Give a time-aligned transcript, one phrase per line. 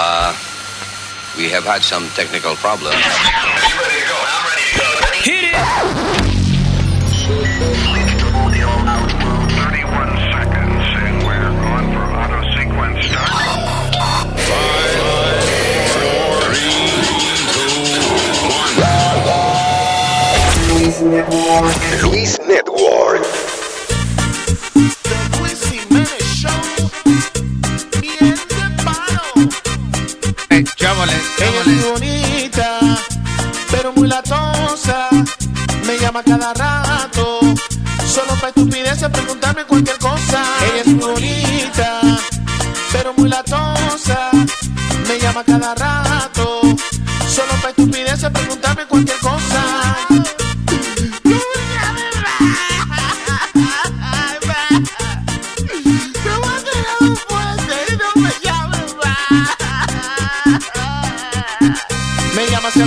[0.00, 0.30] Uh,
[1.36, 2.94] we have had some technical problems.
[5.26, 5.54] Hit it!
[9.58, 13.58] 31 seconds, and we're on for auto sequence start.
[22.04, 23.47] Luis Network.
[23.47, 23.47] Chámale,
[31.38, 32.80] Ella es muy bonita,
[33.70, 35.08] pero muy latosa.
[35.86, 37.40] Me llama cada rato,
[38.06, 40.42] solo para estupideces preguntarme cualquier cosa.
[40.64, 42.00] Ella es muy bonita,
[42.92, 44.30] pero muy latosa.
[45.08, 46.60] Me llama cada rato,
[47.28, 49.17] solo para estupideces preguntarme cualquier cosa.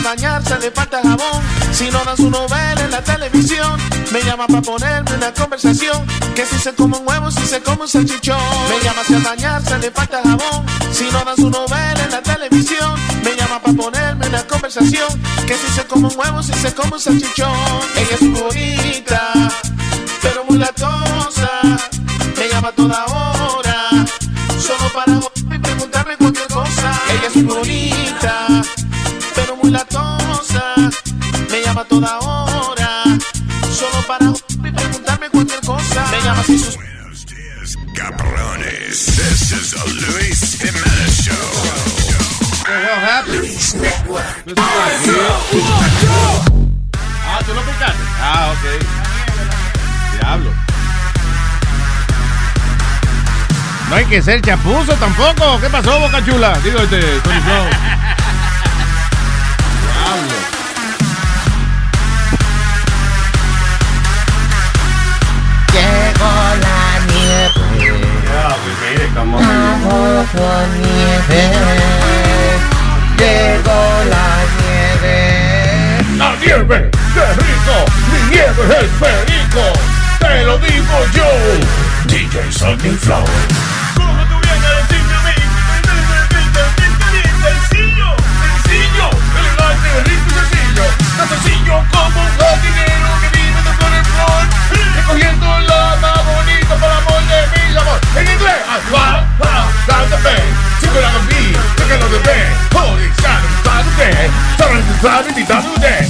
[0.04, 1.42] Bañarse le falta jabón.
[1.72, 3.80] Si no dan su novela en la televisión
[4.12, 6.06] Me llama para ponerme una conversación.
[6.36, 8.38] Que si se come un huevo, si se come un salchichón.
[8.70, 10.66] Me llama si al bañarse le falta jabón.
[10.92, 15.10] Si no dan su novela en la televisión Me llama para ponerme una conversación.
[15.48, 17.54] Que si se come un huevo, si se come un salchichón.
[17.96, 19.34] Ella es bonita
[20.22, 21.52] Pero muy latosa.
[22.38, 24.06] Me llama a toda hora
[24.60, 25.20] Solo para
[25.56, 26.92] y preguntarme cualquier cosa.
[27.10, 27.81] Ella es bonita
[31.92, 33.04] toda hora,
[33.70, 36.08] solo para y preguntarme cualquier cosa.
[36.12, 39.06] Me llama si sus Buenos días, cabrones.
[39.06, 41.36] This is the Luis Jimenez Show.
[43.28, 44.26] Luis Network.
[47.28, 48.04] Ah, tú lo picaste.
[48.22, 48.66] Ah, ok.
[50.18, 50.52] Diablo.
[53.90, 55.60] No hay que ser chapuzo tampoco.
[55.60, 56.58] ¿Qué pasó, Boca Chula?
[56.64, 57.66] Digo este, Tony Flow.
[59.84, 60.61] Diablo.
[66.22, 68.02] Llegó la nieve,
[69.16, 70.46] bajo
[70.78, 71.42] nieve.
[73.18, 74.28] Llegó la
[74.62, 75.18] nieve.
[76.18, 76.78] La nieve,
[77.14, 77.76] qué rico.
[78.12, 79.66] Mi nieve es el perico.
[80.20, 81.30] Te lo digo yo.
[82.06, 83.26] DJ Sunny Flow.
[83.96, 85.34] ¿Cómo tú vienes a decirme a mí?
[87.42, 88.10] Sencillo,
[88.42, 89.08] sencillo,
[89.40, 90.86] elegante, rico y sencillo.
[91.30, 91.76] Sencillo
[98.14, 98.20] mi amor.
[98.20, 100.44] En inglés, I wow, wow, down the bed.
[100.80, 102.40] Chico la me, chico la bebé.
[102.74, 104.32] Holy shot, inside the bed.
[104.58, 106.06] Sorry, inside the down the bed.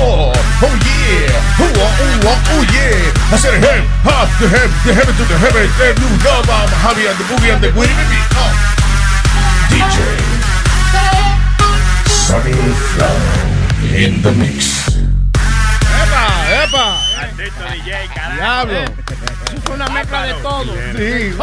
[0.00, 1.90] Oh, oh yeah, oh, oh,
[2.24, 3.32] oh, oh yeah.
[3.32, 5.68] I said hip, hop, the hip, the heaven to the heaven.
[5.78, 8.20] Then you know about the hobby and the boogie and the winnie baby.
[8.36, 8.52] Oh.
[9.68, 9.98] DJ
[12.08, 12.52] Sunny
[12.92, 13.42] Flow
[13.94, 14.88] in the mix.
[15.92, 16.24] ¡Epa!
[16.64, 17.11] ¡Epa!
[18.36, 18.84] Diablo.
[19.64, 20.74] Fue una mezcla de todo.
[20.96, 21.34] Sí.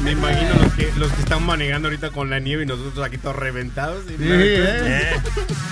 [0.00, 3.18] Me imagino los que, los que están manejando ahorita con la nieve y nosotros aquí
[3.18, 4.04] todos reventados.
[4.06, 5.20] Sí, ¿eh?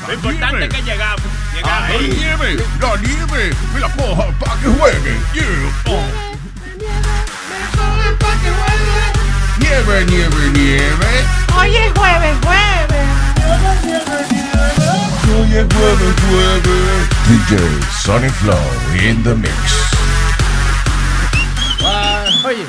[0.06, 1.22] Lo importante es que llegamos.
[1.54, 1.90] Llegamos.
[1.90, 5.16] la nieve, la nieve, me la coja pa' que juegue.
[5.34, 5.44] Yeah.
[5.86, 6.02] Oh.
[9.58, 11.24] Nieve, nieve, nieve.
[11.58, 13.08] Hoy es jueves, jueves.
[13.46, 17.08] Hoy es jueves, jueves.
[17.28, 17.58] DJ
[18.02, 18.56] Sunny Flow
[19.06, 19.52] in the mix.
[21.82, 22.64] Ah, Oye,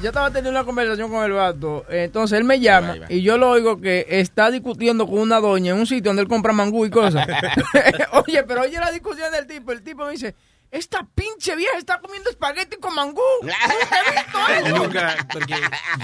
[0.00, 1.84] yo estaba teniendo una conversación con el vato.
[1.88, 5.80] Entonces él me llama y yo lo oigo que está discutiendo con una doña en
[5.80, 7.26] un sitio donde él compra mangú y cosas.
[8.12, 9.72] oye, pero oye la discusión del tipo.
[9.72, 10.34] El tipo me dice:
[10.70, 13.20] Esta pinche vieja está comiendo espagueti con mangú.
[13.42, 14.78] ¿Nunca he visto eso?
[14.84, 15.54] Nunca, porque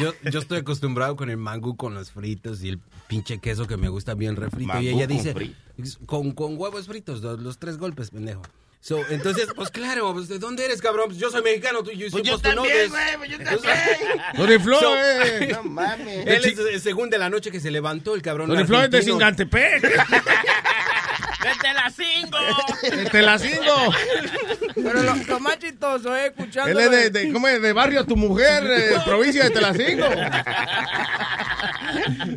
[0.00, 3.76] yo, yo estoy acostumbrado con el mango, con los fritos y el pinche queso que
[3.76, 4.68] me gusta bien refrito.
[4.68, 5.34] Mangú y ella con dice,
[6.06, 8.42] con, con huevos fritos, los, los tres golpes, pendejo.
[8.82, 11.08] So, entonces, pues claro, pues, ¿de dónde eres, cabrón?
[11.08, 13.38] Pues yo soy mexicano, tú, yo soy yo to know también, güey, pues yo
[14.36, 15.48] Tony Flow, So- eh.
[15.52, 16.26] No mames.
[16.26, 18.48] Él es el segundo de la noche que se levantó, el cabrón.
[18.48, 19.02] Tony Flow es de.
[19.02, 19.82] Singantepec.
[21.42, 23.10] Desde las 5.
[23.10, 23.94] Te la cingo.
[24.74, 26.70] Pero lo, lo más chistoso es escuchando.
[26.70, 27.60] Él es de, de, ¿cómo es?
[27.62, 30.06] de barrio tu mujer, eh, provincia de Telacingo.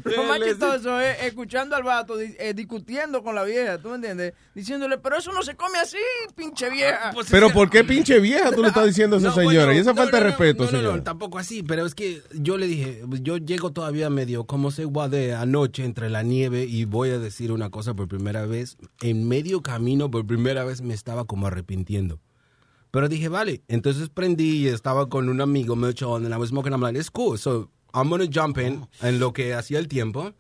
[0.04, 4.34] Lo más chistoso es escuchando al vato eh, discutiendo con la vieja, ¿tú me entiendes?
[4.56, 5.98] Diciéndole, pero eso no se come así,
[6.36, 7.12] pinche vieja.
[7.14, 9.66] Pues Pero ¿por qué pinche vieja tú le estás diciendo a esa No, señora?
[9.66, 10.96] bueno, y esa no, falta no, de respeto, no, no, señor.
[10.98, 14.72] No, tampoco así, pero es que yo le dije, pues, yo llego todavía medio como
[14.72, 18.46] se igual de anoche entre la nieve y voy a decir una cosa por primera
[18.46, 18.78] vez.
[19.02, 22.20] En medio camino, por primera vez me estaba como arrepintiendo.
[22.92, 26.74] Pero dije, vale, entonces prendí y estaba con un amigo mucho and I was smoking.
[26.74, 27.38] I'm like, it's cool.
[27.40, 30.34] So I'm gonna jump in en lo que hacía el tiempo.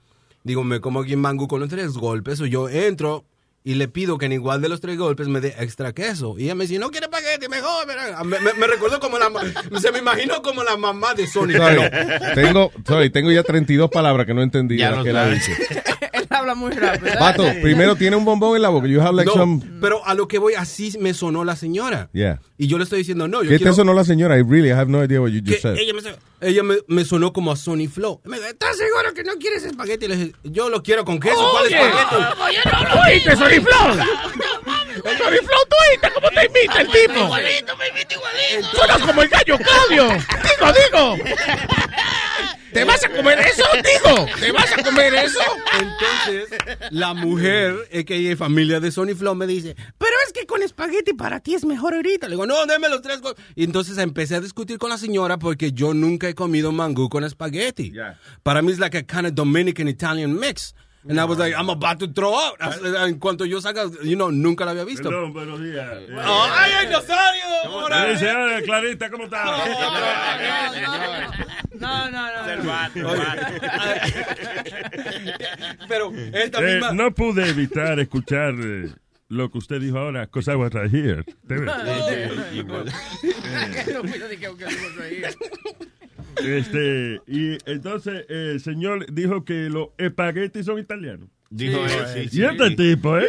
[0.43, 3.25] Digo, me como aquí en mangú con los tres golpes, o yo entro
[3.65, 6.35] y le pido que en igual de los tres golpes me dé extra queso.
[6.37, 7.87] Y ella me dice, no quiere espagueti, mejor.
[7.87, 8.21] mira".
[8.25, 9.31] Me, me, me recuerdo como la...
[9.79, 11.53] Se me imagino como la mamá de Sony.
[11.53, 15.29] Sorry, pero- tengo, sorry, tengo ya 32 palabras que no entendí Ya lo que la
[15.29, 15.55] dice.
[16.43, 17.13] Habla muy rápido.
[17.17, 18.85] Pato, primero tiene un bombón en la boca.
[18.85, 19.61] You have like No, some...
[19.79, 22.09] pero a lo que voy, así me sonó la señora.
[22.11, 22.41] Yeah.
[22.57, 23.71] Y yo le estoy diciendo, no, yo ¿Qué quiero...
[23.71, 24.37] te sonó la señora?
[24.37, 25.77] I really have no idea what you just said.
[25.77, 26.01] ella me,
[26.41, 28.19] ella me, me sonó como a Sony Flow.
[28.25, 30.07] Me dijo, ¿estás seguro que no quieres espagueti?
[30.07, 31.35] Le dije, yo lo quiero con queso.
[31.51, 32.15] ¿Cuál espagueti?
[33.07, 33.31] ¿Oíste,
[34.93, 35.17] Soniflón?
[35.17, 37.19] Soniflón, ¿tú cómo te imita el tipo?
[37.25, 38.77] Igualito, me imita igualito.
[38.77, 40.07] Suena como el gallo Claudio.
[40.09, 41.17] Digo, digo.
[42.73, 43.63] ¿Te vas a comer eso?
[43.75, 45.39] Digo, ¿te vas a comer eso?
[45.79, 46.57] Entonces,
[46.89, 47.75] la mujer,
[48.05, 51.53] que es familia de Sony Flow, me dice, pero es que con espagueti para ti
[51.53, 52.27] es mejor ahorita.
[52.27, 53.21] Le digo, no, déme los tres.
[53.21, 53.35] go-".
[53.55, 57.23] Y entonces empecé a discutir con la señora porque yo nunca he comido mangú con
[57.23, 57.91] espagueti.
[57.91, 58.19] Yeah.
[58.41, 60.73] Para mí es like a kind of Dominican Italian mix.
[61.05, 62.55] And I was like, I'm about to throw out.
[63.09, 65.09] En cuanto yo salga, you know, nunca la había visto.
[65.09, 65.85] Perdón, buenos días.
[65.91, 67.43] Eh, Oh, ¡Ay, ay, Nazario!
[67.91, 69.43] Ah, Clarita, ¿cómo está?
[71.73, 72.43] No, no, no.
[75.89, 76.93] Pero esta Eh, misma...
[76.93, 78.89] no pude evitar escuchar eh,
[79.27, 81.25] lo que usted dijo ahora, because I was right here.
[86.41, 91.29] Este, y entonces eh, el señor dijo que los espaguetis son italianos.
[91.49, 92.39] Dijo él, sí, sí.
[92.41, 93.27] Y este tipo, ¿eh?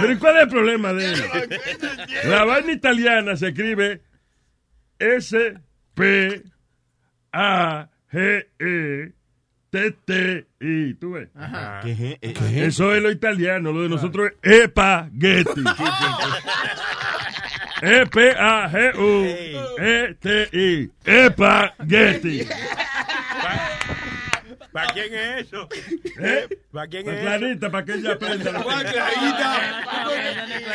[0.00, 1.22] Pero ¿y cuál es el problema de él?
[2.24, 4.02] La vaina italiana se escribe
[4.98, 5.54] S
[5.94, 6.42] P
[7.32, 9.12] A G E
[9.70, 10.94] T T I.
[10.94, 11.28] ¿Tú ves?
[11.82, 12.40] ¿Qué es?
[12.40, 15.62] Eso es lo italiano, lo de nosotros es espagueti.
[17.82, 18.04] E
[19.78, 20.90] E T I.
[21.04, 22.46] Espagueti.
[24.72, 25.68] ¿Para quién es eso?
[26.20, 26.48] ¿Eh?
[26.72, 28.52] ¿Para quién Para es Clarita, para que ella aprenda.
[28.52, 29.82] lo Clarita.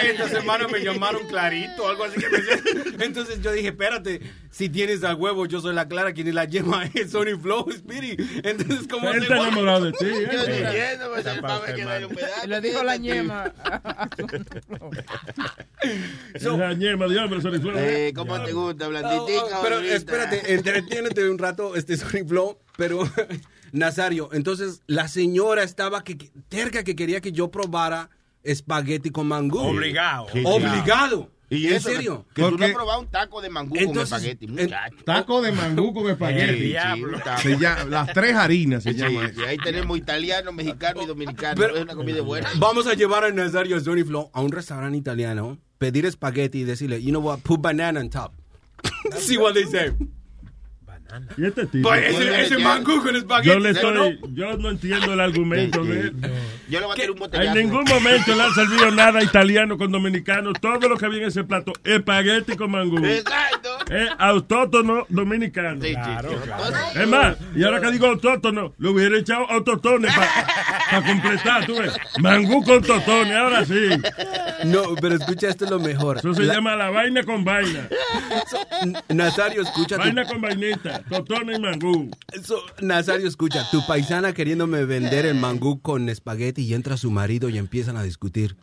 [0.04, 4.22] Esta semana me llamaron Clarito, algo así que me Entonces yo dije, espérate,
[4.52, 7.72] si tienes al huevo, yo soy la Clara, quien es la yema es Sony Flow,
[7.72, 8.18] Speedy.
[8.44, 10.06] Entonces, ¿cómo Él se está enamorado de ti.
[10.06, 10.30] ¿eh?
[10.32, 13.54] Yo estoy entiendo, pues, dijo la ñema.
[16.34, 17.74] Esa ñema de hombre, Sony Flow.
[17.78, 19.62] Eh, ¿Cómo te gusta, blanditica?
[19.64, 19.96] Pero bonita?
[19.96, 23.10] espérate, entretiénete un rato, este Sony Flow, pero
[23.76, 28.10] Nazario, entonces la señora estaba que, que- terca que quería que yo probara
[28.44, 29.60] espagueti con mangú.
[29.60, 30.28] Obligado.
[30.44, 31.32] Obligado.
[31.48, 31.90] ¿Y ¿En eso?
[31.90, 32.26] serio?
[32.34, 34.96] Que tú no Porque- has probado un taco de mangú Entonces, con espagueti, muchacho.
[35.06, 36.60] Taco de mangú con espagueti.
[36.64, 37.20] diablo.
[37.42, 41.56] Se llama- las tres harinas se Sí, llama sí, ahí tenemos italiano, mexicano y dominicano.
[41.62, 42.50] Pero- es una comida buena.
[42.58, 47.02] Vamos a llevar a Nazario Sony Flow a un restaurante italiano, pedir espagueti y decirle,
[47.04, 48.34] you know what, put banana on top.
[49.20, 49.92] See what they say.
[51.38, 51.90] Y este tipo.
[51.90, 53.48] Pues ese, ese mangú con espagueti.
[53.50, 56.14] Yo le ¿sí o estoy, yo no entiendo el argumento de él.
[56.68, 59.92] Yo le voy a tirar un En ningún momento le han servido nada italiano con
[59.92, 60.52] dominicano.
[60.54, 62.98] Todo lo que había en ese plato, espagueti con mangú.
[63.06, 63.78] Exacto.
[63.90, 65.82] Es autótono dominicano.
[65.82, 67.00] Sí, sí, sí.
[67.00, 71.94] Es más, y ahora que digo autótono, le hubiera echado autotones para completar, tú ves.
[72.20, 73.90] Mangú con totones, ahora sí.
[74.66, 76.18] No, pero escucha, esto es lo mejor.
[76.18, 77.88] Eso se La- llama la vaina con vaina.
[79.10, 79.96] Nazario, escucha.
[79.96, 82.12] tu- Vaina con vainita, totones y mangú.
[82.34, 83.64] Eso, Nazario, escucha.
[83.72, 88.04] Tu paisana queriéndome vender el mangú con espagueti y entra su marido y empiezan a
[88.04, 88.56] discutir.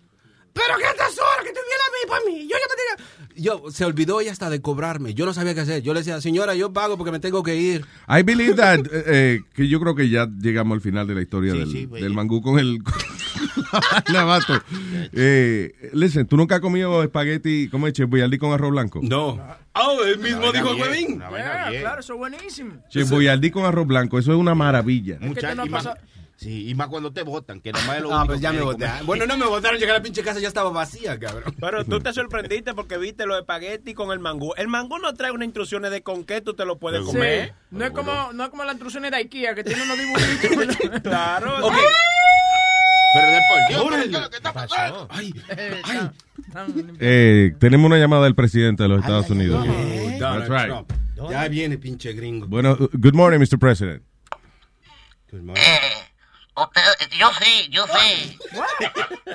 [0.53, 2.43] ¿Pero qué tesoro que te viene a mí para mí?
[2.43, 3.43] Yo ya me tenía...
[3.43, 5.15] Yo, se olvidó ella hasta de cobrarme.
[5.15, 5.83] Yo no sabía qué hacer.
[5.83, 7.87] Yo le decía, señora, yo pago porque me tengo que ir.
[8.07, 11.23] I believe that, eh, eh, que yo creo que ya llegamos al final de la
[11.23, 12.93] historia Sí, del, sí, del mangú con el con
[14.13, 14.61] la vato.
[15.13, 19.01] Eh, listen, ¿tú nunca has comido espagueti, como es, Chef Boyardee con arroz blanco?
[19.03, 19.39] No.
[19.75, 21.19] Oh, él mismo dijo huevín.
[21.19, 22.75] Yeah, claro, eso es buenísimo.
[22.89, 25.19] Chef Boyardee con arroz blanco, eso es una maravilla.
[25.19, 25.97] Que no pasa-
[26.37, 28.51] sí, y más cuando te votan, que nada más es lo Ah, único pues ya
[28.51, 29.07] que me votaron.
[29.07, 29.79] Bueno, no me votaron.
[29.79, 31.55] Llegué a la pinche casa ya estaba vacía, cabrón.
[31.61, 34.53] Pero tú te sorprendiste porque viste los espaguetis con el mangú.
[34.57, 37.07] El mangú no trae unas instrucciones de con qué tú te lo puedes Sí.
[37.13, 37.55] comer.
[37.71, 40.77] No es como, no es como las instrucciones de IKEA que tiene unos dibujitos.
[41.03, 41.67] Claro.
[41.67, 41.75] Ok.
[43.15, 44.11] Pero de por Dios, Órale.
[44.11, 45.07] ¿qué es lo que está pasando?
[45.11, 46.11] Ay, Eh, ay.
[47.01, 49.65] Eh, tenemos una llamada del presidente de los Estados Unidos.
[49.67, 50.67] Donald That's right.
[50.69, 50.93] Trump.
[51.31, 52.47] Ya viene, pinche gringo.
[52.47, 53.59] Bueno, good morning, Mr.
[53.59, 54.03] President.
[55.31, 55.63] Good morning.
[56.55, 56.83] Usted,
[57.19, 58.37] yo sí, yo sí.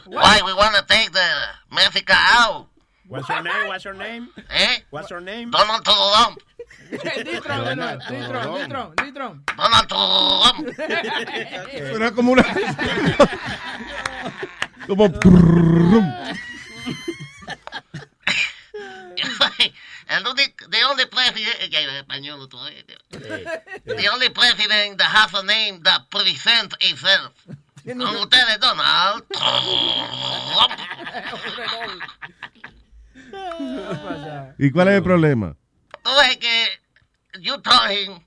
[0.06, 1.28] Why we want to take the
[1.72, 2.68] Mexico out?
[3.08, 3.68] What's your name?
[3.68, 4.28] What's your name?
[4.50, 4.80] Eh?
[4.90, 5.52] What's your name?
[5.52, 6.42] Donald Trump.
[6.92, 9.44] Nuevo, Ditron, Ditron, Ditron.
[9.56, 10.68] Donald Trump.
[11.72, 12.44] Era como una...
[14.88, 15.06] como...
[20.10, 22.86] El único, the only president, ya, español vez.
[23.86, 27.34] the only president that has a name that presents itself.
[27.86, 29.24] Con ustedes, Donald
[34.58, 35.56] ¿Y cuál es el problema?
[36.04, 36.68] Tú ves que
[37.42, 38.20] you told him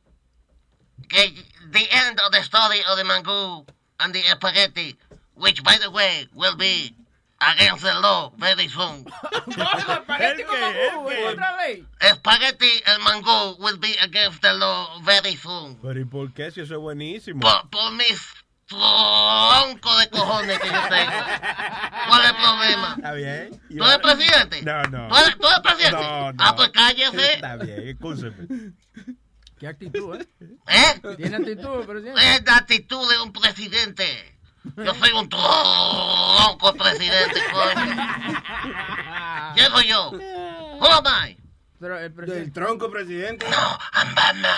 [1.08, 1.34] que
[1.72, 3.64] the end of the story of the mango
[3.98, 4.96] and the spaghetti,
[5.34, 6.94] which by the way will be
[7.40, 9.04] against the law very soon.
[10.04, 10.56] Mangú,
[11.26, 11.84] otra vez.
[12.00, 15.78] Spaghetti and mango will be against the law very soon.
[15.82, 17.40] Pero ¿y por qué si eso es buenísimo?
[17.40, 18.20] Por, por mis
[18.70, 21.12] troncos de cojones que yo tengo.
[22.08, 22.94] ¿Cuál es el problema?
[22.96, 23.60] Está bien.
[23.68, 24.62] ¿Tú eres presidente?
[24.62, 25.08] No, no.
[25.08, 26.02] ¿Tú eres, tú eres presidente?
[26.02, 26.44] No, no.
[26.44, 27.34] Ah, pues cállese.
[27.34, 28.72] Está bien, escúcheme.
[29.58, 30.26] Qué actitud, ¿eh?
[30.68, 31.00] ¿Eh?
[31.16, 32.20] Tiene actitud, presidente.
[32.20, 34.38] Es la actitud de un presidente.
[34.76, 37.96] Yo soy un tronco presidente, coño.
[39.54, 40.10] ¿Quién soy yo?
[40.12, 41.36] Who am I?
[41.80, 42.44] Pero el presidente.
[42.44, 43.46] Del tronco presidente.
[43.50, 44.54] No, I'm Batman.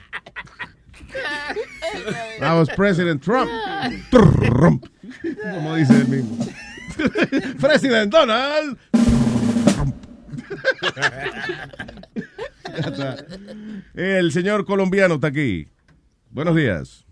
[2.40, 3.50] That was President Trump.
[4.10, 4.86] Trump.
[5.42, 6.46] Como dice él mismo.
[7.60, 8.78] President Donald.
[9.74, 9.94] Trump.
[12.72, 13.16] Ya está.
[13.94, 15.66] El señor colombiano está aquí.
[16.30, 17.04] Buenos días.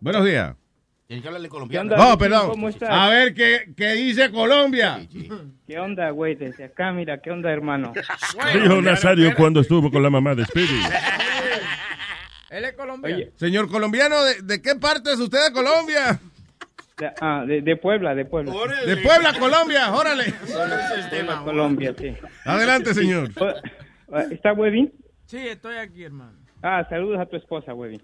[0.00, 0.56] Buenos días.
[1.06, 1.92] Tienes que hablarle ¿Qué colombiano.
[1.92, 2.48] onda, No, perdón.
[2.48, 2.88] ¿Cómo estás?
[2.90, 5.06] A ver qué, qué dice Colombia.
[5.66, 6.34] ¿Qué onda, güey?
[6.36, 7.92] Desde acá, mira, ¿qué onda, hermano?
[8.54, 10.80] Dijo Nazario cuando estuvo con la mamá de Speedy.
[12.52, 13.16] Él es colombiano.
[13.16, 16.20] Oye, Señor colombiano, ¿de, de qué parte es usted de Colombia?
[16.98, 18.52] de, ah, de, de Puebla, de Puebla.
[18.86, 20.34] De Puebla, Colombia, órale.
[21.12, 22.14] Puebla, Colombia, sí.
[22.44, 23.30] Adelante, señor.
[24.30, 24.92] ¿Está Webin?
[25.24, 26.41] Sí, estoy aquí, hermano.
[26.62, 28.00] Ah, saludos a tu esposa, Webin.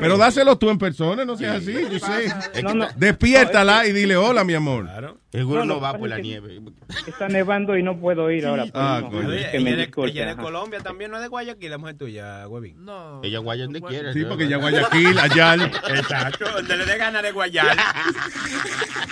[0.00, 2.62] Pero dáselo tú en persona, no seas así, yo sé.
[2.62, 2.86] No, no.
[2.96, 4.84] Despiértala y dile hola, mi amor.
[4.84, 5.16] Claro.
[5.32, 6.60] Seguro No, no, va que por pasa la que- nieve.
[7.06, 8.64] Está nevando y no puedo ir ahora.
[8.64, 9.28] por Ah, coño.
[9.50, 10.36] Que me ella, ella de.
[10.36, 12.84] Colombia también, no es de Guayaquil, la mujer tuya, Webin.
[12.84, 13.20] No.
[13.22, 14.12] Ella guaya donde quiera.
[14.12, 14.28] Sí, ¿no?
[14.28, 15.60] porque ya Guayaquil, Ayal.
[15.88, 17.76] Exacto, donde le dé gana de Guayal.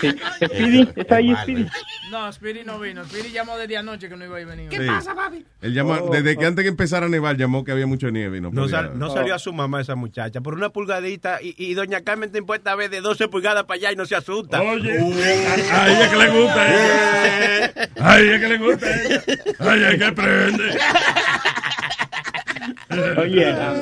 [0.01, 0.09] Sí.
[0.47, 1.67] Speedy, ¿está ahí Speedy?
[2.11, 3.05] No, Speedy no vino.
[3.05, 4.69] Speedy llamó desde anoche que no iba a venir.
[4.71, 4.77] Sí.
[5.63, 6.49] Él llamó, Oh, desde que oh.
[6.49, 8.77] antes que empezara a nevar, llamó que había mucha nieve y no, No, podía.
[8.79, 12.31] sal- no salió a su mamá esa muchacha por una pulgadita y, y doña Carmen
[12.31, 14.61] te impuesta a ver de 12 pulgadas para allá y no se asusta.
[14.63, 14.99] Oye,
[15.73, 17.73] a ella que le gusta a ella.
[18.01, 19.23] A ella que le gusta a ella.
[19.61, 20.79] A ella que prende.
[23.21, 23.75] Oye, ah,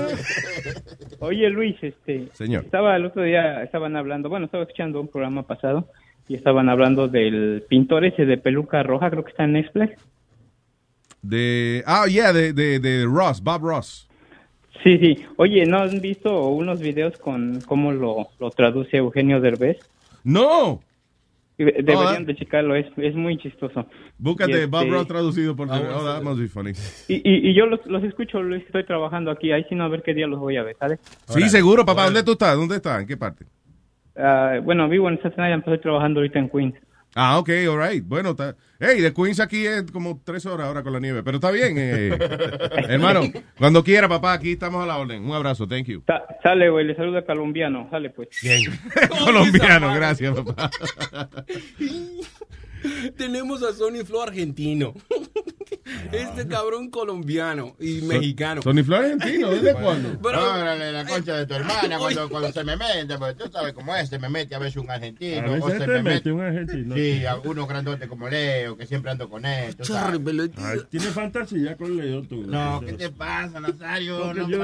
[1.21, 2.64] oye Luis, este, Señor.
[2.64, 5.88] estaba el otro día, estaban hablando, bueno, estaba escuchando un programa pasado
[6.28, 9.92] y estaban hablando del pintor ese de peluca roja, creo que está en Netflix.
[11.23, 14.09] De, ah, yeah, de, de, de Ross, Bob Ross.
[14.83, 15.25] Sí, sí.
[15.37, 19.79] Oye, ¿no han visto unos videos con cómo lo, lo traduce Eugenio Derbez?
[20.25, 20.81] No.
[21.57, 22.25] De- Deberían ah.
[22.25, 23.87] de checarlo, es, es muy chistoso.
[24.19, 25.69] Búscate Bob este- Ross traducido por...
[25.71, 26.73] Ah, Oh, that must be funny.
[27.07, 29.88] Y, y, y yo los, los escucho, Luis, estoy trabajando aquí, ahí sí no a
[29.88, 30.99] ver qué día los voy a ver, ¿sabes?
[31.29, 32.07] Sí, seguro, papá.
[32.07, 32.57] ¿Dónde tú estás?
[32.57, 33.02] ¿Dónde estás?
[33.02, 33.45] ¿En qué parte?
[34.17, 36.75] Ah, bueno, vivo en Staten Island, pero estoy trabajando ahorita en Queens.
[37.14, 38.04] Ah, ok, all right.
[38.07, 38.57] Bueno, está...
[38.81, 41.75] Hey, de Queens aquí es como tres horas ahora con la nieve, pero está bien.
[41.78, 42.09] eh.
[42.88, 43.21] Hermano,
[43.59, 45.23] cuando quiera, papá, aquí estamos a la orden.
[45.25, 46.02] Un abrazo, thank you.
[46.07, 48.28] Sa- sale, güey, le saluda colombiano, sale pues.
[49.25, 50.71] Colombiano, gracias, papá.
[53.17, 54.95] Tenemos a Sony Flo argentino.
[56.12, 58.61] Este cabrón colombiano y mexicano.
[58.62, 60.19] Tony Flores argentino, ¿desde cuándo?
[60.23, 63.95] Órale, la concha de tu hermana cuando, cuando se me mete, porque tú sabes cómo
[63.97, 65.41] es, se me mete a veces un argentino.
[65.41, 66.95] A veces o se te me mete un argentino.
[66.95, 69.75] Sí, algunos grandotes como Leo, que siempre ando con él.
[70.91, 72.43] Tiene fantasía con Leo, tú.
[72.47, 74.33] No, ¿qué te pasa, Nazario?
[74.35, 74.62] No yo-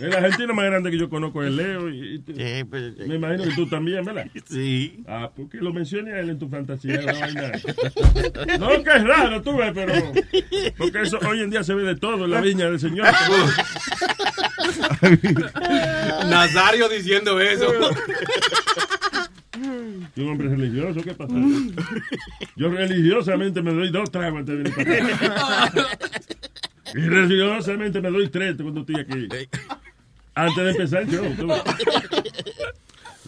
[0.00, 1.88] el argentino más grande que yo conozco es Leo.
[1.90, 4.26] Y, y pues, me imagino que tú también, ¿verdad?
[4.48, 5.02] Sí.
[5.06, 7.02] Ah, porque lo mencioné a él en tu fantasía.
[7.02, 7.45] la vaina.
[8.58, 9.92] No, que es raro, tú ves, pero.
[10.76, 13.06] Porque eso hoy en día se ve de todo en la viña del Señor.
[16.28, 17.66] Nazario diciendo eso.
[20.14, 21.34] Y un hombre religioso, ¿qué pasa?
[22.56, 25.88] Yo religiosamente me doy dos tragos antes de venir para acá.
[26.94, 29.28] Y religiosamente me doy tres cuando estoy aquí.
[30.34, 31.34] Antes de empezar show.
[31.36, 31.48] tú.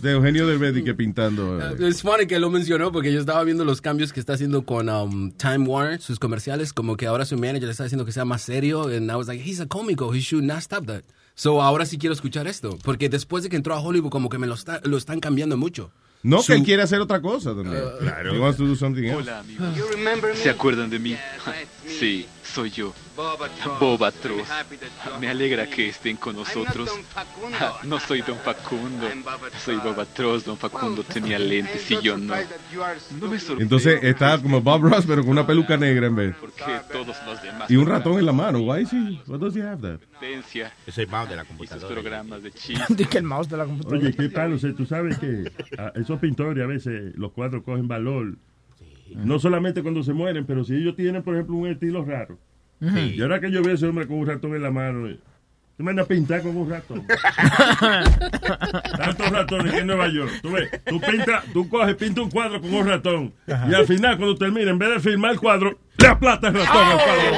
[0.03, 1.59] De Eugenio Derbez y que pintando.
[1.61, 1.89] eh.
[1.89, 4.89] Es funny que lo mencionó porque yo estaba viendo los cambios que está haciendo con
[4.89, 8.25] um, Time Warner, sus comerciales, como que ahora su manager le está diciendo que sea
[8.25, 8.85] más serio.
[8.85, 11.03] And I was like, he's a cómico, he should not stop that.
[11.35, 14.39] So ahora sí quiero escuchar esto, porque después de que entró a Hollywood como que
[14.39, 15.91] me lo, está- lo están cambiando mucho.
[16.25, 17.81] No, Su- que él quiere hacer otra cosa también.
[18.01, 18.35] Claro.
[18.35, 19.31] He wants to do something else.
[20.43, 21.17] ¿Se acuerdan de mí?
[21.87, 24.49] Sí, soy yo, Bob Atroz.
[25.21, 26.91] Me alegra que estén con nosotros.
[27.15, 29.07] Ah, No soy Don Facundo,
[29.65, 30.45] soy Bob Atroz.
[30.45, 32.35] Don Facundo tenía lentes y yo no.
[33.21, 36.37] No me Entonces está como Bob Ross, pero con una peluca negra en vez.
[36.41, 38.61] porque todos los demás Y un ratón en la mano.
[38.61, 40.01] Why is he, what does he have that?
[40.87, 41.95] Es el mouse de la y sus computadora.
[41.95, 42.53] programas de
[43.19, 44.01] el mouse de la computadora.
[44.01, 44.53] Oye, ¿qué tal?
[44.55, 48.37] O sea, tú sabes que a esos pintores a veces los cuadros cogen valor.
[49.15, 52.39] No solamente cuando se mueren, pero si ellos tienen, por ejemplo, un estilo raro.
[52.81, 52.99] Ujú.
[52.99, 55.19] Y ahora que yo veo a ese hombre con un ratón en la mano, eh,
[55.77, 57.07] se manda a pintar con un ratón.
[58.97, 60.33] Tantos ratones que en Nueva York.
[60.43, 63.33] Tú ves, tú pintas, tú coges, pinta un cuadro con un ratón.
[63.47, 66.85] Y al final, cuando termina, en vez de filmar el cuadro, le aplasta el ratón
[66.85, 67.37] al cuadro.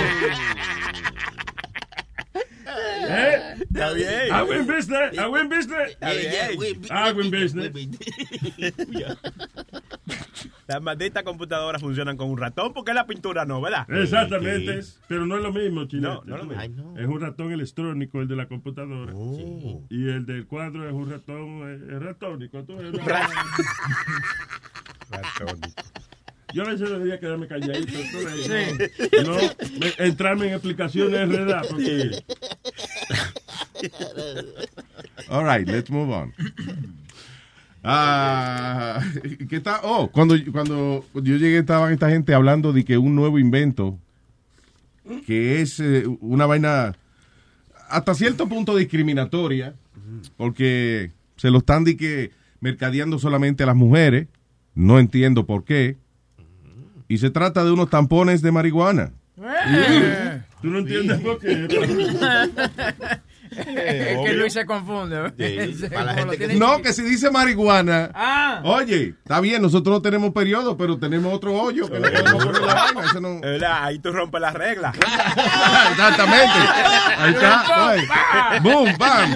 [3.13, 3.55] ¿Eh?
[3.61, 4.33] Está bien.
[4.33, 5.91] Hago en business, hago en business.
[5.91, 6.81] Está bien.
[6.91, 7.73] Hago en business.
[10.71, 13.91] Las malditas computadoras funcionan con un ratón porque la pintura no, ¿verdad?
[13.91, 16.15] Exactamente, pero no es lo mismo, chino.
[16.15, 16.61] No, no es lo mismo.
[16.63, 16.97] Ay, no.
[16.97, 19.13] Es un ratón electrónico el de la computadora.
[19.13, 19.85] Oh.
[19.91, 22.63] Y el del cuadro es un ratón es ratónico.
[22.63, 22.87] ¿tú ves?
[26.55, 27.99] Yo a veces debería quedarme calladito.
[28.45, 28.79] Sí.
[29.27, 29.35] No,
[29.81, 31.65] me- entrarme en explicaciones de verdad.
[31.69, 32.23] Porque...
[35.29, 36.33] All right, let's move on.
[37.83, 39.01] Ah,
[39.49, 39.81] ¿qué está?
[39.83, 43.99] Oh, cuando, cuando yo llegué estaban esta gente hablando de que un nuevo invento
[45.27, 46.95] que es eh, una vaina
[47.89, 49.75] hasta cierto punto discriminatoria
[50.37, 54.29] porque se lo están de que mercadeando solamente a las mujeres.
[54.75, 55.97] No entiendo por qué.
[57.09, 59.13] Y se trata de unos tampones de marihuana.
[59.39, 60.43] Eh.
[60.63, 61.67] Tú no entiendes por qué.
[63.51, 65.33] Es que Luis se confunde.
[66.59, 68.11] No, que si dice marihuana.
[68.15, 68.61] Ah.
[68.65, 72.63] Oye, está bien, nosotros no tenemos periodo, pero tenemos otro hoyo que le podemos poner
[72.63, 73.05] la vaina.
[73.05, 73.41] Eso no...
[73.41, 73.85] ¿Verdad?
[73.85, 74.97] Ahí tú rompes las reglas.
[75.91, 76.59] Exactamente.
[77.19, 78.61] Ahí está.
[78.63, 79.35] Boom, bam.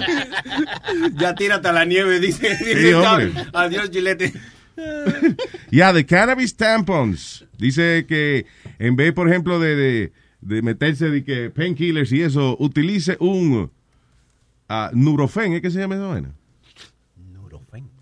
[1.15, 2.49] Ya tírate a la nieve, dice.
[2.49, 3.31] dice Sí, hombre.
[3.31, 3.49] Carl.
[3.53, 4.33] Adiós, Gillette.
[5.71, 7.45] Ya, de cannabis tampons.
[7.57, 8.45] Dice que
[8.79, 13.71] en vez, por ejemplo, de, de, de meterse de que painkillers y eso, utilice un
[14.69, 16.31] ah, Nurofen, ¿es que se llama esa vaina?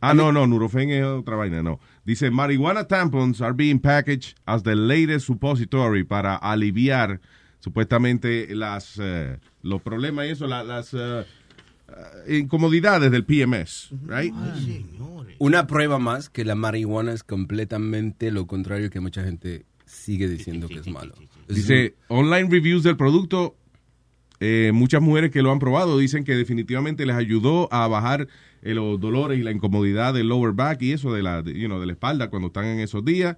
[0.02, 1.80] Ah, no, no, Nurofen es otra vaina, no.
[2.06, 7.22] Dice, marijuana tampons are being packaged as the latest suppository para aliviar
[7.60, 11.26] supuestamente las eh, los problemas y eso, la- las eh,
[12.28, 14.34] incomodidades del PMS, right?
[15.40, 20.68] Una prueba más que la marihuana es completamente lo contrario que mucha gente sigue diciendo
[20.68, 21.14] que es malo.
[21.48, 23.56] Dice, online reviews del producto,
[24.46, 28.28] eh, muchas mujeres que lo han probado dicen que definitivamente les ayudó a bajar
[28.62, 31.68] eh, los dolores y la incomodidad del lower back y eso de la, de, you
[31.68, 33.38] know, de la espalda cuando están en esos días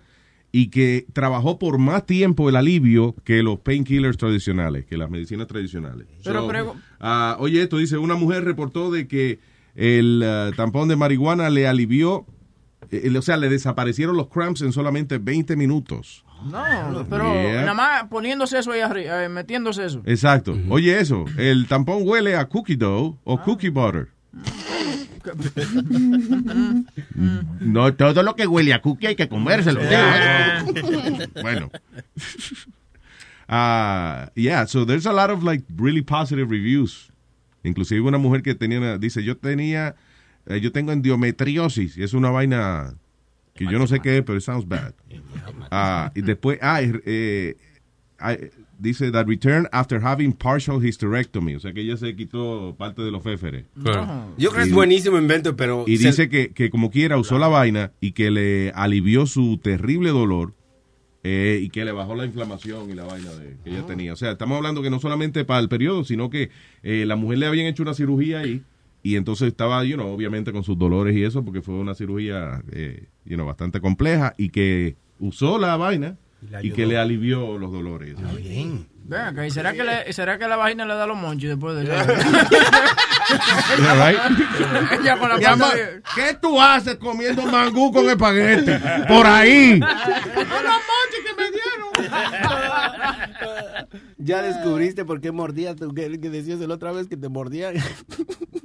[0.51, 5.45] y que trabajó por más tiempo el alivio que los painkillers tradicionales, que las medicinas
[5.45, 6.07] tradicionales.
[6.23, 9.37] Pero So, ah, oye, esto dice, una mujer reportó de que
[9.75, 12.25] el ah, tampón de marihuana le alivió,
[12.89, 16.24] eh, o sea, le desaparecieron los cramps en solamente 20 minutos.
[16.43, 17.61] No, pero Yeah.
[17.61, 20.01] nada más poniéndose eso ahí arriba, eh, metiéndose eso.
[20.05, 20.55] Exacto.
[20.69, 24.09] Oye, eso, el tampón huele a cookie dough o cookie butter.
[27.59, 29.81] No todo lo que huele a cookie hay que comérselo.
[31.41, 31.69] bueno.
[33.47, 37.11] Ah, yeah, so there's a lot of like really positive reviews.
[37.63, 39.93] Inclusive una mujer que tenía, una- dice, yo tenía,
[40.47, 42.95] eh, yo tengo endometriosis y es una vaina
[43.55, 44.93] que yo no sé qué es, pero it sounds bad.
[45.71, 47.55] Ah, y después, ah, eh,
[48.27, 53.01] eh, dice that return after having partial hysterectomy, o sea que ella se quitó parte
[53.01, 53.65] de los féferes.
[54.37, 55.85] Yo creo que es buenísimo invento, pero...
[55.87, 59.57] Y se- dice que, que como quiera usó la vaina y que le alivió su
[59.57, 60.53] terrible dolor
[61.23, 63.87] eh, y que le bajó la inflamación y la vaina de- que ella Ah.
[63.87, 64.13] tenía.
[64.13, 66.49] O sea, estamos hablando que no solamente para el periodo, sino que
[66.83, 68.61] eh, la mujer le habían hecho una cirugía ahí
[69.01, 72.61] y entonces estaba, you know, obviamente con sus dolores y eso, porque fue una cirugía,
[72.71, 76.15] eh, you know, bastante compleja y que usó la vaina
[76.49, 78.15] la y que le alivió los dolores.
[79.07, 81.75] Ven acá, ¿y será que, le, será que la vagina le da los monchis después
[81.75, 81.85] de
[83.77, 84.19] Yeah, right?
[85.01, 88.71] Ella con la Mi de- ¿Qué tú haces comiendo mangú con espagueti?
[89.07, 89.79] Por ahí.
[94.25, 97.71] Ya descubriste por qué mordía, tú, que, que decías la otra vez que te mordía.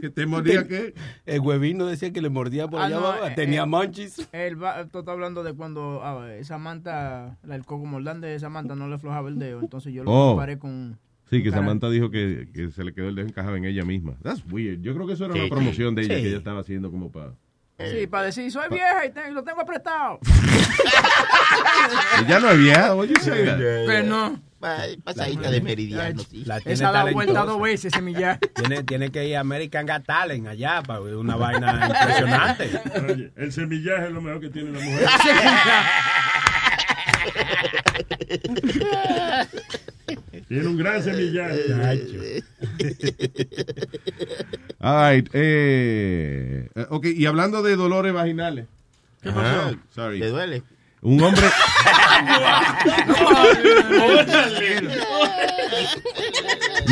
[0.01, 0.95] ¿Que te mordía qué?
[1.27, 4.27] El huevino decía que le mordía por Ah, allá no, abajo, eh, tenía eh, manchis.
[4.33, 8.75] El va, tú estás hablando de cuando ah, Samantha, la- el coco mordán de Samantha
[8.75, 10.29] no le aflojaba el dedo, entonces yo lo Oh.
[10.31, 10.99] comparé con...
[11.29, 14.17] Sí, que Samantha dijo que, que se le quedó el dedo encajado en ella misma.
[14.23, 14.81] That's weird.
[14.81, 16.23] Yo creo que eso era Sí, una promoción de ella sí.
[16.23, 17.35] que ella estaba haciendo como para...
[17.79, 20.19] Sí, para decir, soy vieja y te- lo tengo apretado.
[22.27, 24.41] Ella no es vieja, oye, Pero no.
[24.61, 26.45] Pasadita de meridiano, sí.
[26.65, 27.93] Esa da vuelta dos veces.
[28.55, 32.71] Tiene, tiene que ir a American Got Talent allá para ver una vaina impresionante.
[33.09, 35.09] Oye, el semillaje es lo mejor que tiene la mujer.
[40.49, 41.61] Tiene un gran semillaje.
[44.81, 48.67] All right, eh, eh, ok, y hablando de dolores vaginales.
[49.23, 49.77] ¿Qué pasó?
[49.95, 50.19] Sorry.
[50.19, 50.63] ¿Te duele?
[51.03, 51.43] Un hombre.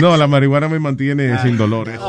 [0.00, 2.00] No, la marihuana me mantiene sin dolores.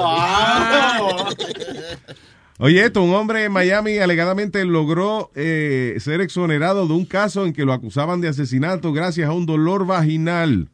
[2.59, 7.53] Oye, esto, un hombre en Miami alegadamente logró eh, ser exonerado de un caso en
[7.53, 10.69] que lo acusaban de asesinato gracias a un dolor vaginal.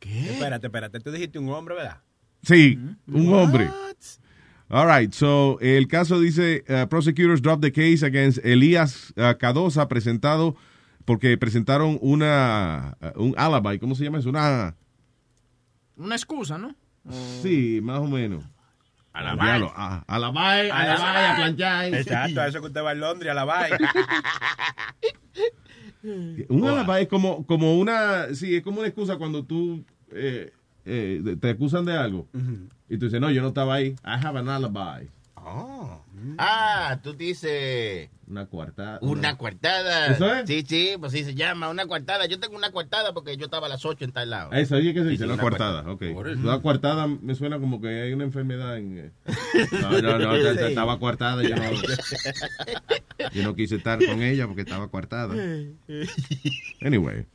[0.00, 1.00] Espérate, espérate.
[1.00, 1.98] Tú dijiste un hombre, ¿verdad?
[2.42, 3.70] Sí, un hombre.
[4.74, 9.86] All right, so el caso dice, uh, prosecutors dropped the case against Elías uh, Cadosa
[9.86, 10.56] presentado
[11.04, 14.30] porque presentaron una uh, un alibi, ¿cómo se llama eso?
[14.30, 14.74] Una
[15.96, 16.74] Una excusa, ¿no?
[17.42, 18.44] sí, más o menos.
[19.12, 19.44] Alibi.
[19.44, 21.94] Diablo, a- Alibi, alibi, a planchar.
[21.94, 23.44] Exacto, a eso que usted va en Londres, a la.
[26.48, 30.50] Un alibi es como como una sí, es como una excusa cuando tú eh,
[30.86, 32.26] eh, te acusan de algo
[32.94, 33.88] y tú dices, "No, yo no estaba ahí.
[34.04, 35.08] I have an alibi."
[36.38, 38.98] Ah, tú dices Una cuartada.
[39.02, 40.06] una coartada.
[40.06, 40.46] ¿Eso es?
[40.46, 42.26] Sí, sí, pues sí se llama una coartada.
[42.26, 44.52] Yo tengo una coartada porque yo estaba a las 8 en tal lado.
[44.52, 45.24] Eso, oye, ¿qué se Sí, dice?
[45.24, 46.12] sí, una coartada, cuartada.
[46.20, 46.36] ok.
[46.44, 48.98] La coartada me suena como que hay una enfermedad en...
[48.98, 49.10] eh.
[49.80, 50.58] No, no, no, Sí.
[50.68, 51.62] estaba coartada, yo no,
[53.32, 55.34] yo no quise estar con ella porque estaba coartada.
[56.82, 57.26] Anyway,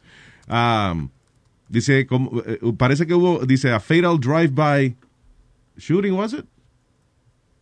[0.50, 1.10] um,
[1.68, 4.96] dice, como, eh, parece que hubo, dice, a fatal drive-by
[5.78, 6.46] shooting, was it?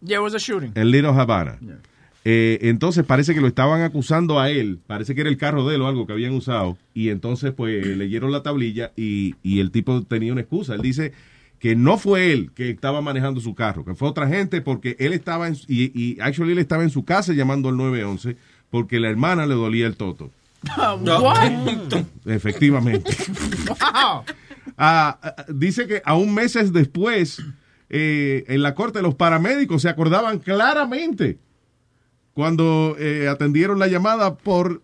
[0.02, 0.72] Yeah, it was a shooting.
[0.76, 1.58] En Little Havana.
[2.24, 5.76] Eh, entonces parece que lo estaban acusando a él, parece que era el carro de
[5.76, 9.70] él o algo que habían usado, y entonces pues leyeron la tablilla y, y el
[9.70, 10.74] tipo tenía una excusa.
[10.74, 11.14] Él dice
[11.60, 15.14] que no fue él que estaba manejando su carro, que fue otra gente porque él
[15.14, 18.38] estaba en, y, y actually él estaba en su casa llamando al 911
[18.72, 20.32] porque la hermana le dolía el toto.
[20.78, 22.04] What?
[22.26, 23.12] Efectivamente.
[23.68, 24.24] Wow.
[24.78, 27.42] Ah, ah, dice que aún meses después,
[27.90, 31.40] eh, en la corte, los paramédicos se acordaban claramente
[32.34, 34.82] cuando eh, atendieron la llamada por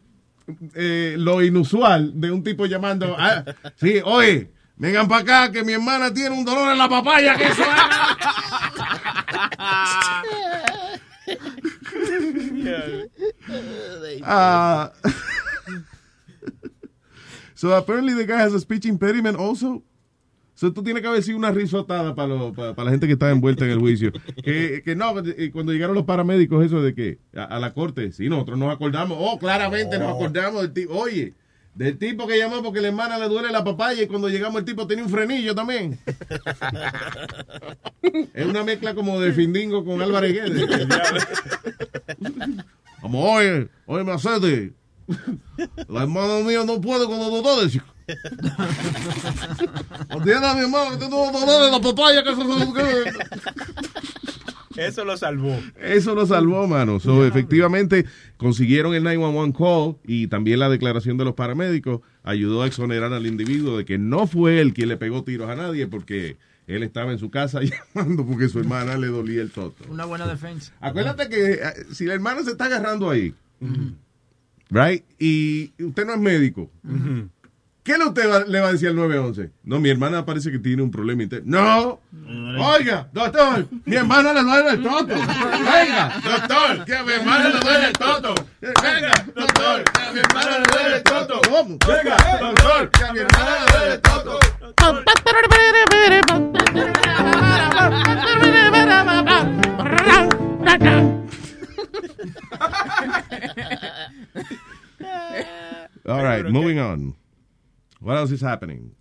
[0.74, 3.16] eh, lo inusual de un tipo llamando.
[3.18, 3.44] ah,
[3.76, 7.36] sí, oye, vengan para acá que mi hermana tiene un dolor en la papaya.
[7.38, 7.64] Que eso
[14.24, 14.92] Ah.
[17.56, 19.84] so apparently the guy has a speech impediment also.
[20.62, 23.14] So tú tienes que haber sido una risotada para, lo- para, para la gente que
[23.14, 24.12] está envuelta en el juicio.
[24.44, 25.12] Que, que no,
[25.52, 29.18] cuando llegaron los paramédicos, eso de que a, a la corte, sí, nosotros nos acordamos,
[29.20, 31.34] oh, claramente nos acordamos del tipo, oye,
[31.74, 34.66] del tipo que llamó porque la hermana le duele la papaya y cuando llegamos el
[34.66, 35.98] tipo tenía un frenillo también.
[38.36, 40.68] es una mezcla como de Findingo con Álvarez Guedes.
[43.02, 44.74] Como, oye, oye, Mercedes,
[45.90, 47.72] la hermana mía no puede con los dolores.
[47.72, 47.86] chico.
[50.10, 52.24] Atienda a mi hermano que tengo dolores en la papaya.
[52.24, 53.12] Que eso, que-
[54.86, 55.58] Eso lo salvó.
[55.80, 57.00] eso lo salvó, mano.
[57.00, 58.06] So, efectivamente,
[58.38, 63.28] consiguieron el 911 call y también la declaración de los paramédicos ayudó a exonerar al
[63.28, 67.12] individuo de que no fue él quien le pegó tiros a nadie porque él estaba
[67.12, 67.60] en su casa
[67.96, 69.84] llamando porque su hermana le dolía el toto.
[69.90, 70.74] Una buena defensa.
[70.80, 71.60] Acuérdate que eh,
[71.92, 73.34] si la hermana se está agarrando ahí,
[74.72, 76.72] right, y usted no es médico,
[77.84, 79.52] ¿qué le usted va- le va a decir al 911?
[79.64, 81.46] No, mi hermana parece que tiene un problema interno.
[81.46, 82.00] No,
[82.76, 85.16] oiga, doctor, mi hermana le duele el toto.
[85.16, 88.36] Venga, doctor, que a mi hermana le duele el toto.
[88.62, 91.42] Venga, doctor, que a mi hermana le duele el toto.
[91.50, 91.78] ¿Cómo?
[91.88, 94.40] Venga, doctor, que a mi hermana le duele el toto.
[106.08, 107.16] All right, moving on.
[108.00, 108.96] What else is happening?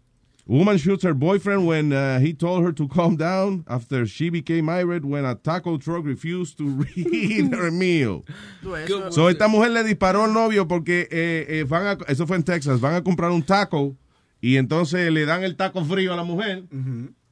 [0.47, 4.69] Woman shoots her boyfriend when uh, he told her to calm down after she became
[4.69, 6.65] irate when a taco truck refused to
[6.97, 8.25] read her meal.
[9.11, 12.43] So esta mujer le disparó al novio porque eh, eh, van a, eso fue en
[12.43, 13.97] Texas, van a comprar un taco
[14.41, 16.65] y entonces le dan el taco frío a la mujer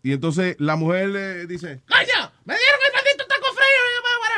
[0.03, 2.33] y entonces la mujer le dice, ¡Calla!
[2.45, 2.98] ¡Me dieron el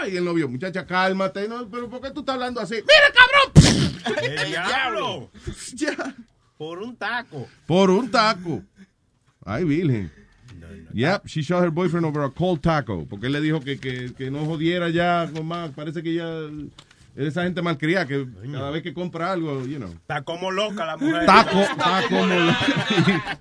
[0.01, 0.15] taco frío!
[0.15, 2.75] Y el novio, muchacha, cálmate, no, pero ¿por qué tú estás hablando así?
[2.77, 4.23] ¡Mira, cabrón!
[4.23, 5.31] ¡El diablo!
[5.75, 6.15] Ya.
[6.59, 7.49] Por un taco.
[7.67, 8.63] Por un taco.
[9.45, 10.13] Ay, virgen.
[10.93, 13.07] Yep, she shot her boyfriend over a cold taco.
[13.09, 15.71] Porque él le dijo que, que, que no jodiera ya con más.
[15.71, 16.27] Parece que ya
[17.17, 19.91] Es esa gente malcriada que cada vez que compra algo, you know.
[19.91, 21.21] Está como loca la mujer.
[21.21, 23.39] Está, co- está como loca.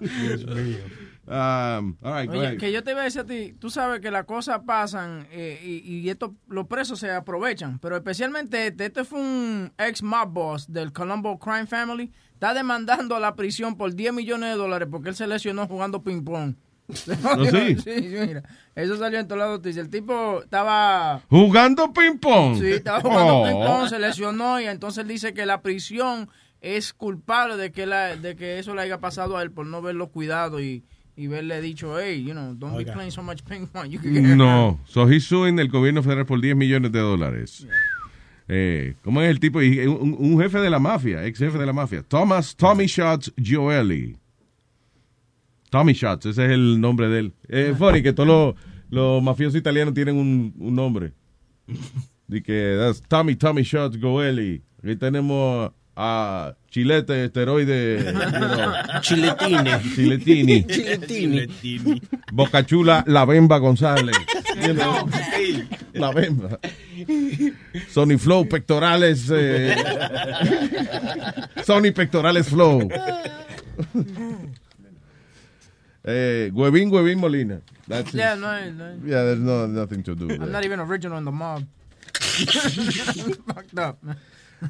[0.00, 0.78] Dios mío.
[1.28, 2.58] Um, all right, go Oye, ahead.
[2.58, 5.60] que yo te voy a decir a ti, tú sabes que las cosas pasan eh,
[5.60, 10.28] y, y estos, los presos se aprovechan, pero especialmente este, este fue un ex mob
[10.30, 14.86] boss del Colombo Crime Family, está demandando a la prisión por 10 millones de dólares
[14.90, 16.54] porque él se lesionó jugando ping pong.
[16.88, 16.94] ¿Oh,
[17.50, 17.74] sí?
[17.84, 18.44] sí, mira,
[18.76, 19.84] eso salió en todas las noticias.
[19.86, 22.56] El tipo estaba Jugando ping pong.
[22.60, 23.44] Sí, estaba jugando Oh.
[23.44, 26.28] ping pong, se lesionó y entonces dice que la prisión
[26.60, 29.82] es culpable de que la, de que eso le haya pasado a él por no
[29.82, 30.84] verlo cuidado y,
[31.16, 32.84] y verle dicho, hey, you know, don't Oiga.
[32.90, 33.88] be playing so much ping pong.
[33.90, 36.98] You could get hurt." No, so he's suing el gobierno federal por 10 millones de
[37.00, 37.66] dólares.
[38.48, 39.58] Eh, ¿Cómo es el tipo?
[39.58, 42.02] Un, un jefe de la mafia, ex jefe de la mafia.
[42.02, 44.16] Thomas, Tommy Shots Gioeli.
[45.70, 47.32] Tommy Shots, ese es el nombre de él.
[47.48, 48.54] Es funny que todos los,
[48.88, 51.12] los mafiosos italianos tienen un, un nombre.
[52.28, 54.62] De que that's Tommy, Tommy Shots Gioeli.
[54.82, 57.98] Aquí tenemos a Chilete, esteroide.
[57.98, 58.72] you know.
[59.02, 59.80] Chiletini.
[59.94, 60.64] Chiletini.
[60.66, 62.02] Chiletini.
[62.32, 64.14] Bocachula, La Bemba González.
[64.60, 65.08] You know,
[65.94, 66.58] La Bemba.
[67.88, 69.30] Sony Flow, pectorales.
[69.30, 69.74] eh,
[71.64, 72.88] Sony Pectorales Flow.
[76.04, 77.60] eh, Huevín, Huevín Molina.
[77.88, 81.24] That's Yeah, no, no yeah, there's no, nothing to do I'm not even original in
[81.24, 81.64] the mob.
[83.46, 84.16] Fucked up, man.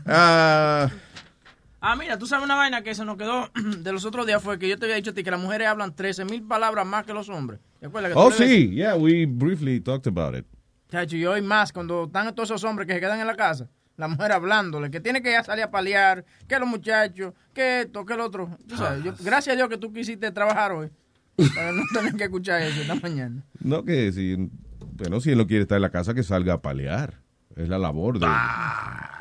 [0.06, 0.88] Ah,
[1.80, 4.58] Ah, mira, tú sabes una vaina que se nos quedó de los otros días fue
[4.58, 7.04] que yo te había dicho a ti que las mujeres hablan 13 mil palabras más
[7.04, 7.60] que los hombres.
[7.78, 8.70] ¿Te acuerdas que tú oh, sí.
[8.70, 10.46] Yeah, we briefly talked about it.
[10.90, 13.68] Chacho, y hoy más, cuando están todos esos hombres que se quedan en la casa,
[13.96, 18.04] la mujer hablándole, que tiene que ya salir a paliar, que los muchachos, que esto,
[18.04, 18.56] que el otro.
[18.66, 20.90] Tú sabes, yo- gracias a Dios que tú quisiste trabajar hoy,
[21.54, 23.44] para no tener que escuchar eso esta mañana.
[23.60, 24.50] No que si,
[24.94, 27.20] bueno, si él no quiere estar en la casa, que salga a palear.
[27.56, 28.26] Es la labor de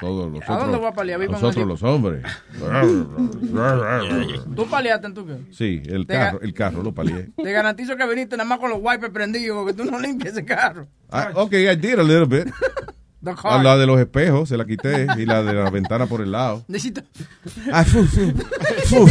[0.01, 2.21] todos los ¿A dónde voy a en nosotros los hombres.
[4.53, 5.37] ¿Tú paliaste en tu qué?
[5.51, 7.29] Sí, el carro, el carro lo palié.
[7.41, 10.43] Te garantizo que viniste nada más con los wipers prendidos, porque tú no limpias ese
[10.43, 10.85] carro.
[11.09, 12.53] Ah, ok, I did a little bit.
[13.43, 16.31] A la de los espejos se la quité y la de la ventana por el
[16.33, 16.65] lado.
[16.67, 17.03] Necesito...
[17.71, 18.33] Ah, fu, fu,
[18.85, 19.07] fu.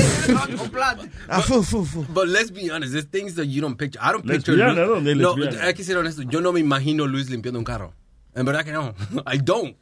[1.28, 2.04] Ah, fu, fu, fu.
[2.12, 3.98] But let's be honest, there's things that you don't picture.
[4.00, 4.54] I don't picture.
[4.54, 6.22] Lesbiana, Luis- ¿dónde no, hay que ser honesto.
[6.22, 7.94] Yo no me imagino Luis limpiando un carro.
[8.34, 8.94] En verdad que no.
[9.32, 9.76] I don't.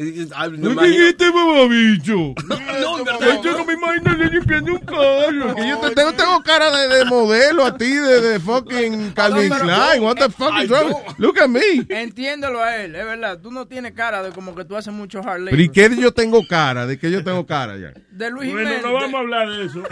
[0.00, 2.34] No ¿Qué imagino- dijiste, mamabicho?
[2.80, 3.40] No, en verdad.
[3.42, 5.54] Yo no me imagino yo limpiando un carro.
[5.56, 9.48] Que yo te, tengo, tengo cara de, de modelo a ti, de, de fucking Calvin
[9.50, 10.02] pero- Klein.
[10.04, 10.94] What the fuck I is wrong?
[11.18, 11.60] Look at me.
[11.88, 13.40] Entiéndelo a él, es verdad.
[13.40, 15.50] Tú no tienes cara de como que tú haces mucho hard labor.
[15.50, 16.86] Pero ¿y qué yo tengo cara?
[16.86, 17.92] ¿De qué yo tengo cara ya?
[18.12, 18.84] De Luis Bueno, Jiménez.
[18.86, 19.82] no vamos a hablar de eso.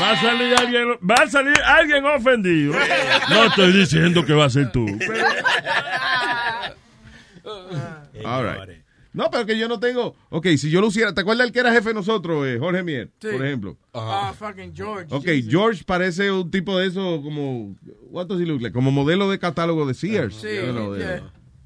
[0.00, 2.74] Va a salir alguien, va a salir alguien ofendido.
[3.30, 4.86] No estoy diciendo que va a ser tú.
[4.98, 5.26] pero-
[8.24, 8.78] All right.
[9.14, 10.14] No, pero que yo no tengo.
[10.28, 11.12] Ok, si yo lo hiciera.
[11.14, 13.10] ¿Te acuerdas el que era jefe de nosotros, eh, Jorge Mier?
[13.20, 13.28] Sí.
[13.32, 13.76] Por ejemplo.
[13.94, 15.06] Ah, fucking George.
[15.12, 15.50] Ok, Jesus.
[15.50, 17.74] George parece un tipo de eso como.
[18.10, 18.72] What does he look like?
[18.74, 20.36] Como modelo de catálogo de Sears.
[20.36, 21.22] Sí, you know, de- yeah.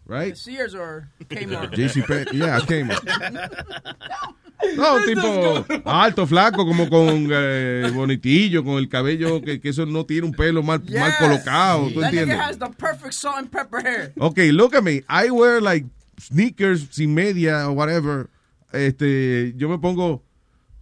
[0.06, 0.34] Right?
[0.36, 1.74] Sears or Kmart.
[1.74, 2.38] JC Penney.
[2.38, 3.04] Yeah, Kmart.
[3.32, 3.40] No,
[4.60, 10.04] un tipo alto, flaco, como con eh, bonitillo, con el cabello, que, que eso no
[10.06, 11.88] tiene un pelo mal, mal colocado.
[11.92, 12.36] ¿Tú entiendes?
[12.36, 14.12] nigga has the perfect salt and pepper hair.
[14.18, 15.02] Ok, look at me.
[15.08, 15.86] I wear like
[16.18, 18.28] sneakers sin media o whatever.
[18.72, 20.22] Este, yo me pongo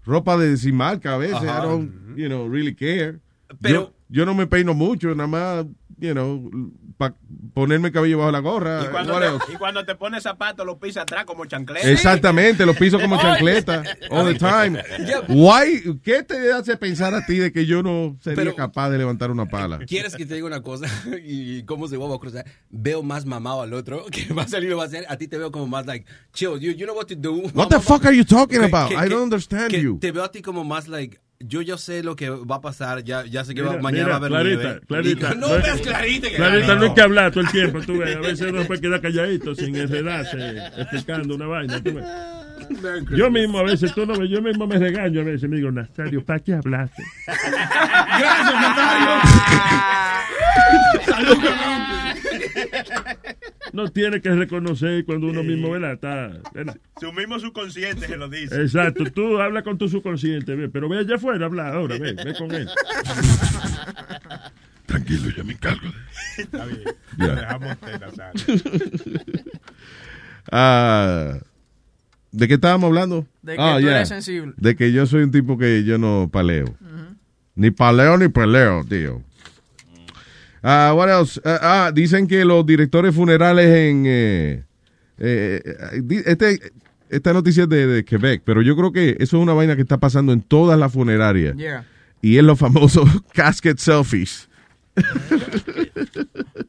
[0.04, 1.42] ropa de sin marca a veces.
[1.42, 3.20] I don't, you know, really care.
[3.60, 5.66] Pero- yo, yo no me peino mucho, nada más,
[5.98, 6.50] you know,
[7.00, 7.14] para
[7.54, 8.84] ponerme cabello bajo la gorra.
[8.84, 11.90] Y cuando, te, y cuando te pones zapatos, los pisas atrás como chancleta.
[11.90, 14.78] Exactamente, los piso como chancleta all the time.
[15.28, 18.98] Why, ¿Qué te hace pensar a ti de que yo no sería Pero- capaz de
[18.98, 19.78] levantar una pala?
[19.78, 20.86] ¿Quieres que te diga una cosa?
[21.24, 22.44] ¿Y cómo se va a cruzar?
[22.68, 25.06] Veo más mamado al otro que va a salir va a hacer.
[25.08, 27.32] A ti te veo como más like, chill, you, you know what to do.
[27.54, 28.90] What the fuck are you talking about?
[28.90, 29.98] que- I don't understand que you.
[29.98, 33.02] Te veo a ti como más like, yo ya sé lo que va a pasar,
[33.02, 34.80] ya, ya sé que va- mañana mira, va a haber Clarita, nieve.
[34.86, 35.34] Clarita.
[35.34, 36.28] no veas Clarita.
[36.28, 38.14] que- Clarita, no hay que hablar todo el tiempo, tú ves.
[38.16, 42.04] A veces uno puede quedar calladito sin enredarse explicando una vaina, tú ves.
[43.16, 45.70] Yo mismo a veces, tú no ves, yo mismo me regaño a veces, me digo,
[45.72, 47.02] Nazario, ¿para qué hablaste?
[47.26, 48.54] Gracias,
[53.72, 55.92] No tiene que reconocer cuando uno mismo, ¿verdad?
[55.92, 56.76] Está, ¿verdad?
[57.00, 58.60] Su mismo subconsciente se lo dice.
[58.62, 62.34] Exacto, tú habla con tu subconsciente, ve, pero ve allá afuera, habla ahora, ve, ve
[62.36, 62.68] con él.
[64.86, 65.88] Tranquilo, ya me encargo.
[66.36, 66.82] Está bien.
[67.18, 67.34] Ya.
[67.34, 69.42] Dejamos usted, Nazario.
[70.52, 71.38] Ah,
[72.32, 73.26] ¿De qué estábamos hablando?
[73.42, 73.96] De que Ah, tú yeah.
[73.96, 74.52] eres sensible.
[74.56, 76.74] De que yo soy un tipo que yo no paleo.
[77.54, 79.22] Ni paleo ni peleo, tío.
[80.62, 81.40] Ah, what else?
[81.44, 84.64] Ah, ah, dicen que los directores funerales en, eh,
[85.18, 86.72] eh, eh, este,
[87.08, 89.82] esta noticia es de, de Quebec, pero yo creo que eso es una vaina que
[89.82, 91.56] está pasando en todas las funerarias.
[91.56, 91.86] Yeah.
[92.22, 94.48] Y es los famosos casket selfies.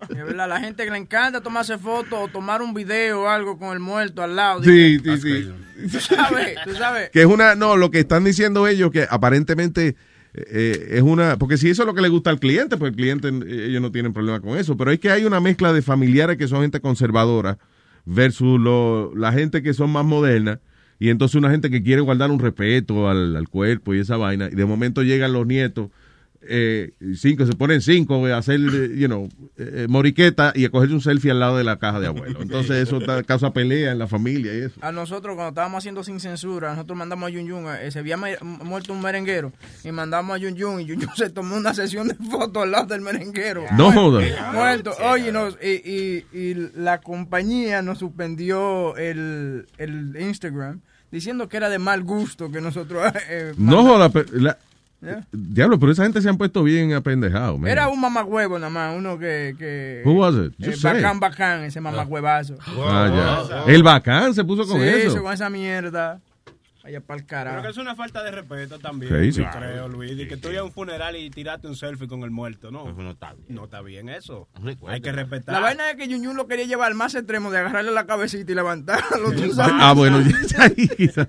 [0.09, 3.57] Es verdad, la gente que le encanta tomarse fotos o tomar un video o algo
[3.57, 4.63] con el muerto al lado.
[4.63, 5.89] Sí, Dice, sí, sí.
[5.91, 7.09] Tú sabes, tú sabes.
[7.11, 9.95] Que es una, no, lo que están diciendo ellos que aparentemente
[10.33, 12.95] eh, es una, porque si eso es lo que le gusta al cliente, pues el
[12.95, 15.81] cliente, eh, ellos no tienen problema con eso, pero es que hay una mezcla de
[15.81, 17.57] familiares que son gente conservadora
[18.05, 18.59] versus
[19.15, 20.59] la gente que son más moderna
[20.99, 24.49] y entonces una gente que quiere guardar un respeto al, al cuerpo y esa vaina
[24.51, 25.89] y de momento llegan los nietos
[26.47, 30.93] eh, cinco, se ponen cinco a hacer, eh, you know, eh, moriqueta y a cogerse
[30.95, 32.41] un selfie al lado de la caja de abuelo.
[32.41, 34.75] Entonces eso da- causa pelea en la familia y eso.
[34.81, 38.17] A nosotros, cuando estábamos haciendo sin censura, nosotros mandamos a Yun Yun, eh, se había
[38.17, 39.51] muerto un merenguero,
[39.83, 42.71] y mandamos a Yun Yun, y Yun Yun se tomó una sesión de fotos al
[42.71, 43.65] lado del merenguero.
[43.77, 44.01] No Muerto.
[44.01, 44.53] jodas.
[44.53, 44.91] Muerto.
[45.11, 51.69] Oye, nos- y, y- y la compañía nos suspendió el, el Instagram, diciendo que era
[51.69, 53.03] de mal gusto que nosotros...
[53.29, 54.57] eh, No joda, pero la-
[55.01, 55.25] Yeah.
[55.31, 57.59] diablo, pero esa gente se han puesto bien apendejados.
[57.59, 57.71] man.
[57.71, 59.55] Era un mamagüevo nada más, uno que...
[59.57, 60.53] que Who was it?
[60.59, 62.55] eh, bacán, bacán, ese mamagüevazo.
[62.85, 63.71] Ah, ya.
[63.73, 65.23] El bacán se puso con Sí, eso.
[65.23, 66.21] con esa mierda.
[66.83, 67.61] Vaya para el Creo carajo.
[67.61, 69.11] que es una falta de respeto también.
[69.11, 69.41] Crazy.
[69.43, 70.13] Yo creo, Luis.
[70.19, 72.91] Y que tú ibas a un funeral y tiraste un selfie con el muerto, ¿no?
[72.91, 73.45] no está bien.
[73.55, 74.47] No está bien eso.
[74.87, 75.53] Hay que respetar.
[75.53, 78.07] La vaina es que Yun Yun lo quería llevar al más extremo de agarrarle la
[78.07, 79.31] cabecita y levantarlo.
[79.31, 79.73] tú sabes.
[79.77, 81.27] Ah, bueno, ya ahí quizá.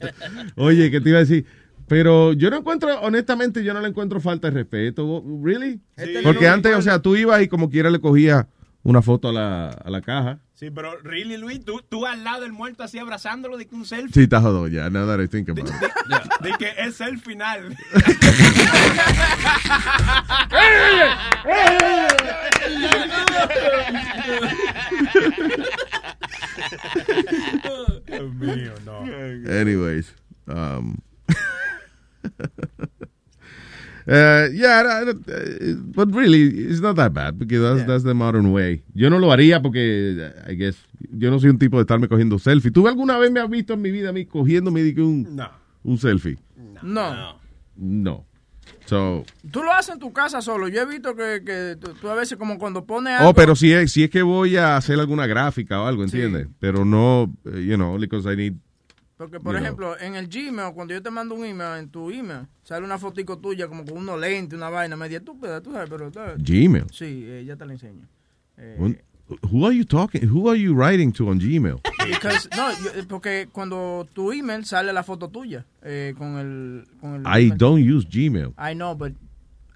[0.57, 1.45] Oye, ¿qué te iba a decir?
[1.89, 5.23] Pero yo no encuentro, honestamente, yo no le encuentro falta de respeto.
[5.43, 5.81] ¿Really?
[5.97, 6.15] Sí.
[6.23, 6.81] Porque antes, igual.
[6.81, 8.47] o sea, tú ibas y como quiera le cogías
[8.83, 10.39] una foto a la, a la caja.
[10.55, 13.85] Sí, pero really, Luis, tú, tú al lado del muerto así abrazándolo de que un
[13.85, 14.13] selfie.
[14.15, 14.89] Sí, está jodón ya.
[14.91, 15.75] Now that I think about it.
[16.41, 17.77] De que es el final.
[28.07, 29.01] Dios mío, no.
[29.51, 30.15] Anyways,
[30.47, 30.97] um,
[34.07, 38.15] uh, yeah, I don't- uh, but really, it's not that bad because that's, that's the
[38.15, 38.83] modern way.
[38.95, 40.77] Yo no lo haría porque, I guess,
[41.11, 42.71] yo no soy un tipo de estarme cogiendo selfie.
[42.71, 45.51] ¿Tú alguna vez me has visto en mi vida a mí cogiéndome de un, No.
[45.85, 46.39] un selfie?
[46.83, 47.39] No.
[47.77, 48.27] No.
[48.87, 50.67] So, Tú lo haces en tu casa solo.
[50.69, 53.31] Yo he visto que, que tú, tú a veces como cuando pones algo...
[53.31, 56.49] oh, pero si es, si es que voy a hacer alguna gráfica o algo, ¿entiendes?
[56.59, 58.55] Pero no, eh, you know, because I need
[59.23, 59.63] Porque, por you know.
[59.65, 62.99] ejemplo, en el Gmail, cuando yo te mando un email, en tu email, sale una
[62.99, 66.11] fotico tuya como con unos lentes, una vaina media estúpida, tú sabes, pero...
[66.39, 66.87] Gmail.
[66.91, 68.09] Sí, eh, ya te la enseño.
[68.57, 68.99] Eh, Un-
[69.51, 70.29] Who are you talking?
[70.29, 71.81] Who are you writing to on Gmail?
[72.07, 76.85] because- no, yo- eh, porque cuando tu email sale la foto tuya eh, con el...
[77.01, 77.57] Con el I email.
[77.59, 78.53] don't use Gmail.
[78.59, 79.13] I know, but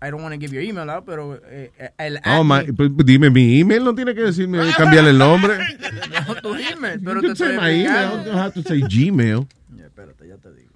[0.03, 3.31] I don't want to give your email out, pero eh, el Oh, my, pues, dime,
[3.31, 5.57] mi email no tiene que decirme cambiarle el nombre.
[6.29, 7.87] no, tu email, You pero can te estoy my email.
[7.87, 9.47] I don't have to say Gmail.
[9.77, 10.73] Ya, espérate, ya te digo.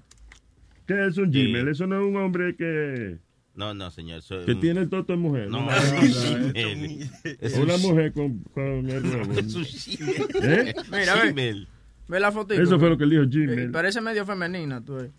[0.87, 1.69] ¿Qué es un Gmail?
[1.69, 3.19] Eso no es un hombre que,
[3.55, 4.21] No, no, señor.
[4.21, 5.49] es que un- tiene el toto de mujer.
[5.51, 5.93] No, Una- es
[6.25, 7.11] un Gmail.
[7.41, 9.33] Es Una un- mujer con, con el huevo.
[9.35, 10.69] Es un Gmail.
[10.69, 10.75] ¿Eh?
[10.91, 11.31] Mira, ve.
[11.33, 11.69] Gmail.
[12.09, 12.61] Ve la fotito.
[12.61, 13.71] Eso fue lo que él dijo, Eh, Gmail.
[13.71, 14.99] Parece medio femenina, tú.
[14.99, 15.11] eh.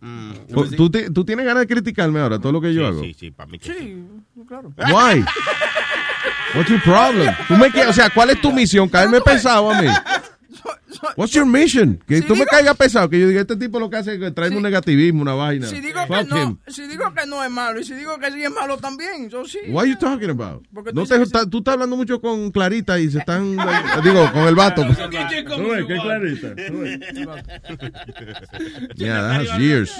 [0.00, 0.32] Mm.
[0.54, 3.02] Pues, ¿Tú, te- tú tienes ganas de criticarme ahora todo lo que yo hago.
[3.02, 3.78] Sí, sí, para mí que sí.
[3.78, 4.72] Sí, claro.
[4.78, 5.24] Why?
[6.54, 7.34] What's your problem?
[7.46, 8.88] Tú me quieres- o sea, ¿cuál es tu misión?
[8.88, 9.88] Caerme pesado a mí.
[11.16, 11.98] What's your mission?
[12.06, 14.14] Que Si tú me digo- caigas pesado, que yo diga, este tipo lo que hace
[14.14, 15.66] es que trae un negativismo, una vaina.
[15.66, 16.58] Si digo, que Fuck no, him.
[16.66, 19.44] si digo que no es malo y si digo que sí es malo también, yo
[19.44, 19.58] sí.
[19.68, 20.66] What are you talking about?
[20.74, 23.18] Porque tú No dices te, que está- tú estás hablando mucho con Clarita y se
[23.18, 23.56] están,
[24.04, 24.82] digo, con el vato.
[24.82, 26.54] ¿Tú ves qué clarita?
[26.66, 26.84] ¿Tú?
[28.96, 29.92] Yeah, that has years.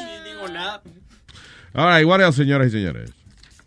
[1.75, 3.11] All right, what else, señoras y señores?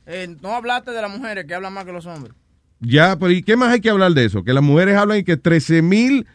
[0.05, 2.33] Eh, no hablaste de las mujeres que hablan más que los hombres.
[2.79, 4.43] Ya, pero ¿y qué más hay que hablar de eso?
[4.43, 6.25] Que las mujeres hablan y que 13 mil,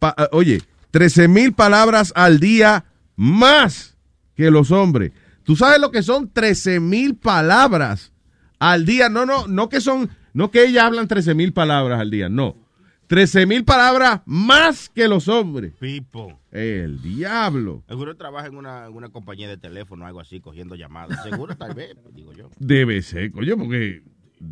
[0.00, 0.60] pa- ah, oye,
[0.90, 2.84] 13 mil palabras al día
[3.14, 3.96] más
[4.34, 5.12] que los hombres.
[5.44, 8.12] ¿Tú sabes lo que son 13 mil palabras
[8.58, 9.08] al día?
[9.08, 12.56] No, no, no que son, no que ellas hablan 13 mil palabras al día, no.
[13.06, 15.72] 13 mil palabras más que los hombres.
[15.80, 16.36] People.
[16.52, 17.82] El diablo.
[17.88, 21.20] Seguro trabaja en una, en una compañía de teléfono o algo así, cogiendo llamadas.
[21.24, 22.50] Seguro, tal vez, digo yo.
[22.60, 24.02] Debe ser, coño, porque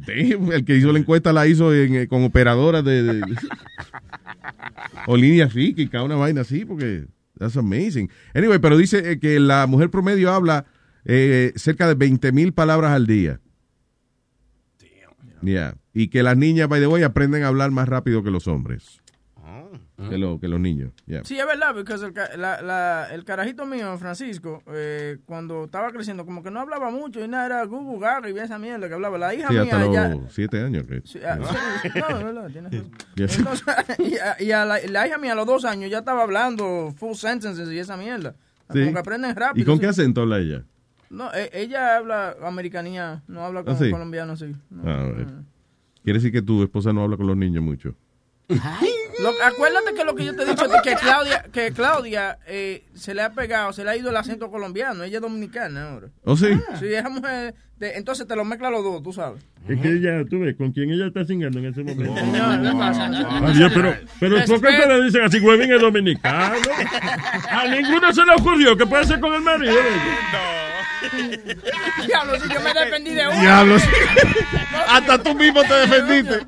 [0.08, 3.20] el que hizo la encuesta la hizo en, eh, con operadoras de, de-
[5.06, 7.06] o línea psíquica, una vaina así, porque
[7.38, 8.10] that's amazing.
[8.34, 10.66] Anyway, pero dice eh, que la mujer promedio habla
[11.04, 13.40] eh, cerca de 20 mil palabras al día.
[15.42, 15.76] Yeah.
[15.94, 19.00] Y que las niñas, by the way, aprenden a hablar más rápido que los hombres.
[20.08, 20.92] Que, lo- que los niños.
[21.06, 21.24] Yeah.
[21.24, 25.90] Sí, es verdad, porque el, ca- la- la- el carajito mío, Francisco, eh, cuando estaba
[25.90, 28.94] creciendo, como que no hablaba mucho y nada, era Gugu Gaga y esa mierda que
[28.94, 29.18] hablaba.
[29.18, 29.94] La hija Sí, hasta mía los
[30.24, 30.30] ya...
[30.30, 30.84] siete años.
[30.84, 31.38] que- Sí, ah,
[31.82, 32.90] sí, no, es verdad, tienes razón.
[33.16, 33.38] Yes.
[33.38, 33.66] Entonces,
[33.98, 36.94] y a, y a la, la hija mía a los dos años ya estaba hablando
[36.96, 38.36] full sentences y esa mierda.
[38.72, 38.80] Sí.
[38.80, 39.62] Como que aprenden rápido.
[39.62, 40.62] ¿Y con qué acento habla ella?
[41.10, 43.90] No, e- ella habla americanía, no habla ¿Ah, como sí?
[43.90, 44.54] colombiano, sí.
[44.70, 44.82] No.
[44.88, 45.26] Ah, a ver.
[46.04, 47.94] Quiere decir que tu esposa no habla con los niños mucho.
[49.22, 53.14] Lo- acuérdate que lo que yo te he dicho, que Claudia, que Claudia eh, se
[53.14, 56.08] le ha pegado, se le ha ido el acento colombiano, ella es dominicana ahora.
[56.24, 56.46] ¿Oh, sí?
[56.78, 59.42] Sí, esa mujer, de- entonces te lo mezcla los dos, tú sabes.
[59.68, 62.14] Es que ella, tú ves, con quien ella está cingando en ese momento.
[62.16, 63.06] Señor, ¿qué pasa?
[63.06, 66.54] Adiós, pero, pero ¿por qué te le dicen así, huevín es dominicano?
[67.50, 69.72] A ninguno se le ocurrió que puede ser con el marido.
[69.72, 70.77] ella.
[72.06, 73.40] Diablo, si yo me defendí de uno.
[73.40, 73.82] Diablos.
[74.88, 76.46] Hasta tú mismo te defendiste.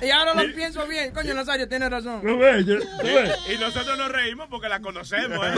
[0.02, 1.12] Y ahora lo pienso bien.
[1.12, 2.22] Coño, Nazario, tiene razón.
[2.24, 5.38] Y nosotros nos reímos porque la conocemos.
[5.46, 5.52] ¿eh?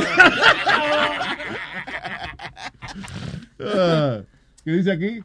[3.60, 4.20] Ah,
[4.64, 5.20] ¿Qué dice aquí?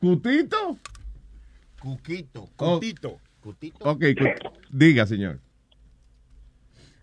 [0.00, 0.76] ¿Cutito?
[1.80, 2.48] Cuquito.
[2.56, 2.74] Oh.
[2.74, 3.18] Cutito.
[3.40, 3.78] Cutito.
[3.88, 5.40] Ok, cu- diga, señor.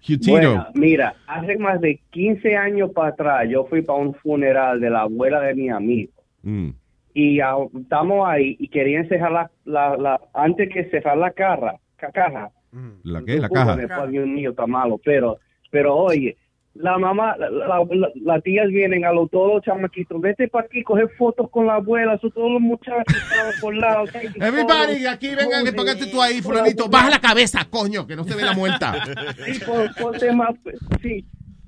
[0.05, 0.31] Cutito.
[0.31, 4.89] Bueno, mira, hace más de 15 años para atrás yo fui para un funeral de
[4.89, 6.11] la abuela de mi amigo
[6.43, 6.69] Mm.
[7.13, 12.11] y estamos ahí y querían cerrar la, la, la- antes que cerrar la caja, ca-
[12.11, 12.51] caja.
[13.03, 13.39] ¿La qué?
[13.39, 13.75] La caja.
[13.77, 15.37] después Dios mío, está malo, pero,
[15.71, 16.35] pero oye,
[16.75, 20.65] la mamá, la- la- la- las tías vienen a los todos los chamaquitos, vete para
[20.65, 23.15] aquí, coger fotos con la abuela, son todos los muchachos
[23.61, 24.05] por lado.
[24.41, 26.89] Everybody, aquí vengan, póngate tú ahí, fulanito.
[26.89, 28.93] Baja la cabeza, coño, que no se ve la muerta.
[29.45, 30.49] Sí, por, por temas,
[31.01, 31.25] sí.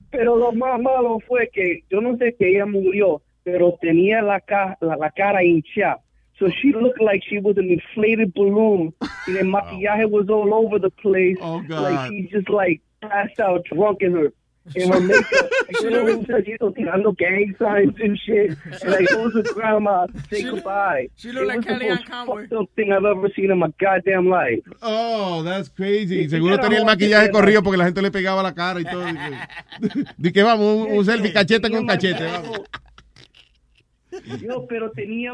[0.10, 4.40] Pero lo más malo fue que yo no sé que ella murió, pero tenía la,
[4.42, 6.00] ca- la, cara hinchada.
[6.40, 8.94] So she looked like she was an inflated balloon.
[9.28, 11.38] Y el maquillaje was all over the place.
[11.42, 11.82] Oh, God.
[11.82, 14.32] Like she just like passed out drunk in her
[14.76, 15.50] her makeup.
[15.68, 18.58] Like, you know, un muchachito tirando gang signs and shit.
[18.82, 21.10] And like goes to grandma, say goodbye.
[21.16, 22.42] she looked like Kellyanne most Conway.
[22.48, 24.64] fucked up thing I've ever seen in my goddamn life.
[24.82, 26.24] Oh, that's crazy.
[26.24, 28.84] Sí, Seguro tenía el joven, maquillaje corrido porque la gente le pegaba la cara y
[28.86, 29.04] todo.
[30.18, 32.24] Di que vamos, un, un selfie cachete con cachete.
[32.26, 32.62] vamos.
[34.42, 35.32] Yo, pero tenía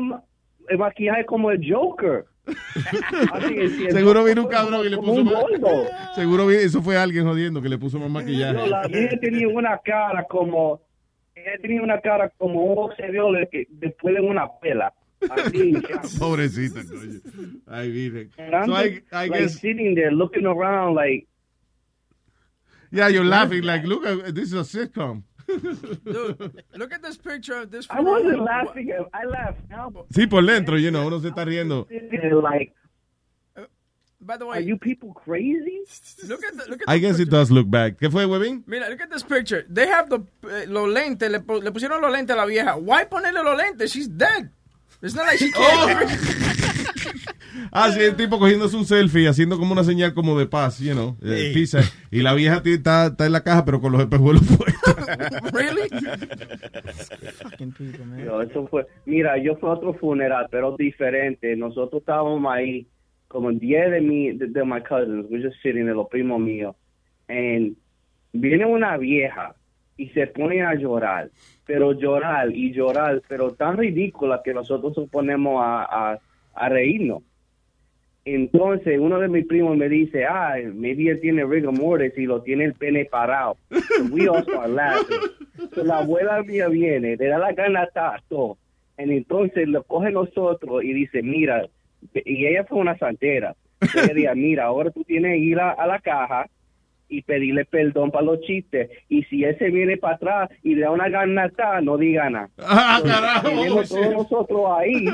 [0.69, 2.25] el maquillaje como el Joker.
[2.45, 6.15] Así es, sí, Seguro vino un cabrón y le puso un más.
[6.15, 8.67] Seguro eso fue alguien jodiendo que le puso más maquillaje.
[8.67, 10.81] la vieja tenía una cara como
[11.35, 14.93] ella tenía una cara como un boxeador que después de una pela.
[15.29, 15.73] Así.
[16.19, 17.21] Pobrecita, coño.
[17.67, 18.29] Ay, virgen.
[18.65, 21.27] So I, like guess, sitting there looking around like
[22.93, 24.03] yeah, you're laughing like, look,
[24.35, 25.23] this is a sitcom.
[25.61, 27.87] Dude, look at this picture of this.
[27.89, 28.91] I wasn't laughing.
[29.13, 29.89] I laughed now.
[29.89, 31.87] but Sí, por dentro, you know, uno se está riendo.
[31.87, 32.73] sitting there like,
[34.25, 35.81] By the way, are you people crazy?
[36.27, 37.97] look at the, look at I the guess it does look bad.
[37.97, 38.63] ¿Qué fue, Webin?
[38.65, 39.65] Mira, look at this picture.
[39.69, 42.77] They have the eh, los lentes, le, pu- le pusieron los lentes a la vieja.
[42.77, 43.91] Why ponerle los lentes?
[43.91, 44.49] She's dead.
[45.01, 46.62] It's not like she can't.
[47.71, 50.93] Ah, sí, el tipo cogiéndose un selfie, haciendo como una señal como de paz, you
[50.93, 51.81] know, eh, pizza.
[52.09, 55.05] Y la vieja está, está en la caja, pero con los espejuelos puestos.
[55.53, 55.87] really?
[58.25, 61.55] No, eso fue, mira, yo fui a otro funeral, pero diferente.
[61.55, 62.87] Nosotros estábamos ahí,
[63.27, 66.75] como 10 de mi, de, de my cousins, we're just sitting de los primos míos.
[67.27, 67.75] And
[68.33, 69.55] viene una vieja
[69.95, 71.29] y se pone a llorar,
[71.65, 76.19] pero llorar y llorar, pero tan ridícula que nosotros nos ponemos a, a,
[76.53, 77.23] a reírnos.
[78.25, 82.41] Entonces, uno de mis primos me dice, ah, maybe él tiene rigor mortis y lo
[82.41, 83.57] tiene el pene parado.
[83.69, 85.19] So we all start laughing.
[85.75, 87.89] So la abuela mía viene, le da la gana.
[88.97, 91.67] Y entonces lo coge nosotros y dice, mira,
[92.13, 93.55] y ella fue una santera.
[93.81, 96.47] Ella dice, mira, ahora tú tienes que ir a, a la caja
[97.13, 98.89] y pedirle perdón para los chistes.
[99.07, 102.49] Y si ese viene para atrás y le da una ganata, no diga nada.
[102.85, 105.05] Ah, carajo, tenemos todos nosotros ahí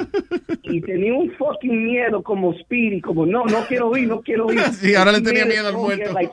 [0.63, 4.59] y tenía un fucking miedo como Speedy, como no, no quiero ir, no quiero ir.
[4.79, 6.13] Sí, ahora le tenía Miedo, al muerto.
[6.13, 6.31] like,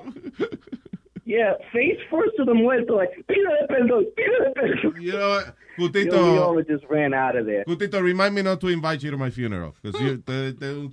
[1.24, 5.02] yeah, face first to the muerto, like, pídele perdón, pídele perdón.
[5.02, 6.68] You know what?
[6.68, 7.64] Just ran out of there.
[7.64, 9.74] Cutito, remind me not to invite you to my funeral.
[9.82, 10.00] Because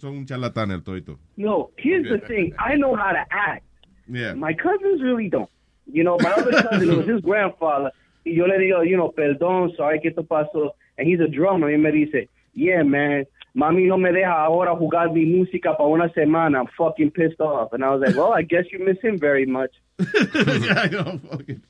[0.02, 1.20] son un charlatán el toito.
[1.38, 2.54] No, here's the thing.
[2.60, 3.64] I know how to act.
[4.08, 4.34] Yeah.
[4.34, 5.50] My cousins really don't.
[5.92, 7.92] You know, my other cousin it was his grandfather.
[8.26, 10.72] Y yo le digo, you know, perdón, sorry que esto pasó.
[10.98, 11.70] And he's a drummer.
[11.72, 13.26] Y me dice, yeah, man,
[13.56, 16.60] mami no me deja ahora jugar mi música para una semana.
[16.60, 17.74] I'm fucking pissed off.
[17.74, 19.72] And I was like, well, I guess you miss him very much.
[20.00, 21.62] Yeah, I know, fucking-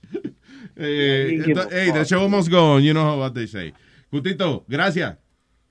[0.77, 2.83] Eh, give ento- a hey, the show almost gone.
[2.83, 3.73] You know what they say.
[4.11, 5.17] Cutito, gracias.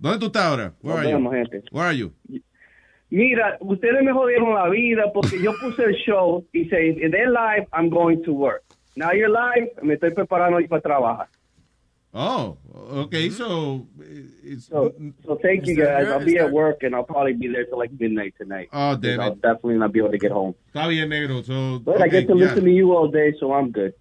[0.01, 0.73] ¿Dónde tú estás ahora?
[0.81, 1.17] Where Nos are you?
[1.17, 1.63] vemos, gente.
[1.73, 2.13] Where are you?
[3.13, 7.31] Mira, ustedes me jodieron la vida porque yo puse el show y say, if they're
[7.31, 8.63] live, I'm going to work.
[8.97, 11.29] Now you're live, me estoy preparando para trabajar.
[12.15, 12.57] Oh,
[13.05, 13.87] okay, so
[14.43, 14.95] it's So,
[15.27, 16.09] so thank you guys.
[16.09, 18.69] I'll be at work and I'll probably be there till like midnight tonight.
[18.73, 19.43] Oh, damn I'll it.
[19.43, 20.55] definitely not be able to get home.
[20.75, 21.43] Está bien, negro.
[21.45, 22.47] So, But I get to yeah.
[22.47, 23.93] listen to you all day, so I'm good.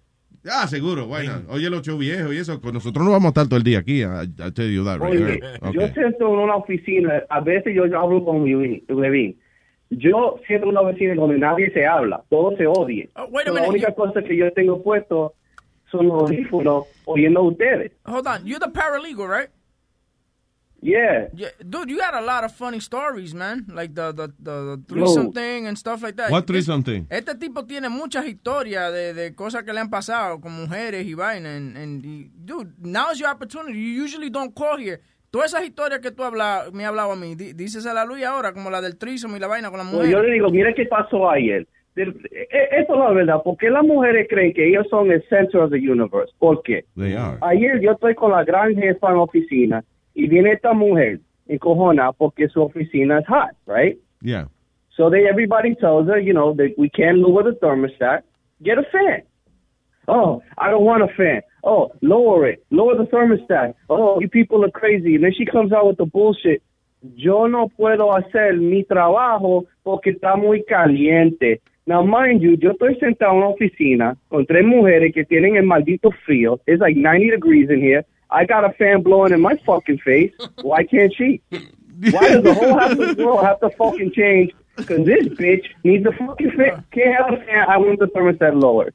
[0.50, 1.42] Ah, seguro, bueno.
[1.48, 3.78] Oye, los shows viejos y eso, pues nosotros no vamos a estar todo el día
[3.78, 4.02] aquí.
[4.54, 5.10] Tell you that, right?
[5.22, 5.72] Oye, Okay.
[5.72, 9.38] yo siento en una oficina, a veces yo hablo con Levin.
[9.90, 13.08] Yo siento en una oficina donde nadie se habla, todos se odian.
[13.14, 15.34] Oh, a la minute, única cosa que yo tengo puesto
[15.90, 17.92] son los audífonos oyendo a ustedes.
[18.06, 19.50] Hold on, you're the paralegal, right?
[20.84, 21.28] Yeah.
[21.34, 23.66] Yeah, dude, you got a lot of funny stories, man.
[23.72, 26.30] Like the the the, the threesome thing and stuff like that.
[26.30, 27.06] What threesome thing?
[27.08, 31.14] Este tipo tiene muchas historias de, de cosas que le han pasado con mujeres y
[31.14, 31.54] vaina.
[31.54, 32.02] And, and
[32.44, 33.78] dude, now is your opportunity.
[33.78, 35.00] You usually don't call here.
[35.30, 38.04] Todas esas historias que tú habla, me has hablado a mí, di- dices a la
[38.04, 40.10] luz ahora, como la del threesome y la vaina con la mujer.
[40.10, 41.66] yo le digo, mira qué pasó ayer.
[41.94, 45.64] Del- e- Esto es la verdad, porque las mujeres creen que ellos son el centro
[45.64, 46.32] of the universe.
[46.38, 46.84] ¿Por qué?
[46.96, 47.38] They are.
[47.40, 49.84] Ayer yo estoy con la gran jefa en la oficina
[50.14, 53.98] y viene esta mujer encojona porque su oficina es hot, right?
[54.20, 54.46] Yeah.
[54.96, 58.22] So they everybody tells her, you know, that we can't lower the thermostat.
[58.62, 59.22] Get a fan.
[60.06, 61.42] Oh, I don't want a fan.
[61.64, 62.64] Oh, lower it.
[62.70, 63.74] Lower the thermostat.
[63.88, 65.14] Oh, you people are crazy.
[65.14, 66.62] And then she comes out with the bullshit.
[67.16, 71.60] Yo no puedo hacer mi trabajo porque está muy caliente.
[71.84, 75.64] Now, mind you, yo estoy sentado en una oficina con tres mujeres que tienen el
[75.64, 76.60] maldito frío.
[76.66, 78.04] It's like 90 degrees in here.
[78.32, 80.32] I got a fan blowing in my fucking face.
[80.62, 81.42] Why can't she?
[82.10, 84.52] Why does the whole house of the world have to fucking change?
[84.76, 86.84] Because this bitch needs a fucking fan.
[86.92, 87.68] Can't have a fan.
[87.68, 88.92] I want the thermostat lower.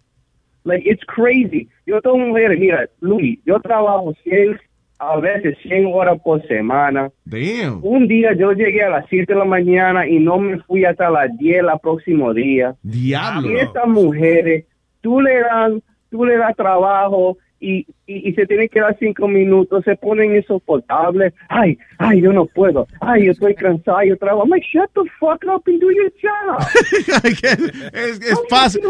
[0.63, 1.69] Like, it's crazy.
[1.85, 4.59] Yo tengo mujeres, mira, Luis, yo trabajo 100,
[4.99, 7.11] a veces 100 horas por semana.
[7.23, 7.79] Damn.
[7.85, 11.09] Un día yo llegué a las 7 de la mañana y no me fui hasta
[11.09, 12.75] las 10 el próximo día.
[12.81, 13.51] Diablo.
[13.51, 14.65] Y estas mujeres,
[14.99, 19.27] tú le dan, tú le das trabajo y, y, y se tienen que dar cinco
[19.27, 21.33] minutos, se ponen insoportables.
[21.49, 22.87] Ay, ay, yo no puedo.
[23.01, 24.43] Ay, yo estoy cansado, yo trabajo.
[24.43, 26.59] I'm like, shut the fuck up and do your job.
[27.93, 28.81] es es fácil.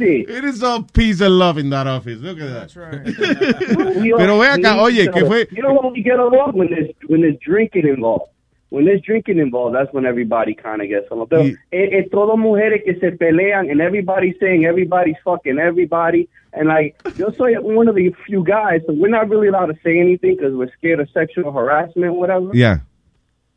[0.00, 2.18] It is all peace and love in that office.
[2.20, 3.96] Look at that.
[4.00, 5.26] We all Pero ve acá, oye, each ¿qué other.
[5.26, 5.48] fue?
[5.52, 8.30] You know when we get along when there's when there's drinking involved.
[8.70, 11.28] When there's drinking involved, that's when everybody kind of gets along.
[11.28, 15.58] Pero es, eh, es eh, todo mujeres que se pelean and everybody's saying everybody's fucking
[15.58, 16.28] everybody.
[16.52, 19.78] And like, yo soy one of the few guys, so we're not really allowed to
[19.82, 22.50] say anything because we're scared of sexual harassment, whatever.
[22.52, 22.80] Yeah.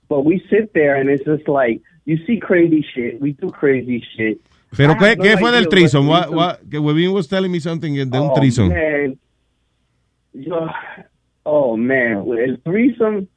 [0.08, 3.22] But we sit there and it's just like, you see crazy shit.
[3.22, 4.42] We do crazy shit.
[4.76, 6.08] Pero ¿qué, no qué fue del threesome?
[6.08, 8.70] what What, que Webin was telling me something de un Oh, threesome.
[8.70, 9.20] Man.
[10.34, 10.68] Yo,
[11.46, 12.26] oh, man.
[12.38, 13.28] El threesome,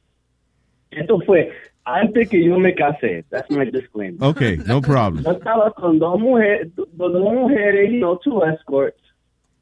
[0.91, 1.51] esto fue
[1.85, 3.23] antes que yo me casé.
[3.29, 4.17] That's my disclaimer.
[4.21, 5.23] Okay, no problem.
[5.23, 8.99] Yo estaba con dos mujeres, dos mujeres, you know, two escorts.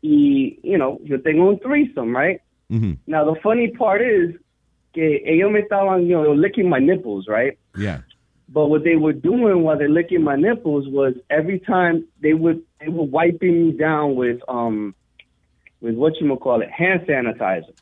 [0.02, 2.42] Y, you know, yo tengo un threesome, right?
[2.70, 2.98] Mhm.
[3.08, 4.36] Now, the funny part is
[4.94, 7.58] que ellos me estaban, you know, licking my nipples, right?
[7.78, 8.02] Yeah.
[8.50, 12.62] But what they were doing while they're licking my nipples was every time they would
[12.80, 14.94] they were wiping me down with um
[15.82, 17.74] with what you call it hand sanitizer.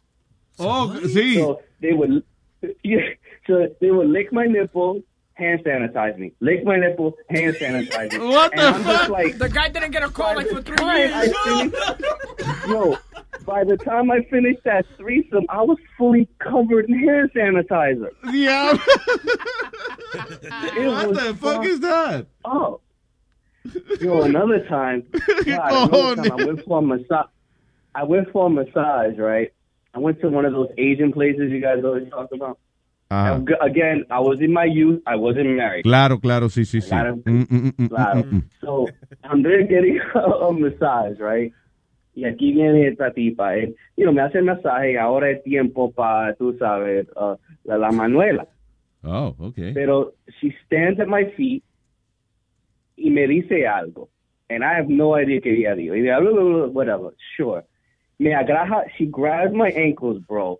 [0.60, 1.36] Oh, sí.
[1.36, 2.24] So they would
[2.84, 3.02] yeah,
[3.48, 5.02] so they would lick my nipple,
[5.34, 6.34] hand sanitize me.
[6.40, 8.20] Lick my nipple, hand sanitize me.
[8.20, 9.10] What and the I'm fuck?
[9.10, 11.12] like The guy didn't get a call like for three years.
[11.14, 11.76] I finished,
[12.68, 12.98] yo,
[13.46, 18.12] by the time I finished that threesome, I was fully covered in hand sanitizer.
[18.32, 18.74] Yeah.
[20.88, 22.28] what the fuck is that?
[22.46, 22.82] Oh.
[24.00, 27.28] Yo, another time, God, another oh, time I went for a massage.
[27.94, 29.54] I went for a massage, right?
[29.94, 32.58] I went to one of those Asian places you guys always talk about.
[33.46, 35.02] G- Again, I was in my youth.
[35.06, 35.84] I wasn't married.
[35.84, 36.90] Claro, claro, sí, sí, sí.
[36.90, 37.18] Claro.
[37.26, 38.24] Mm, mm, mm, Claro.
[38.62, 38.88] So,
[39.24, 41.52] I'm there getting a massage, right?
[42.16, 43.74] Y aquí viene esta tipa, eh.
[43.98, 47.92] You know, me hace el masaje, ahora es tiempo para, tú sabes, uh, la, la
[47.92, 48.48] manuela.
[49.04, 49.74] Oh, okay.
[49.74, 51.64] Pero she stands at my feet
[52.98, 54.10] y me dice algo.
[54.50, 55.50] And I have no idea qué.
[55.52, 57.64] Y digo, "Blah, blah, blah, whatever, sure.
[58.20, 60.60] Me agarra, she grabs my ankles, bro.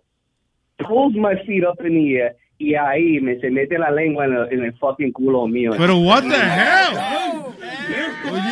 [0.78, 2.34] Pulls my feet up in the air.
[2.62, 5.72] Y ahí me se mete la lengua en el, en el fucking culo mío.
[5.76, 6.94] Pero what the hell?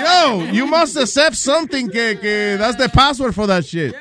[0.03, 3.95] Yo, you must accept something que, que that's the password for that shit.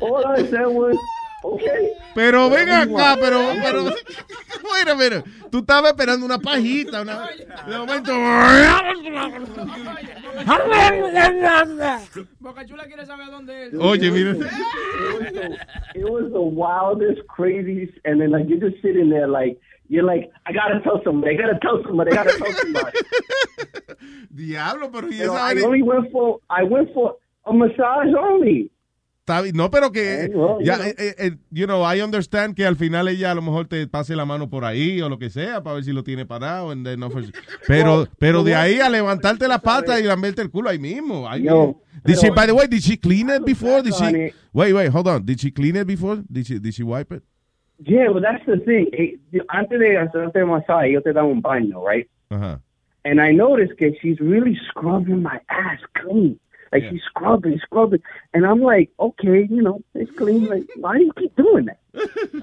[0.00, 0.96] All I said was,
[1.42, 1.92] okay.
[2.14, 3.84] Pero ven acá, pero, pero,
[4.62, 7.28] bueno, pero, tú estabas esperando una pajita, una,
[7.66, 8.12] de momento,
[12.40, 13.74] Boca Chula quiere saber dónde es.
[13.78, 14.32] oye, mira,
[15.94, 19.58] It was the wildest, craziest, and then like you're just sitting there like
[19.88, 22.98] you're like, I gotta tell somebody, I gotta tell somebody, I gotta tell somebody.
[24.30, 27.16] diablo, pero y esa I only went for I went for
[27.46, 28.70] a massage only.
[29.28, 29.42] Está.
[29.52, 30.60] No, pero que, ya, you know.
[30.62, 33.86] eh, eh, eh, you know, I understand que al final ella a lo mejor te
[33.86, 36.70] pase la mano por ahí o lo que sea para ver si lo tiene parado.
[36.70, 37.30] and then offer-
[37.66, 41.28] pero, pero de ahí a levantarte la pata y lamberte el culo ahí mismo.
[41.28, 41.80] ahí mismo.
[42.04, 43.82] Did she, by the way, did she clean it before?
[43.82, 45.24] Did she, wait, wait, hold on.
[45.26, 46.22] Did she clean it before?
[46.30, 47.22] Did she, did she wipe it?
[47.84, 48.86] Yeah, well that's the thing.
[49.50, 52.08] Antes de hacerte masaje, yo te daba un baño, right?
[52.30, 52.60] Ajá.
[53.04, 56.38] And I noticed that she's really scrubbing my ass clean.
[56.72, 58.02] Like she's scrubbing, scrubbing,
[58.34, 60.46] and I'm like, okay, you know, it's clean.
[60.46, 61.78] Like, why do you keep doing that?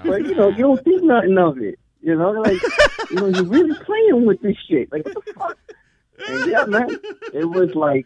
[0.04, 1.80] but you know, you don't think nothing of it.
[2.02, 2.62] You know, like,
[3.10, 4.92] you know, you're really playing with this shit.
[4.92, 5.58] Like, what the fuck?
[6.28, 6.90] And yeah, man,
[7.34, 8.06] it was like,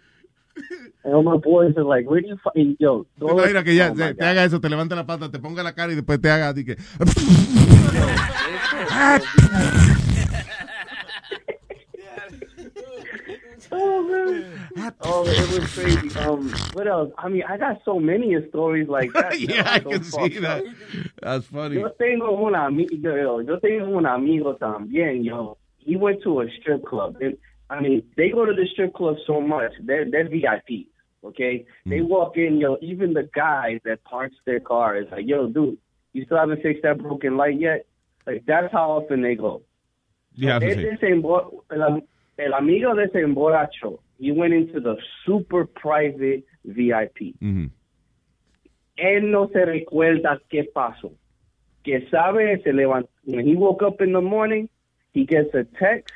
[1.04, 3.06] and all my boys are like, where do you find yo?
[3.20, 5.64] Tú imaginas que ya oh te, te haga eso, te levanta la pata, te ponga
[5.64, 6.78] la cara y después te haga así que...
[13.72, 14.94] Oh man!
[15.02, 16.20] Oh, it was crazy.
[16.20, 17.12] Um, what else?
[17.18, 19.40] I mean, I got so many stories like that.
[19.40, 19.64] yeah.
[19.72, 20.64] I So can see that.
[21.22, 21.76] That's funny.
[21.80, 25.58] Yo tengo un amigo, yo, tengo un amigo también, yo.
[25.78, 27.18] He went to a strip club.
[27.22, 27.38] And,
[27.70, 29.72] I mean, they go to the strip club so much.
[29.82, 30.88] They're, they're VIPs,
[31.24, 31.66] okay?
[31.86, 35.78] They walk in, yo, even the guys that parks their car is like, yo, dude,
[36.14, 37.86] you still haven't fixed that broken light yet?
[38.28, 39.62] Like, that's how often they go.
[40.34, 40.72] Yeah, sí.
[40.72, 41.64] Este se embo-
[42.40, 47.36] el, amigo de ese emborracho, he went into the super private VIP.
[48.96, 51.12] Él no se recuerda qué pasó.
[51.84, 53.10] Que sabe, se levantó.
[53.26, 54.68] When he woke up in the morning,
[55.14, 56.14] he gets a text.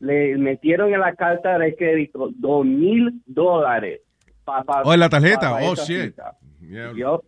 [0.00, 4.00] Le metieron en la carta de crédito dos mil dólares.
[4.44, 5.40] Pa, pa- Oh, en la tarjeta.
[5.50, 6.14] pa- Oh, shit.
[6.94, 7.18] Yeah.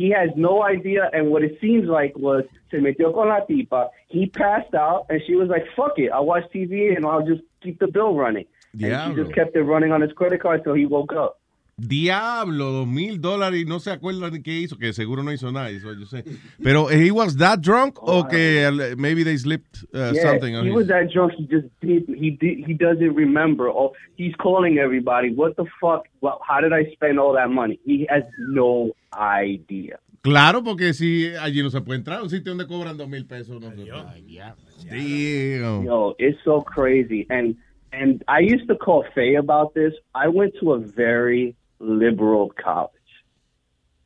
[0.00, 3.90] He has no idea, and what it seems like was se metió con la tipa.
[4.08, 7.42] He passed out, and she was like, "Fuck it, I'll watch TV and I'll just
[7.62, 10.72] keep the bill running." And she just kept it running on his credit card till
[10.72, 11.39] he woke up.
[11.88, 15.50] Diablo, dos mil dólares y no se acuerda ni qué hizo, que seguro no hizo
[15.50, 16.24] nada, eso yo sé.
[16.62, 20.64] Pero he was that drunk o que uh, maybe they slipped uh, yeah, something on
[20.64, 21.32] he his- was that drunk.
[21.36, 22.04] He just did.
[22.08, 22.64] He did.
[22.66, 23.68] He doesn't remember.
[23.68, 25.32] Oh, he's calling everybody.
[25.34, 26.06] What the fuck?
[26.20, 27.80] Well, how did I spend all that money?
[27.84, 29.98] He has no idea.
[30.22, 33.58] Claro, porque si allí no se puede entrar, un sitio donde cobran dos mil pesos.
[33.60, 34.54] No se puede.
[34.88, 35.84] Damn.
[35.84, 37.26] Yo, it's so crazy.
[37.30, 37.56] And
[37.92, 39.92] and I used to call Faye about this.
[40.14, 42.90] I went to a very liberal college.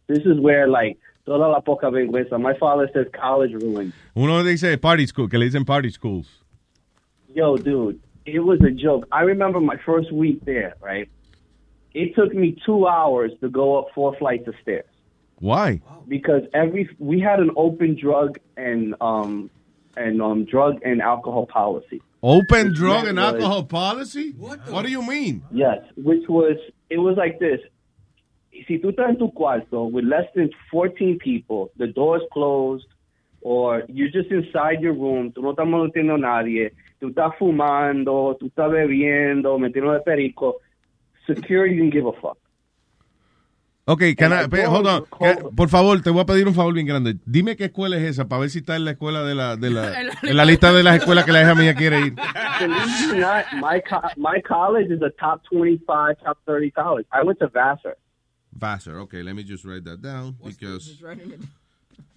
[0.07, 2.41] This is where like toda la poca vergüenza.
[2.41, 3.93] My father says college ruined.
[4.16, 6.27] Uno dice party school, que le dicen party schools.
[7.35, 9.07] Yo, dude, it was a joke.
[9.11, 11.09] I remember my first week there, right?
[11.93, 14.85] It took me two hours to go up four flights of stairs
[15.39, 15.81] Why?
[16.09, 19.49] because every we had an open drug and um
[19.97, 22.03] and um drug and alcohol policy.
[22.22, 24.33] Open drug and was- alcohol policy?
[24.39, 25.43] What, What, do you mean?
[25.53, 26.57] Yes, which was
[26.95, 27.61] it was like this.
[28.67, 32.87] Si tú estás en tu cuarto with less than 14 people, the door's closed,
[33.41, 38.37] or you're just inside your room, tú no estás molestando a nadie, tú estás fumando,
[38.39, 40.61] tú estás bebiendo, metiendo de perico,
[41.27, 42.39] security didn't give a fuck.
[43.87, 45.05] Ok, can I- And pe- I hold on.
[45.55, 47.16] por favor, te voy a pedir un favor bien grande.
[47.26, 49.68] Dime qué escuela es esa para ver si está en la escuela de la, de
[49.70, 52.14] la, en la lista de las escuelas que la hija mía quiere ir.
[52.14, 57.07] Believe it or not, my co- my college is a top 25, top 30 college.
[57.12, 57.97] I went to Vassar.
[58.53, 58.99] Vassar.
[59.01, 61.03] Okay, let me just write that down because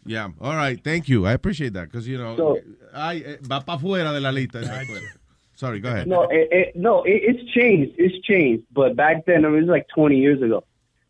[0.05, 1.25] yeah, all right, thank you.
[1.25, 2.59] I appreciate that because you know, So-
[2.93, 5.07] ay, eh, va para fuera de la lista esa escuela.
[5.55, 6.07] Sorry, go ahead.
[6.07, 7.91] No, it, it, no, it, it's changed.
[7.97, 8.63] It's changed.
[8.71, 10.63] But back then, it was like 20 years ago.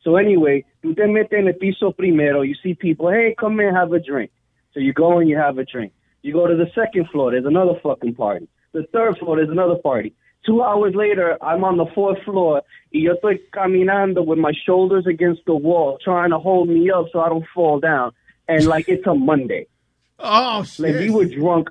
[0.08, 2.42] So anyway, tú te metes en el piso primero.
[2.42, 4.32] You see people, hey, come in, have a drink.
[4.74, 5.92] So you go and you have a drink.
[6.22, 7.32] You go to the second floor.
[7.32, 8.48] There's another fucking party.
[8.72, 10.14] The third floor, there's another party.
[10.46, 12.62] Two hours later, I'm on the fourth floor.
[12.94, 17.08] Y yo estoy caminando with my shoulders against the wall, trying to hold me up
[17.12, 18.14] so I don't fall down.
[18.48, 19.68] And like it's a Monday.
[20.20, 20.86] Oh, shit!
[20.86, 21.70] Like we were drunk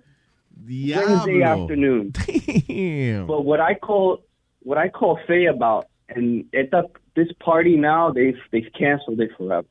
[0.63, 2.13] Wednesday afternoon.
[2.13, 3.27] Damn.
[3.29, 4.25] But what I call
[4.61, 6.87] what I call Faye about, and the,
[7.17, 9.67] this party now they've they've canceled it forever.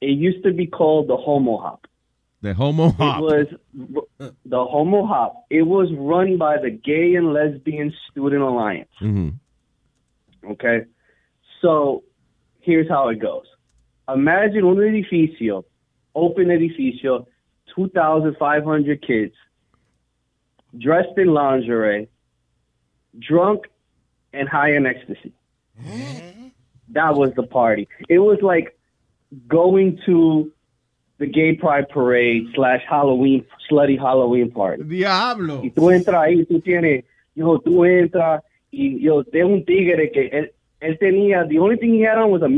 [0.00, 1.86] It used to be called the Homo Hop.
[2.42, 3.18] The homo hop.
[3.18, 5.46] It was the Homo Hop.
[5.48, 8.90] It was run by the Gay and Lesbian Student Alliance.
[9.00, 9.34] Mhm.
[10.44, 10.86] Okay,
[11.60, 12.02] so
[12.60, 13.46] here's how it goes.
[14.08, 15.64] Imagine un edificio,
[16.16, 17.26] open edificio,
[17.74, 19.34] 2,500 kids
[20.76, 22.08] dressed in lingerie,
[23.18, 23.68] drunk
[24.32, 25.32] and high in ecstasy.
[26.92, 27.88] That was the party.
[28.08, 28.76] It was like
[29.48, 30.52] going to
[31.18, 34.82] the gay pride parade slash Halloween, slutty Halloween party.
[34.82, 35.62] Diablo.
[35.62, 40.28] Y tú entras ahí, tú tienes, yo, tú entras y yo, de un tigre que
[40.32, 42.48] él, él tenía, the only thing he had on was a,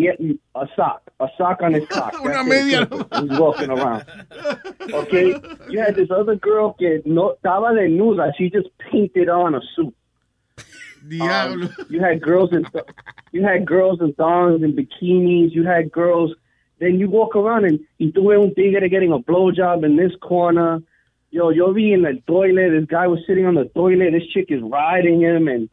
[0.59, 2.15] a sock, a sock on his cock.
[2.25, 4.05] Una media He was walking around.
[4.91, 5.35] Okay,
[5.69, 9.95] you had this other girl que no estaba desnuda, she just painted on a suit.
[11.09, 11.67] Diablo.
[11.67, 12.67] Um, you had girls in
[13.33, 15.53] you had girls in thongs and bikinis.
[15.53, 16.33] You had girls.
[16.81, 20.13] Then you walk around and y tú ves un tigre getting a blowjob in this
[20.21, 20.83] corner.
[21.31, 22.71] Yo, yo vi in the toilet.
[22.71, 24.13] This guy was sitting on the toilet.
[24.13, 25.69] This chick is riding him, and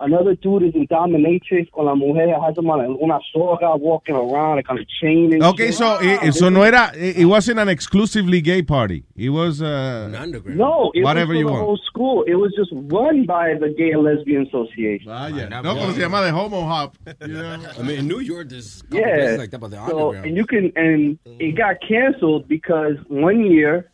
[0.00, 4.14] another dude is in dominatrix con la mujer has him on a- una soga walking
[4.14, 5.32] around like on a chain.
[5.32, 5.74] And Okay, shit.
[5.76, 9.04] so it, so no era, it, it wasn't an exclusively gay party.
[9.16, 10.08] It was uh,
[10.46, 11.64] No, it whatever was for you the want.
[11.64, 12.22] whole school.
[12.26, 15.06] It was just run by the Gay and Lesbian Association.
[15.08, 16.96] No, como se llama de homo hop.
[17.22, 17.58] You know?
[17.78, 19.36] I mean, in New York, there's Yeah.
[19.38, 20.26] like that, but the So, underground.
[20.26, 23.90] and you can, and it got canceled because one year,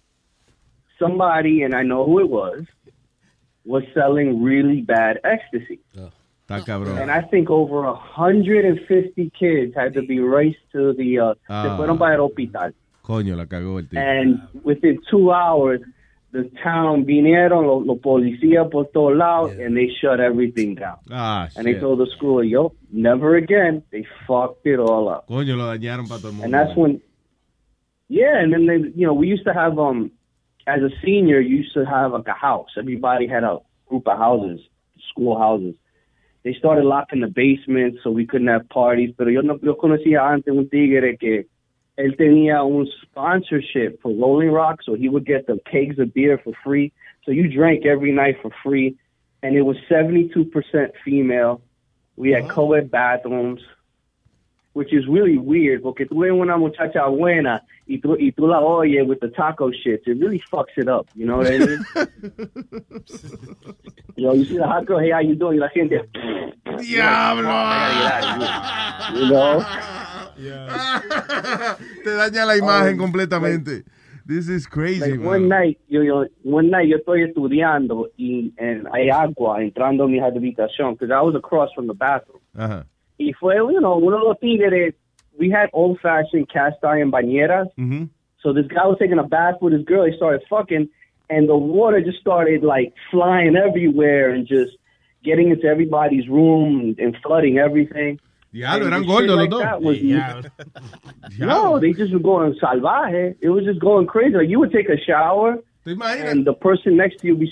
[0.99, 2.65] somebody, and I know who it was,
[3.65, 5.81] was selling really bad ecstasy.
[6.67, 6.99] Cabrón.
[7.01, 11.63] And I think over 150 kids had to be raced to the, uh, Ah.
[11.63, 12.75] se fueron para el hospital.
[13.03, 13.87] Coño, la cagó el.
[13.97, 15.81] And within two hours,
[16.33, 20.97] the town vinieron, los, los policías por todos lados, and they shut everything down.
[21.11, 23.83] Ah, And they told the school, yo, never again.
[23.91, 25.27] They fucked it all up.
[25.27, 26.45] Coño, lo dañaron para todo el mundo.
[26.45, 27.01] And that's when,
[28.09, 30.11] yeah, and then they, you know, we used to have, um,
[30.67, 32.71] as a senior, you used to have like a house.
[32.79, 33.59] Everybody had a
[33.89, 34.61] group of houses,
[35.11, 35.75] school houses.
[36.45, 39.15] They started locking the basement so we couldn't have parties.
[39.17, 41.47] Pero yo no, yo conocía antes un tigre que
[41.97, 46.39] él tenía un sponsorship for Rolling Rock, so he would get the kegs of beer
[46.43, 46.93] for free.
[47.25, 48.97] So you drank every night for free,
[49.43, 51.61] and it was 72% female.
[52.17, 53.61] We had co-ed bathrooms,
[54.75, 58.61] which is really weird porque tú ves una muchacha buena y tú, y tú la
[58.61, 60.03] oyes with the taco shit.
[60.07, 61.85] It really fucks it up, you know what I mean?
[64.17, 65.59] Yo, you see the hot girl, hey, how you doing?
[65.59, 66.01] Y la gente,
[66.79, 67.51] Diablo.
[69.15, 69.65] you know?
[72.05, 73.85] Te daña la imagen completamente.
[74.25, 78.87] This is crazy, Like one night, yo, yo, one night yo estoy estudiando y and
[78.93, 82.41] hay agua entrando en mi habitación because I was across from the bathroom.
[82.57, 82.87] Ajá.
[83.25, 84.95] Y fue, you know, uno de los tigres,
[85.39, 87.69] we had old fashioned cast iron bañeras.
[87.79, 88.09] Mhm.
[88.43, 90.05] So this guy was taking a bath with his girl.
[90.05, 90.89] They started fucking,
[91.31, 94.73] and the water just started like flying everywhere and just
[95.25, 98.19] getting into everybody's room and flooding everything.
[98.53, 99.63] Diablo, And eran shit gordos like los dos.
[99.63, 100.51] that was- Diablo.
[101.39, 103.37] No, they just were going salvaje.
[103.41, 104.37] It was just going crazy.
[104.37, 107.51] Like you would take a shower, and the person next to you be.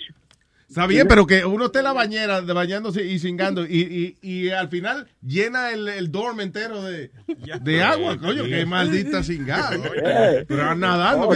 [0.71, 4.45] Está bien, pero que uno esté en la bañera de bañándose y cingando y, y,
[4.45, 7.11] y al final llena el, el dorm entero de,
[7.61, 9.77] de agua, coño, qué maldita cingada.
[9.77, 10.45] Yeah.
[10.47, 11.29] Pero nadando.
[11.29, 11.35] Oh,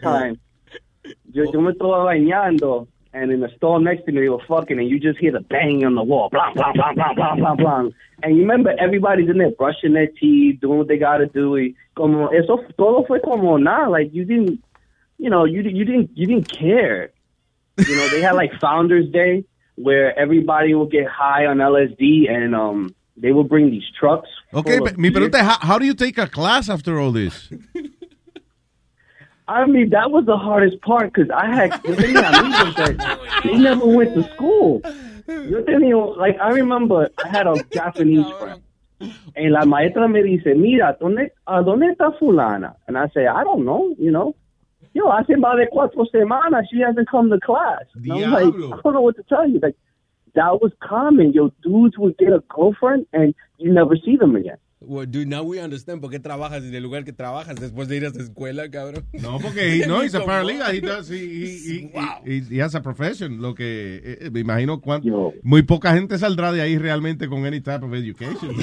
[0.00, 0.38] time.
[1.30, 4.78] Yo, yo me estaba bañando, and in the stall next to me, they were fucking,
[4.78, 7.54] and you just hear the bang on the wall, blah, blah, blah, blah, blah, blah,
[7.54, 7.90] blah.
[8.22, 11.58] And you remember everybody's in there brushing their teeth, doing what they got to do.
[11.58, 13.90] Y como, eso todo fue como nada.
[13.90, 14.64] Like, you didn't,
[15.18, 17.10] you know, you, you didn't, you didn't care.
[17.86, 19.44] You know, they had like Founders Day
[19.76, 24.28] where everybody will get high on LSD and, um, they will bring these trucks.
[24.54, 27.50] Okay, but mi pregunta how, how do you take a class after all this?
[29.48, 33.56] I mean, that was the hardest part because I had yo tenía amigos that they
[33.56, 34.82] never went to school.
[35.26, 38.62] Yo tenía, like, I remember I had a Japanese friend.
[39.36, 42.76] And la maestra me dice, mira, ¿dónde, ¿a dónde está fulana?
[42.88, 44.34] And I say, I don't know, you know.
[44.98, 47.84] Yo, hace más de cuatro semanas she hasn't come to class.
[47.94, 48.46] I was like.
[48.46, 49.60] I don't know what to tell you.
[49.62, 49.76] Like,
[50.34, 51.32] that was common.
[51.32, 54.58] Yo, dudes would get a girlfriend and you never see them again.
[54.80, 57.96] Well, dude, now we understand por qué trabajas en el lugar que trabajas después de
[57.96, 59.04] ir a esa escuela, cabrón.
[59.12, 60.72] No, porque he, no, he's a paralegal.
[60.72, 61.90] He, does, he, he, he,
[62.24, 63.40] he- he has a profession.
[63.42, 65.02] Lo que eh, eh, me imagino cuán-
[65.42, 68.54] muy poca gente saldrá de ahí realmente con any type of education.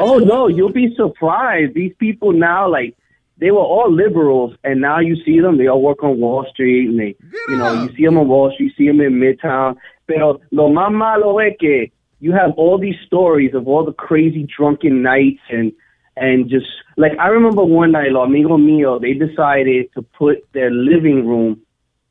[0.00, 1.74] Oh no, you'll be surprised.
[1.74, 2.96] These people now, like,
[3.40, 5.56] they were all liberals, and now you see them.
[5.56, 7.16] They all work on Wall Street, and they,
[7.48, 9.76] you know, you see them on Wall Street, you see them in Midtown.
[10.06, 14.46] Pero lo más malo es que you have all these stories of all the crazy
[14.56, 15.72] drunken nights and
[16.16, 16.66] and just
[16.96, 21.62] like I remember one night, lo amigo mío, they decided to put their living room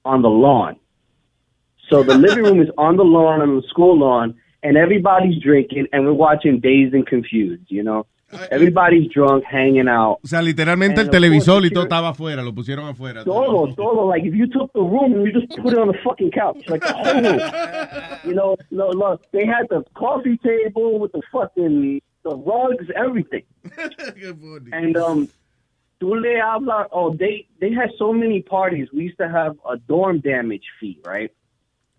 [0.04, 0.78] on the lawn.
[1.90, 5.88] So the living room is on the lawn, on the school lawn, and everybody's drinking,
[5.94, 8.08] and we're watching Dazed and Confused, you know.
[8.52, 10.20] Everybody's drunk, hanging out.
[10.24, 13.24] O sea, literalmente el And of televisor y todo estaba afuera, lo pusieron afuera.
[13.24, 14.08] Todo, todo.
[14.08, 16.58] Like if you took the room and you just put it on the fucking couch,
[16.68, 18.20] like the whole room.
[18.26, 23.44] You know, no, look, they had the coffee table with the fucking the rugs, everything.
[24.72, 25.30] and um,
[26.00, 26.88] tú le habla.
[26.92, 28.90] Oh, they they had so many parties.
[28.94, 31.32] We used to have a dorm damage fee, right?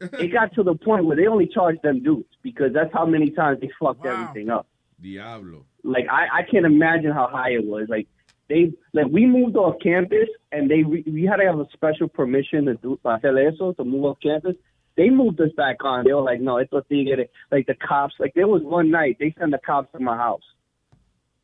[0.01, 3.31] it got to the point where they only charged them dudes because that's how many
[3.31, 4.67] times they fucked everything up.
[5.01, 5.67] Diablo.
[5.85, 7.89] Like I, I can't imagine how high it was.
[7.89, 8.09] Like
[8.49, 12.09] they like we moved off campus and they we, we had to have a special
[12.09, 14.57] permission to do para hacer eso to move off campus.
[14.97, 16.05] They moved us back on.
[16.05, 17.27] They were like, no, esto tigre.
[17.51, 18.15] Like the cops.
[18.19, 20.43] Like there was one night they sent the cops to my house.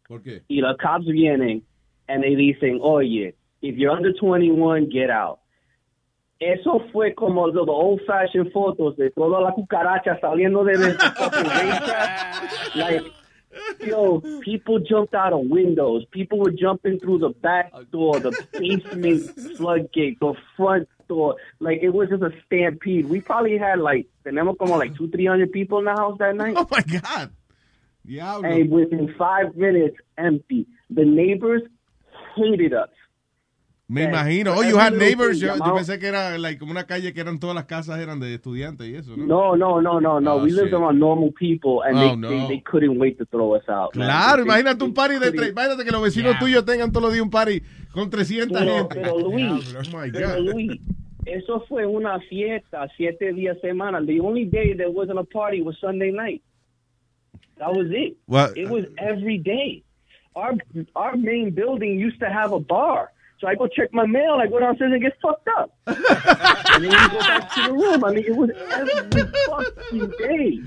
[0.07, 0.43] ¿Por qué?
[0.49, 1.63] Y los cops vienen
[2.09, 3.33] and they dicen, oye,
[3.63, 5.41] if you're under 21, get out.
[6.41, 10.99] Eso fue como the, the old fashioned photos de toda la cucaracha saliendo de the
[11.17, 12.77] fucking racetrack.
[12.77, 13.03] Like,
[13.81, 16.05] yo, people jumped out of windows.
[16.11, 21.37] People were jumping through the back door, the basement floodgate, the front door.
[21.61, 23.09] Like, it was just a stampede.
[23.09, 26.35] We probably had like, tenemos como like two, three hundred people in the house that
[26.35, 26.57] night.
[26.59, 27.31] Oh my God.
[28.05, 28.39] Yeah.
[28.39, 30.67] And within five minutes, empty.
[30.91, 31.63] The neighbors
[32.37, 32.89] hated us.
[33.89, 34.11] Me Yeah.
[34.11, 34.55] imagino.
[34.55, 35.39] For Oh, you had neighbors.
[35.41, 38.19] Yo, yo pensé que era like, como una calle que eran todas las casas eran
[38.19, 39.27] de estudiantes y eso, ¿no?
[39.27, 40.35] No, no, no, no, no.
[40.35, 40.75] Oh, we lived shit.
[40.75, 42.29] among normal people, and Oh, they, no.
[42.29, 43.95] they they couldn't wait to throw us out.
[43.95, 44.09] man.
[44.09, 45.53] Claro, They- imagínate they un party de tres.
[45.53, 46.41] Imagínate que los vecinos Yeah.
[46.41, 47.63] tuyos tengan todos los días un party
[47.93, 48.95] con 300 Pero, gente.
[49.01, 50.39] pero Luis, Oh my pero God.
[50.53, 50.81] Luis,
[51.25, 54.05] eso fue una fiesta, siete días semana.
[54.05, 56.43] The only day there wasn't a party was Sunday night.
[57.59, 58.17] That was it.
[58.27, 58.57] What?
[58.57, 59.85] It was every day.
[60.35, 60.57] Our
[60.97, 63.13] our main building used to have a bar.
[63.39, 65.71] So I go check my mail, I go downstairs and get fucked up.
[65.87, 68.03] and then you go back to the room.
[68.05, 70.59] I mean, it was every fucking day.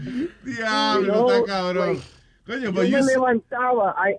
[0.46, 1.88] Diablo, You know, está cabrón.
[1.88, 2.02] like,
[2.48, 3.96] Coño, Yo but me levantaba.
[3.98, 4.16] I,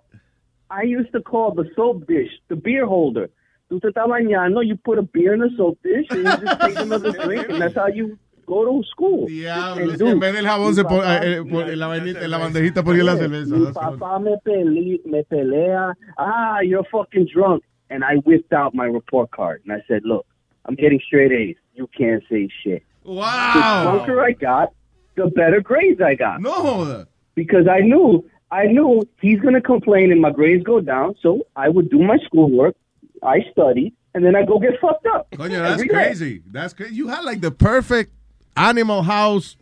[0.70, 3.30] I used to call the soap dish the beer holder.
[3.70, 6.60] Tú te estás bañando, you put a beer in the soap dish, and you just
[6.60, 9.26] take another drink, and that's how you go to school.
[9.28, 11.78] Diablo, And si dude, en vez del jabón mi se pone, papá- eh, eh, en,
[11.78, 13.56] la en la bandejita ponía la Yeah, cerveza.
[13.56, 15.94] Mi papá me, pele, me pelea.
[16.18, 17.62] Ah, you're fucking drunk.
[17.90, 20.24] And I whipped out my report card, and I said, look,
[20.64, 21.56] I'm getting straight A's.
[21.74, 22.84] You can't say shit.
[23.04, 23.82] Wow.
[23.84, 24.72] The drunker I got,
[25.16, 26.40] the better grades I got.
[26.40, 31.14] No because I knew I knew he's gonna complain and my grades go down.
[31.22, 32.76] So I would do my schoolwork,
[33.22, 35.30] I study, and then I go get fucked up.
[35.32, 35.94] Coño, that's Every day.
[35.94, 36.42] crazy.
[36.50, 36.94] That's crazy.
[36.94, 38.12] You had like the perfect
[38.56, 39.56] Animal House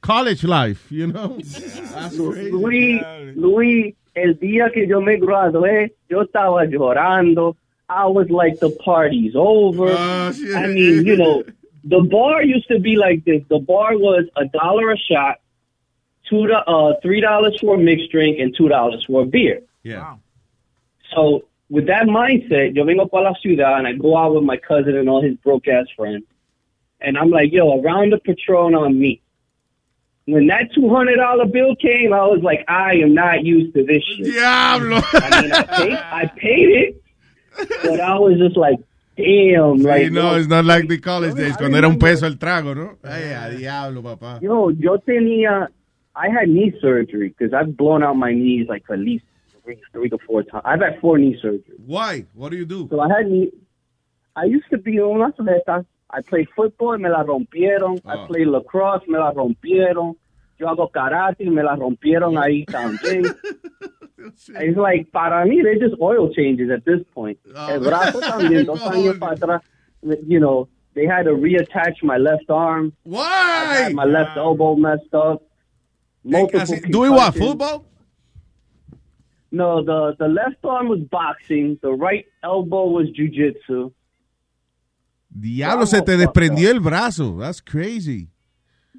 [0.00, 1.38] college life, you know?
[1.38, 2.50] That's crazy.
[2.50, 3.02] Luis,
[3.36, 7.56] Luis, el día que yo me gradué, yo estaba llorando.
[7.90, 9.88] I was like, the party's over.
[9.90, 10.54] Oh, shit.
[10.54, 11.42] I mean, you know,
[11.82, 13.42] the bar used to be like this.
[13.48, 15.40] The bar was a dollar a shot,
[16.28, 19.62] two do- uh, three dollars for a mixed drink, and two dollars for a beer.
[19.82, 20.16] Yeah.
[21.14, 24.56] So with that mindset, yo vengo para la ciudad and I go out with my
[24.56, 26.24] cousin and all his broke ass friends.
[27.00, 29.22] And I'm like, yo, a round of Patron on me.
[30.26, 33.84] When that two hundred dollar bill came, I was like, I am not used to
[33.84, 34.26] this shit.
[34.26, 35.00] Diablo.
[35.14, 37.02] I mean, I paid, I paid it,
[37.82, 38.78] but I was just like,
[39.16, 42.36] damn, Sí, like, no, it's not like the college days, cuando era un peso el
[42.38, 42.96] trago, ¿no?
[43.04, 44.38] Ay, a diablo, papá.
[44.40, 45.68] yo, yo tenía,
[46.14, 49.24] I had knee surgery because I've blown out my knees like at least
[49.64, 50.62] three, three to four times.
[50.64, 51.78] I've had four knee surgeries.
[51.86, 52.24] Why?
[52.34, 52.88] What do you do?
[52.90, 53.50] So I had knee.
[54.36, 55.84] I used to be on las atletas.
[56.12, 58.00] I played football, me la rompieron.
[58.04, 58.26] I Oh.
[58.26, 60.16] played lacrosse, me la rompieron.
[60.58, 63.24] Yo hago karate, me la rompieron ahí también.
[64.20, 67.38] It's like, para mí, they're just oil changes at this point.
[67.54, 67.68] Oh.
[67.68, 69.62] El brazo también, dos años para atrás.
[70.26, 72.92] You know, they had to reattach my left arm.
[73.06, 73.74] I Why?
[73.84, 75.42] had my left elbow messed up.
[76.24, 77.34] Multiple Doing what?
[77.34, 77.86] Football?
[79.52, 81.78] No, the, the left arm was boxing.
[81.82, 83.92] The right elbow was jujitsu.
[85.30, 87.38] Diablo, se te desprendió el brazo.
[87.38, 88.28] That's crazy.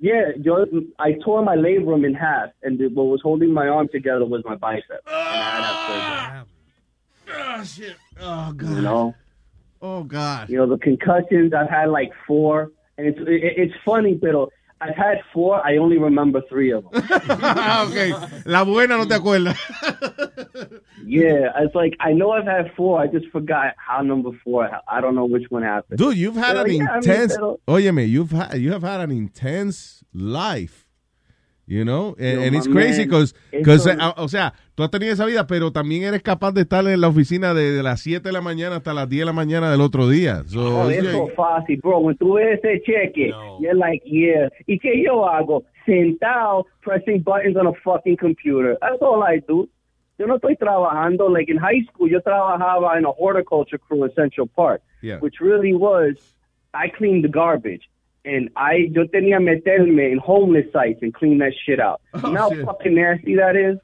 [0.03, 0.65] Yeah, yo,
[0.97, 4.41] I tore my labrum in half, and the, what was holding my arm together was
[4.43, 4.83] my bicep.
[5.05, 6.01] And I had to
[6.33, 7.95] have Oh, shit.
[8.19, 8.69] Oh, God.
[8.75, 9.13] you know,
[9.79, 10.49] Oh, God.
[10.49, 11.53] you know the concussions.
[11.53, 14.49] I've had like four, and it's it, it's funny, pero
[14.81, 15.65] I've had four.
[15.65, 17.03] I only remember three of them.
[17.43, 18.43] Ah, ok.
[18.45, 19.55] La buena no te acuerdas.
[21.05, 22.99] yeah, it's like I know I've had four.
[22.99, 24.69] I just forgot how number four.
[24.87, 25.99] I don't know which one happened.
[25.99, 27.37] Dude, you've had an yeah, I mean, intense.
[27.67, 30.87] Óyeme, you've had you have had an intense life.
[31.67, 34.51] You know, and, Yo, and it's crazy man, because, eso- eh, ah, o sea,
[34.81, 37.71] tú has tenido esa vida, pero también eres capaz de estar en la oficina de,
[37.71, 40.43] de las 7 de la mañana hasta las 10 de la mañana del otro día.
[40.47, 41.99] So, yeah, eso fácil, bro.
[41.99, 44.49] When tú ves ese cheque, you're like, yeah.
[44.67, 45.63] ¿Y qué yo hago?
[45.85, 48.77] Sentado, pressing buttons on a fucking computer.
[48.81, 49.67] That's all I do.
[50.17, 51.29] yo no estoy trabajando.
[51.29, 55.17] Like in high school, yo trabajaba in a horticulture crew in Central Park, Yeah.
[55.19, 56.15] which really was,
[56.73, 57.89] I cleaned the garbage.
[58.23, 62.01] And I, yo tenía meterme in homeless sites and clean that shit out.
[62.13, 62.59] Oh, you know shit.
[62.65, 63.79] how fucking nasty that is?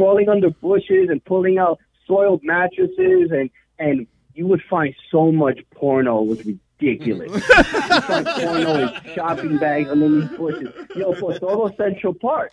[0.00, 5.58] Crawling under bushes and pulling out soiled mattresses and, and you would find so much
[5.74, 6.22] porno.
[6.22, 7.30] It was ridiculous.
[7.48, 10.72] you find porno in shopping bags underneath bushes.
[10.96, 12.52] Yo, por todo Central Park.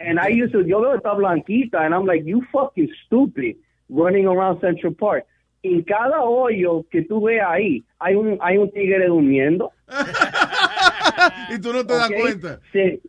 [0.00, 3.56] And I used to, yo veo esta blanquita, and I'm like, you fucking stupid,
[3.90, 5.26] running around Central Park.
[5.62, 9.70] En cada hoyo que tú ves ahí, hay un, hay un tigre durmiendo.
[11.50, 12.58] y tú no te das cuenta.
[12.72, 13.02] Sí.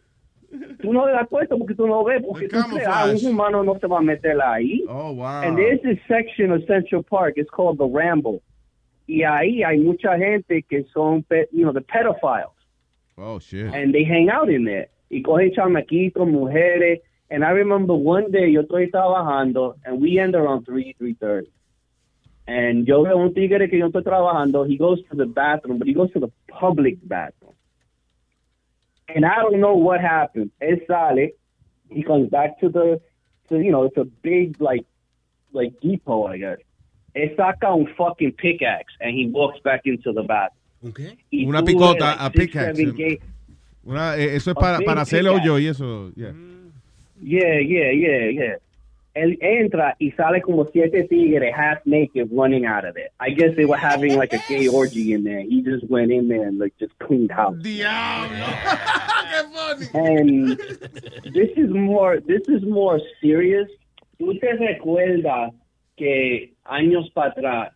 [0.82, 3.64] Tú no te das cuenta porque tú no ves, porque tú crees, ah, un humano
[3.64, 4.84] no se va a meter ahí.
[4.90, 5.42] Oh, wow.
[5.44, 8.42] And there's this section of Central Park, it's called the Ramble.
[9.08, 12.52] Y ahí hay mucha gente que son, you know, the pedophiles.
[13.18, 13.74] Oh, shit.
[13.74, 14.90] and they hang out in there.
[15.10, 17.02] Y cogen chamaquitos, mujeres.
[17.30, 21.48] And I remember one day yo estoy trabajando and we end around 3, 3.30.
[22.48, 24.68] And yo veo un tigre que yo estoy trabajando.
[24.68, 27.54] He goes to the bathroom, but he goes to the public bathroom.
[29.16, 30.52] And I don't know what happened.
[30.62, 31.30] Él sale.
[31.90, 33.02] He comes back to the,
[33.50, 34.86] to, you know, it's a big, like,
[35.52, 36.58] like depot, I guess.
[37.16, 40.94] Él saca un fucking pickaxe and he walks back into the bathroom.
[41.32, 43.20] Y Una picota, like, a six, pickaxe.
[43.86, 46.12] Una- eh, eso es para, para hacer hoyo y eso.
[46.16, 46.32] yeah.
[47.24, 48.56] Yeah, yeah, yeah, yeah.
[49.14, 53.10] Él entra y sale como siete tigres half naked running out of there.
[53.20, 55.42] I guess they were having like a gay orgy in there.
[55.42, 57.58] He just went in there and like just cleaned house.
[59.94, 60.58] And
[61.34, 63.68] this is more this is more serious.
[64.20, 65.54] ¿Tú te recuerdas
[65.98, 67.74] que años para atrás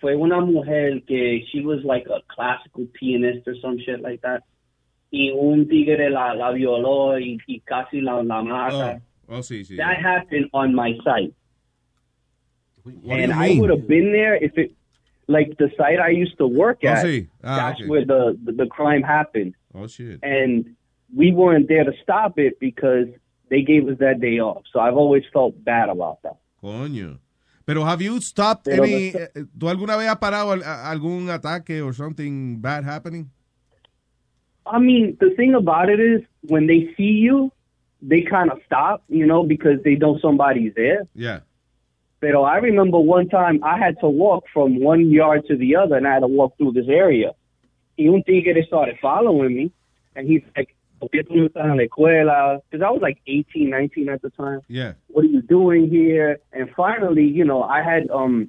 [0.00, 4.42] fue una mujer que she was like a classical pianist or some shit like that?
[5.10, 8.96] Y un tigre la, la violó y, y casi la, la mata.
[8.96, 9.00] Oh,
[9.42, 9.76] sí, sí.
[9.76, 11.34] That happened on my site.
[13.02, 14.72] What and I would have been there if it,
[15.26, 17.04] like the site I used to work Oh, at.
[17.42, 17.88] Ah, that's okay.
[17.88, 20.20] where the, the the crime happened, Oh, shit.
[20.22, 20.76] and
[21.14, 23.08] we weren't there to stop it because
[23.50, 24.62] they gave us that day off.
[24.72, 26.36] So I've always felt bad about that.
[26.62, 27.18] Coño.
[27.66, 29.10] Pero have you stopped Pero any...
[29.10, 33.30] the- eh, ¿Tú alguna vez has parado algún ataque or something bad happening?
[34.64, 37.50] I mean, the thing about it is when they see you,
[38.06, 41.06] they kind of stop, you know, because they know somebody's there.
[41.14, 41.40] Yeah.
[42.20, 45.96] Pero I remember one time I had to walk from one yard to the other,
[45.96, 47.32] and I had to walk through this area.
[47.98, 49.72] Y un tigre started following me,
[50.14, 52.62] and he's like, ¿Por qué tú estás en la escuela?
[52.70, 54.60] Because I was like 18, 19 at the time.
[54.68, 54.94] Yeah.
[55.08, 56.38] What are you doing here?
[56.52, 58.48] And finally, you know, I had um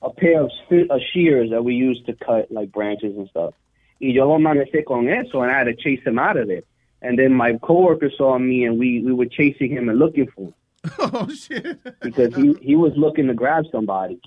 [0.00, 3.54] a pair of uh, shears that we used to cut like branches and stuff.
[4.00, 6.62] Y yo lo amanecí con eso, and I had to chase him out of there.
[7.02, 10.46] And then my coworker saw me, and we we were chasing him and looking for
[10.48, 10.54] him.
[10.98, 11.78] Oh, shit.
[12.00, 14.20] Because he he was looking to grab somebody.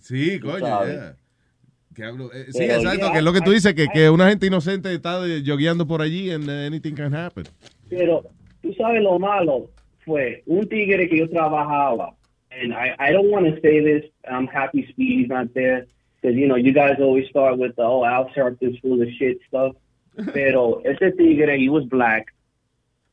[0.00, 1.12] Sí, coño, yeah.
[1.98, 4.28] Eh, sí, Pero, exacto, yeah, que es lo que tú dices, que, I- que una
[4.28, 7.44] gente inocente está jogueando por allí and uh, anything can happen.
[7.90, 8.22] Pero
[8.62, 9.68] tú sabes lo malo
[10.04, 12.14] fue un tigre que yo trabajaba,
[12.50, 14.04] and I, I don't want to say this.
[14.30, 15.86] I'm happy Speedy's not there
[16.22, 19.38] because you know you guys always start with the oh Al Sharpton's full of shit
[19.48, 19.74] stuff.
[20.16, 22.34] Pero ese tigre, he was black.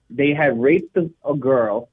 [0.10, 1.90] They had raped a, girl.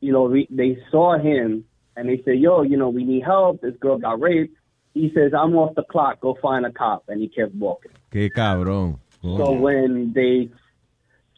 [0.00, 1.64] You know, re, they saw him
[1.96, 3.60] and they said, "Yo, you know, we need help.
[3.60, 4.56] This girl got raped."
[4.94, 6.20] He says, "I'm off the clock.
[6.20, 7.92] Go find a cop." And he kept walking.
[8.10, 8.98] Qué cabrón.
[9.22, 10.48] So when they,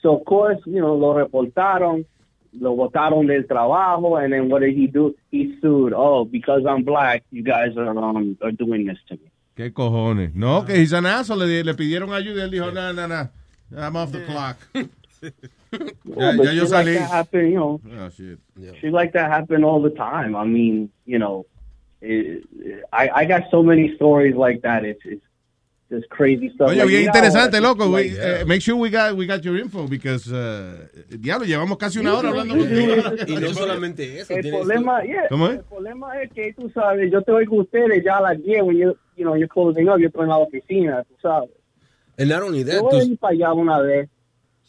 [0.01, 2.05] so of course, you know, lo reportaron,
[2.53, 5.17] lo botaron del trabajo, and then what did he do?
[5.33, 5.93] He sued.
[5.93, 9.32] Oh, because I'm black, you guys are um are doing this to me.
[9.63, 10.35] Qué cojones.
[10.35, 11.47] No, que he's an asshole.
[11.47, 13.29] Le, le pidieron ayuda y él dijo, no, no, no.
[13.77, 14.57] I'm off the clock.
[16.05, 16.95] Yeah, ya yo shit like salí.
[16.99, 17.81] that happen, you know.
[17.99, 18.39] Oh, shit.
[18.81, 20.37] Shit like that happen all the time.
[20.37, 21.47] I mean, you know,
[22.03, 22.45] it,
[22.93, 24.85] I I got so many stories like that.
[24.85, 25.25] It's it's
[25.91, 26.69] just crazy stuff.
[26.71, 27.87] Oye, Like, bien interesante, it's loco.
[27.87, 31.79] like- We, eh, make sure we got, we got your info because, uh, diablo, llevamos
[31.79, 32.95] casi una hora hablando contigo.
[33.29, 34.35] Y no solamente eso.
[34.35, 35.59] El problema, yeah, ¿Cómo es?
[35.59, 38.63] el problema es que tú sabes, yo te oigo a ustedes ya a las 10
[38.63, 38.77] when
[39.23, 41.51] you, you know, you're closing up, yo estoy en la oficina, tú sabes.
[42.19, 44.09] And not only that, Yo voy a ir para allá una vez.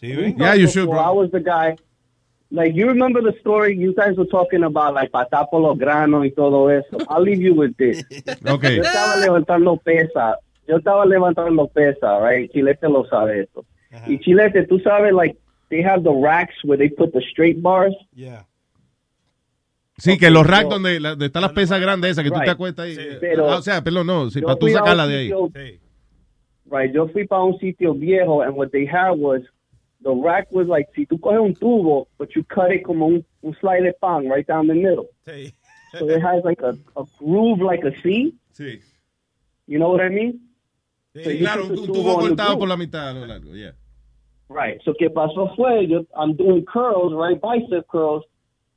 [0.01, 0.99] Yeah, you should, bro.
[0.99, 1.77] I was the guy.
[2.51, 6.25] Like, you remember the story you guys were talking about, like, pasar por los granos
[6.25, 6.97] y todo eso.
[7.09, 8.03] I'll leave you with this.
[8.45, 8.75] Okay.
[8.75, 10.35] Yo estaba levantando pesa.
[10.67, 12.51] Yo estaba levantando pesa, right?
[12.51, 13.65] Chilete lo sabe esto.
[14.07, 15.35] Y Chilete, tú sabes, like,
[15.69, 17.95] they have the racks where they put the straight bars.
[18.13, 18.43] Yeah.
[20.03, 22.39] Sí, que los racks so- donde, la- donde están las pesas grandes esas que tú
[22.43, 22.97] te acuestas ahí.
[23.21, 25.25] Pero- Ah, o sea, perdón, no, sí, Yo para tú sacarla de ahí.
[25.27, 25.51] sitio-
[26.65, 29.41] Right, yo fui para un sitio viejo and what they had was
[30.01, 33.25] the rack was like, si tú coges un tubo, but you cut it como un,
[33.41, 35.07] un slide de pan right down the middle.
[35.97, 38.33] So it has like a, a groove like a C.
[38.51, 38.79] Sí.
[39.67, 40.39] You know what I mean?
[41.15, 43.75] Sí, claro, un tubo cortado por la mitad a lo largo, yeah.
[44.49, 44.81] Right.
[44.83, 48.25] So qué pasó fue, yo, I'm doing curls, right, bicep curls,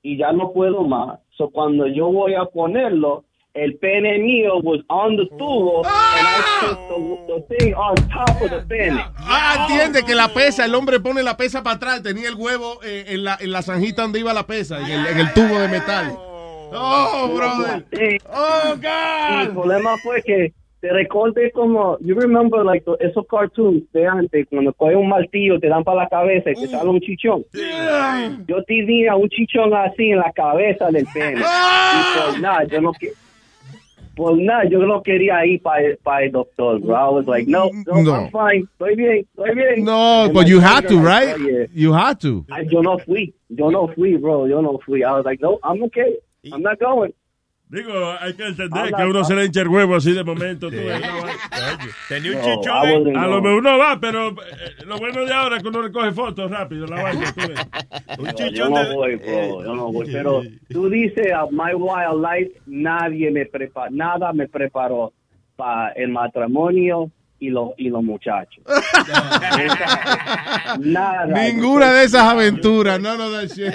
[0.06, 1.18] y ya no puedo más.
[1.36, 6.40] So cuando yo voy a ponerlo, el pene mío was on the tubo, and I
[6.60, 9.02] put the, the thing on top of the pene.
[9.18, 12.78] Ah, entiende que la pesa, el hombre pone la pesa para atrás, tenía el huevo
[12.84, 15.58] eh, en, la, en la zanjita donde iba la pesa, en el, en el tubo
[15.58, 16.16] de metal.
[16.72, 17.84] Oh, brother.
[18.32, 19.42] Oh, God.
[19.42, 20.52] El problema fue que
[20.86, 25.68] te recorté como, you remember like esos cartoons de antes, cuando coges un martillo, te
[25.68, 27.44] dan para la cabeza y te sale un chichón.
[28.46, 31.40] Yo tenía un chichón así en la cabeza del pene.
[31.40, 32.92] Y pues nada, yo no
[34.14, 36.94] pues nada, yo no quería ir para el doctor, bro.
[36.94, 38.14] I was like, no, no, No.
[38.14, 39.84] I'm fine, estoy bien, estoy bien.
[39.84, 41.36] No, but you had to, right?
[41.38, 41.66] yeah.
[41.74, 42.46] You had to.
[42.50, 45.02] I, yo no fui, yo no fui, bro, yo no fui.
[45.02, 46.16] I was like, no, I'm okay,
[46.50, 47.12] I'm not going.
[47.68, 50.70] Digo, hay que entender Habla- que uno se le hincha el huevo así de momento.
[50.70, 51.06] tú ves, ¿no?
[52.08, 53.16] Tenía un No, chichón.
[53.16, 54.34] A lo mejor uno va, pero eh,
[54.86, 56.86] lo bueno de ahora es que uno le coge fotos rápido.
[56.86, 58.38] La vaina, tú ves.
[58.40, 60.06] No, yo no voy, bro, yo no voy.
[60.12, 65.12] Pero tú dices, a My Wild Life, nadie me preparó, nada me preparó
[65.56, 68.64] para el matrimonio y los y los muchachos.
[70.80, 71.26] nada.
[71.26, 73.72] Ninguna de esas aventuras, no, no, that shit.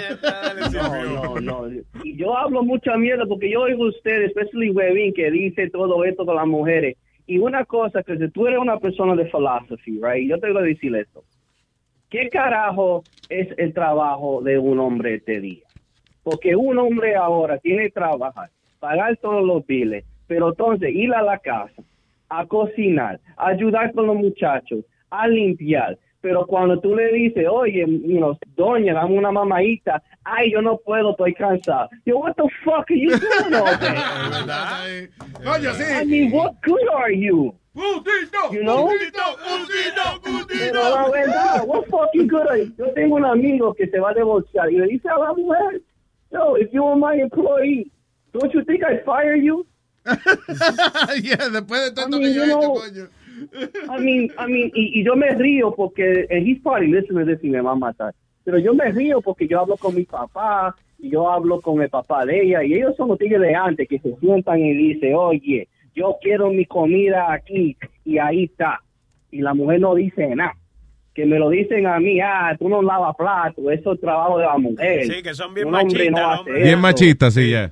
[0.72, 1.04] No,
[1.40, 1.68] no, no.
[2.02, 6.04] Y yo hablo mucha mierda porque yo oigo a ustedes, especially Webin, que dice todo
[6.04, 6.96] esto con las mujeres.
[7.26, 10.28] Y una cosa, que si tú eres una persona de philosophy, right?
[10.28, 11.22] Yo te voy a decir esto.
[12.10, 15.62] ¿Qué carajo es el trabajo de un hombre este día?
[16.22, 18.50] Porque un hombre ahora tiene que trabajar,
[18.80, 21.82] pagar todos los biles, pero entonces ir a la casa,
[22.38, 25.98] a cocinar, a ayudar con los muchachos, a limpiar.
[26.22, 30.78] Pero cuando tú le dices, oye, you know, doña, dame una mamadita, ay, yo no
[30.78, 31.88] puedo, estoy cansado.
[32.06, 35.08] Yo, what the fuck are you doing all day?
[35.44, 35.82] Coño, sí.
[35.82, 37.52] I mean, what good are you?
[37.74, 38.88] You know?
[40.48, 42.72] Pero la verdad, what fucking good are you?
[42.78, 45.80] Yo tengo un amigo que se va a divorciar y le dice a la mujer,
[46.30, 47.90] yo, if you were my employee,
[48.32, 49.66] don't you think I'd fire you?
[51.22, 53.08] yeah, después de todo I mean, que yo know, coño.
[53.90, 57.26] I mean, I mean, y, y yo me río porque and he's probably listening to
[57.26, 58.14] this y me va a matar.
[58.44, 61.88] Pero yo me río porque yo hablo con mi papá y yo hablo con el
[61.88, 65.14] papá de ella y ellos son los tigres de antes que se sientan y dicen,
[65.14, 68.80] oye, yo quiero mi comida aquí y ahí está.
[69.30, 70.56] Y la mujer no dice nada.
[71.14, 74.46] Que me lo dicen a mí, ah, tú no lavas plato, eso es trabajo de
[74.46, 75.04] la mujer.
[75.04, 76.44] Sí, que son bien machistas, no.
[76.44, 76.78] Bien eso.
[76.78, 77.70] machista, sí, ya.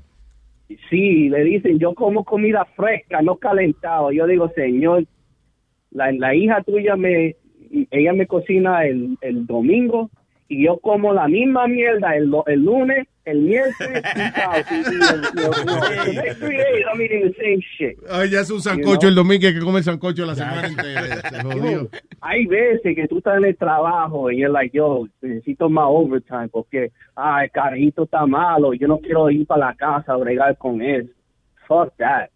[0.89, 4.12] Sí, le dicen, yo como comida fresca, no calentado.
[4.12, 5.05] Yo digo, señor,
[5.91, 7.37] la, la hija tuya me,
[7.91, 10.11] ella me cocina el, el domingo
[10.51, 14.03] y yo como la misma mierda el, el lunes, el miércoles,
[18.26, 21.22] y ya es un sancocho el domingo, hay que comer sancocho la semana entera.
[22.20, 26.48] Hay veces que tú estás en el trabajo y you're like, yo, necesito más overtime
[26.48, 30.59] porque, ah, el carajito está malo, yo no quiero ir para la casa a bregar
[30.59, 31.14] con él.
[31.68, 32.28] Fuck that.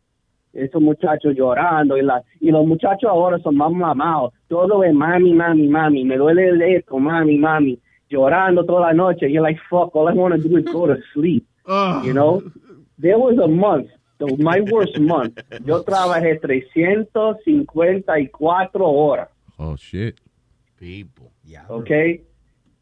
[0.52, 4.32] Esos muchachos llorando y, la, y los muchachos ahora son más mamados.
[4.46, 6.04] Todo es mami, mami, mami.
[6.04, 7.80] Me duele el esto, mami, mami.
[8.14, 9.28] Llorando toda la noche.
[9.28, 11.46] You're like, fuck, all I want to do is go to sleep.
[12.04, 12.42] You know?
[12.98, 13.88] There was a month,
[14.18, 15.38] the, my worst month.
[15.64, 19.28] Yo trabajé 354 horas.
[19.58, 20.20] Oh, shit.
[20.78, 21.32] People.
[21.68, 22.22] okay?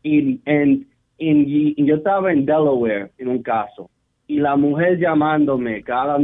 [0.03, 0.87] Y, en-
[1.19, 3.89] y yo estaba en Delaware en un caso
[4.27, 6.19] y la mujer llamándome cada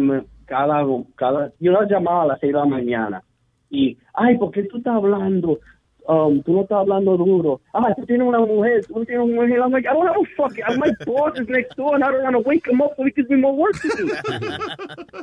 [0.45, 0.85] cada
[1.15, 3.23] cada yo la llamaba a las seis de la mañana
[3.71, 5.61] y ay ¿por qué tú estás hablando?
[6.09, 7.61] Um, tú no estás hablando duro.
[7.75, 9.61] Ah, tú tienes una mujer, tú tienes una mujer.
[9.61, 12.23] I'm like, I don't have a fucking, my boss is next door and I don't
[12.23, 14.11] want to wake him up so he gives me more work to do.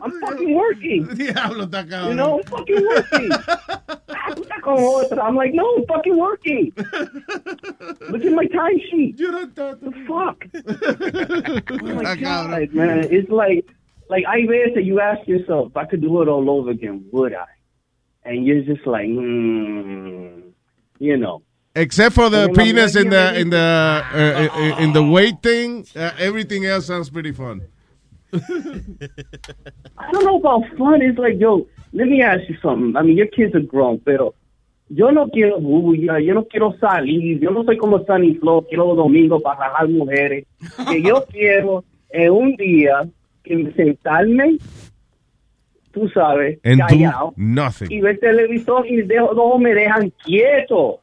[0.04, 1.08] I'm fucking working.
[1.16, 2.10] Diablo, está cabrón.
[2.10, 3.30] You know, I'm fucking working.
[4.36, 5.24] Tú estás con otra.
[5.24, 6.72] I'm like, no, I'm fucking working.
[6.78, 9.20] Look at my time sheet.
[9.20, 10.46] You don't do The fuck?
[11.82, 12.16] oh my.
[12.16, 13.08] God, man.
[13.10, 13.66] It's like,
[14.10, 17.34] like I veces you ask yourself, if I could do it all over again, would
[17.34, 17.48] I?
[18.24, 20.45] And you're just like, mm,
[21.00, 21.42] you know.
[21.76, 25.86] Except for the And penis in the in the uh, uh, in the weight thing,
[25.96, 27.62] uh, everything else sounds pretty fun.
[28.34, 31.02] I don't know about fun.
[31.02, 32.96] It's like, yo, let me ask you something.
[32.96, 34.36] I mean, your kids are grown, pero
[34.90, 38.88] yo no quiero bulla, yo no quiero salir, yo no soy como Sunny Flow, quiero
[38.88, 40.46] los domingos para rajar mujeres.
[40.90, 43.08] Que yo quiero en un día
[43.44, 44.58] que sentarme,
[45.96, 47.92] tú sabes, And do callado, nothing.
[47.92, 51.00] y ver televisor y dejo, no me dejan quieto.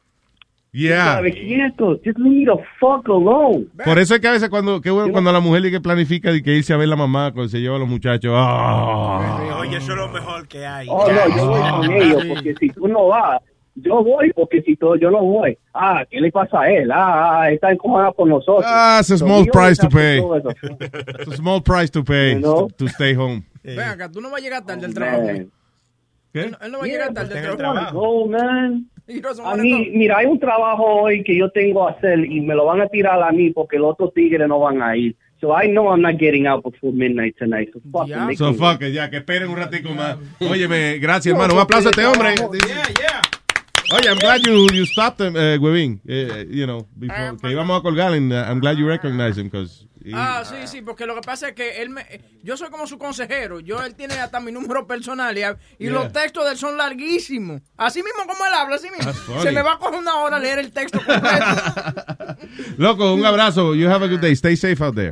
[0.71, 1.15] Yeah.
[1.17, 1.99] ¿Sabes quieto?
[2.03, 3.67] Just leave me the fuck alone.
[3.85, 6.31] Por eso es que a veces cuando, que bueno, cuando la mujer dice que planifica
[6.31, 8.31] de que irse a ver la mamá cuando se lleva a los muchachos.
[8.35, 9.57] ah.
[9.59, 10.87] Oye, eso es lo mejor que hay.
[10.89, 13.39] Oh, no, yo voy con ellos, porque si tú no vas,
[13.75, 15.55] yo voy, porque si tú, yo no voy.
[15.75, 16.91] Ah, ¿qué le pasa a él?
[16.91, 18.65] Ah, ah, está encojonado con nosotros.
[18.65, 20.21] Ah, it's a small price to pay.
[20.21, 20.49] todo.
[21.19, 22.67] It's a small price to pay You know?
[22.69, 23.43] to, to stay home.
[23.63, 25.23] Ven acá, tú no vas a llegar tarde al trabajo.
[25.23, 25.51] Man.
[26.33, 26.41] ¿Qué?
[26.41, 27.99] Él, él no va a llegar tarde al I wanna trabajo.
[27.99, 28.89] go, man.
[29.45, 32.65] A mí, mira, hay un trabajo hoy que yo tengo que hacer y me lo
[32.65, 35.13] van a tirar a mí porque los otros tigres no van a ir.
[35.41, 37.69] So I know I'm not getting out before midnight tonight.
[37.73, 40.15] So fuck it, make So fuck it, ya, que esperen un ratico más.
[40.39, 41.55] Óyeme, gracias, hermano.
[41.55, 42.35] Un aplauso a este hombre.
[43.91, 45.99] Oye, I'm glad you, you stopped him, eh, Huevín.
[46.07, 48.13] Eh, you know, before, que íbamos a colgar.
[48.13, 49.85] And, uh, I'm glad you recognize him, because...
[50.13, 52.05] Ah, sí, sí, porque lo que pasa es que él me,
[52.43, 53.59] yo soy como su consejero.
[53.61, 55.43] Yo él tiene hasta mi número personal y, y
[55.85, 55.91] Yeah.
[55.93, 57.61] los textos de él son larguísimos.
[57.77, 59.13] Así mismo como él habla, así mismo.
[59.41, 61.45] Se me va a coger una hora leer el texto completo.
[62.77, 63.75] Loco, un abrazo.
[63.75, 64.33] You have a good day.
[64.35, 65.11] Stay safe out there.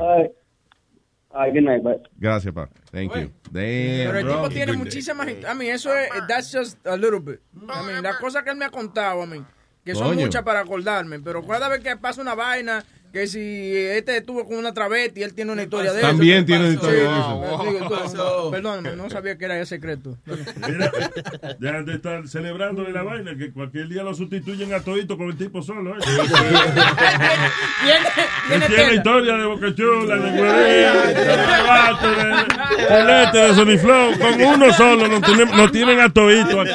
[1.34, 1.98] Right, good night, bye.
[2.20, 2.68] Gracias, pa.
[2.92, 3.32] Thank you.
[3.52, 4.36] Damn, Pero el bro.
[4.36, 5.28] tipo tiene muchísimas.
[5.48, 6.10] A mí, eso es.
[6.28, 7.40] That's just a little bit.
[7.56, 9.42] I mean, las cosas que él me ha contado a mí,
[9.86, 10.26] que son Coño.
[10.26, 11.20] muchas para acordarme.
[11.22, 15.34] Pero cada vez que pasa una vaina, que si este estuvo con una travesti, él
[15.34, 16.08] tiene una historia de eso.
[16.08, 18.50] También tiene una Sí, historia de eso.
[18.52, 20.18] Perdóname, no sabía que era ese secreto.
[20.26, 20.92] Mira,
[21.60, 25.28] ya de estar celebrando de la vaina, que cualquier día lo sustituyen a todito con
[25.28, 25.96] el tipo solo.
[25.98, 26.00] ¿eh?
[27.84, 28.94] Viene, Él viene tiene tela.
[28.96, 30.42] historia de Boca Chula, de de
[32.08, 34.18] de Colete, de Sony Flow.
[34.20, 36.72] Con uno solo nos tienen, nos tienen a todito aquí.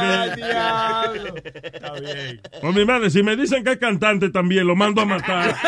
[2.60, 5.54] Con mi madre, si me dicen que es cantante también, lo mando a matar.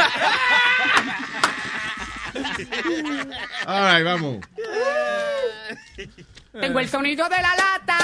[3.66, 4.38] All right, vamos.
[6.60, 7.98] Tengo el sonido de la lata.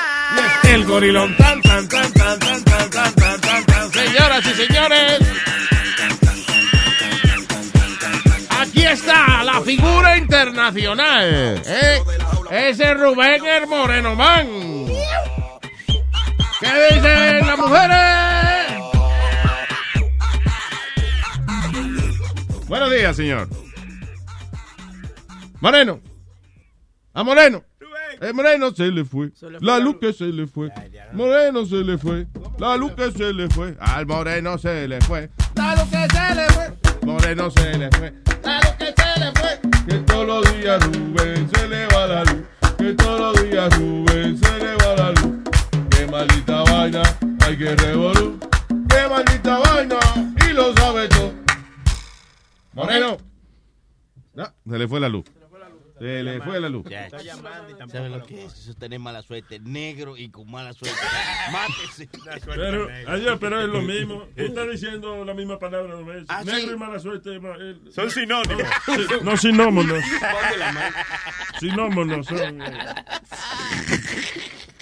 [0.65, 5.19] El gorilón tan tan tan tan tan tan tan tan tan tan Señoras y señores
[8.61, 12.01] Aquí está la figura internacional ¿eh?
[12.51, 14.47] Ese Rubén el Moreno Man
[16.61, 18.65] ¿Qué dicen las mujeres?
[22.67, 23.49] Buenos días, señor.
[25.65, 25.99] Moreno.
[27.15, 27.65] A Moreno.
[28.21, 29.33] Eh, Moreno se le fue.
[29.63, 30.71] La luz que se le fue.
[31.15, 32.27] Moreno se le fue.
[32.59, 33.75] La luz que se le fue.
[33.81, 35.31] Al Moreno se le fue.
[35.57, 36.77] La luz que se le fue
[37.07, 38.13] Moreno se le fue.
[38.43, 42.25] La luz que se le fue Que todos los días Rubén se le va la
[42.25, 42.45] luz.
[42.77, 45.35] Que todos los días Rubén se le va la luz.
[45.89, 47.03] Qué maldita vaina,
[47.41, 48.39] hay que revolú.
[48.91, 49.99] Qué maldita vaina,
[50.47, 51.33] y lo sabe todo.
[52.75, 53.17] Moreno.
[54.35, 55.25] No, se le fue la luz.
[55.99, 56.85] Se le fue la luz.
[56.89, 58.53] ¿Sabes lo que es?
[58.53, 59.61] Eso es tener mala suerte.
[59.61, 60.99] Negro y con mala suerte.
[61.53, 62.09] Mátese.
[62.55, 64.25] Pero, ayer, pero es lo mismo.
[64.37, 66.25] Tú estás diciendo la misma palabra dos veces.
[66.29, 66.75] Ah, Negro sí.
[66.75, 67.35] y mala suerte.
[67.37, 68.63] el- Son sinónimos.
[68.87, 70.05] Sí, No sinómonos.
[71.61, 72.59] Sinómonos son.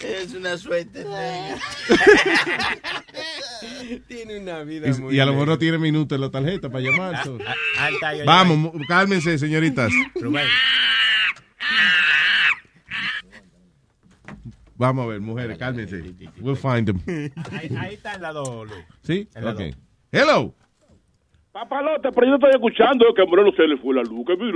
[0.03, 1.05] Es una suerte.
[4.09, 6.69] Tiene una vida muy Y, y a lo mejor no tiene minutos en la tarjeta
[6.71, 7.23] para llamar.
[7.25, 7.37] so.
[7.79, 9.93] Alta, yo- Vamos, cálmense, señoritas.
[10.15, 10.47] Rubén.
[14.77, 16.03] Vamos a ver, mujeres, cálmense.
[16.41, 17.01] We'll find them.
[17.53, 18.79] Ahí, ahí está el lado, Luis.
[19.03, 19.29] ¿Sí?
[19.35, 19.61] El lado.
[20.11, 20.55] Hello.
[21.53, 24.25] Papalote, pero yo estoy escuchando que a Moreno se le fue la luz.
[24.27, 24.47] que Yo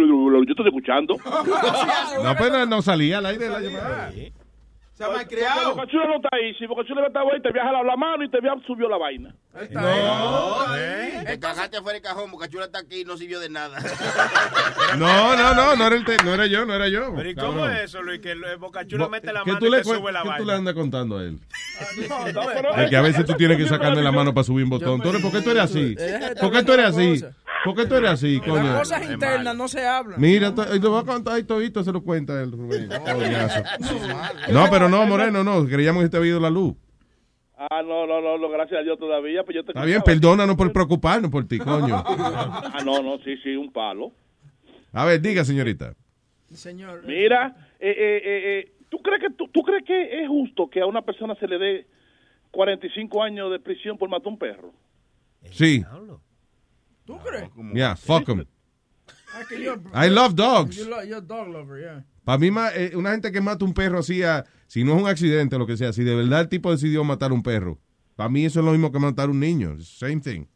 [0.49, 1.17] estoy escuchando.
[2.25, 4.11] No, pues no, no salía al aire la llamada.
[4.97, 5.75] Se ha malcriado.
[5.75, 6.55] Boca Chula no está ahí.
[6.59, 8.97] Si Boca Chula estaba ahí, te había jalado la mano y te había subió la
[8.97, 9.35] vaina.
[9.71, 10.65] No,
[11.25, 13.79] te cagaste afuera del cajón, Bocachula está aquí y no sirvió de nada.
[14.99, 17.13] No, no, no, no era, el te- no era yo, no era yo.
[17.15, 17.77] Pero ¿y cómo cabrón.
[17.77, 18.21] es eso, Luis?
[18.21, 20.33] Que el Bocachula mete la ¿Qué mano tú y le, te sube la qué tú
[20.35, 20.55] le vaina.
[20.57, 21.39] andas contando a él?
[22.09, 24.65] No, no, pero- De que a veces tú tienes que sacarle la mano para subir
[24.65, 25.01] un botón.
[25.03, 25.97] ¿Tú eres- ¿Por qué tú eres así?
[26.41, 27.25] ¿Por qué tú eres así?
[27.67, 28.79] ¿Por qué tú eres así, Las coño?
[28.79, 30.21] cosas internas no se hablan.
[30.21, 32.89] Mira, te voy a contar ahí todito, se lo cuenta él, Rubén.
[34.53, 35.67] No, pero no, Moreno, no.
[35.67, 36.75] Creíamos que te había ido la luz.
[37.59, 39.43] Ah, no, no, no, no, gracias a Dios todavía.
[39.43, 42.03] Pues yo te Está bien, perdónanos por preocuparnos por ti, coño.
[42.07, 44.13] Ah, no, no, sí, sí, un palo.
[44.93, 45.95] A ver, diga, señorita.
[46.53, 47.03] Señor.
[47.07, 50.81] Mira, eh, eh, eh, eh, ¿tú, crees que, tú, ¿tú crees que es justo que
[50.81, 51.87] a una persona se le dé
[52.51, 54.73] 45 años de prisión por matar a un perro?
[55.51, 55.85] Sí.
[57.07, 57.49] ¿Tú crees?
[57.75, 58.45] Yeah, fuck 'em.
[59.93, 60.77] Ah, I love dogs.
[60.77, 62.05] You lo- You're a dog lover, yeah.
[62.25, 65.03] Para mí, ma- eh, una gente que mata un perro así, ah, si no es
[65.03, 67.79] un accidente o lo que sea, si de verdad el tipo decidió matar un perro,
[68.17, 69.79] para mí eso es lo mismo que matar un niño.
[69.81, 70.47] Same thing.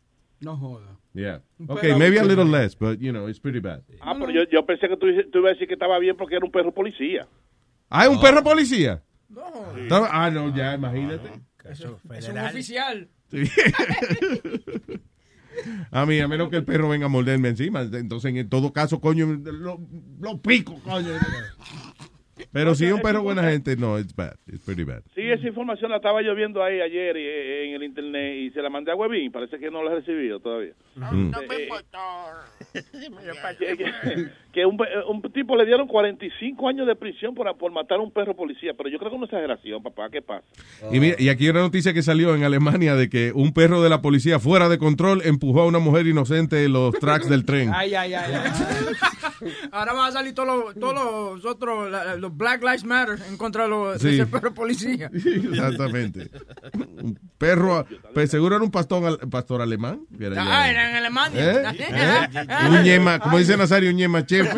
[0.40, 0.96] No joda.
[1.12, 1.42] Yeah.
[1.68, 3.82] Okay, maybe a little less, but you know, it's pretty bad.
[4.00, 6.36] Ah, pero yo, yo pensé que tú, tú ibas a decir que estaba bien porque
[6.36, 7.28] era un perro policía.
[7.90, 9.02] Ah, ¿es un perro policía?
[9.76, 11.28] Estaba- Ah, no, ya, imagínate.
[11.64, 13.08] Eso, es un oficial.
[13.30, 13.42] Sí.
[15.90, 17.82] A mí, a menos que el perro venga a morderme encima.
[17.82, 19.80] Entonces, en todo caso, coño, lo,
[20.20, 21.10] lo pico, coño.
[22.52, 24.34] Pero si es un perro buena gente, no, it's bad.
[24.46, 25.02] It's pretty bad.
[25.14, 28.62] Sí, esa información la estaba yo viendo ahí ayer eh, en el internet y se
[28.62, 29.30] la mandé a Webin.
[29.32, 30.72] Parece que no la he recibido todavía.
[30.96, 31.32] Mm.
[31.34, 31.68] Eh,
[32.76, 37.70] que, que- que un, pe- un tipo le dieron 45 años de prisión por, por
[37.70, 38.72] matar a un perro policía.
[38.76, 40.10] Pero yo creo que es una exageración, papá.
[40.10, 40.44] ¿Qué pasa?
[40.90, 43.80] Y, mira, y aquí hay una noticia que salió en Alemania de que un perro
[43.80, 47.44] de la policía fuera de control empujó a una mujer inocente en los tracks del
[47.44, 47.70] tren.
[47.72, 48.34] Ay, ay, ay.
[48.34, 48.50] ay.
[49.72, 53.36] Ahora van a salir todos los, todos los otros, la- los Black Lives Matter en
[53.36, 54.20] contra de, los, Sí.
[54.30, 55.10] perro policía.
[55.14, 56.30] Exactamente.
[56.72, 60.00] Un perro, pues seguro era un pastor, al- pastor alemán.
[60.18, 61.52] ya- Ah, era en Alemania.
[61.72, 61.76] ¿Eh?
[61.78, 62.68] ¿Eh?
[62.68, 64.56] Un ñema, como dice Nazario, un ñema chefe.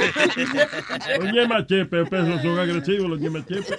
[1.20, 3.76] Los ñemachepe, los perros son agresivos, los ñemachepe.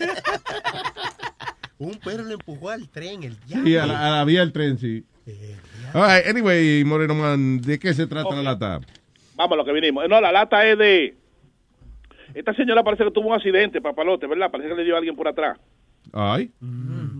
[1.79, 4.77] Un perro le empujó al tren, el Sí, a la, a la vía del tren,
[4.77, 5.03] sí.
[5.93, 8.79] All right, anyway, Moreno Man, ¿de qué se trata la lata?
[9.35, 10.07] Vamos, a lo que vinimos.
[10.09, 11.17] No, la lata es de...
[12.33, 14.51] Esta señora parece que tuvo un accidente, papalote, ¿verdad?
[14.51, 15.59] Parece que le dio a alguien por atrás.
[16.11, 16.51] Ay.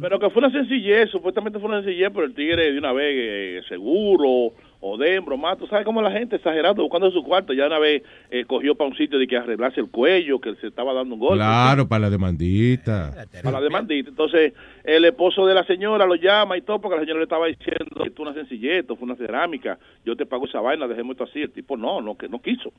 [0.02, 3.16] Pero que fue una sencillez, supuestamente fue una sencillez, pero el tigre de una vez
[3.16, 4.54] eh, seguro
[4.86, 8.04] o de broma, tú sabes cómo la gente exagerando, buscando su cuarto, ya una vez
[8.30, 11.22] eh, cogió para un sitio de que arreglarse el cuello, que se estaba dando un
[11.22, 11.38] golpe.
[11.38, 13.14] Claro, para la demandita.
[13.42, 14.10] Para la demandita.
[14.10, 14.54] Entonces,
[14.84, 17.96] el esposo de la señora lo llama y todo, porque la señora le estaba diciendo
[17.96, 21.14] que esto es una sencillez, esto fue una cerámica, yo te pago esa vaina, dejemos
[21.14, 21.42] esto así.
[21.42, 22.74] El tipo no, no, que no quiso.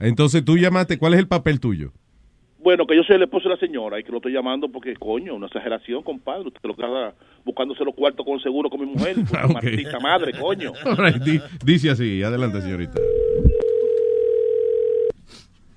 [0.00, 1.92] Entonces tú llamaste, ¿cuál es el papel tuyo?
[2.62, 4.94] Bueno, que yo soy el esposo de la señora y que lo estoy llamando porque,
[4.96, 6.48] coño, una exageración, compadre.
[6.48, 7.14] Usted lo que está
[7.44, 9.16] buscándose los cuartos con seguro con mi mujer.
[9.52, 10.72] Maldita madre, coño.
[10.98, 13.00] Right, di- dice así, adelante señorita.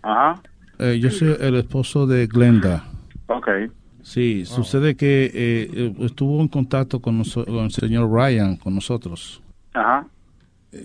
[0.02, 0.42] Ajá.
[0.80, 2.86] Eh, yo soy el esposo de Glenda.
[3.28, 3.48] Ok.
[4.02, 8.74] Sí, sucede que eh, eh, estuvo en contacto con, noso- con el señor Ryan, con
[8.74, 9.42] nosotros.
[9.74, 10.08] Ajá.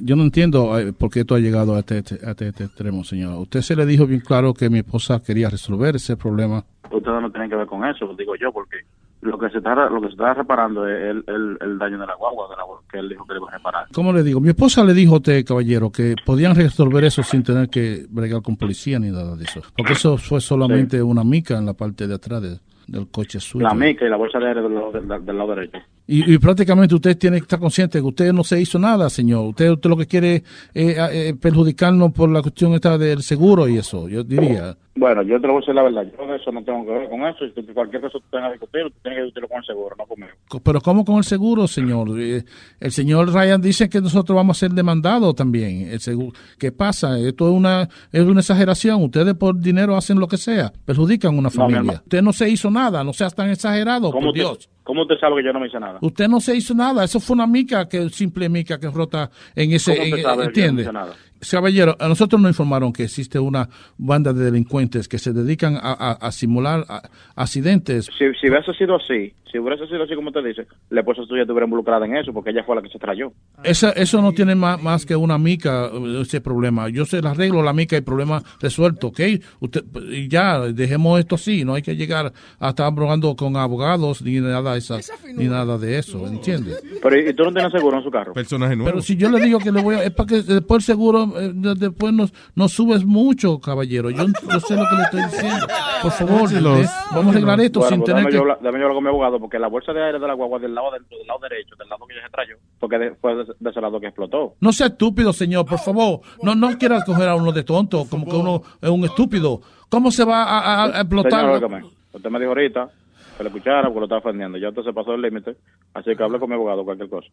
[0.00, 3.04] Yo no entiendo eh, por qué esto ha llegado a este, a este- este extremo,
[3.04, 3.38] señor.
[3.40, 6.64] Usted se le dijo bien claro que mi esposa quería resolver ese problema.
[6.90, 8.76] Ustedes no tienen que ver con eso, digo yo, porque
[9.22, 12.06] lo que se está lo que se está reparando es el, el, el daño de
[12.06, 13.86] la guagua de la, que él dijo que le iba a reparar.
[13.92, 14.40] ¿Cómo le digo?
[14.40, 18.42] Mi esposa le dijo a usted, caballero, que podían resolver eso sin tener que bregar
[18.42, 19.60] con policía ni nada de eso.
[19.76, 23.64] Porque eso fue solamente una mica en la parte de atrás de- del coche suyo.
[23.66, 25.78] La mica y la bolsa de aire del, lado- del, del lado derecho.
[26.06, 29.46] Y, y prácticamente usted tiene que estar consciente que usted no se hizo nada, señor.
[29.46, 30.34] Usted, usted lo que quiere
[30.74, 34.76] es eh, eh, perjudicarnos por la cuestión esta del seguro y eso, yo diría.
[34.96, 36.04] Bueno, yo te lo voy a decir la verdad.
[36.16, 37.44] Yo de eso no tengo que ver con eso.
[37.46, 40.04] Y cualquier cosa que tenga que discutir, usted tiene que discutirlo con el seguro, no
[40.06, 40.32] conmigo.
[40.46, 42.08] Co- Pero ¿cómo con el seguro, señor?
[42.20, 42.44] Eh,
[42.78, 45.88] El señor Ryan dice que nosotros vamos a ser demandados también.
[45.88, 47.18] El seguro, ¿Qué pasa?
[47.18, 49.02] Esto es una, es una exageración.
[49.02, 50.70] Ustedes por dinero hacen lo que sea.
[50.84, 52.02] Perjudican a una familia.
[52.04, 53.02] usted no se hizo nada.
[53.02, 54.68] No seas tan exagerado, ¿Cómo por Dios.
[54.84, 55.98] ¿Cómo usted sabe que yo no me hice nada?
[56.02, 57.04] Usted no se hizo nada.
[57.04, 59.92] Eso fue una mica, que simple mica que rota en ese...
[59.96, 60.82] ¿Cómo usted en- sabe yo no ¿Entiende?
[60.82, 61.14] hice nada?
[61.50, 63.68] Caballero, a nosotros nos informaron que existe una
[63.98, 67.02] banda de delincuentes que se dedican a, a- a simular a-
[67.36, 68.06] accidentes.
[68.06, 71.42] Si, si hubiese sido así, si hubiese sido así como usted dice, la esposa suya
[71.42, 73.32] estuviera involucrada en eso, porque ella fue la que se trayó.
[73.62, 76.88] Esa, eso no tiene más, más que una mica, eh, ese problema.
[76.88, 79.20] Yo se la arreglo la mica y problema resuelto, ¿ok?
[79.60, 81.64] Usted, y ya, dejemos esto así.
[81.64, 84.98] No hay que llegar a estar abrogando con abogados ni nada, de esa,
[85.34, 86.72] ni nada de eso, ¿entiende?
[87.02, 88.32] Pero ¿y tú no tienes seguro en su carro?
[88.32, 88.90] Personaje nuevo.
[88.90, 90.04] Pero si yo le digo que le voy a...
[90.04, 94.10] Es para que después el seguro, después nos, nos subes mucho, caballero.
[94.10, 95.66] Yo, yo sé lo que le estoy diciendo.
[96.02, 96.50] Por favor.
[96.52, 96.86] ¿eh?
[97.12, 98.36] vamos a arreglar esto Bueno, sin pues tener que...
[98.36, 100.74] yo yo hablar con mi abogado, porque la bolsa de aire de la guagua del
[100.74, 103.44] lado, del, del lado derecho, del lado que ella se trayó, porque de- fue de,
[103.58, 104.54] de ese lado que explotó.
[104.60, 106.20] No sea estúpido, señor, por favor.
[106.42, 109.60] No, no quieras coger a uno de tonto, como que uno es un estúpido.
[109.88, 111.30] ¿Cómo se va a, a- a explotar?
[111.40, 112.88] Señor, óigame, usted me dijo ahorita
[113.36, 114.58] que le escuchara porque lo estaba ofendiendo.
[114.58, 115.56] Ya usted se pasó el límite,
[115.94, 117.28] así que hable con mi abogado cualquier cosa.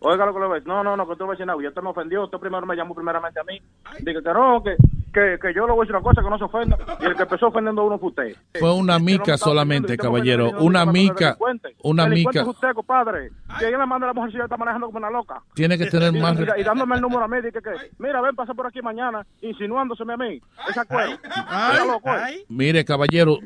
[0.00, 0.68] Oiga lo que le voy a decir.
[0.68, 1.58] No, no, no, que usted no va a decir nada.
[1.62, 2.24] Ya usted me ofendió.
[2.24, 3.60] Usted primero me llamó primeramente a mí.
[4.00, 4.76] Dije que no, que,
[5.12, 6.76] que, que yo le voy a decir una cosa, que no se ofenda.
[7.00, 8.36] Y el que empezó ofendiendo a uno fue usted.
[8.58, 10.50] Fue una mica solamente, caballero.
[10.60, 11.36] Una mica.
[11.82, 12.44] Una mica.
[12.44, 13.30] usted, compadre.
[13.60, 15.40] Me manda la mujer si está manejando como una loca.
[15.54, 18.34] Tiene que tener Y- más y- dándome el número a mí, dije que, mira, ven,
[18.34, 20.40] pasa por aquí mañana, insinuándoseme a mí.
[20.68, 22.44] Esa ¿eh?
[22.48, 23.38] Mire, caballero.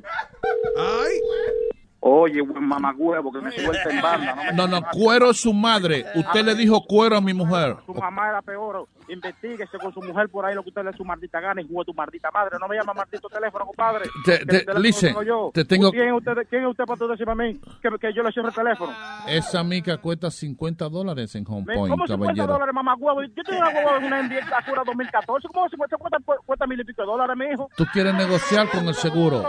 [2.04, 4.34] Oye, buen mamagüevo, que me suelta en banda.
[4.34, 6.04] No, me No, no, cuero es su madre.
[6.16, 7.76] Usted le dijo cuero a mi mujer.
[7.86, 8.88] Su mamá era peor.
[9.08, 11.84] Investíguese con su mujer por ahí lo que usted le su maldita gana y jugue
[11.84, 12.56] tu maldita madre.
[12.60, 14.08] No me llama maldito teléfono, compadre.
[14.24, 15.50] Te- te- listen, tengo yo.
[15.54, 18.22] te tengo- ¿Quién es usted, quién es usted para decirme a mí que, que yo
[18.22, 18.92] le cierre el teléfono?
[19.28, 22.52] Esa mica cuesta 50 dólares en Home Me- Point, ¿Cómo 50 caballero.
[22.54, 23.22] dólares, mamá huevo?
[23.22, 25.48] Yo tengo una huevo en una Envía Acura 2014.
[25.52, 27.68] ¿Cómo se cuesta, cuesta, cuesta mil y pico de dólares, mi hijo?
[27.76, 29.42] Tú quieres negociar con el seguro.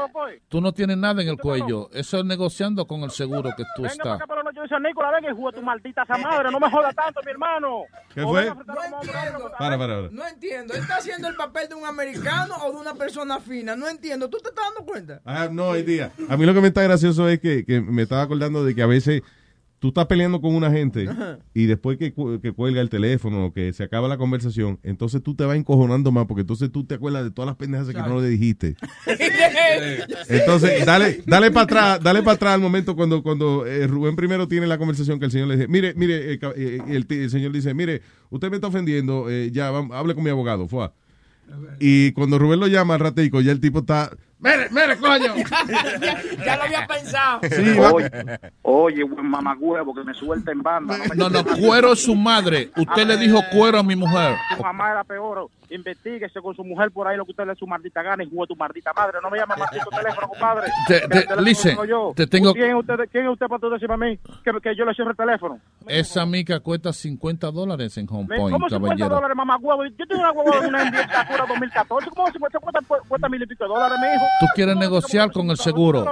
[0.49, 1.89] Tú no tienes nada en el cuello.
[1.93, 4.22] Eso es negociando con el seguro que tú Venga para estás.
[4.22, 6.60] acá, no, yo, noche de San Nicolás, ven que juega tu maldita esa madre, no
[6.60, 7.84] me jodas tanto, mi hermano.
[8.14, 8.49] ¿Qué O fue?
[8.49, 9.11] hombre, hombre,
[9.57, 10.10] Para, para, para.
[10.11, 10.74] No entiendo.
[10.74, 13.76] ¿Él está haciendo el papel de un americano o de una persona fina?
[13.78, 14.30] No entiendo.
[14.30, 15.22] ¿Tú te estás dando cuenta?
[15.26, 16.11] I have no idea.
[16.30, 18.82] A mí lo que me está gracioso es que, que me estaba acordando de que
[18.82, 19.24] a veces
[19.84, 21.39] tú estás peleando con una gente Ajá.
[21.53, 25.35] y después que, que cuelga el teléfono o que se acaba la conversación, entonces tú
[25.35, 28.22] te vas encojonando más porque entonces tú te acuerdas de todas las pendejas que no
[28.22, 28.77] le dijiste.
[30.30, 34.47] Entonces, dale, dale para atrás, dale para atrás al momento cuando, cuando eh, Rubén primero
[34.47, 37.51] tiene la conversación que el señor le dice, mire, mire, eh, ca- eh, el, señor
[37.51, 40.89] dice, mire, usted me está ofendiendo, eh, ya, vamos, hable con mi abogado, fue.
[41.81, 45.36] Y cuando Rubén lo llama al ratico, ya el tipo está, Mire, mire, coño.
[46.45, 47.40] ya lo había pensado.
[47.49, 48.10] Sí, Oye,
[48.61, 50.98] oye, buen mamagüevo, que me suelta en banda.
[50.98, 52.70] me No, no, cuero es su madre.
[52.76, 54.36] Usted le dijo cuero a mi mujer.
[54.57, 55.49] Tu mamá era peor.
[55.76, 58.48] Investíguese con su mujer por ahí lo que usted le su maldita gana y jugue
[58.48, 59.18] tu maldita madre.
[59.22, 59.56] No me llame
[59.91, 60.68] teléfono, compadre.
[60.88, 62.14] Te- te- el teléfono listen, tengo yo.
[62.16, 64.76] te tengo- ¿Quién es usted, quién es usted para tú decirme a mí que, que
[64.76, 65.60] yo le cierre el teléfono?
[65.88, 69.16] Esa mica cuesta 50 dólares en Home Me- Point, ¿Cómo 50 caballero.
[69.16, 69.86] dólares, mamá huevo?
[69.86, 72.10] Yo tengo una huevo de una Sakura 2014.
[72.12, 74.26] ¿Cómo se cuesta, cuesta, cuesta mil y pico de dólares, mi hijo?
[74.40, 76.06] Tú quieres negociar con el seguro.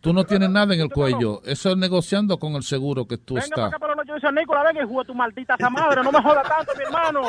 [0.00, 1.40] Tú no tienes nada en el cuello.
[1.44, 3.68] Eso es negociando con el seguro que tú Venga para estás.
[3.68, 6.10] acá para la noche de San Nicolás, ven y juega tu maldita esa madre, no
[6.12, 7.20] me joda tanto, mi hermano.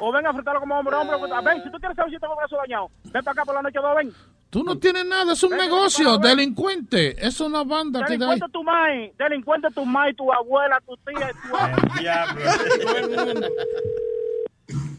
[0.00, 1.16] O ven a enfrentarlo como hombre, hombre.
[1.44, 3.78] Ven, si tú quieres saber si tengo brazo dañado, ven para acá por la noche
[3.80, 4.12] dos, ven.
[4.50, 7.14] Tú no tienes nada, es un negocio, delincuente.
[7.24, 8.26] Es una banda que da.
[8.26, 11.48] Delincuente tu mai, delincuente tu mai, tu abuela, tu tía, tu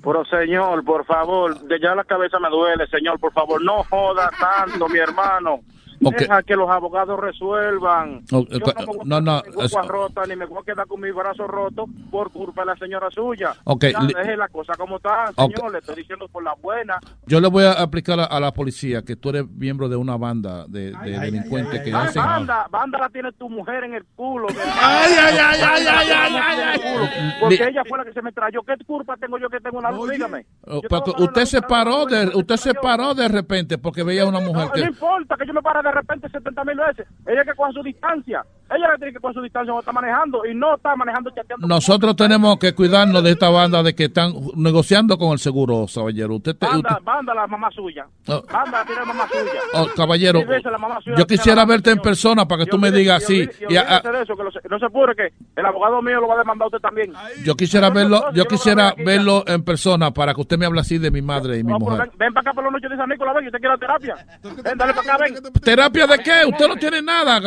[0.03, 4.31] Pero señor, por favor, de ya la cabeza me duele, señor, por favor, no joda
[4.39, 5.59] tanto, mi hermano.
[6.03, 6.15] Ok.
[6.17, 8.23] Deja que los abogados resuelvan.
[8.31, 8.59] Oh, Yo
[9.05, 12.31] no, no, no, es- rota, ni me voy a quedar con mi brazo roto por
[12.31, 13.53] culpa de la señora suya.
[13.65, 16.99] Ok, Ya, deje la cosa como está, señor, le estoy diciendo por la buena.
[17.25, 20.17] Yo le voy a aplicar a, a la policía que tú eres miembro de una
[20.17, 22.23] banda de, de delincuentes que Ay, hacen.
[22.23, 24.47] banda, banda la tiene tu mujer en el culo.
[24.49, 27.33] Ay, ay, ay, ay, ay, ay, ay, ay.
[27.39, 28.61] Porque ella fue la que se me trayó.
[28.63, 30.09] ¿Qué culpa tengo yo que tengo una luz?
[30.09, 30.45] Dígame.
[30.67, 30.81] Oh,
[31.17, 34.71] usted se paró de, usted se paró de repente porque veía a una mujer No,
[34.71, 37.07] que no importa que yo me pare de repente 70 mil veces.
[37.27, 38.43] Ella que coja su distancia.
[38.73, 41.67] Ella que tiene que coger su distancia cuando está manejando y no está manejando chateando.
[41.67, 46.35] nosotros tenemos que cuidarnos de esta banda de que están negociando con el seguro, caballero.
[46.35, 48.05] Usted, te- Banda, usted- banda la mamá suya.
[48.27, 48.41] Oh.
[48.51, 49.51] Banda la tiene la mamá suya.
[49.73, 52.77] oh, caballero, la mamá suya yo la quisiera la verte en persona para que tú
[52.77, 53.47] Y me digas así.
[53.69, 56.27] y a- de eso, que no se, no se apure que el abogado mío lo
[56.29, 57.11] va a demandar a usted también.
[57.43, 60.41] Yo quisiera No, verlo, no, yo yo lo quisiera a verlo en persona para que
[60.41, 62.07] usted me hable así de mi madre y mi No, pero mujer.
[62.09, 64.15] ven, ven para acá por la noche de San Nicolás, ven, y usted quiere terapia.
[64.63, 65.35] Ven, dale para acá, ven.
[65.81, 66.45] ¿Terapia de qué?
[66.47, 67.39] Usted no tiene nada.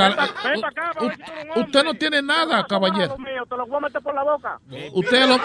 [1.57, 3.17] Usted no tiene nada, caballero.
[3.19, 4.59] mío, te lo voy a meter por la boca.
[4.93, 5.39] Usted a lo,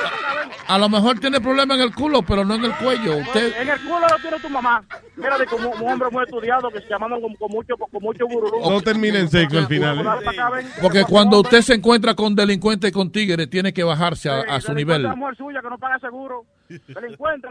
[0.68, 3.18] a lo mejor tiene problemas en el culo, pero no en el cuello.
[3.18, 4.84] Usted, En el culo lo tiene tu mamá.
[5.16, 8.26] Mira, de como un hombre muy estudiado que se llaman con, con mucho, con mucho
[8.28, 8.60] bururú.
[8.68, 10.00] No termina en sexo al final.
[10.00, 10.66] ¿eh?
[10.82, 14.62] Porque cuando usted se encuentra con delincuentes y con tigres, tiene que bajarse a, a
[14.62, 15.04] su nivel.
[15.04, 16.46] La mujer suya que no paga seguro.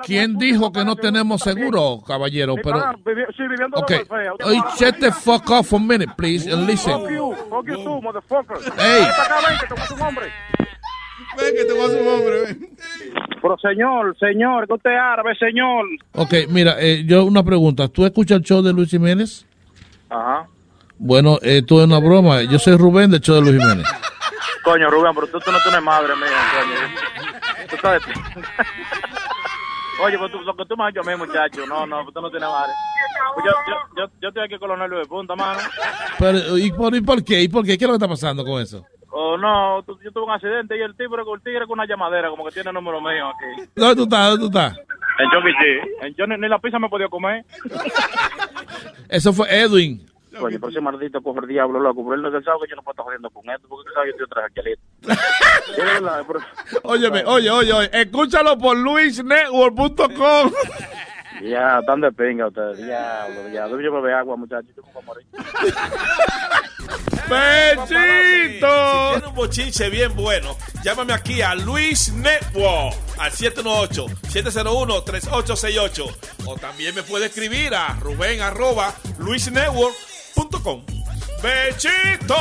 [0.05, 2.55] ¿Quién dijo que no tenemos seguro, caballero?
[2.62, 3.89] Pero, pagan, vivi- sí, viviendo ok.
[3.89, 4.31] de welfare.
[4.32, 7.01] Usted Oye, paga- shut the fuck off for a minute, please, and listen.
[7.01, 8.59] Fuck you, fuck you too, motherfucker.
[8.78, 9.07] Hey.
[9.07, 10.32] Ven, que te voy a hacer un hombre.
[11.36, 12.77] Ven, que te voy a hacer un hombre, ven.
[13.43, 15.85] Pero señor, señor, que usted es árabe, señor.
[16.12, 17.89] Ok, mira, eh, yo una pregunta.
[17.89, 19.47] ¿Tú escuchas el show de Luis Jiménez?
[20.11, 20.47] Ajá.
[20.97, 22.43] Bueno, esto es una broma.
[22.43, 23.86] Yo soy Rubén del show de Luis Jiménez.
[24.65, 26.27] Coño, Rubén, pero tú, tú no tienes madre mía,
[26.61, 27.48] coño.
[27.70, 28.03] Tú sabes.
[30.05, 31.66] Oye, pues tú, lo que tú me has hecho a mí, muchacho.
[31.66, 32.73] No, no, tú no tienes madre.
[33.35, 33.74] Pues yo, yo,
[34.07, 35.59] yo, yo estoy aquí con los nervios de punta, mano.
[36.19, 37.43] Pero, ¿y por, ¿Y por qué?
[37.43, 37.77] ¿Y por qué?
[37.77, 38.85] ¿Qué es lo que está pasando con eso?
[39.11, 42.28] Oh, no, tú- yo tuve un accidente y el tigre, el tigre con una llamadera,
[42.31, 43.69] como que tiene el número mío aquí.
[43.74, 44.31] ¿Dónde tú estás?
[44.31, 44.78] ¿Dónde tú estás?
[45.19, 46.07] En.
[46.07, 47.45] En yo ni, ni la pizza me podía comer.
[49.09, 50.07] Eso fue Edwin.
[50.40, 52.02] Oye, pero ese maldito coge el diablo, loco.
[52.05, 54.12] Pero él no sabe que yo no puedo estar jodiendo con esto, porque él sabe
[54.12, 54.24] que yo
[55.94, 56.40] verdad, pero-
[56.84, 60.52] Óyeme, oye, oye, oye, escúchalo por luisnetwork.com.
[61.40, 62.78] Ya, están de pinga ustedes.
[62.78, 63.68] Diablo, ya.
[63.68, 64.72] Yo beber agua, muchachos.
[64.74, 65.24] Yo a morir.
[67.28, 67.86] ¡Bechito!
[67.86, 67.92] Si
[69.12, 76.16] tiene un bochinche bien bueno, llámame aquí a Luis Network al 718-701-3868.
[76.46, 78.92] O también me puede escribir a Rubén arroba
[80.39, 80.82] luisnetwork.com.
[81.43, 82.36] ¡Bechito!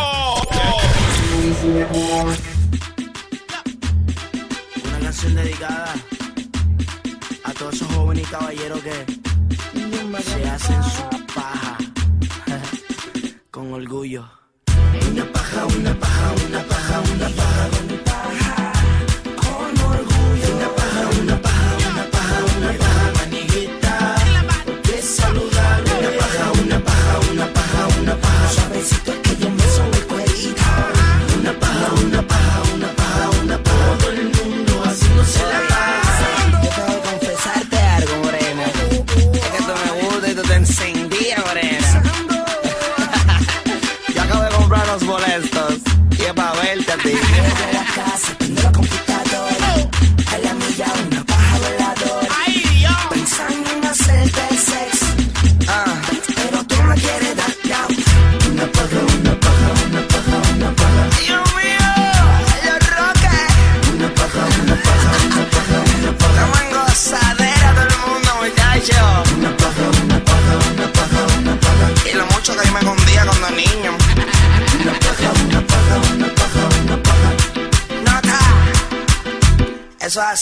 [4.86, 5.94] Una canción dedicada
[7.44, 9.06] a todos esos jóvenes y caballeros que
[10.24, 11.78] se hacen su paja
[13.52, 14.26] con orgullo.
[15.12, 18.47] Una paja, una paja, una paja, una paja, una paja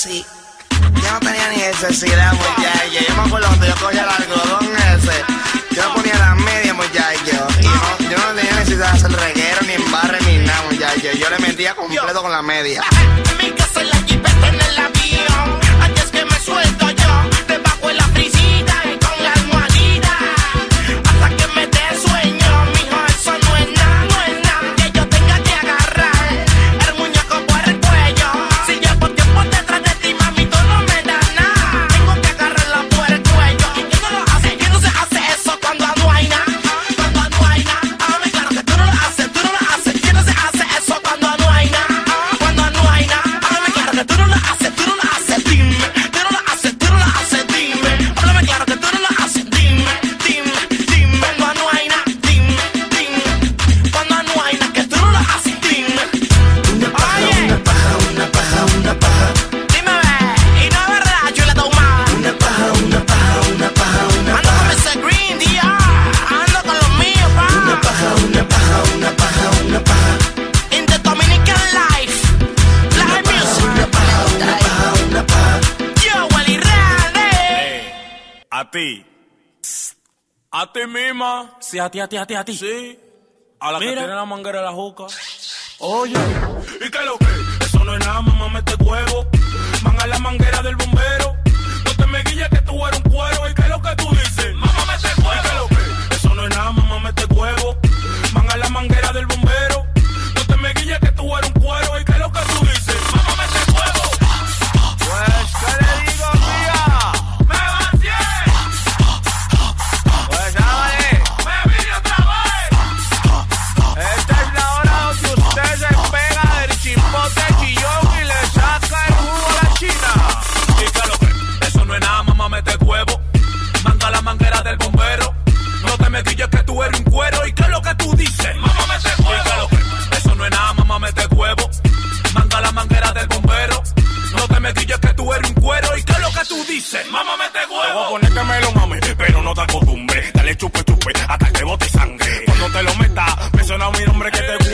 [0.06, 3.00] Yo no tenía ni necesidad, muchacho.
[3.08, 5.24] Yo me acuerdo cuando yo cogía el algodón ese.
[5.76, 7.48] Yo me ponía las medias, muchacho.
[7.60, 11.12] Y no, yo no tenía necesidad de hacer reguero, ni embarre, ni nada, muchacho.
[11.18, 12.84] Yo le metía completo con la media.
[81.68, 82.56] Sí, a ti, a ti, a ti, a ti.
[82.56, 83.00] Sí.
[83.60, 85.06] A la que tiene la manguera de la juca.
[85.80, 86.14] Oye.
[86.14, 87.66] ¿Y qué es lo que?
[87.66, 89.26] Eso no es nada, mamá, mete huevo.
[89.82, 91.36] Manga la manguera del bombero.
[91.86, 93.50] No te me guilles que tú eres un cuero.
[93.50, 94.54] ¿Y qué es lo que tú dices?
[94.54, 95.34] Mamá, mete huevo.
[95.34, 96.16] ¿Y qué es lo que?
[96.16, 97.78] Eso no es nada, mamá, mete huevo.
[98.34, 99.35] Manga la manguera del bombero.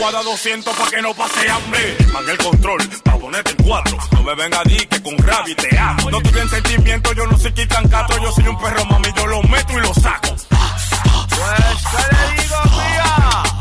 [0.02, 1.96] Te guarda 200 pa' que no pase hambre.
[2.12, 3.96] Manga el control, pa' ponerte en cuatro.
[4.12, 6.10] No me venga a decir que con rabia te amo.
[6.10, 8.18] No tuve sentimiento, yo no soy quitan cato.
[8.20, 10.28] Yo soy un perro, mami, yo lo meto y lo saco.
[10.28, 13.51] Pues, ¿qué le digo, mía?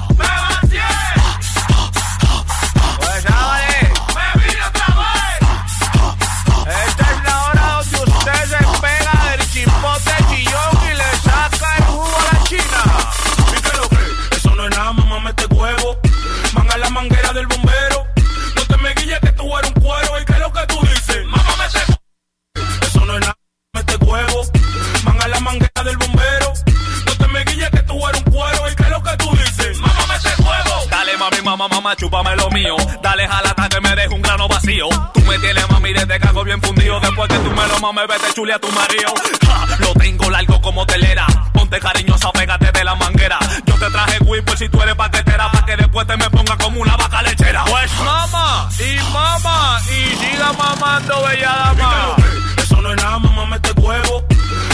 [31.32, 32.76] Mami, mamá, mamá, chúpame lo mío.
[33.02, 34.88] Dale, jalata que me deje un grano vacío.
[35.14, 37.00] Tú me tienes, mami, desde cago bien fundido.
[37.00, 39.14] Después que tú me lo mames, vete chule a tu marido.
[39.46, 41.26] Ja, lo tengo largo como telera.
[41.54, 43.40] Ponte cariñosa, pégate de la manguera.
[43.66, 45.50] Yo te traje por si tú eres paquetera.
[45.52, 47.64] Pa' que después te me ponga como una vaca lechera.
[47.66, 52.16] Pues mamá, y mamá, y siga mamando, bella dama.
[52.58, 54.24] Eso no es nada, mamá, mete huevo.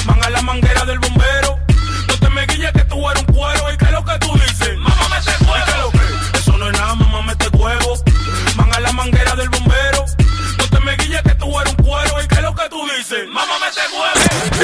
[0.06, 1.17] Manga la manguera del bombero.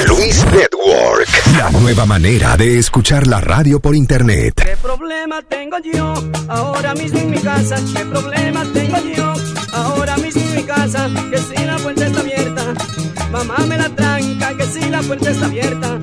[0.06, 4.54] Luis Network, la nueva manera de escuchar la radio por internet.
[4.64, 6.14] ¿Qué problema tengo yo
[6.48, 7.76] ahora mismo en mi casa?
[7.94, 9.32] ¿Qué problema tengo yo
[9.72, 11.08] ahora mismo en mi casa?
[11.30, 12.74] Que si la puerta está abierta,
[13.30, 14.56] mamá me la tranca.
[14.56, 15.98] Que si la puerta está abierta,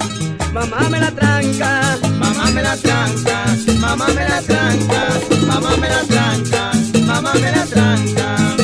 [0.53, 1.98] mamá me la tranca.
[2.19, 3.45] Mamá me la tranca,
[3.80, 5.07] mamá me la tranca,
[5.48, 6.72] mamá me la tranca,
[7.06, 8.56] mamá me la tranca.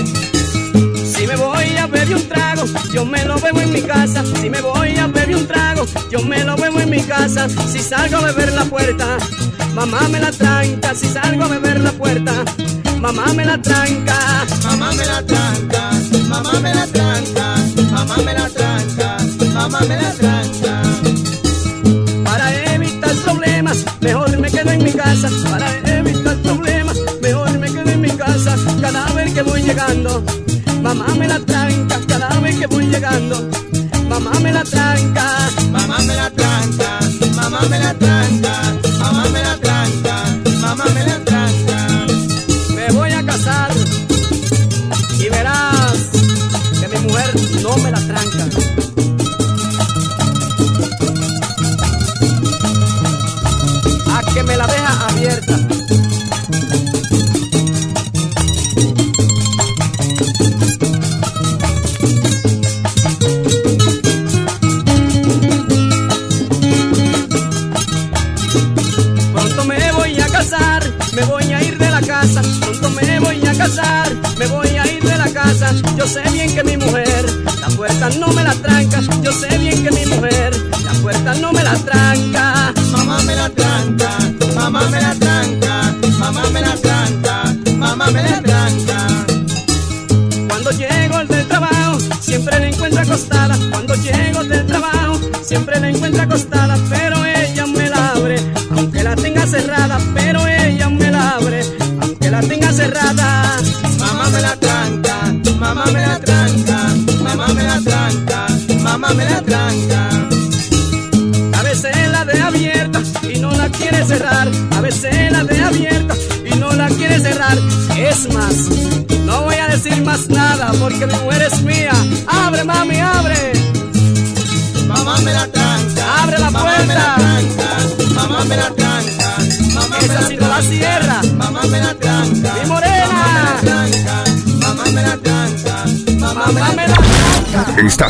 [1.05, 4.23] Si me voy a beber un trago, yo me lo bebo en mi casa.
[4.39, 4.76] Si me voy
[6.09, 7.47] yo me lo bebo en mi casa.
[7.49, 9.17] Si salgo a beber la puerta,
[9.73, 10.93] mamá me la tranca.
[10.95, 12.33] Si salgo a beber la puerta,
[12.99, 14.17] mamá me la tranca,
[14.63, 15.91] Mamá me la tranca,
[16.29, 17.55] mamá me la tranca,
[17.91, 19.17] mamá me la tranca,
[19.53, 20.56] mamá me la tranca.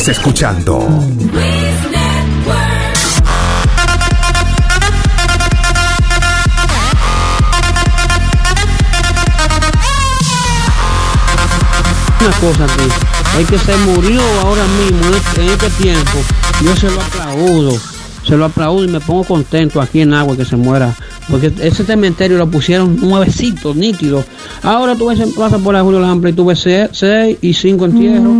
[0.08, 0.80] Escuchando
[12.20, 16.18] Una cosa que el que se murió ahora mismo en este, en este tiempo,
[16.64, 17.78] yo se lo aplaudo,
[18.28, 20.96] se lo aplaudo y me pongo contento aquí en agua que se muera,
[21.30, 24.24] porque ese cementerio lo pusieron nuevecito, nítido.
[24.64, 27.86] Ahora tú ves, pasas por la Julio Lambre y tú ves se- seis y cinco
[27.86, 28.34] entierros.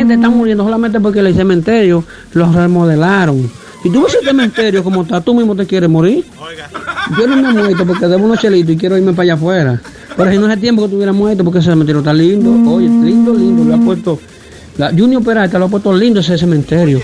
[0.00, 3.50] Gente está muriendo solamente porque el cementerio lo remodelaron.
[3.84, 6.24] Y tú ves el cementerio como está, tú mismo te quieres morir.
[7.18, 9.80] Yo no me he muerto porque debo unos chelitos y quiero irme para allá afuera.
[10.16, 12.50] Pero si no hace tiempo que estuviera muerto porque ese cementerio está lindo.
[12.70, 13.64] Oye, lindo, lindo.
[13.64, 14.18] Lo ha puesto.
[14.76, 17.00] La Junior Peralta lo ha puesto lindo ese cementerio.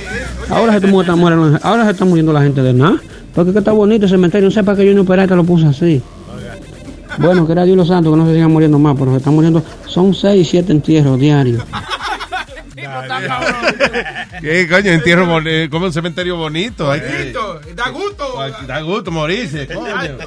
[0.50, 2.96] Ahora se, está mu- está muriendo- ahora se está muriendo la gente de nada.
[3.34, 4.48] Porque es que está bonito el cementerio.
[4.48, 6.00] No sé para qué Junior Peralta lo puso así.
[7.18, 9.34] Bueno, que era Dios los santos que no se sigan muriendo más, pero se están
[9.34, 9.62] muriendo.
[9.86, 11.62] Son seis, siete entierros diarios.
[14.40, 14.90] ¿Qué coño?
[14.92, 15.26] Entierro
[15.70, 16.90] como un cementerio bonito.
[16.90, 17.32] hay que-
[17.74, 18.34] Da gusto.
[18.66, 20.18] Da gusto morirse, coño.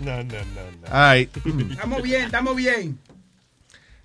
[0.00, 0.86] No, no, no.
[0.90, 1.28] Ay.
[1.70, 2.98] Estamos bien, estamos bien.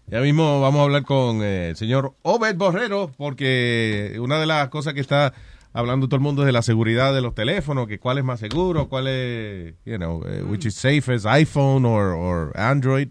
[0.07, 4.67] Ya mismo vamos a hablar con eh, el señor Obed Borrero, porque una de las
[4.69, 5.33] cosas que está
[5.73, 8.39] hablando todo el mundo es de la seguridad de los teléfonos, que cuál es más
[8.41, 13.07] seguro, cuál es, you know, eh, which is safest, iPhone or, or Android.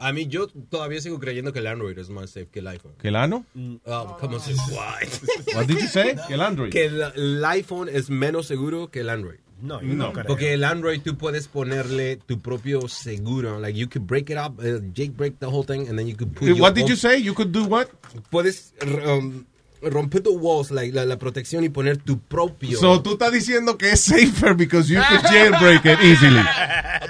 [0.00, 2.92] A mí yo todavía sigo creyendo que el Android es más safe que el iPhone.
[3.00, 3.44] ¿Que el ano?
[3.86, 4.54] Ah, ¿Cómo se
[5.54, 6.16] What did you say?
[6.26, 6.70] Que el Android.
[6.70, 9.40] Que el, el iPhone es menos seguro que el Android.
[9.60, 10.24] No, yo no creo.
[10.26, 13.60] Porque el Android tú puedes ponerle tu propio seguro.
[13.60, 16.32] Like you could break it up, uh, jailbreak the whole thing, and then you could
[16.34, 16.48] put.
[16.48, 17.20] Eh, What did you say?
[17.20, 17.90] You could do what?
[18.30, 18.72] Puedes
[19.06, 19.44] um,
[19.82, 22.78] romper the walls, like, la, la protección y poner tu propio.
[22.78, 26.42] So tú estás diciendo que es safer because you could jailbreak it easily.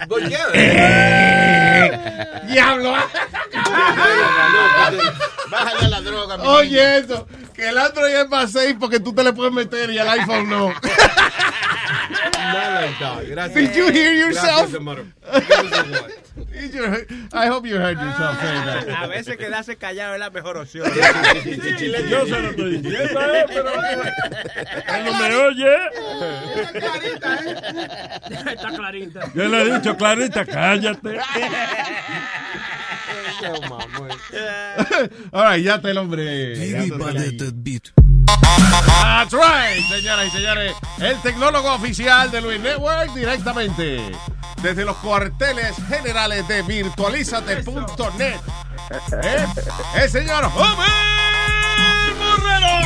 [0.08, 1.59] But yeah.
[2.48, 2.92] ¡Diablo!
[5.50, 9.12] Bájale a la droga, mi Oye, eso, que el Android es más safe porque tú
[9.12, 10.72] te le puedes meter y el iPhone no.
[12.52, 13.28] Not like that.
[13.28, 13.54] Gracias.
[13.54, 14.74] Did you hear yourself?
[17.32, 18.88] I hope you heard yourself saying that.
[19.02, 20.86] A veces quedarse callado es la mejor opción.
[22.08, 25.76] Yo se lo estoy diciendo, eh, pero él no me oye.
[28.52, 29.32] Está clarita.
[29.34, 31.20] Yo le he dicho, Clarita, cállate.
[35.32, 36.54] All right, ya está el hombre.
[36.70, 36.84] Ya.
[38.40, 40.72] That's right, señoras y señores.
[40.98, 44.12] El tecnólogo oficial de Luis Network directamente
[44.62, 48.40] desde los cuarteles generales de virtualizate.net.
[49.22, 49.46] ¿Eh?
[50.02, 50.88] El señor Homer
[52.18, 52.80] Borrero.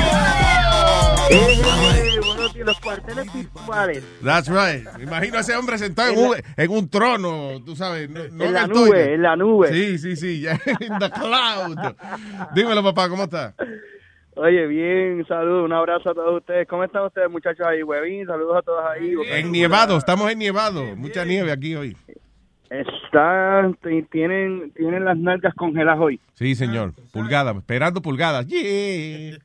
[2.53, 4.05] que los cuarteles virtuales.
[4.23, 4.87] That's right.
[5.01, 8.09] Imagino a ese hombre sentado en un, en un trono, tú sabes.
[8.09, 9.73] No, no En la nube, en la nube.
[9.73, 10.41] Sí, sí, sí.
[10.43, 11.77] ya, In the cloud.
[12.55, 13.55] Dímelo, papá, ¿cómo está?
[14.37, 16.67] Oye, bien, saludos, un abrazo a todos ustedes.
[16.67, 18.27] ¿Cómo están ustedes, muchachos ahí, huevín?
[18.27, 19.15] Saludos a todos ahí.
[19.31, 20.97] En Nievado, estamos en Nievado.
[20.97, 21.97] Mucha nieve aquí hoy.
[22.69, 23.77] Están,
[24.11, 26.21] tienen, tienen las nalgas congeladas hoy.
[26.35, 26.93] Sí, señor.
[27.13, 28.47] Pulgadas, esperando pulgadas.
[28.49, 29.39] Yeah.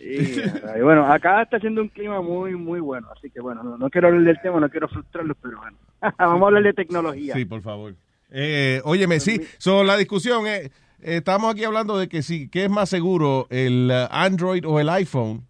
[0.00, 0.40] Y,
[0.78, 3.06] y bueno, acá está haciendo un clima muy, muy bueno.
[3.16, 5.76] Así que bueno, no, no quiero hablar del tema, no quiero frustrarlos, pero bueno.
[6.18, 7.34] Vamos a hablar de tecnología.
[7.34, 7.94] Sí, por favor.
[8.30, 10.70] Eh, óyeme, sí, so, la discusión es, eh,
[11.02, 14.88] estamos aquí hablando de que sí, ¿qué es más seguro, el uh, Android o el
[14.88, 15.42] iPhone?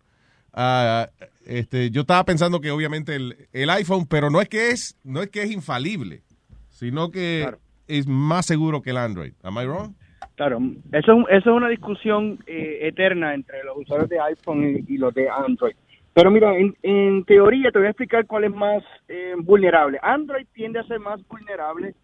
[0.53, 1.09] Ah,
[1.47, 5.23] este, yo estaba pensando que obviamente el, el iPhone, pero no es que es, no
[5.23, 6.23] es que es infalible,
[6.69, 7.49] sino que
[7.89, 9.33] es más seguro que el Android.
[9.43, 9.95] Am I wrong?
[10.37, 10.59] Claro,
[10.93, 14.99] eso, es- eso es una discusión eh, eterna entre los usuarios de iPhone y, y
[14.99, 15.75] los de Android.
[16.15, 19.99] Pero mira, en, en teoría te voy a explicar cuál es más eh, vulnerable.
[20.03, 21.95] Android tiende a ser más vulnerable,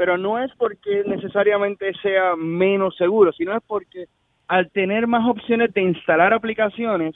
[0.00, 4.06] pero no es porque necesariamente sea menos seguro, sino es porque
[4.48, 7.14] al tener más opciones de instalar aplicaciones,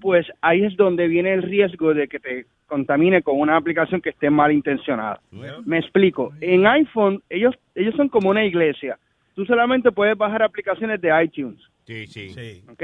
[0.00, 4.10] pues ahí es donde viene el riesgo de que te contamine con una aplicación que
[4.10, 5.18] esté mal intencionada.
[5.66, 6.32] Me explico.
[6.40, 8.96] En iPhone, ellos, ellos son como una iglesia.
[9.34, 11.60] Tú solamente puedes bajar aplicaciones de iTunes.
[11.84, 12.28] Sí, sí.
[12.70, 12.82] ¿ok?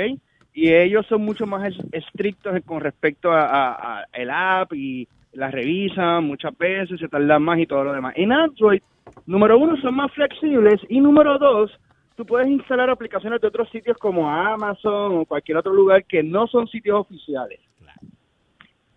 [0.55, 5.07] Y ellos son mucho más es- estrictos con respecto a, a- a el app y
[5.37, 8.15] las revisan muchas veces, se tardan más y todo lo demás.
[8.17, 8.81] En Android,
[9.27, 11.71] número uno, son más flexibles y número dos,
[12.17, 16.47] tú puedes instalar aplicaciones de otros sitios como Amazon o cualquier otro lugar que no
[16.47, 17.61] son sitios oficiales.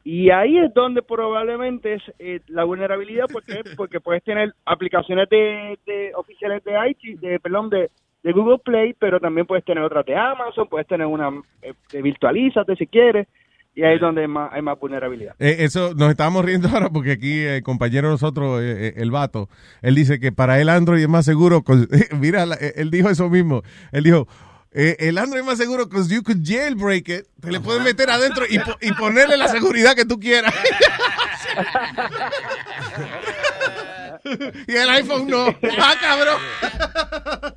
[0.06, 5.78] Y ahí es donde probablemente es eh, la vulnerabilidad porque porque puedes tener aplicaciones de,
[5.86, 7.92] de oficiales de IT, de perdón, de,
[8.24, 11.30] de Google Play, pero también puedes tener otras de Amazon, puedes tener una
[11.62, 13.28] eh, de virtualízate si quieres,
[13.80, 15.36] y ahí es donde hay más, hay más vulnerabilidad.
[15.40, 19.12] Eh, eso nos estamos riendo ahora porque aquí el compañero de nosotros, eh, eh, el
[19.12, 19.48] vato,
[19.82, 21.64] él dice que para él Android es más seguro.
[21.64, 21.88] con-
[22.20, 23.62] mira, la- él dijo eso mismo.
[23.94, 24.28] Él dijo,
[24.72, 27.26] eh, el Android es más seguro because you could jailbreak it.
[27.42, 30.54] Te le puedes meter adentro y, po- y ponerle la seguridad que tú quieras.
[34.68, 35.46] y el iPhone no.
[35.80, 36.38] ¡Ah, cabrón!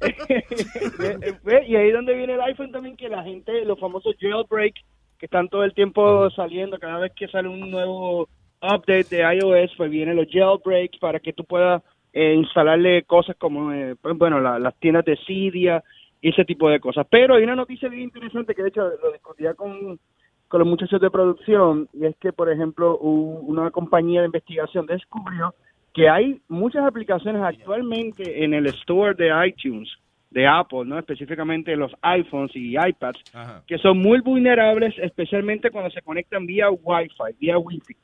[1.67, 4.75] Y ahí es donde viene el iPhone también, que la gente, los famosos jailbreak,
[5.23, 8.29] que están todo el tiempo saliendo, cada vez que sale un nuevo
[8.61, 11.81] update de iOS, pues vienen los jailbreaks para que tú puedas
[12.13, 15.81] eh, instalarle cosas como, eh, pues, bueno, la- las tiendas de Cydia
[16.21, 17.07] y ese tipo de cosas.
[17.09, 20.01] Pero hay una noticia bien interesante que de hecho lo discutía con,
[20.49, 25.55] con los muchachos de producción, y es que, por ejemplo, una compañía de investigación descubrió
[25.95, 29.89] que hay muchas aplicaciones actualmente en el store de iTunes,
[30.33, 30.99] de Apple, ¿no?
[30.99, 33.23] Específicamente los iPhones y iPads,
[33.67, 37.97] que son muy vulnerables, especialmente cuando se conectan vía Wi-Fi, vía Wi-Fi.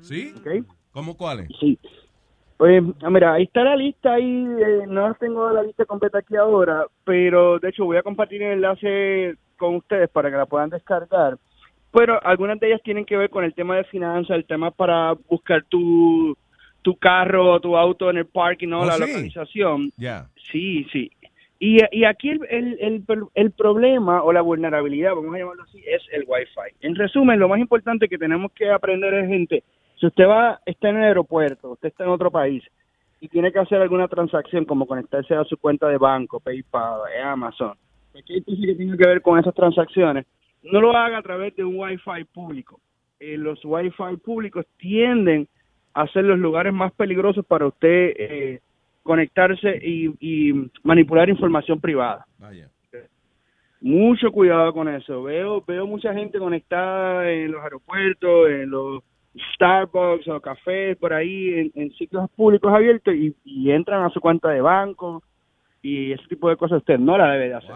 [0.00, 0.32] ¿Sí?
[0.38, 0.66] ¿ok?
[0.92, 1.48] ¿Cómo cuáles?
[1.60, 1.78] Sí.
[2.56, 6.86] Pues, mira, ahí está la lista, ahí eh, no tengo la lista completa aquí ahora,
[7.04, 11.36] pero de hecho voy a compartir el enlace con ustedes para que la puedan descargar.
[11.92, 15.14] Pero algunas de ellas tienen que ver con el tema de finanzas, el tema para
[15.28, 16.36] buscar tu,
[16.82, 18.80] tu carro o tu auto en el parking, ¿no?
[18.80, 19.00] Oh, la sí.
[19.00, 19.92] localización.
[19.96, 20.28] Ya.
[20.50, 21.10] Sí, sí.
[21.66, 25.82] Y, y aquí el, el, el, el problema o la vulnerabilidad, vamos a llamarlo así,
[25.86, 26.86] es el Wi-Fi.
[26.86, 29.64] En resumen, lo más importante que tenemos que aprender es, gente,
[29.98, 32.62] si usted va, está en el aeropuerto, usted está en otro país
[33.18, 37.72] y tiene que hacer alguna transacción como conectarse a su cuenta de banco, PayPal, Amazon,
[38.12, 40.26] cualquier cosa que tenga que ver con esas transacciones,
[40.64, 42.78] no lo haga a través de un Wi-Fi público.
[43.18, 45.48] Eh, los Wi-Fi públicos tienden
[45.94, 48.60] a ser los lugares más peligrosos para usted eh,
[49.04, 50.52] conectarse y, y
[50.82, 52.26] manipular información privada.
[53.80, 55.22] Mucho cuidado con eso.
[55.22, 59.02] Veo veo mucha gente conectada en los aeropuertos, en los
[59.54, 64.20] Starbucks o cafés por ahí, en, en sitios públicos abiertos y, y entran a su
[64.20, 65.22] cuenta de banco
[65.82, 67.72] y ese tipo de cosas usted no la debe de hacer.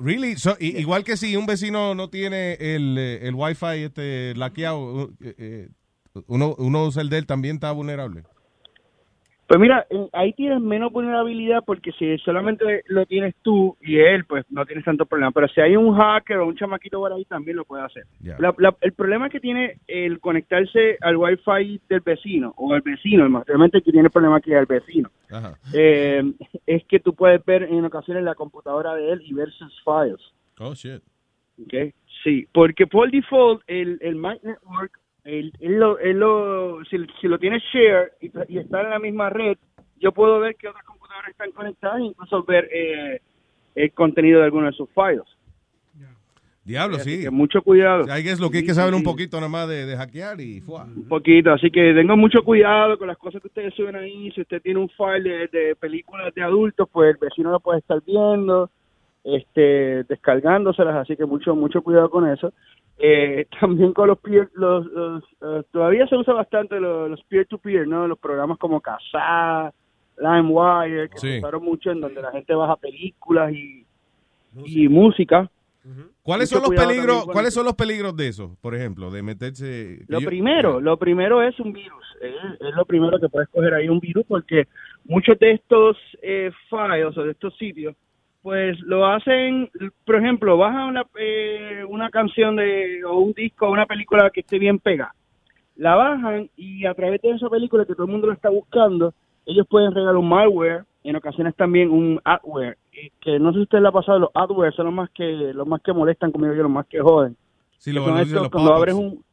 [0.00, 0.34] Really?
[0.36, 5.10] So, i- igual que si un vecino no tiene el, eh, el Wi-Fi este, laqueado,
[5.22, 5.68] eh, eh,
[6.26, 8.22] uno, uno usa el de él, también está vulnerable.
[9.50, 14.44] Pues mira, ahí tienes menos vulnerabilidad porque si solamente lo tienes tú y él, pues
[14.48, 15.32] no tienes tanto problema.
[15.32, 18.04] Pero si hay un hacker o un chamaquito por ahí, también lo puede hacer.
[18.20, 18.36] Ya.
[18.38, 23.26] La- la- el problema que tiene el conectarse al wifi del vecino o al vecino,
[23.44, 25.58] realmente que tiene el problema aquí es el vecino, Ajá.
[25.74, 26.22] eh,
[26.68, 30.20] es que tú puedes ver en ocasiones la computadora de él y ver sus files.
[30.60, 31.02] Oh, shit.
[31.60, 31.92] ¿ok?
[32.22, 34.92] Sí, porque por default el, el Mac Network,
[35.24, 38.98] el, él lo, él lo- si, si lo tiene share y, y está en la
[38.98, 39.56] misma red,
[39.98, 43.20] yo puedo ver que otras computadoras están conectadas e incluso ver eh,
[43.74, 45.22] el contenido de algunos de sus files.
[46.62, 47.22] Diablo, Así sí.
[47.22, 48.04] que mucho cuidado.
[48.12, 50.60] Ahí es lo que hay que saber un poquito nada más de, de hackear y
[50.60, 50.84] fuá.
[50.84, 54.30] Un poquito, así que tengan mucho cuidado con las cosas que ustedes suben ahí.
[54.32, 57.78] Si usted tiene un file de, de películas de adultos, pues el vecino lo puede
[57.80, 58.70] estar viendo,
[59.24, 62.52] este, descargándoselas, así que mucho mucho cuidado con eso.
[62.98, 67.86] Eh, también con los peer, los, los, eh, todavía se usa bastante los, los peer-to-peer,
[67.88, 68.06] ¿no?
[68.06, 69.72] Los programas como Kazaa,
[70.18, 71.28] LimeWire, que Sí.
[71.32, 73.86] se usaron mucho en donde la gente baja películas y,
[74.64, 75.50] y música.
[76.22, 77.24] ¿Cuáles Mucho son los peligros?
[77.26, 78.54] ¿Cuáles son los peligros de eso?
[78.60, 80.04] Por ejemplo, de meterse.
[80.08, 82.04] Lo yo- primero, lo primero es un virus.
[82.20, 84.68] Es, es lo primero que puedes coger ahí un virus porque
[85.04, 87.96] muchos de estos eh, files o de estos sitios,
[88.42, 89.70] pues lo hacen,
[90.06, 94.40] por ejemplo, baja una, eh, una canción de o un disco o una película que
[94.40, 95.14] esté bien pegada.
[95.76, 99.14] La bajan y a través de esa película que todo el mundo lo está buscando,
[99.46, 103.62] ellos pueden regalar un malware, en ocasiones también un adware, y que no sé si
[103.62, 106.54] usted le ha pasado, los adware son los más que los más que molestan conmigo,
[106.54, 107.36] yo los más que joden.
[107.78, 109.24] Sí, lo estos, los cuando abres un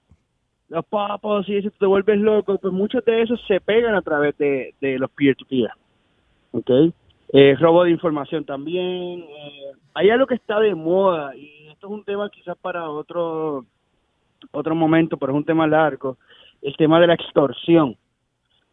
[0.70, 4.38] los papos y eso te vuelves loco, pues muchos de esos se pegan a través
[4.38, 5.70] de, de los peer-to-peer.
[6.52, 6.70] ¿Ok?
[7.34, 9.22] Eh, robo de información también.
[9.22, 13.66] eh, hay algo que está de moda y esto es un tema quizás para otro
[14.52, 16.18] otro momento, pero es un tema largo.
[16.62, 17.96] El tema de la extorsión.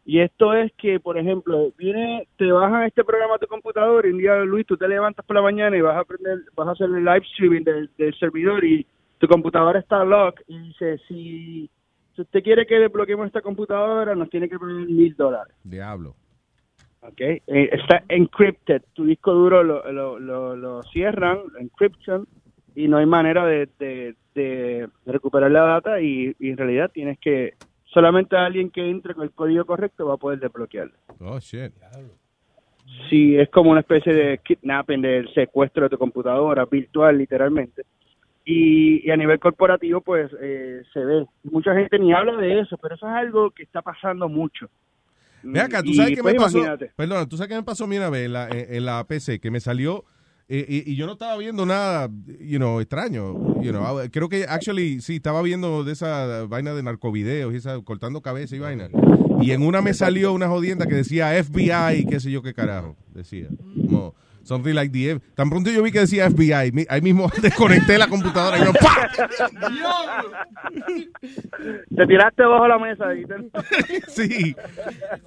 [0.05, 4.11] Y esto es que, por ejemplo, viene, te bajan este programa a tu computador y
[4.11, 6.71] un día, Luis, tú te levantas por la mañana y vas a aprender, vas a
[6.71, 8.85] hacer el live streaming del, servidor y
[9.17, 11.69] tu computadora está lock y dice, si,
[12.15, 15.55] si usted quiere que desbloqueemos esta computadora, nos tiene que poner mil dólares.
[15.63, 16.15] Diablo.
[17.07, 17.21] ¿Ok?
[17.21, 18.83] Eh, está encrypted.
[18.93, 22.27] Tu disco duro lo, lo, lo, lo cierran, encryption,
[22.75, 27.17] y no hay manera de, de, de recuperar la data y, y en realidad tienes
[27.19, 27.53] que,
[27.85, 30.93] solamente alguien que entre con el código correcto va a poder desbloquearlo.
[31.21, 31.71] Oh, shit.
[33.09, 37.83] Sí, es como una especie de kidnapping, del secuestro de tu computadora virtual, literalmente.
[38.43, 41.25] Y, y a nivel corporativo, pues eh, se ve.
[41.45, 44.69] Mucha gente ni habla de eso, pero eso es algo que está pasando mucho.
[45.45, 46.57] Ve acá, ¿tú Y, sabes qué pues, me pasó?
[46.57, 46.91] imagínate.
[46.95, 49.39] Perdón, ¿tú sabes qué me pasó a mí una vez en la, en, la PC?
[49.39, 50.03] Que me salió
[50.47, 52.09] eh, y, y yo no estaba viendo nada,
[52.39, 53.33] you know, extraño.
[53.63, 57.57] You know, Ah, creo que, actually, sí, estaba viendo de esa vaina de narcovideos y
[57.57, 58.89] esa, cortando cabeza y vaina.
[59.41, 62.53] Y en una me salió una jodienda que decía FBI y qué sé yo qué
[62.53, 63.47] carajo, decía.
[63.87, 64.13] Como,
[64.45, 68.07] something like the F- Tan pronto yo vi que decía FBI, ahí mismo desconecté la
[68.07, 69.09] computadora y yo, ¡pa!
[71.95, 73.13] Te tiraste bajo la mesa.
[73.15, 73.35] Y te-
[74.07, 74.55] Sí,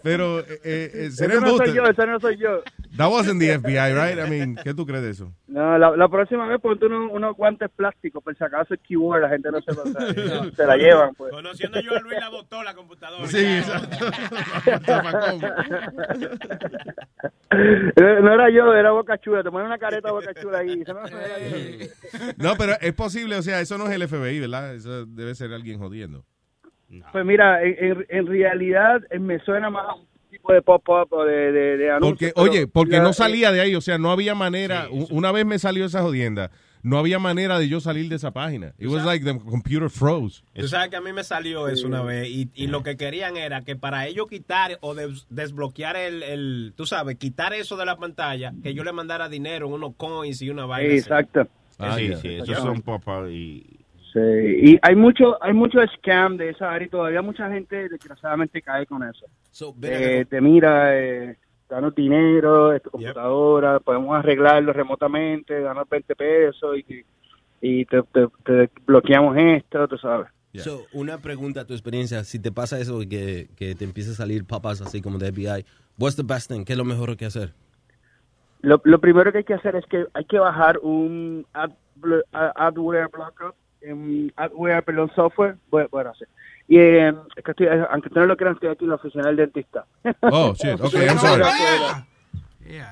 [0.02, 2.62] pero eh, eh, eh, Ese no soy yo, ese no soy yo.
[2.96, 4.18] That wasn't the FBI, right?
[4.18, 5.32] I mean, ¿qué tú crees de eso?
[5.46, 9.22] No, la, la próxima vez ponte unos, unos guantes plásticos, por si acaso el keyboard,
[9.22, 11.14] la gente no se, lo- se la llevan.
[11.14, 11.30] Pues.
[11.32, 13.26] Conociendo yo a Luis, la botó la computadora.
[13.28, 14.06] Sí, exacto.
[17.96, 19.42] No era yo, era Boca Chula.
[19.42, 20.82] Te ponen una careta Boca Chula ahí.
[20.82, 21.00] Eso no.
[22.36, 24.74] No, pero es posible, o sea, eso no es el FBI, ¿verdad?
[24.74, 26.24] Eso debe ser alguien jodiendo.
[27.12, 31.52] Pues mira, en, realidad eh, me suena más a un tipo de pop-up o de,
[31.52, 34.34] de, de anuncio, Porque, oye, porque la- no salía de ahí, o sea, no había
[34.34, 34.88] manera.
[35.10, 36.50] Una vez me salió esa jodienda,
[36.82, 38.72] no había manera de yo salir de esa página.
[38.78, 40.42] It was like the computer froze.
[40.54, 43.36] Tú sabes que a mí me salió eso una vez y, y lo que querían
[43.36, 47.84] era que para ellos quitar o des- desbloquear el, el, tú sabes, quitar eso de
[47.86, 50.88] la pantalla, que yo le mandara dinero, unos coins y una vaina.
[50.90, 50.98] así.
[50.98, 51.48] Exacto.
[51.78, 52.82] Ah, sí, sí, esos son
[53.30, 53.64] y...
[54.12, 54.18] Sí,
[54.72, 58.86] y hay mucho, hay mucho scam de esa área y todavía mucha gente desgraciadamente cae
[58.86, 59.26] con eso.
[59.82, 61.36] Eh, te mira, eh,
[61.68, 67.04] danos dinero, esta computadora, podemos arreglarlo remotamente, danos 20 pesos y,
[67.60, 70.28] y te, te- te bloqueamos esto, tú sabes.
[70.54, 74.10] So, una pregunta a tu experiencia, si te pasa eso y que, que te empieza
[74.10, 75.64] a salir papas así como de FBI,
[75.98, 76.64] what's the best thing?
[76.64, 77.52] ¿Qué es lo mejor que hacer?
[78.62, 81.70] Lo, lo primero que hay que hacer es que hay que bajar un ad,
[82.56, 83.52] adware blocker,
[83.92, 86.24] um, adware, perdón, software, bueno, bueno sí.
[86.68, 89.26] Y eh, es que estoy, aunque ustedes no lo crean, estoy aquí en la oficina
[89.26, 89.86] del dentista.
[90.20, 91.42] Oh, shit, okay, I'm sorry.
[92.60, 92.82] ¿Te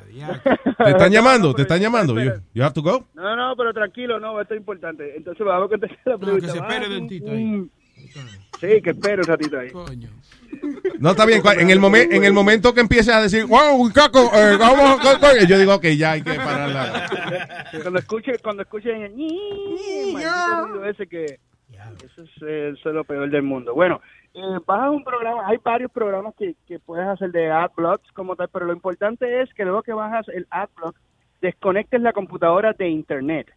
[0.85, 1.53] ¿Te están llamando?
[1.55, 2.15] ¿Te están llamando?
[2.19, 3.07] You, you have to go?
[3.15, 5.15] No, no, pero tranquilo, no, esto es importante.
[5.17, 6.47] Entonces vamos a contestar la pregunta.
[6.47, 7.71] que se espere un- dentista un-
[8.61, 9.69] Sí, que espere un ratito ahí.
[10.99, 11.43] No, está bien.
[11.59, 15.45] En el, momen- en el momento que empieces a decir, wow, caco, eh, vamos a...
[15.47, 17.07] Yo digo, ok, ya hay que pararla.
[17.83, 19.13] Cuando escuchen, cuando escuchen el
[20.89, 21.39] ese que
[22.05, 23.75] eso es, eh, eso es lo peor del mundo.
[23.75, 24.01] Bueno,
[24.35, 28.49] eh, bajas un programa, hay varios programas que, que puedes hacer de AdBlocks como tal,
[28.53, 30.97] pero lo importante es que luego que bajas el AdBlock,
[31.41, 33.53] desconectes la computadora de internet.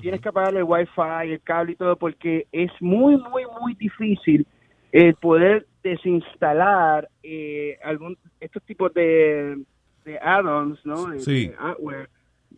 [0.00, 4.46] Tienes que apagar el Wi-Fi, el cable y todo, porque es muy, muy, muy difícil
[4.90, 9.62] el poder desinstalar eh, algún estos tipos de,
[10.04, 11.06] de add-ons, ¿no?
[11.06, 11.48] De, Sí.
[11.48, 12.08] de adware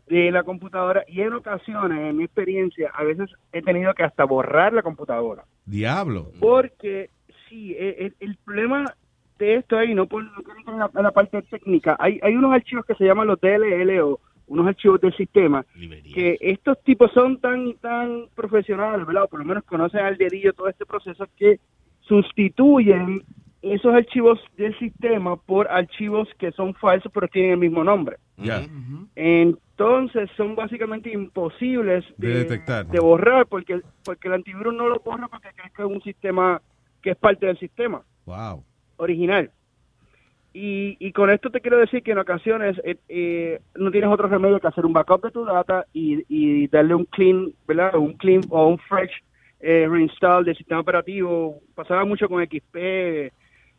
[0.08, 4.24] de la computadora y en ocasiones, en mi experiencia, a veces he tenido que hasta
[4.24, 5.44] borrar la computadora.
[5.64, 6.30] Diablo.
[6.40, 7.10] Porque
[7.48, 8.94] sí, e- el, el problema
[9.38, 12.20] de esto ahí, no por no quiero entrar en la, en la parte técnica, hay,
[12.22, 15.64] hay unos archivos que se llaman los DLL o unos archivos del sistema,
[16.14, 19.24] que estos tipos son tan tan profesionales, ¿verdad?
[19.24, 21.58] O por lo menos conocen al dedillo todo este proceso que
[22.02, 23.24] sustituyen
[23.60, 28.18] esos archivos del sistema por archivos que son falsos pero tienen el mismo nombre.
[28.36, 28.64] Ya.
[29.78, 32.86] Entonces son básicamente imposibles De detectar.
[32.86, 36.62] de borrar porque porque el antivirus no lo borra porque cree que es un sistema
[37.02, 38.64] que es parte del sistema Wow.
[38.96, 39.50] original.
[40.54, 44.26] Y, y con esto te quiero decir que en ocasiones eh, eh, no tienes otro
[44.28, 47.94] remedio que hacer un backup de tu data y, y darle un clean, ¿verdad?
[47.96, 49.12] Un clean o un fresh
[49.60, 51.60] eh, reinstall del sistema operativo.
[51.74, 53.30] Pasaba mucho con XP,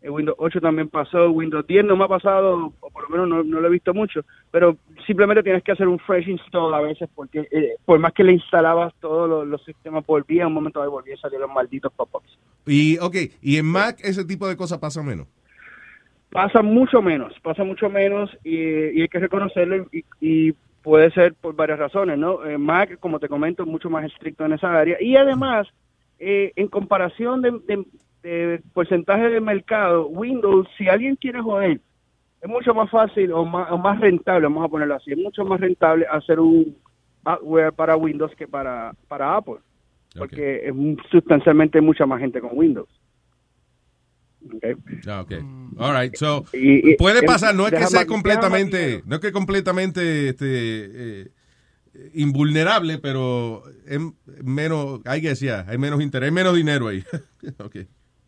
[0.07, 3.27] eh, Windows 8 también pasó, Windows 10 no me ha pasado, o por lo menos
[3.27, 4.21] no, no lo he visto mucho,
[4.51, 8.23] pero simplemente tienes que hacer un fresh install a veces porque eh, por más que
[8.23, 11.91] le instalabas todos los, los sistemas volvía, un momento dado volvía a salir los malditos
[11.93, 12.37] pop-ups.
[12.65, 15.27] Y, ok, y en Mac ese tipo de cosas pasa menos.
[16.31, 20.53] pasa mucho menos, pasa mucho menos y, y hay que reconocerlo y, y
[20.83, 22.45] puede ser por varias razones, ¿no?
[22.45, 25.67] Eh, Mac, como te comento, es mucho más estricto en esa área y además,
[26.19, 27.85] eh, en comparación de, de-
[28.23, 31.79] de porcentaje de mercado, Windows, si alguien quiere joder,
[32.41, 35.43] es mucho más fácil o más, o más rentable, vamos a ponerlo así, es mucho
[35.45, 36.77] más rentable hacer un
[37.25, 39.57] hardware para Windows que para, para Apple,
[40.17, 40.73] porque es
[41.11, 42.89] sustancialmente mucha más gente con Windows.
[44.55, 44.75] Okay.
[45.07, 45.31] Ah, ok.
[45.77, 46.15] All right.
[46.15, 51.21] So, Y- y- puede pasar, no es que sea completamente, no es que completamente este,
[51.23, 51.31] eh,
[52.13, 53.99] invulnerable, pero es
[54.43, 57.03] menos, hay que decir, hay menos interés, hay menos dinero ahí.
[57.59, 57.77] ok.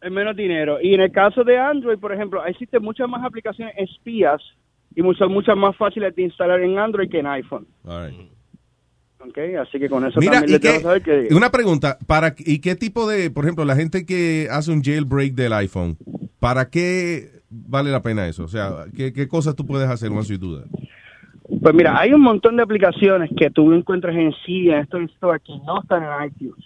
[0.01, 0.79] Es menos dinero.
[0.81, 4.41] Y en el caso de Android, por ejemplo, existen muchas más aplicaciones espías
[4.95, 7.67] y muchas, muchas más fáciles de instalar en Android que en iPhone.
[7.85, 8.19] All right.
[9.19, 9.37] ¿ok?
[9.61, 11.27] Así que con eso Mira, también les qué- dejo saber que...
[11.35, 15.33] una pregunta, para ¿y qué tipo de, por ejemplo, la gente que hace un jailbreak
[15.33, 15.97] del iPhone,
[16.39, 18.43] ¿para qué vale la pena eso?
[18.45, 20.67] O sea, ¿qué, qué cosas tú puedes hacer, you do that?
[21.61, 25.01] Pues mira, hay un montón de aplicaciones que tú encuentras en sí, en estos
[25.43, 26.63] que no están en iTunes.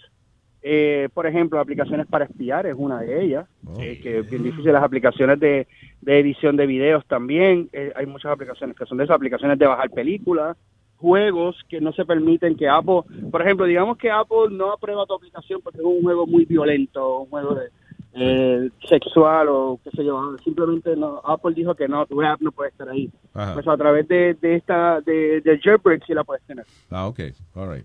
[0.66, 3.46] Eh, por ejemplo, aplicaciones para espiar es una de ellas,
[3.78, 4.72] eh, que es bien difícil.
[4.72, 5.66] Las aplicaciones de,
[6.00, 9.66] de edición de videos también, eh, hay muchas aplicaciones que son de esas aplicaciones de
[9.66, 10.56] bajar películas,
[10.96, 15.12] juegos que no se permiten que Apple, por ejemplo, digamos que Apple no aprueba tu
[15.12, 17.68] aplicación porque es un juego muy violento, un juego de,
[18.14, 22.52] eh, sexual o qué sé yo, simplemente no, Apple dijo que no, tu app no
[22.52, 23.10] puede estar ahí.
[23.34, 23.52] Ajá.
[23.52, 26.64] Pues a través de, de esta, de, de jailbreak sí la puedes tener.
[26.90, 27.20] Ah, ok.
[27.54, 27.84] All right.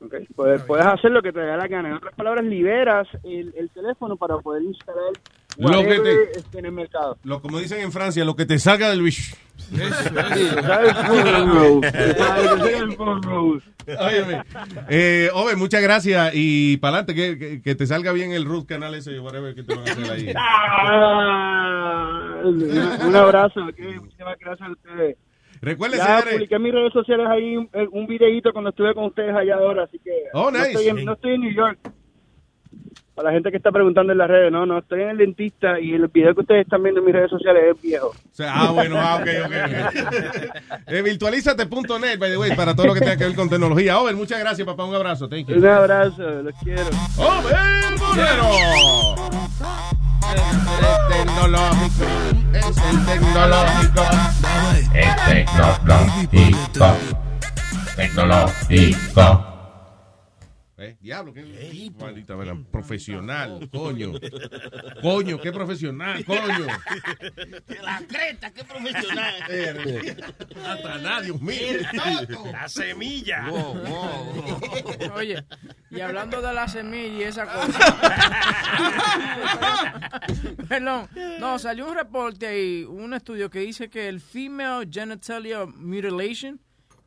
[0.00, 0.14] ¿Ok?
[0.36, 1.88] Puedes, puedes hacer lo que te dé la gana.
[1.88, 5.12] En otras palabras, liberas el, el teléfono para poder instalar
[5.56, 7.18] Lo que te- esté en el mercado.
[7.24, 9.34] Lo, como dicen en Francia, lo que te salga del bicho.
[14.88, 18.66] Eh, Ove, muchas gracias y para adelante, que, que, que te salga bien el root
[18.66, 20.32] canal ese, whatever que te van a hacer ahí.
[20.36, 22.62] Ah, un,
[23.06, 25.16] un abrazo, ok, muchísimas gracias a ustedes.
[25.60, 26.34] Recuerden, ya señores.
[26.34, 29.84] publiqué en mis redes sociales ahí un, un videíto cuando estuve con ustedes allá ahora,
[29.84, 30.70] así que Oh, no, nice.
[30.70, 31.78] estoy en, no estoy en New York.
[33.14, 35.80] Para la gente que está preguntando en las redes, no, no, estoy en el dentista
[35.80, 38.08] y el video que ustedes están viendo en mis redes sociales es viejo.
[38.10, 39.52] O sea, ah, bueno, ah, ok, ok.
[39.88, 39.94] ok.
[40.86, 43.98] Eh, virtualizate.net, by the way, para todo lo que tenga que ver con tecnología.
[43.98, 44.84] Over, muchas gracias, papá.
[44.84, 45.28] Un abrazo.
[45.28, 45.56] Thank you.
[45.56, 46.90] Un abrazo, los quiero.
[47.18, 47.56] Over.
[50.28, 52.04] El tecnológico.
[52.52, 54.02] Es el tecnológico.
[54.94, 56.96] Es tecnológico.
[57.96, 59.47] Tecnológico.
[60.88, 61.42] Eh, diablo, qué
[62.00, 64.12] maldita vera, profesional, coño.
[65.02, 66.66] Coño, qué profesional, coño.
[67.82, 69.34] La creta, qué profesional.
[70.54, 71.58] Satanás, Dios mío.
[72.50, 73.44] La semilla.
[75.14, 75.44] Oye,
[75.90, 77.78] y hablando de la semilla y esa cosa.
[80.68, 81.08] Perdón,
[81.38, 86.58] no, salió un reporte ahí, un estudio que dice que el female genitalia mutilation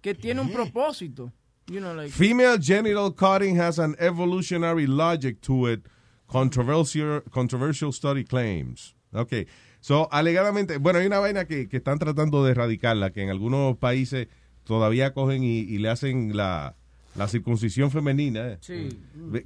[0.02, 1.34] que tiene un propósito.
[1.68, 5.82] You know, like, Female genital cutting has an evolutionary logic to it.
[6.28, 8.96] Controversial, controversial study claims.
[9.14, 9.48] Ok.
[9.82, 13.78] So, alegadamente, bueno, hay una vaina que, que están tratando de erradicarla, que en algunos
[13.78, 14.28] países
[14.64, 16.76] todavía cogen y, y le hacen la,
[17.16, 18.48] la circuncisión femenina.
[18.48, 18.58] eh.
[18.62, 18.90] Sí.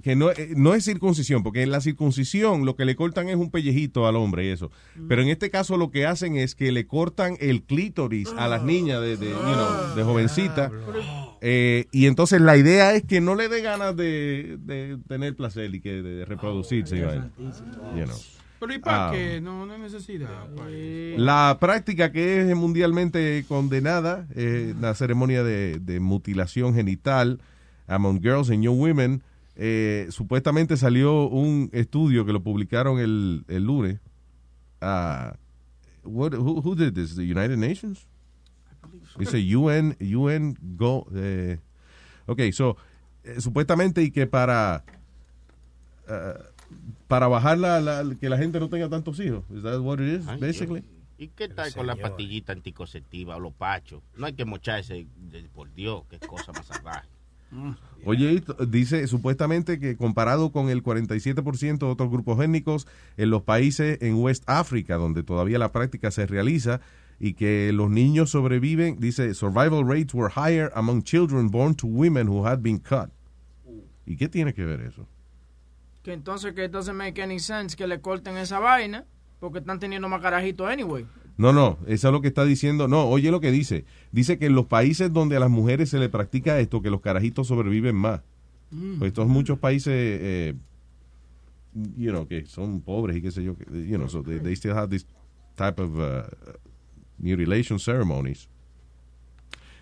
[0.04, 3.36] Que no, eh, no es circuncisión, porque en la circuncisión lo que le cortan es
[3.38, 4.70] un pellejito al hombre y eso.
[5.08, 8.62] Pero en este caso lo que hacen es que le cortan el clítoris a las
[8.62, 10.72] niñas de, de, you know, de jovencita.
[11.48, 15.76] Eh, y entonces la idea es que no le dé ganas de, de tener placer
[15.76, 16.98] y que de reproducirse.
[16.98, 17.30] y vaina.
[17.38, 18.18] You know.
[18.60, 19.12] Pero ¿y para Ah.
[19.12, 19.42] qué?
[19.42, 20.30] No, no hay necesidad.
[20.68, 21.20] eso.
[21.22, 27.40] La práctica que es mundialmente condenada, eh, la ceremonia de, de mutilación genital
[27.86, 29.22] among girls and young women,
[29.56, 34.00] eh, supuestamente salió un estudio que lo publicaron el, el lunes.
[34.82, 35.36] Ah,
[36.04, 37.16] what, who, who did this?
[37.16, 38.08] The United Nations?
[39.18, 41.08] Dice UN, UN Go.
[41.16, 41.60] Eh,
[42.26, 42.78] ok, so,
[43.24, 44.84] eh, supuestamente y que para
[46.08, 46.34] ah,
[47.08, 49.44] para bajar la, la- que la gente no tenga tantos hijos.
[49.56, 50.82] Is that what it is, Ay, basically?
[50.82, 50.92] Dios.
[51.18, 54.02] ¿Y qué tal con la pastillita anticonceptiva o los pachos?
[54.18, 57.08] No hay que mocharse, de- por Dios, qué cosa más salvaje.
[58.04, 62.86] Oye, y t- dice supuestamente que comparado con el 47% de otros grupos étnicos
[63.16, 66.82] en los países en West África, donde todavía la práctica se realiza,
[67.20, 72.28] y que los niños sobreviven, dice, survival rates were higher among children born to women
[72.28, 73.10] who had been cut.
[74.06, 75.08] ¿Y qué tiene que ver eso?
[76.04, 79.06] Que entonces que doesn't make any sense que le corten esa vaina
[79.40, 81.06] porque están teniendo más carajitos anyway.
[81.38, 82.88] No, no, eso es lo que está diciendo.
[82.88, 83.86] No, oye lo que dice.
[84.12, 87.02] Dice que en los países donde a las mujeres se le practica esto, que los
[87.02, 88.22] carajitos sobreviven más.
[88.72, 89.00] Mm.
[89.00, 90.56] Pues estos muchos países, eh,
[91.98, 94.74] you know, que son pobres y qué sé yo, you know, so they, they still
[94.74, 95.06] have this
[95.56, 96.24] type of uh,
[97.20, 98.48] mutilation ceremonies.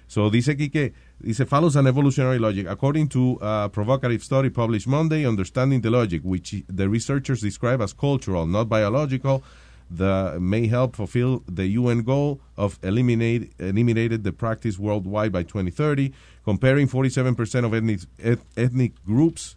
[0.07, 4.87] So dice aquí que dice follows an evolutionary logic according to a provocative study published
[4.87, 9.43] Monday, understanding the logic, which the researchers describe as cultural, not biological,
[9.89, 16.11] that may help fulfill the UN goal of eliminate eliminated the practice worldwide by 2030,
[16.43, 19.55] comparing 47% of ethnic eth- ethnic groups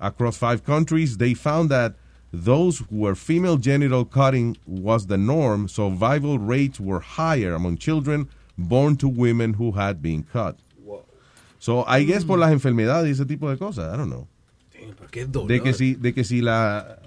[0.00, 1.16] across five countries.
[1.16, 1.94] They found that
[2.32, 8.28] those where female genital cutting was the norm, survival rates were higher among children
[8.58, 10.56] born to women who had been cut.
[11.58, 14.26] So, I guess por las enfermedades y ese tipo de cosas, I don't know.
[15.10, 15.48] Qué dolor.
[15.48, 16.98] De que si, de que si la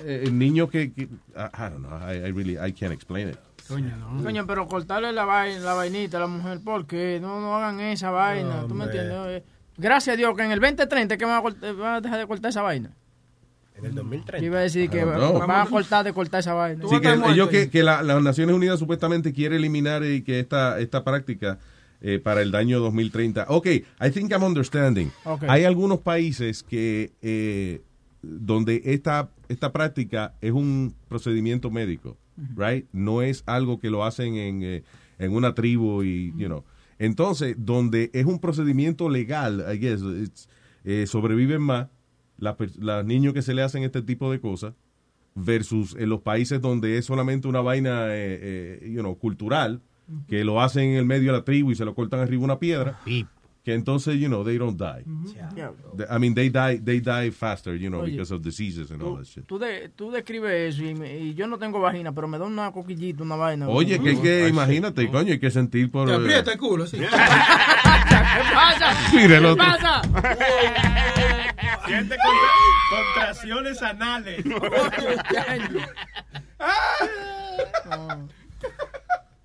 [0.00, 3.36] eh, el niño que, que- I, don't know, I, I really I can't explain it.
[3.68, 4.22] Coño, no.
[4.22, 7.18] Coño, pero cortarle la, vaina, la vainita a la mujer, ¿por qué?
[7.20, 9.16] No, no hagan esa vaina, ¿tú me entiendes?
[9.28, 9.44] Eh,
[9.76, 12.26] Gracias a Dios que en el 2030 que van a, cortar- van a dejar de
[12.26, 12.90] cortar esa vaina.
[13.74, 14.38] En el 2030.
[14.38, 15.38] Yo iba a decir que don't know.
[15.46, 16.84] van a cortar de cortar esa vaina.
[16.88, 20.78] Sí, que ellos que, que la- las Naciones Unidas supuestamente quiere eliminar y que esta,
[20.78, 21.58] esta práctica
[22.00, 23.46] eh, para el año 2030.
[23.48, 25.10] Ok, I think I'm understanding.
[25.24, 25.44] Ok.
[25.48, 27.80] Hay algunos países que eh,
[28.22, 32.16] donde esta, esta práctica es un procedimiento médico,
[32.56, 32.86] right?
[32.92, 34.82] No es algo que lo hacen en, eh,
[35.18, 36.64] en una tribu y, you know.
[36.98, 40.48] Entonces, donde es un procedimiento legal, I guess, it's,
[40.84, 41.88] eh, sobreviven más
[42.38, 44.74] los niños que se le hacen este tipo de cosas
[45.34, 49.80] versus en los países donde es solamente una vaina, eh, eh, you know, cultural,
[50.28, 52.58] que lo hacen en el medio de la tribu y se lo cortan arriba una
[52.58, 53.00] piedra,
[53.64, 55.04] que entonces, you know, they don't die.
[56.10, 58.10] I mean, they die, they die faster, you know, Oye.
[58.10, 59.46] because of diseases and all that shit.
[59.46, 62.44] Tú, de, tú describes eso y, me- y yo no tengo vagina, pero me da
[62.44, 63.68] una coquillita, una vaina.
[63.68, 66.08] Oye, que hay que, imagínate, coño, hay que sentir por...
[66.08, 66.96] Te eh, aprieta el culo, sí.
[67.00, 67.06] ¿Qué
[68.54, 68.96] pasa?
[69.14, 70.02] Mira el ¿Qué pasa?
[71.86, 72.50] Siente contra-
[73.14, 74.44] contracciones anales.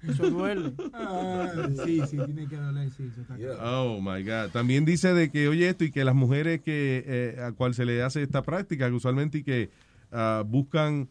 [0.07, 0.73] Eso duele.
[0.93, 1.51] Ah,
[1.85, 3.09] sí, sí, tiene que doler, sí.
[3.11, 3.57] eso está claro.
[3.95, 4.49] Oh my God.
[4.51, 7.85] También dice de que, oye, esto y que las mujeres que eh, a cual se
[7.85, 9.69] le hace esta práctica, que usualmente y que
[10.11, 11.09] ah, buscan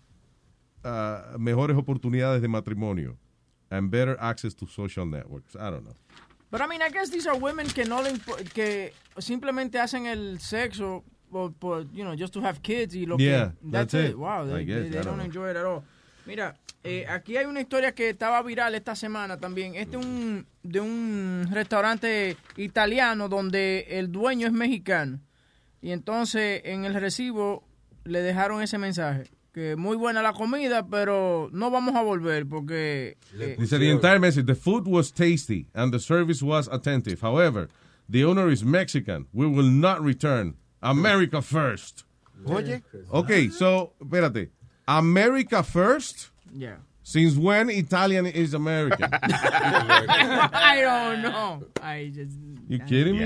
[0.84, 3.16] ah, mejores oportunidades de matrimonio
[3.70, 5.54] and better access to social networks.
[5.56, 5.94] I don't know.
[6.50, 8.12] Pero I mean, I guess these are women que no le
[8.54, 13.16] que simplemente hacen el sexo por, por, you know, just to have kids y lo
[13.18, 14.10] Yeah, que that's, that's it.
[14.10, 14.16] it.
[14.16, 15.24] Wow, I they, guess, they- they I don't don't know.
[15.24, 15.82] enjoy it at all.
[16.24, 16.54] Mira,
[16.86, 19.74] eh, aquí hay una historia que estaba viral esta semana también.
[19.74, 25.20] Este es un de un restaurante italiano donde el dueño es mexicano
[25.80, 27.64] y entonces en el recibo
[28.04, 33.16] le dejaron ese mensaje que muy buena la comida, pero no vamos a volver porque
[33.38, 37.20] eh, Dice the entire message, the food was tasty and the service was attentive.
[37.22, 37.68] However,
[38.06, 39.26] the owner is Mexican.
[39.32, 40.56] We will not return.
[40.82, 42.04] America first.
[42.44, 42.82] Oye.
[43.10, 44.50] Okay, so, espérate.
[44.86, 46.30] America first?
[46.54, 46.76] Yeah.
[47.02, 49.08] Since when Italian is American?
[49.22, 51.62] I don't know.
[51.82, 52.36] I just
[52.68, 53.20] You kidding me?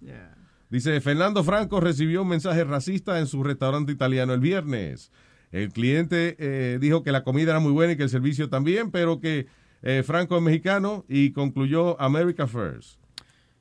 [0.00, 0.34] Yeah.
[0.68, 5.10] Dice, Fernando Franco recibió un mensaje racista en su restaurante italiano el viernes.
[5.52, 8.90] El cliente eh, dijo que la comida era muy buena y que el servicio también,
[8.90, 9.46] pero que
[9.82, 12.98] eh, Franco es mexicano y concluyó America First.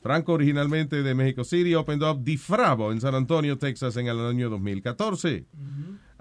[0.01, 4.19] Franco, originalmente de Mexico City, opened up Di Fravo en San Antonio, Texas, en el
[4.19, 5.45] año 2014.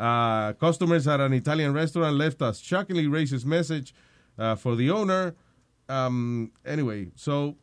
[0.03, 3.95] Uh, customers at an Italian restaurant left a shockingly racist message
[4.37, 5.37] uh, for the owner.
[5.89, 7.55] Um, anyway, so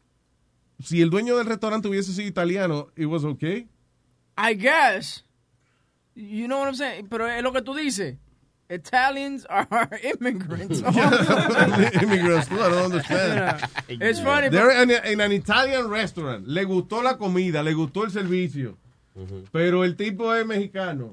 [0.81, 3.67] si el dueño del restaurante hubiese sido italiano, it was okay.
[4.37, 5.23] I guess.
[6.15, 7.07] You know what I'm saying?
[7.09, 8.15] Pero es lo que tú dices.
[8.69, 10.79] Italians are immigrants.
[12.01, 13.67] Immigrants, too, I don't understand.
[13.89, 14.47] It's funny.
[14.47, 16.47] They're in, in an Italian restaurant.
[16.47, 18.77] Le gustó la comida, le gustó el servicio.
[19.51, 21.11] Pero el tipo es mexicano.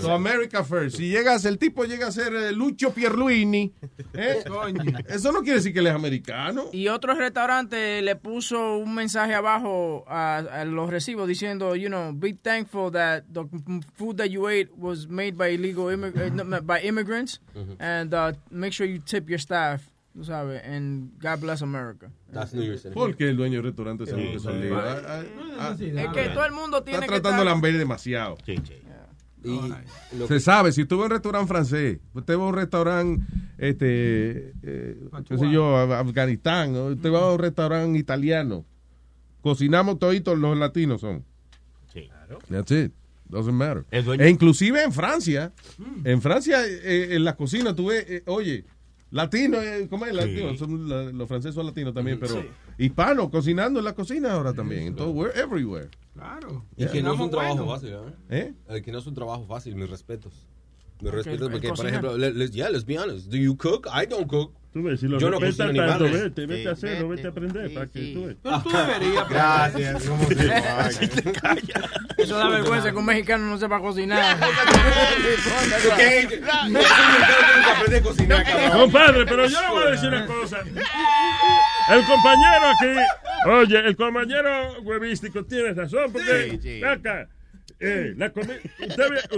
[0.00, 0.96] So America first.
[0.96, 3.72] Si llegas, el tipo llega a ser eh, Lucho Pierluini.
[4.14, 4.44] ¿eh?
[5.08, 6.64] Eso no quiere decir que él es americano.
[6.72, 12.12] Y otro restaurante le puso un mensaje abajo a, a los recibos diciendo, you know,
[12.12, 13.44] be thankful that the
[13.94, 17.40] food that you ate was made by illegal immig- eh, by immigrants,
[17.78, 19.82] and uh, make sure you tip your staff,
[20.14, 22.10] tú sabes, and God bless America.
[22.40, 22.86] That's New Year's.
[22.94, 24.60] Porque el dueño del restaurante sabe que son sí.
[24.60, 24.80] líos.
[24.82, 25.22] Ah,
[25.58, 27.44] ah, Es que todo el mundo tiene Está que tratando de estar...
[27.46, 28.36] lamber demasiado.
[29.44, 29.60] Y
[30.18, 32.54] lo Se que- sabe, si usted va a un restaurante francés, usted va a un
[32.54, 33.24] restaurante,
[33.58, 36.86] este, eh, qué sé yo, Af- Afganistán, ¿no?
[36.86, 38.64] usted va a un restaurante italiano,
[39.42, 41.24] cocinamos toditos los latinos son.
[41.92, 42.08] Sí.
[42.50, 42.92] That's it.
[43.28, 43.84] Doesn't matter.
[43.90, 45.52] E inclusive en Francia,
[46.04, 48.64] en Francia, eh, en la cocina, tú ves, eh, oye,
[49.10, 50.56] latino, eh, ¿cómo es latino?
[50.56, 52.48] Son la- los franceses son latinos también, pero Sí.
[52.78, 54.82] hispanos cocinando en la cocina ahora también.
[54.88, 55.88] Entonces, we're everywhere.
[56.14, 56.64] Claro.
[56.76, 57.98] Y que no es un trabajo fácil, ¿eh?
[58.30, 58.54] ¿Eh?
[58.68, 60.32] Eh, Que no es un trabajo fácil, mis respetos.
[61.00, 63.26] Mis Ok, respetos porque, por ejemplo, le- les- yeah, let's be honest.
[63.28, 63.86] Do you cook?
[63.92, 64.52] I don't cook.
[64.76, 67.30] Tú ves, si lo Yo no respetas ni tanto, vete, vete a hacerlo, vete a
[67.30, 68.36] aprender para que tú ves.
[68.42, 69.26] Pero tú deberías.
[69.30, 70.04] Gracias.
[70.04, 70.90] ¿cómo te va?
[72.18, 74.36] Eso da vergüenza que un mexicano no sepa cocinar.
[78.74, 80.58] Compadre, pero yo le voy a decir una cosa.
[80.60, 83.00] El compañero aquí,
[83.48, 86.84] oye, el compañero huevístico tiene razón, porque Sí, sí.
[86.84, 87.30] acá,
[87.80, 88.60] eh, la usted,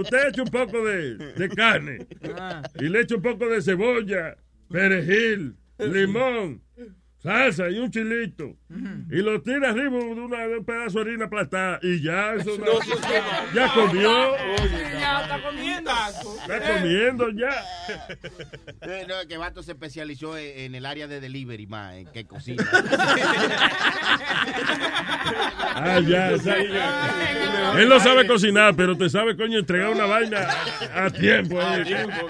[0.01, 2.07] usted echa un poco de, de carne
[2.77, 4.35] y le echa un poco de cebolla,
[4.69, 6.61] perejil, limón,
[7.21, 8.55] salsa y un chilito.
[9.11, 12.51] Y lo tira arriba de, una- de un pedazo de harina aplastada y ya eso
[12.57, 14.35] No, no- ya comió.
[14.99, 15.91] Ya está comiendo.
[15.91, 17.49] Está comiendo ya.
[18.81, 22.25] Eh, no, que Vato se especializó en, en el área de delivery más, en que
[22.25, 22.63] cocina.
[25.81, 27.79] Ah, ya, ya.
[27.79, 30.47] Él no sabe cocinar, pero te sabe, coño, entregar una vaina
[30.95, 31.59] a tiempo.
[31.61, 32.27] A tiempo.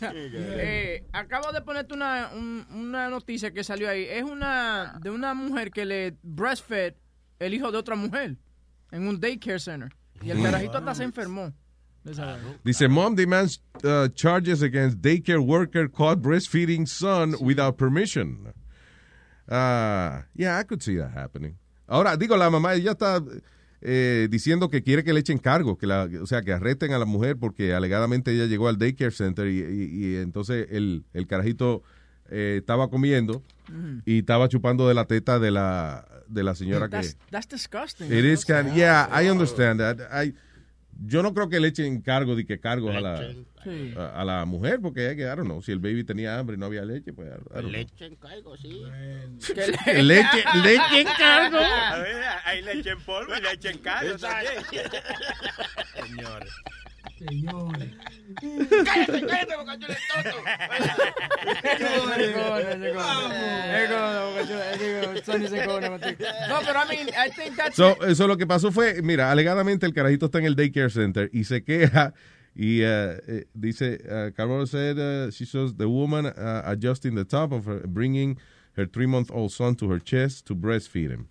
[0.00, 4.04] Eh, acabo de ponerte una, un- una noticia que salió ahí.
[4.08, 6.94] Es una de una mujer que le breastfed
[7.38, 8.36] el hijo de otra mujer
[8.90, 9.90] en un daycare center.
[10.22, 11.52] Y el carajito hasta se enfermó.
[12.64, 18.52] Dice, mom demands uh, charges against daycare worker caught breastfeeding son without permission.
[19.48, 21.56] Uh, yeah, I could see that happening.
[21.86, 23.22] Ahora, digo, la mamá ella está
[23.80, 26.98] eh, diciendo que quiere que le echen cargo, que la, o sea, que arresten a
[26.98, 31.26] la mujer porque alegadamente ella llegó al daycare center y, y- y entonces el, el
[31.26, 31.82] carajito
[32.30, 33.42] eh, estaba comiendo
[34.04, 36.96] y estaba chupando de la teta de la, de la señora que...
[36.96, 38.06] That's, that's disgusting.
[38.12, 39.98] It is kind yeah, I understand that.
[40.12, 40.34] I,
[41.06, 43.20] yo no creo que le echen cargo de que cargos a la,
[43.64, 43.94] Sí.
[43.96, 46.56] a, a la mujer, porque hay que, I don't know, si el baby tenía hambre
[46.56, 47.28] y no había leche, pues.
[47.64, 48.82] Leche en cargo, sí.
[50.02, 51.58] Leche, leche en cargo.
[51.58, 54.16] A ver, hay leche en polvo y leche en cargo.
[54.18, 54.62] Señores.
[57.18, 57.88] Señores.
[58.84, 60.36] Cállate, cállate, boca chula, tonto.
[66.48, 69.86] No, pero I mean, I think that's So, eso lo que pasó fue, mira, alegadamente
[69.86, 72.14] el carajito está en el daycare center y se queja
[72.58, 77.24] y uh, eh, dice, uh, Carol said uh, she saws the woman uh, adjusting the
[77.24, 78.36] top of her, bringing
[78.72, 81.28] her three-month-old son to her chest to breastfeed him.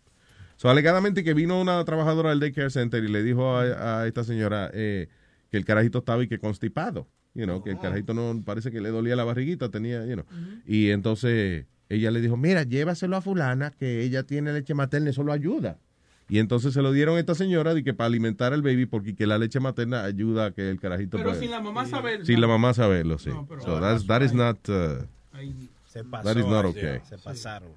[0.56, 4.24] So, alegadamente que vino una trabajadora del daycare center y le dijo a, a esta
[4.24, 5.10] señora eh,
[5.52, 8.80] que el carajito estaba y que constipado, you know, que el carajito no parece que
[8.80, 10.26] le dolía la barriguita, tenía, you know.
[10.66, 15.24] Y entonces ella le dijo, mira, llévaselo a fulana que ella tiene leche materna, eso
[15.24, 15.78] lo ayuda.
[16.30, 19.16] Y entonces se lo dieron a esta señora de que para alimentar al baby porque
[19.16, 22.26] que la leche materna ayuda a que el carajito Pero sin la mamá saber.
[22.26, 23.30] sin la mamá saberlo, sí.
[23.48, 25.06] pero- so that's, that is not uh,
[25.86, 26.24] Se pasó.
[26.28, 27.00] that is not okay.
[27.08, 27.70] Se pasaron.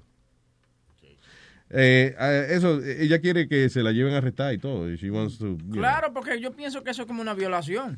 [1.73, 2.13] Eh,
[2.49, 4.89] eso, ella quiere que se la lleven a arrestar y todo.
[4.95, 5.79] She wants to, you know.
[5.79, 7.97] Claro, porque yo pienso que eso es como una violación.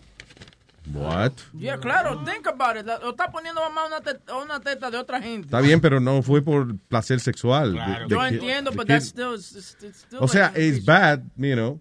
[0.94, 1.32] What?
[1.54, 2.86] Yeah, claro, think about it.
[2.86, 5.48] La- Lo está poniendo mamá una teta, una teta de otra gente.
[5.48, 7.74] Está bien, pero no fue por placer sexual.
[7.74, 11.54] de- de Yo entiendo, que- that's still, it's, it's still O sea, it's bad, you
[11.56, 11.80] know.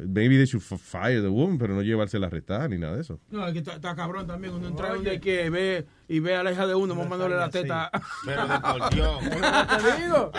[0.00, 3.00] Maybe they should f- fire the woman, pero no llevársela a arrestar ni nada de
[3.02, 3.18] eso.
[3.30, 4.54] No, aquí está, está cabrón también.
[4.54, 7.90] Uno entra donde que ve y ve a la hija de uno mamándole la teta.
[8.24, 9.20] Pero de por Dios.
[9.28, 10.30] Te digo.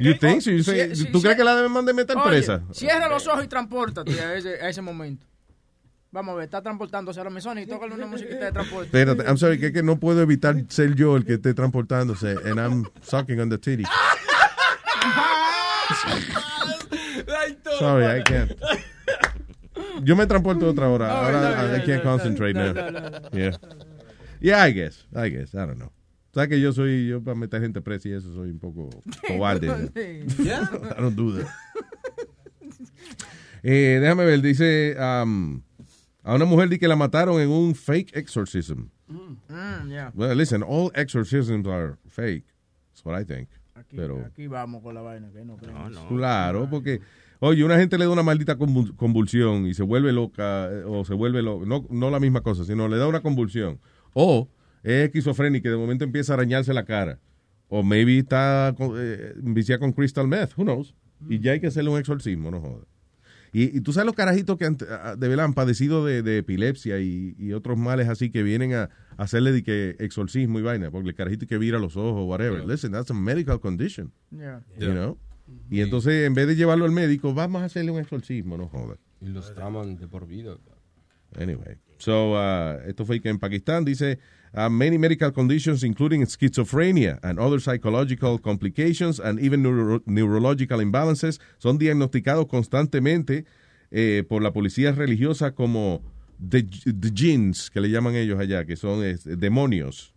[0.00, 0.42] You think
[1.12, 2.62] ¿Tú crees que la deben mandar meter presa?
[2.72, 5.26] Cierra los ojos y transportate a ese, a ese momento.
[6.12, 8.86] Vamos a ver, está transportándose a la mesona y tócale una musiquita de transporte.
[8.86, 12.30] Espérate, I'm sorry, que, es que no puedo evitar ser yo el que esté transportándose
[12.44, 13.84] and I'm sucking on the titty.
[17.78, 18.52] Sorry, I can't.
[20.02, 21.06] yo me transporto otra hora.
[21.06, 22.90] No, Ahora bien, I can't no, concentrate no, now.
[22.90, 23.30] no, no.
[23.30, 23.56] Yeah.
[24.40, 25.06] Yeah, I guess.
[25.14, 25.54] I guess.
[25.54, 25.92] I don't know.
[26.32, 28.90] ¿Sabes que yo soy, yo para meter gente presa y eso soy un poco
[29.26, 29.90] cobarde?
[30.38, 30.68] Yeah.
[30.96, 31.46] I don't do that.
[33.62, 35.62] Eh, déjame ver, dice um,
[36.22, 38.88] a una mujer di que la mataron en un fake exorcism.
[39.08, 40.12] Mm, yeah.
[40.14, 42.44] Well, listen, all exorcisms are fake.
[42.92, 43.48] That's what I think.
[43.74, 45.74] Aquí, Pero aquí vamos con la vaina que no creen.
[46.08, 47.00] claro, porque
[47.40, 51.04] oye, una gente le da una maldita convul- convulsión y se vuelve loca eh, o
[51.04, 53.80] se vuelve loca, no, no la misma cosa, sino le da una convulsión
[54.12, 54.48] o
[54.82, 57.18] es esquizofrénica y de momento empieza a arañarse la cara
[57.68, 60.94] o maybe está eh, viciada con crystal meth, who knows?
[61.28, 62.86] Y ya hay que hacerle un exorcismo, no jodas.
[63.52, 67.00] Y, y tú sabes los carajitos que han, de verdad han padecido de, de epilepsia
[67.00, 70.90] y, y otros males así que vienen a, a hacerle de que exorcismo y vaina,
[70.90, 72.64] porque el carajito que vira los ojos, whatever.
[72.64, 74.12] Listen, that's a medical condition.
[74.30, 74.62] Yeah.
[74.78, 75.18] You know?
[75.68, 78.98] Y entonces, en vez de llevarlo al médico, vamos a hacerle un exorcismo, no jodas.
[79.20, 80.56] Y los traman de por vida.
[81.36, 84.18] Anyway, so, uh, esto fue que en Pakistán dice,
[84.54, 91.40] uh, many medical conditions, including schizophrenia and other psychological complications and even neuro- neurological imbalances,
[91.58, 93.44] son diagnosticados constantemente
[93.90, 96.02] eh, por la policía religiosa como
[96.38, 100.14] the, the jinns, que le llaman ellos allá, que son este, demonios.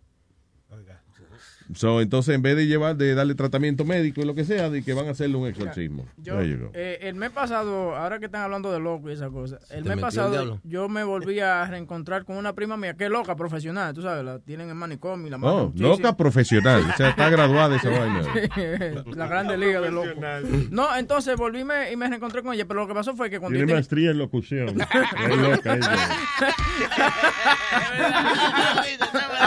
[1.72, 4.82] So, entonces, en vez de llevar, de darle tratamiento médico y lo que sea, de
[4.82, 6.04] que van a hacerle un exorcismo.
[6.18, 9.84] Yo, eh, el mes pasado, ahora que están hablando de loco y esa cosa, el
[9.84, 13.34] mes el pasado yo me volví a reencontrar con una prima mía que es loca
[13.34, 16.16] profesional, tú sabes, la tienen en manicomio y la Oh, matan loca muchísimo.
[16.16, 16.82] profesional.
[16.92, 18.22] O sea, está graduada de esa vaina.
[19.16, 20.20] la grande liga de loco.
[20.70, 23.30] No, entonces volví y me- y me reencontré con ella, pero lo que pasó fue
[23.30, 24.68] que cuando Tiene maestría en locución.
[24.68, 25.88] Es loca ella.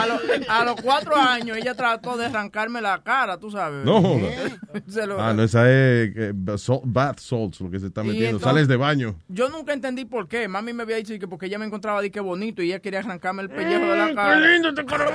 [0.03, 0.19] a, lo-
[0.49, 3.85] a los cuatro años ella trató de arrancarme la cara, tú sabes.
[3.85, 4.29] No joda.
[4.87, 8.27] Se lo- Ah, no, esa es eh, salt- bath salts, lo que se está metiendo.
[8.37, 9.15] entonces- Sales de baño.
[9.27, 10.47] Yo nunca entendí por qué.
[10.47, 12.99] Mami me había dicho que porque ella me encontraba de que bonito y ella quería
[12.99, 14.39] arrancarme el pellejo de la cara.
[14.41, 15.11] ¡Qué lindo este carajo!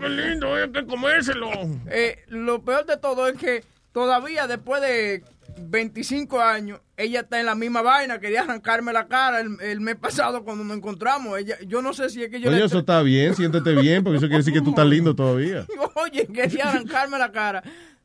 [0.00, 0.54] ¡Qué lindo!
[0.54, 1.48] Hay que comérselo.
[1.88, 5.22] Eh, lo peor de todo es que todavía después de
[5.60, 8.18] 25 años, ella está en la misma vaina.
[8.18, 11.38] Quería arrancarme la cara el, el mes pasado cuando nos encontramos.
[11.38, 12.64] Ella, yo no sé si es que yo Oye, le...
[12.66, 15.66] eso está bien, siéntete bien, porque eso quiere decir que tú estás lindo todavía.
[15.96, 17.62] Oye, quería arrancarme la cara.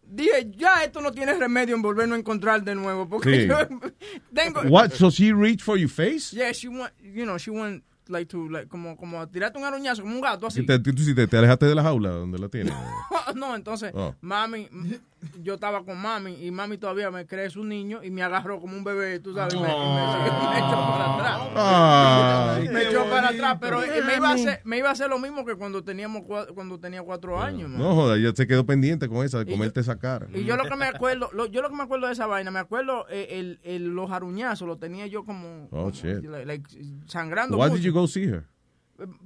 [0.10, 3.10] Dije, ya esto no tiene remedio en volvernos a encontrar de nuevo.
[3.10, 3.48] Porque Sí.
[3.48, 3.58] yo
[4.34, 4.62] tengo...
[4.70, 4.92] What?
[4.92, 6.34] So she reached for your face?
[6.36, 9.66] Yeah, she went, you know, she went like to, like, como, como a tirarte un
[9.66, 10.62] aruñazo, como un gato así.
[10.62, 12.74] Si te, tú si te, te alejaste de la jaula donde la tienes.
[13.36, 14.16] no, entonces, Oh.
[14.22, 14.70] mami,
[15.42, 18.78] yo estaba con mami y mami todavía me cree su niño y me agarró como
[18.78, 19.74] un bebé, tú sabes, y me, y me-
[20.52, 21.42] me echó para atrás.
[21.56, 25.20] Ay, me echó para atrás, pero me iba, a hacer, me iba a hacer lo
[25.20, 27.70] mismo que cuando teníamos cua- cuando tenía cuatro años.
[27.70, 27.80] man.
[27.80, 30.28] No joda, ya se quedó pendiente con esa, de comerte esa cara.
[30.34, 32.52] Y yo lo que me acuerdo, lo- yo lo que me acuerdo de esa vaina,
[32.52, 36.24] me acuerdo eh, el, el- los aruñazos, los tenía yo como, Oh, shit.
[36.24, 36.70] like, like,
[37.08, 37.78] sangrando Why mucho.
[37.78, 38.46] did you go see her?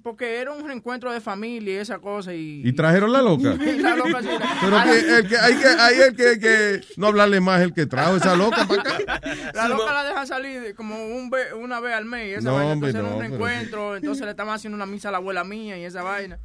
[0.03, 2.33] Porque era un reencuentro de familia y esa cosa.
[2.33, 3.55] Y, ¿Y trajeron la loca?
[3.59, 4.27] Y la loca sí.
[4.61, 7.85] Pero que, el que, hay que, hay el que, que no hablarle más el que
[7.85, 9.21] trajo esa loca para acá.
[9.53, 12.27] La loca la dejan salir como un ve- una vez al mes.
[12.29, 12.71] y Esa No, vaina.
[12.73, 13.95] hombre, Entonces era un pero- reencuentro.
[13.95, 16.39] Entonces le estaban haciendo una misa a la abuela mía y esa vaina.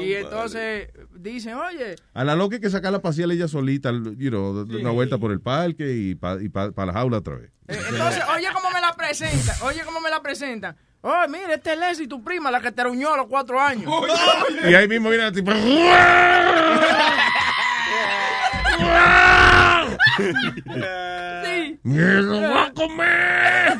[0.00, 0.88] y entonces
[1.18, 4.72] dicen, oye, A la loca hay que sacarla a pasear ella solita, you know, de-
[4.74, 7.50] de una vuelta por el parque y para pa- pa la jaula otra vez.
[7.68, 9.56] eh, entonces, oye cómo me la presentan.
[9.62, 10.76] Oye cómo me la presentan.
[11.08, 13.88] Oh, mira, este es Leslie, tu prima, la que te aruñó a los cuatro años.
[14.68, 15.52] Y ahí mismo viene el tipo.
[21.44, 21.78] Sí.
[21.82, 23.78] ¡Me lo voy a comer!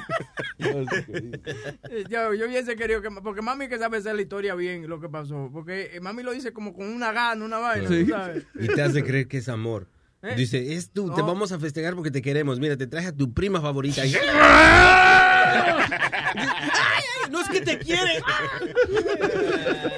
[2.08, 5.08] yo, yo hubiese querido que, porque mami que sabe hacer la historia bien, lo que
[5.08, 5.50] pasó.
[5.52, 8.04] Porque eh, mami lo dice como con una gana, una vaina, Sí.
[8.04, 8.44] tú sabes.
[8.60, 9.88] Y te hace creer que es amor.
[10.22, 10.34] ¿Eh?
[10.36, 11.26] Dice, es tú, te No.
[11.26, 12.58] vamos a festejar porque te queremos.
[12.60, 14.02] Mira, te traje a tu prima favorita.
[17.26, 18.20] Y- ¡Ay, ay, no es que te quiere!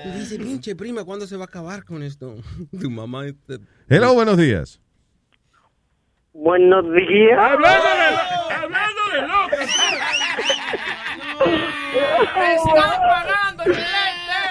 [0.05, 2.37] Y dice, pinche prima, ¿cuándo se va a acabar con esto?
[2.81, 3.27] Tu mamá...
[3.27, 4.81] este- Hello, buenos días.
[6.33, 7.39] Buenos días.
[7.39, 9.57] Hablando de, hablando de loco.
[12.37, 13.65] ¡Me están pagando!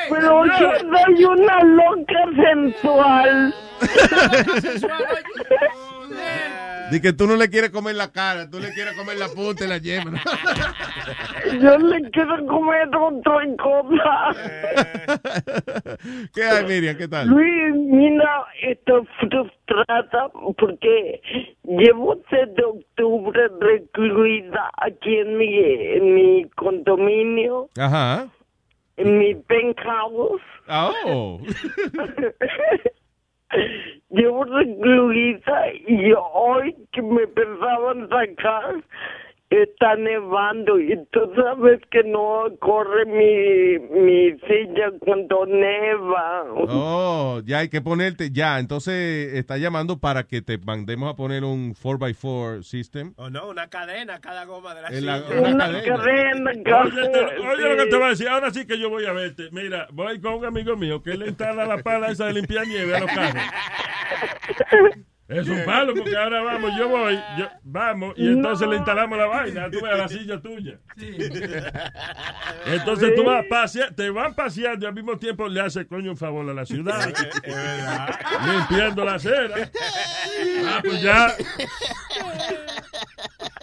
[0.09, 3.53] Pero yo soy una loca sensual.
[6.91, 9.65] Di que tú no le quieres comer la cara, tú le quieres comer la punta
[9.65, 10.21] y la yema.
[11.61, 14.35] Yo le quiero comer otra cosa.
[16.33, 16.97] ¿Qué hay, Miriam?
[16.97, 17.27] ¿Qué tal?
[17.27, 21.21] Luis, mira, estoy frustrada porque
[21.63, 28.27] llevo desde octubre recluida aquí en mi, en mi condominio, Ajá.
[28.97, 30.41] en mi penthouse.
[30.69, 31.39] Oh.
[34.09, 38.75] Llevo recluida y hoy que me pensaban sacar,
[39.49, 46.43] está nevando y tú sabes que no corre mi, mi silla cuando neva.
[46.67, 51.43] Oh, ya hay que ponerte, ya, entonces está llamando para que te mandemos a poner
[51.45, 53.13] un 4x4 system.
[53.15, 55.23] O no, una cadena cada goma de la silla.
[55.39, 56.51] una Una cadena,
[56.83, 59.13] Oye, te- oye lo que te voy a decir, ahora sí que yo voy a
[59.13, 59.49] verte.
[59.51, 62.95] Mira, voy con un amigo mío que le instala la pala esa de limpiar nieve
[62.95, 63.43] a los carros.
[65.29, 69.25] Es un palo porque ahora vamos, yo voy, yo- vamos, y entonces le instalamos la
[69.25, 70.79] vaina, tú ves a la silla tuya.
[72.65, 76.17] Entonces tú vas pasea- te van paseando y al mismo tiempo le hace coño un
[76.17, 76.97] favor a la ciudad.
[78.45, 79.69] Limpiando la acera.
[80.65, 81.27] Ah, pues ya.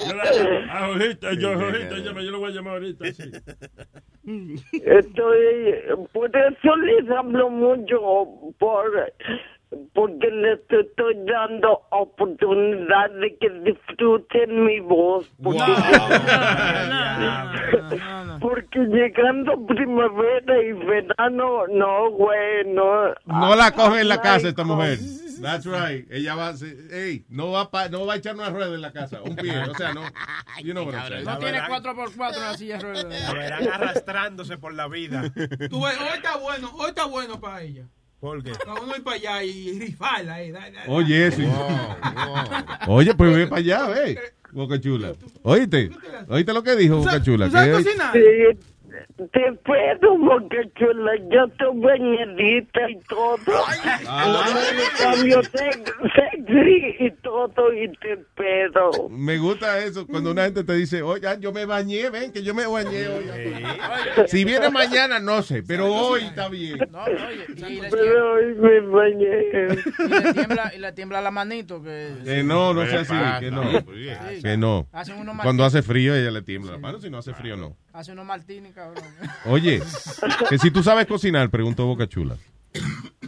[0.07, 3.07] Yo la- a Jorgito, yo, yo lo voy a llamar ahorita.
[3.13, 3.31] sí.
[4.85, 5.75] Estoy,
[6.13, 7.99] por eso les hablo mucho,
[8.59, 9.13] por,
[9.93, 15.31] porque les estoy dando oportunidad de que disfruten mi voz.
[15.43, 15.59] Porque,
[18.41, 23.15] porque llegando primavera y verano, no, güey, no.
[23.27, 24.99] No la coge en la casa esta mujer.
[25.43, 26.07] That's right.
[26.13, 28.81] Ella va a se- ey, no va pa- no va a echar una rueda en
[28.81, 30.03] la casa, un pie, o sea, no.
[30.63, 31.25] You know what I'm saying.
[31.25, 33.29] No tiene 4x4 en la silla de ruedas.
[33.29, 35.23] La verán arrastrándose por la vida.
[35.69, 37.85] Tú ves, hoy está bueno, hoy está bueno para ella.
[38.25, 38.53] ¿Por qué?
[38.65, 41.43] Para uno ir para allá y rifarla da- da- Oye, eso.
[42.89, 44.19] Oye, pues ve para allá, ve.
[44.53, 45.13] Boca chula.
[45.43, 45.91] Oíste,
[46.29, 47.51] oíste lo que dijo Boca chula.
[47.51, 47.83] que-
[48.15, 53.37] Sí, te puedo, boca chula, yo estoy bañadita y todo.
[54.09, 54.47] Ah.
[54.75, 59.09] Me cambio sex- sexy y todo y te pedo.
[59.09, 62.55] Me gusta eso, cuando una gente te dice, oye, yo me bañé, ven, que yo
[62.55, 63.25] me bañé hoy.
[64.27, 66.79] Si viene mañana, no sé, pero hoy está bien.
[66.91, 69.45] No, oye, y le, Pero hoy me bañé.
[69.99, 71.83] y le tiembla, y le tiembla la manito.
[71.83, 73.63] Que, Que no, no sea así, que no.
[73.71, 74.43] Sí.
[74.43, 74.89] Que no.
[75.43, 77.77] Cuando hace frío, ella le tiembla la mano, si no hace frío, no.
[77.93, 79.05] Hace unos martini, cabrón.
[79.47, 79.81] Oye,
[80.49, 82.37] que si tú sabes cocinar, preguntó Boca Chula.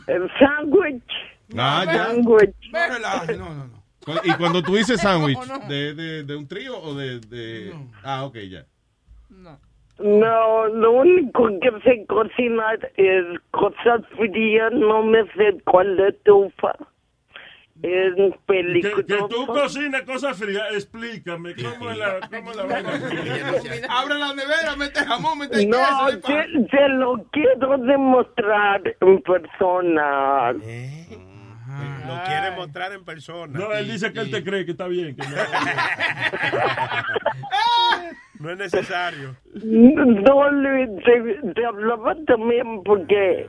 [0.07, 1.36] El sándwich.
[1.57, 2.07] Ah, ya.
[2.07, 2.55] Sándwich.
[2.73, 3.87] No no, no, no.
[4.25, 7.75] Y cuando tú dices sándwich, de, de, de un trío o de, de...
[8.05, 8.65] Ah, ok, ya.
[9.99, 16.73] No, lo único que sé cocinar es cosas frías, no me sé cuál es tufa.
[17.83, 19.29] Es Que, que peligroso.
[19.29, 22.91] tú cocinas cosas frías, explícame cómo es la, cómo es la vaina.
[23.91, 26.21] Abre la nevera, mete jamón, mete No, queso.
[26.27, 30.55] te, te lo quiero demostrar en persona.
[32.07, 33.59] Lo quiere mostrar en persona.
[33.59, 35.17] No, él dice que él te cree que está bien.
[35.17, 35.37] que no.
[38.39, 39.35] No es necesario.
[39.65, 43.47] No, Luis, te, te hablaba también porque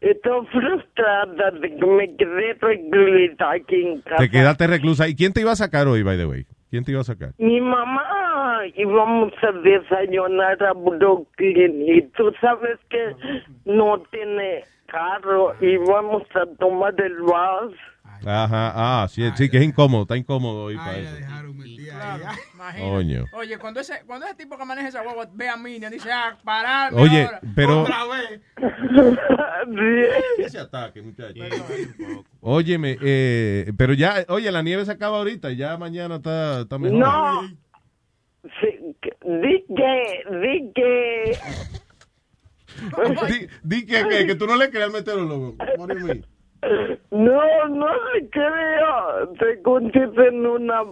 [0.00, 4.16] estoy frustrada de que me quedé recluida aquí en casa.
[4.16, 5.06] Te quedaste reclusa.
[5.06, 6.46] ¿Y quién te iba a sacar hoy, by the way?
[6.70, 7.32] ¿Quién te iba a sacar?
[7.36, 13.14] Mi mamá íbamos a desayunar a Brooklyn y tú sabes que
[13.66, 17.74] no tiene carro y vamos a tomar el bus.
[18.24, 21.16] Ajá, ah, sí, sí, que es incómodo, está incómodo hoy para eso.
[21.92, 23.26] Claro.
[23.34, 26.38] Oye, cuando ese, cuando ese tipo que maneja esa guagua ve a Minion, dice, ah,
[26.44, 27.40] pararme Oye, ahora.
[27.54, 28.40] pero- Otra vez.
[30.38, 31.02] Ese ataque.
[32.40, 36.98] Óyeme, eh, pero ya, oye, la nieve se acaba ahorita, ya mañana está, está mejor.
[36.98, 37.42] No.
[38.60, 41.38] Sí, di que, di que...
[43.62, 45.56] di, que, que, tú no le creas al meteorólogo.
[47.10, 49.28] No, no le creo.
[49.38, 50.82] Te contesten una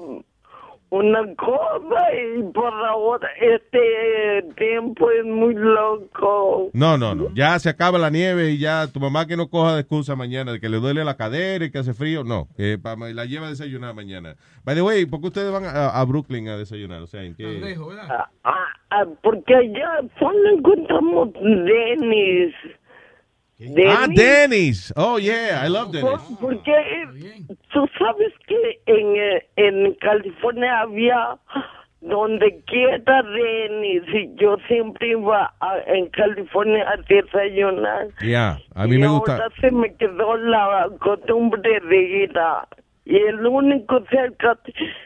[0.90, 2.02] una cosa
[2.38, 6.70] y por ahora este tiempo es muy loco.
[6.72, 7.28] No, no, no.
[7.34, 10.52] Ya se acaba la nieve y ya tu mamá que no coja de excusa mañana
[10.52, 12.24] de que le duele la cadera y que hace frío.
[12.24, 14.34] No, que pa- la lleva a desayunar mañana.
[14.64, 17.02] By the way, ¿por qué ustedes van a, a Brooklyn a desayunar?
[17.02, 17.60] O sea, ¿en qué?
[18.10, 18.54] Ah, ah,
[18.90, 21.28] ah, porque allá solo encontramos
[23.60, 23.86] Denis.
[23.98, 24.92] Ah, Dennis.
[24.96, 26.10] Oh, yeah, I love Dennis.
[26.10, 31.36] Por- Porque eh, tú sabes que en, eh, en California había
[32.00, 38.08] donde quiera Denis y yo siempre iba a- en California a desayunar.
[38.22, 39.60] Yeah, a mí y me ahora gusta.
[39.60, 42.66] se me quedó la costumbre de ir a...
[43.04, 44.56] Y el único cerca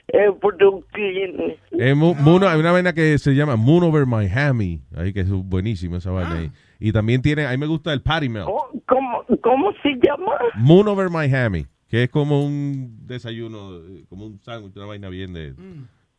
[0.09, 1.57] es Brooklyn.
[1.73, 4.81] Eh, Mu- Muno, hay una vaina que se llama Moon Over Miami.
[4.97, 6.51] Ahí que es buenísima esa vaina ahí.
[6.81, 8.47] Y también tiene, a mí me gusta el Patty Melt.
[8.49, 10.33] Oh, ¿Cómo, ¿Cómo se llama?
[10.57, 15.55] Moon Over Miami, que es como un desayuno, como un sándwich, una vaina bien de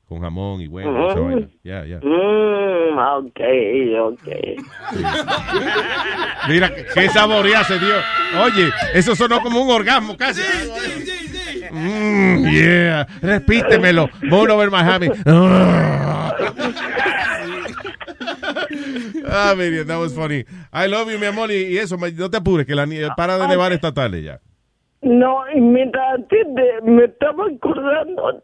[0.08, 1.26] con jamón y huevo, esa Mm.
[1.26, 1.48] vaina.
[1.64, 2.00] Ya, ya.
[2.00, 3.40] Mm, ok,
[4.02, 4.28] ok.
[6.50, 7.96] Mira, qué- saborea se dio.
[8.44, 10.42] Oye, eso sonó como un orgasmo casi.
[11.72, 14.08] Mm, yeah, repítemelo.
[14.24, 15.10] Moon Over Miami.
[19.28, 19.54] Ah.
[19.56, 20.46] Miriam, that was funny.
[20.72, 23.48] I love you, mi amor, y, eso, no te apures, que la nie- para de
[23.48, 24.40] nevar esta tarde ya.
[25.02, 26.18] No, y mira,
[26.84, 28.42] me estaba acordando,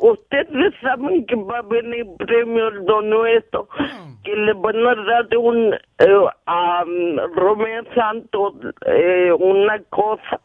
[0.00, 3.68] ustedes saben que va a venir premio lo nuestro,
[4.24, 6.84] que le van a dar un, eh, a
[7.34, 8.54] Romeo Santos
[8.86, 10.40] eh, una cosa.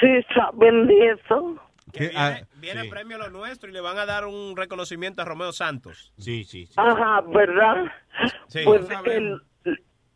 [0.00, 1.56] ¿Sí saben de eso?
[1.92, 5.22] Que Ah, viene, viene el premio lo nuestro y le van a dar un reconocimiento
[5.22, 6.12] a Romeo Santos.
[6.18, 6.68] Sí, sí.
[6.76, 7.84] Ajá, ¿verdad?
[8.48, 8.60] Sí.
[8.64, 9.40] Pues el-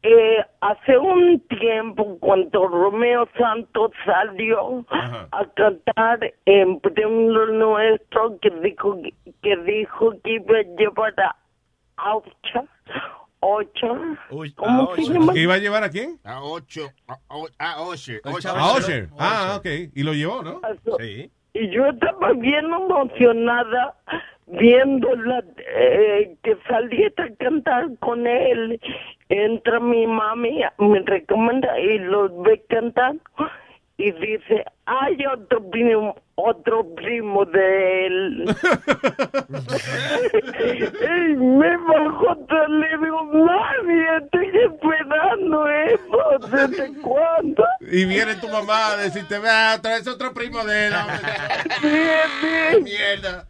[0.05, 8.99] eh, hace un tiempo cuando Romeo Santos salió a cantar en Premio Nuestro que dijo
[9.43, 11.37] que dijo que iba a llevar a
[12.15, 12.65] Ocha,
[13.45, 13.89] Ocha,
[14.57, 15.33] ¿cómo se llama?
[15.33, 16.19] ¿Que iba a llevar a quién?
[16.25, 16.89] A ocho.
[17.09, 17.15] A,
[17.59, 18.21] a, a Usher.
[19.19, 19.67] Ah, ok.
[19.95, 20.61] Y lo llevó, ¿no?
[20.99, 21.31] Sí.
[21.55, 23.95] Y yo estaba bien emocionada
[24.47, 25.45] viéndola
[25.77, 28.81] eh, que saliera a cantar con él.
[29.29, 33.17] Entra mi mami, me recomienda y los ve cantar
[33.97, 35.61] y dice, hay otro
[36.45, 38.45] otro primo de él.
[41.03, 47.65] y me bajó todo, le digo, mami, estoy esperando eso, ¿desde cuándo?
[47.81, 50.95] Y viene tu mamá a decirte, vea, traes otro primo de él.
[52.83, 53.47] Mierda.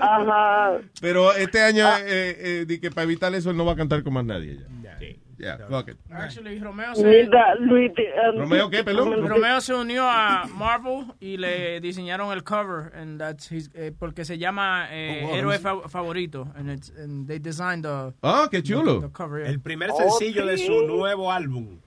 [0.00, 0.78] Ajá.
[1.00, 4.02] Pero este año, eh, eh, di que para evitar eso, él no va a cantar
[4.02, 4.98] con más nadie ya.
[5.38, 5.96] Ya, fuck it.
[6.10, 9.26] Actually, Romeo se, Mira, Luis, eh, ¿Romeo qué, pelón?
[9.26, 14.24] Romeo se unió a Marvel y le diseñaron el cover, and that's his, eh, porque
[14.24, 18.48] se llama eh, Oh, wow, Héroe fa- Favorito, and, it's, and they designed the, Ah,
[18.50, 19.00] qué chulo.
[19.00, 19.40] the cover.
[19.42, 19.50] yeah.
[19.50, 21.78] El primer sencillo de su nuevo álbum.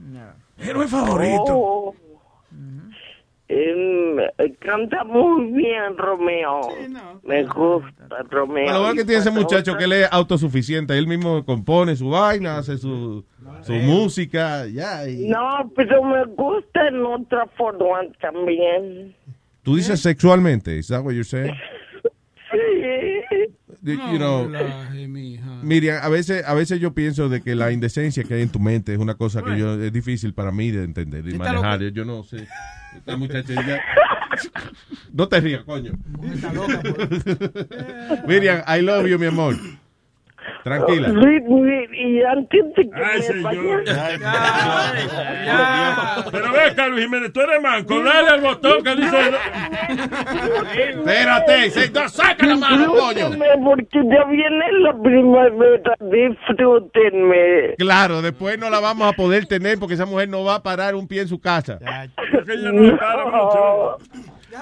[0.57, 0.85] Héroe
[1.49, 1.95] Oh.
[3.49, 4.17] Em,
[4.59, 6.59] canta muy bien Romeo.
[7.23, 8.65] Me gusta Romeo.
[8.65, 10.97] Bueno, lo bueno que tiene ese muchacho que él es autosuficiente.
[10.97, 13.23] Él mismo compone su vaina, hace su,
[13.63, 15.07] su música, ya.
[15.09, 19.15] y- No, pero me gusta en otra forma también.
[19.63, 21.53] Tú dices sexualmente, ¿is that what you're saying?
[22.51, 23.47] Sí.
[23.83, 24.49] You know,
[25.61, 28.59] Miriam, a veces, a veces yo pienso de que la indecencia que hay en tu
[28.59, 31.79] mente es una cosa que yo, es difícil para mí de entender y manejar.
[31.93, 32.47] Yo no sé.
[32.97, 33.79] Esta muchacha ya-
[35.13, 35.93] No te rías, coño.
[38.27, 39.55] Miriam, I love you, mi amor.
[40.67, 41.07] Tranquila.
[41.93, 44.23] Y antes de que me vaya...
[46.31, 48.03] Pero ve, Carlos Jiménez, tú eres manco.
[48.03, 49.17] Dale al botón que dice.
[50.89, 53.29] Espérate, se- no, saca la mano, coño.
[53.29, 57.75] Disfrútenme, porque ya viene la primavera, disfrútenme.
[57.77, 60.95] Claro, después no la vamos a poder tener porque esa mujer no va a parar
[60.95, 61.79] un pie en su casa.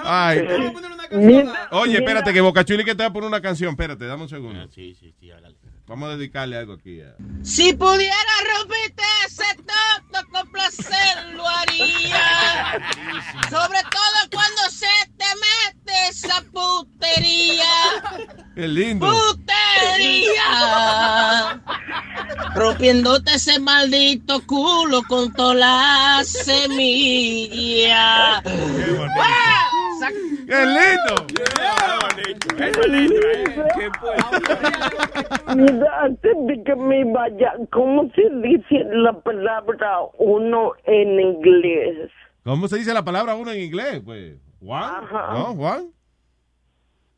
[0.04, 0.46] Ay.
[1.70, 3.70] Oye, espérate, que Boca Chuli que te va a poner una canción.
[3.70, 4.66] Espérate, dame un segundo.
[4.68, 5.56] Sí, sí, sí, hágale.
[5.88, 7.00] Vamos a dedicarle algo aquí.
[7.00, 7.14] a-
[7.44, 8.16] Si pudiera
[8.58, 12.80] romperte ese toto con placer lo haría.
[13.48, 14.86] Sobre todo cuando se
[15.16, 17.64] te mete esa putería.
[18.56, 19.06] Qué lindo.
[19.06, 20.42] ¡Putería!
[22.56, 27.62] Rompiéndote ese maldito culo con toda la semilla.
[30.48, 31.26] ¡Qué lindo!
[35.54, 42.10] Mira, antes de que me vaya, ¿cómo se dice la palabra uno en inglés?
[42.44, 44.00] ¿Cómo se dice la palabra uno en inglés?
[44.04, 45.04] Pues, Juan.
[45.10, 45.90] ¿No, Juan?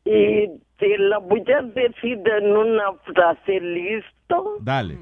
[0.05, 4.57] Y te la voy a decir en una frase, ¿listo?
[4.61, 4.97] Dale.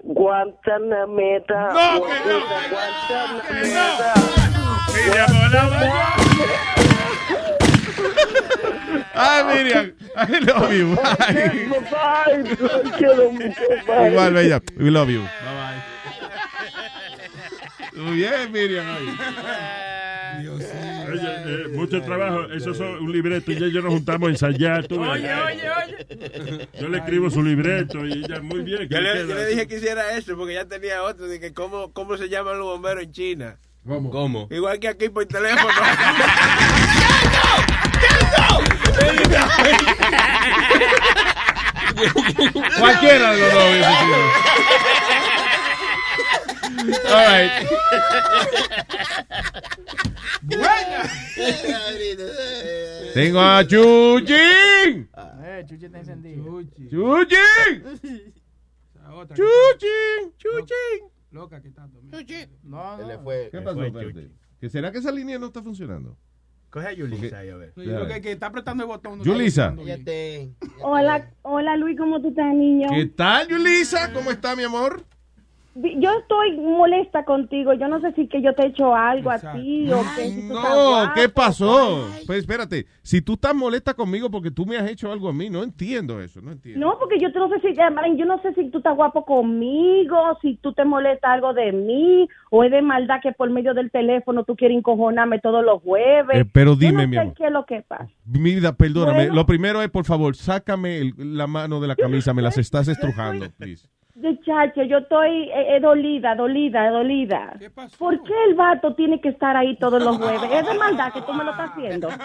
[0.00, 1.72] Guantanamera.
[1.72, 4.14] No, Guantanamera.
[9.14, 10.94] Ay, Miriam, I love you.
[10.96, 11.68] Bye.
[11.90, 12.44] Bye,
[12.98, 14.10] quiero mucho, bye.
[14.10, 14.60] Igual, bella.
[14.78, 15.22] We love you.
[15.22, 15.82] Bye bye.
[18.02, 18.86] Muy bien, Miriam.
[18.86, 20.48] ay.
[20.48, 21.24] Oye,
[21.64, 22.44] eh, mucho trabajo.
[22.52, 24.86] Eso es un libreto y ella y yo nos juntamos a ensayar.
[24.86, 25.08] tú ves.
[25.10, 26.68] Oye, oye, oye.
[26.80, 28.88] Yo le escribo su libreto y ella muy bien.
[28.88, 31.92] Yo le, yo le dije que hiciera eso porque ya tenía otro de que cómo,
[31.92, 33.58] cómo se llaman los bomberos en China.
[33.86, 34.10] ¿Cómo?
[34.10, 34.48] ¿Cómo?
[34.50, 35.68] Igual que aquí por teléfono.
[42.78, 44.16] Cualquiera de los dos hubiese sido.
[47.08, 47.52] All right.
[53.14, 55.08] Tengo a Chuchín.
[55.42, 56.44] Eh, Chuchi está encendido.
[56.44, 57.82] Chuchín.
[59.34, 60.32] Chuchín.
[60.38, 61.08] Chuchín.
[61.30, 62.18] Loca que está No,
[62.96, 63.08] Se no.
[63.08, 63.48] le fue.
[63.50, 63.80] ¿Qué pasó?
[64.60, 66.16] ¿Que ¿Será que esa línea no está funcionando?
[66.70, 67.72] Coge a Yulisa ahí, a ver.
[67.76, 69.18] Yo creo que, que está apretando el botón.
[69.18, 69.68] no Yulisa.
[69.68, 70.56] está apretando bien.
[70.82, 72.88] Hola, hola Luis, ¿cómo tú estás, niño?
[72.90, 74.12] ¿Qué tal, Yulisa?
[74.12, 75.02] ¿Cómo está, mi amor?
[75.98, 77.72] Yo estoy molesta contigo.
[77.74, 80.48] Yo no sé si que yo te he hecho algo a ti o que si
[80.48, 81.12] tú estás No, guapo.
[81.14, 82.08] ¿qué pasó?
[82.26, 85.50] Pues espérate, si tú estás molesta conmigo porque tú me has hecho algo a mí,
[85.50, 86.84] no entiendo eso, no entiendo.
[86.86, 90.56] No, porque yo no sé si yo no sé si tú estás guapo conmigo, si
[90.56, 94.44] tú te molesta algo de mí o es de maldad que por medio del teléfono
[94.44, 96.40] tú quieres encojonarme todos los jueves.
[96.40, 97.34] Eh, pero Yo dime, mi sé amor.
[97.34, 98.08] qué es lo que pasa.
[98.26, 99.18] Mi vida, perdóname.
[99.18, 99.34] Bueno.
[99.34, 102.88] Lo primero es, por favor, sácame el- la mano de la camisa, me las estás
[102.88, 103.88] estrujando, please.
[104.20, 107.52] Muchacho, yo estoy eh, eh, dolida, dolida, dolida.
[107.98, 110.42] ¿Por qué el vato tiene que estar ahí todos los jueves?
[110.52, 112.08] Es de maldad que tú me lo estás haciendo.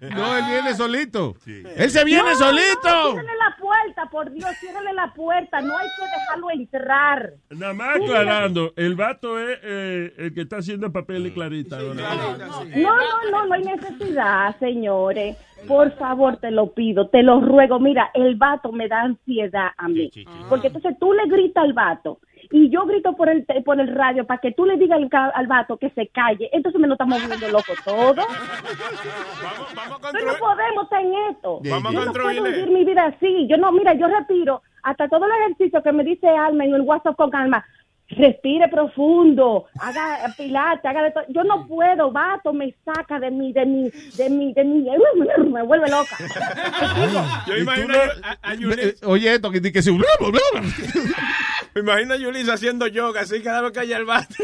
[0.00, 1.36] No, él viene solito.
[1.46, 2.88] Él se viene No, solito.
[2.88, 5.60] No, ciérrale la puerta, por Dios, ciérrale la puerta.
[5.60, 7.32] No hay que dejarlo entrar.
[7.50, 11.78] Nada más aclarando, el vato es eh, el que está haciendo papel y clarita.
[11.78, 12.16] ahora.
[12.76, 15.36] No, no, no, no hay necesidad, señores.
[15.66, 17.78] Por favor, te lo pido, te lo ruego.
[17.80, 20.10] Mira, el vato me da ansiedad a mí.
[20.48, 22.18] Porque entonces tú le gritas al vato
[22.50, 25.08] y yo grito por el te- por el radio para que tú le digas al,
[25.10, 26.48] ca- al vato que se calle.
[26.52, 28.22] Entonces me lo estamos volviendo loco todo.
[30.24, 31.60] No podemos estar en esto.
[31.70, 33.46] Vamos yo no puedo vivir mi vida así.
[33.48, 36.82] Yo no, mira, yo retiro hasta todo el ejercicio que me dice Alma en el
[36.82, 37.64] WhatsApp con Alma.
[38.10, 41.24] Respire profundo, haga pilates, haga de todo.
[41.28, 44.86] Yo no puedo, vato, me saca de mi, de mi, de mi, de mi,
[45.52, 46.16] me vuelve loca.
[47.46, 48.82] Yo imagino no- a, Yulisa.
[48.82, 49.82] Eh, Oye, esto que que
[50.30, 50.40] bla.
[51.74, 54.34] Me imagino a Yulisa haciendo yoga, así cada vez que haya el vato.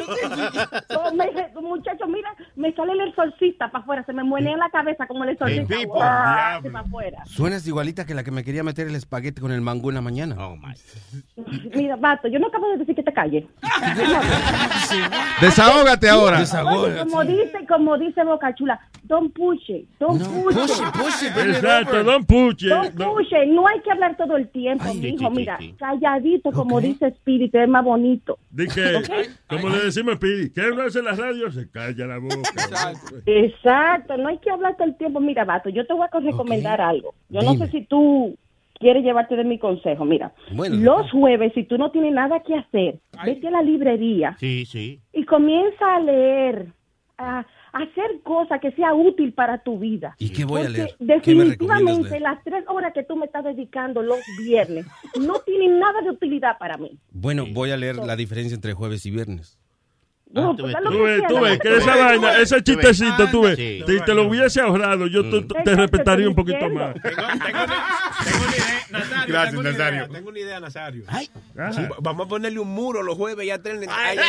[0.96, 1.30] Oh, me-
[1.62, 5.24] muchacho, mira, me sale el exorcista para afuera, se me muene en la cabeza como
[5.24, 5.74] el exorcista.
[5.74, 6.00] El ¡Guau!
[6.02, 6.72] diablo.
[6.72, 7.24] para afuera.
[7.24, 10.00] Suenas igualita que la que me quería meter el espagueti con el mangú en la
[10.02, 10.36] mañana.
[10.38, 10.74] Oh, my.
[11.74, 13.44] Mira, vato, yo no acabo de decir que te calles.
[15.40, 16.42] Desahógate ahora.
[16.66, 19.86] Oye, como dice, como dice Boca Chula, it, don't push, it.
[21.36, 22.68] Exacto, don Puche.
[22.96, 23.48] Push it.
[23.48, 25.30] No hay que hablar todo el tiempo, mijo.
[25.30, 28.38] Mira, calladito, como dice Espíritu, es más bonito.
[28.50, 29.02] Di que,
[29.48, 32.36] como le decimos a Pidi, que uno hace en la radio, se calla la boca.
[33.26, 35.20] Exacto, no hay que hablar todo el tiempo.
[35.20, 37.14] Mira, vato, yo te voy a recomendar algo.
[37.28, 38.36] Yo no sé si tú
[38.84, 40.04] quieres llevarte de mi consejo.
[40.04, 40.76] Mira, Bueno.
[40.76, 45.00] los jueves, si tú no tienes nada que hacer, vete a la librería Sí, sí.
[45.12, 46.66] y comienza a leer,
[47.18, 47.38] a,
[47.72, 50.14] a hacer cosas que sea útil para tu vida.
[50.18, 50.94] ¿Y qué voy a leer?
[50.98, 52.22] ¿Qué me recomiendas definitivamente leer?
[52.22, 54.86] las tres horas que tú me estás dedicando los viernes
[55.20, 56.90] no tienen nada de utilidad para mí.
[57.10, 59.58] Bueno, voy a leer la diferencia entre jueves y viernes.
[60.34, 63.84] No, pues, Tú que ves, tú ves, que esa vaina, ese chistecito, tú ves, si
[64.04, 66.96] te lo hubiese ahorrado, yo te, respetaría un poquito más.
[68.90, 69.96] Nazario, Gracias, tengo una Nazario.
[69.96, 71.04] idea, tengo una idea, Nazario.
[71.72, 73.88] Sí, vamos a ponerle un muro los jueves ya tienen.
[73.90, 74.18] Ay,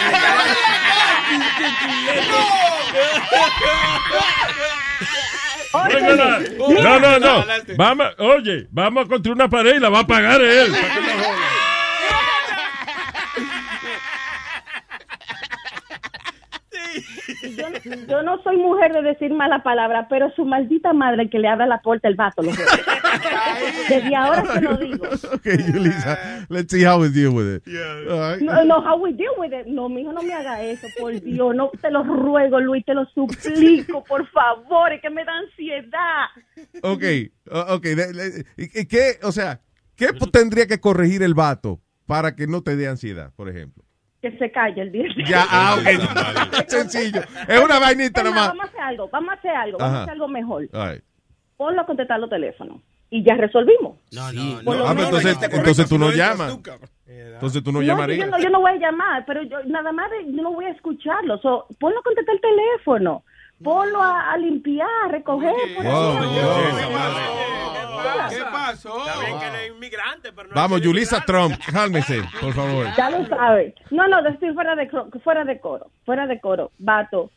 [5.74, 7.46] No, no, no.
[7.78, 10.72] Vamos, oye, vamos a construir una pared y la va a pagar él.
[10.72, 11.65] para que no
[17.52, 17.66] Yo,
[18.08, 21.66] yo no soy mujer de decir mala palabra, pero su maldita madre que le abra
[21.68, 22.42] la puerta el vato.
[23.90, 25.06] Desde ahora se lo digo.
[25.36, 27.64] Okay, Yulisa, let's see how we deal with it.
[28.42, 29.68] No, no, how we deal with it.
[29.68, 31.56] No, mijo, no me haga eso, por Dios.
[31.56, 36.26] No, te lo ruego, Luis, te lo suplico, por favor, es que me da ansiedad.
[36.84, 37.04] Ok,
[37.52, 37.84] o- ok.
[37.84, 39.62] de- de- ¿y- y ¿Qué, o sea,
[39.96, 43.85] qué tendría que corregir el vato para que no te dé ansiedad, por ejemplo?
[44.32, 45.06] Que se calle el día.
[45.28, 46.68] Ya, ah, ok.
[46.68, 47.22] Sencillo.
[47.48, 48.48] Es una vainita nomás.
[48.48, 50.00] Vamos a hacer algo, vamos a hacer algo, vamos Ajá.
[50.00, 50.62] a hacer algo mejor.
[50.74, 51.04] Right.
[51.58, 52.80] Ponlo a contestar los teléfonos
[53.12, 53.98] y ya resolvimos.
[54.12, 56.58] No, no, lo Ah, pero entonces, entonces tú no llamas.
[57.06, 58.28] Entonces tú no yo, llamarías.
[58.30, 60.70] no, yo no voy a llamar, pero yo nada más de- yo no voy a
[60.72, 61.38] escucharlo.
[61.38, 63.24] So, ponlo a contestar el teléfono.
[63.64, 65.54] Ponlo a, a limpiar, a recoger.
[65.76, 67.46] por Wow, ahí.
[68.30, 68.98] ¿Qué pasó?
[69.06, 72.88] Está bien que él es inmigrante, pero no Vamos, Yulisa Trump, cálmese, por favor.
[72.98, 73.74] Ya lo sabes.
[73.92, 75.88] No, no, decir fuera de, cro- fuera de coro.
[76.06, 76.72] Fuera de coro.
[76.78, 77.32] Vato,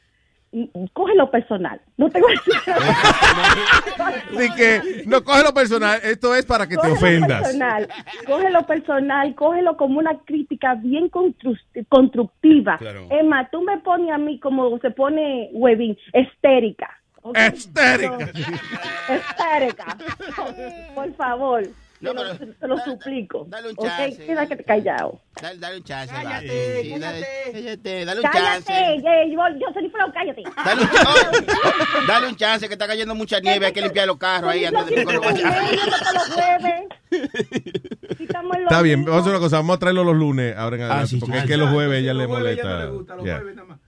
[0.93, 1.81] cógelo personal.
[1.97, 2.75] No te voy a
[4.35, 7.43] Así que no coge lo personal, esto es para que te Cógelo ofendas.
[7.43, 7.89] Personal,
[8.27, 12.79] cógelo personal, cógelo como una crítica bien constru- constructiva.
[12.79, 13.07] Claro.
[13.11, 16.91] Emma, tú me pones a mí como se pone Webin, estérica.
[17.35, 18.31] Estérica.
[19.09, 19.97] Estérica.
[20.95, 21.63] Por favor.
[22.01, 23.45] Te lo, te lo suplico.
[23.49, 24.25] dale un chance.
[24.25, 25.21] Quédate callado.
[25.41, 26.15] Dale, dale un chance.
[26.15, 26.83] Cállate.
[26.83, 28.65] Sí, dale, cállate, dale un chance.
[28.67, 30.43] Cállate, eh, yo, yo soy Flow, cállate.
[30.65, 31.47] Dale un, chance,
[32.07, 34.87] dale un chance que está cayendo mucha nieve, hay que limpiar los carros ahí antes
[34.87, 35.69] de que lo vaya.
[38.21, 41.09] Está bien, vamos a hacer una cosa, vamos a traerlo los lunes ahora en adelante,
[41.09, 41.49] sí, porque sí, es sí.
[41.49, 42.85] que los jueves le ya no molesta.
[42.85, 43.88] le gusta, los jueves nada más.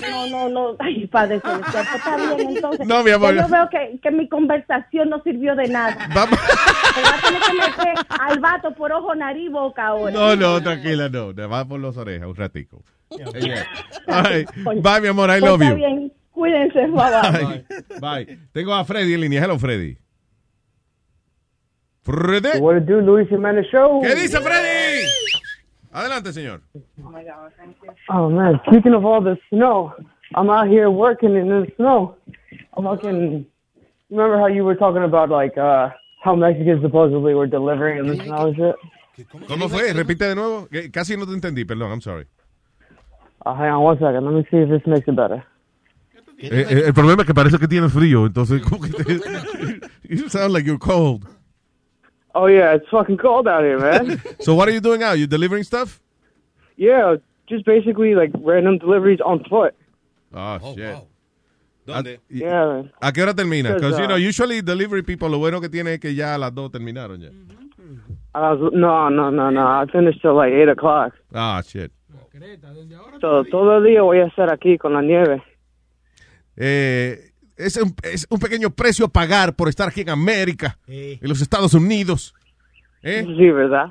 [0.00, 0.76] No, no, no.
[0.78, 2.86] Ay, padre celestial, pues está bien, entonces.
[2.86, 3.34] No, mi amor.
[3.34, 6.08] Yo veo que, que mi conversación no sirvió de nada.
[6.14, 6.38] Vamos.
[6.96, 10.12] A tener que meter al vato por ojo, nariz y boca ahora.
[10.12, 11.34] No, no, tranquila, no.
[11.34, 12.82] Te va por las orejas un ratico.
[14.06, 14.44] Ay,
[14.82, 15.76] bye, mi amor, I Pues love está you.
[15.76, 17.64] bien, cuídense, bye bye.
[18.00, 18.24] Bye.
[18.24, 18.38] Bye.
[18.52, 19.44] Tengo a Freddy en línea.
[19.44, 19.96] Hello, Freddy.
[22.02, 22.58] Freddy.
[22.60, 24.00] What do, Luis Jimenez Show?
[24.02, 25.06] ¿Qué dice Freddy?
[25.92, 26.62] Adelante, señor.
[27.02, 27.10] Oh
[28.10, 29.92] man, speaking of all the snow,
[30.34, 32.16] I'm out here working in the snow.
[32.76, 33.46] I'm fucking.
[34.10, 35.90] Remember how you were talking about like uh
[36.22, 38.76] how Mexicans supposedly were delivering in the snow and shit?
[39.48, 39.92] ¿Cómo fue?
[39.92, 40.68] Repite de nuevo.
[40.92, 42.26] Casi no te entendí, perdón, I'm sorry.
[43.44, 44.24] Uh, hang on one second.
[44.24, 45.44] Let me see if this makes it better.
[46.38, 49.80] Eh, eh, el problema es que parece que tienes frío, entonces como que te-
[50.14, 51.26] you sound like you're cold.
[52.34, 54.20] Oh yeah, it's fucking cold out here, man.
[54.40, 55.12] So what are you doing now?
[55.12, 56.00] You delivering stuff?
[56.76, 57.16] yeah,
[57.48, 59.74] just basically like random deliveries on foot.
[60.32, 60.96] Oh, shit.
[61.86, 62.16] ¿Dónde?
[62.16, 62.82] ¿A, Yeah.
[63.00, 63.74] ¿A qué hora termina?
[63.74, 66.34] Because, Because, you uh, know, usually delivery people, lo bueno que tiene es que ya
[66.34, 67.30] a las dos terminaron ya.
[68.34, 69.66] I was no, no, no, no.
[69.66, 71.14] I finished till like eight o'clock.
[71.32, 71.90] Ah, shit.
[73.20, 75.42] So todo el día voy a estar aquí con la nieve.
[76.56, 81.28] Eh, es, un, es un pequeño precio a pagar por estar aquí en América, en
[81.28, 82.34] los Estados Unidos.
[83.02, 83.24] ¿Eh?
[83.24, 83.86] Sí, ¿verdad?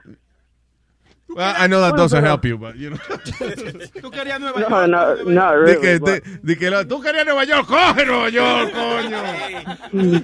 [1.28, 2.98] Well, I know that doesn't help you, but you know.
[4.02, 4.88] Tú querías Nueva No, York.
[5.26, 5.82] no, no, Di really.
[5.82, 10.24] que, but- de- di que lo- tú querías Nueva York, coge Nueva York, coño.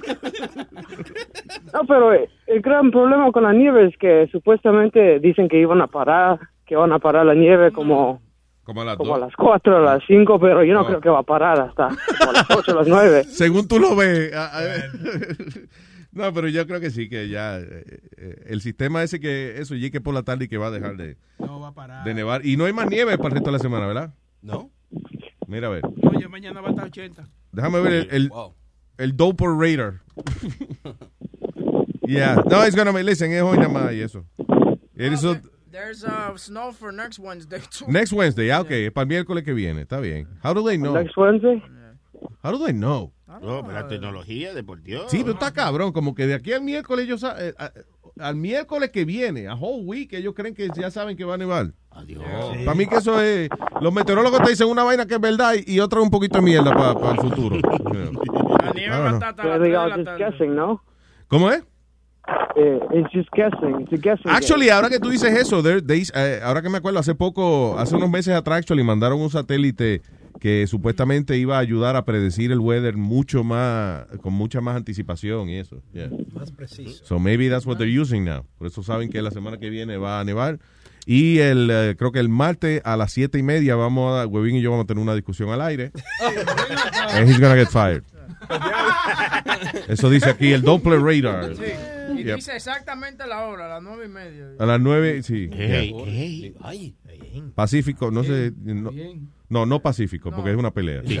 [1.72, 5.80] No, pero eh, el gran problema con la nieve es que supuestamente dicen que iban
[5.80, 8.20] a parar, que van a parar la nieve como,
[8.64, 10.86] Como a las como a las 4, a las 5, pero yo no No.
[10.86, 13.24] creo que va a parar hasta como a las 8, a las 9.
[13.28, 14.32] Según tú lo ves.
[16.12, 17.84] No, pero yo creo que sí, que ya eh,
[18.16, 20.96] eh, el sistema ese que eso llegue por la tarde y que va a dejar
[20.96, 21.16] de,
[22.04, 22.44] de nevar.
[22.46, 24.14] Y no hay más nieve para el resto de la semana, ¿verdad?
[24.42, 24.70] No.
[25.46, 25.82] Mira, a ver.
[26.14, 27.28] Oye, mañana va a estar 80.
[27.52, 28.30] Déjame ver el, el,
[28.98, 30.00] el Doper Radar.
[32.06, 32.36] yeah.
[32.48, 34.24] No, it's gonna be, listen, es hoy nada más y eso.
[34.96, 37.86] It is a- There's uh, snow for next Wednesday too.
[37.90, 40.28] next Wednesday, ah, ok, es para el miércoles que viene, está bien.
[40.44, 40.92] How do they know?
[40.92, 41.62] Next Wednesday?
[42.44, 43.10] How do they know?
[43.40, 45.04] No, pero la tecnología, de por Dios.
[45.10, 47.72] Sí, pero está cabrón, como que de aquí al miércoles ellos eh, a-
[48.20, 51.38] al miércoles que viene, a whole week, ellos creen que ya saben que va a
[51.38, 51.72] nevar.
[51.90, 52.22] Adiós.
[52.64, 53.48] Para mí que eso es,
[53.80, 56.44] los meteorólogos te dicen una vaina que es verdad y, y otra un poquito de
[56.44, 57.56] mierda para el futuro.
[58.62, 60.04] La nieve va a don't estar hasta las Well, 3 they de are la just
[60.06, 60.24] tarde.
[60.24, 60.82] guessing, no?
[61.28, 61.62] ¿Cómo es?
[62.56, 63.80] Eh, it's just guessing.
[63.80, 64.72] It's a guessing Actually, game.
[64.76, 67.96] ahora que tú dices eso, there- they- eh, ahora que me acuerdo, hace poco, hace
[67.96, 70.02] unos meses atrás, actually, mandaron un satélite
[70.42, 75.48] que supuestamente iba a ayudar a predecir el weather mucho más, con mucha más anticipación
[75.48, 75.80] y eso.
[75.92, 76.10] Yeah.
[76.34, 77.04] Más preciso.
[77.04, 78.44] So maybe that's what they're using now.
[78.58, 80.58] Por eso saben que la semana que viene va a nevar.
[81.06, 84.56] Y el, eh, creo que el martes a las siete y media vamos a, Webin
[84.56, 85.92] y yo vamos a tener una discusión al aire.
[87.10, 88.02] And he's gonna get fired.
[89.86, 91.54] Eso dice aquí el Doppler radar.
[91.54, 91.62] Sí.
[92.18, 92.36] Y Yep.
[92.36, 94.48] dice exactamente la hora, a las nueve y media.
[94.58, 95.48] A las nueve, sí.
[95.52, 96.04] Hey, Yeah.
[96.06, 96.54] hey.
[96.60, 96.96] Ay.
[97.54, 98.52] Pacífico, no sé.
[98.56, 98.90] No,
[99.52, 101.02] no, no Pacífico, porque es una pelea.
[101.04, 101.18] Sí.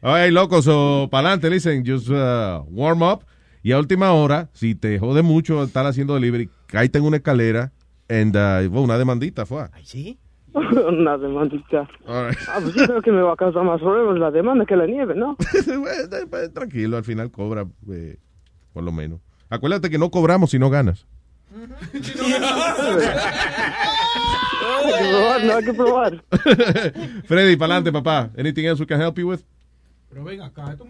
[0.00, 3.24] Ay, locos, o para adelante, listen, just uh, warm up.
[3.62, 7.72] Y a última hora, si te jode mucho estar haciendo delivery, cállate en una escalera
[8.08, 9.66] and, uh, bueno, una demandita fue.
[9.84, 10.18] ¿Sí?
[10.54, 11.88] Una demandita.
[12.06, 12.38] All right.
[12.48, 14.86] Ah, pues yo creo que me va a causar más problemas la demanda que la
[14.86, 15.36] nieve, ¿no?
[16.30, 18.18] Pues, Tranquilo, al final cobra, eh,
[18.72, 19.20] por lo menos.
[19.48, 21.06] Acuérdate que no cobramos si no ganas.
[24.62, 26.24] Hay que probar, no hay que probar.
[27.24, 28.30] Freddy, para adelante, papá.
[28.38, 29.40] Anything else we can help you with?
[30.08, 30.72] Pero ven acá.
[30.72, 30.84] esto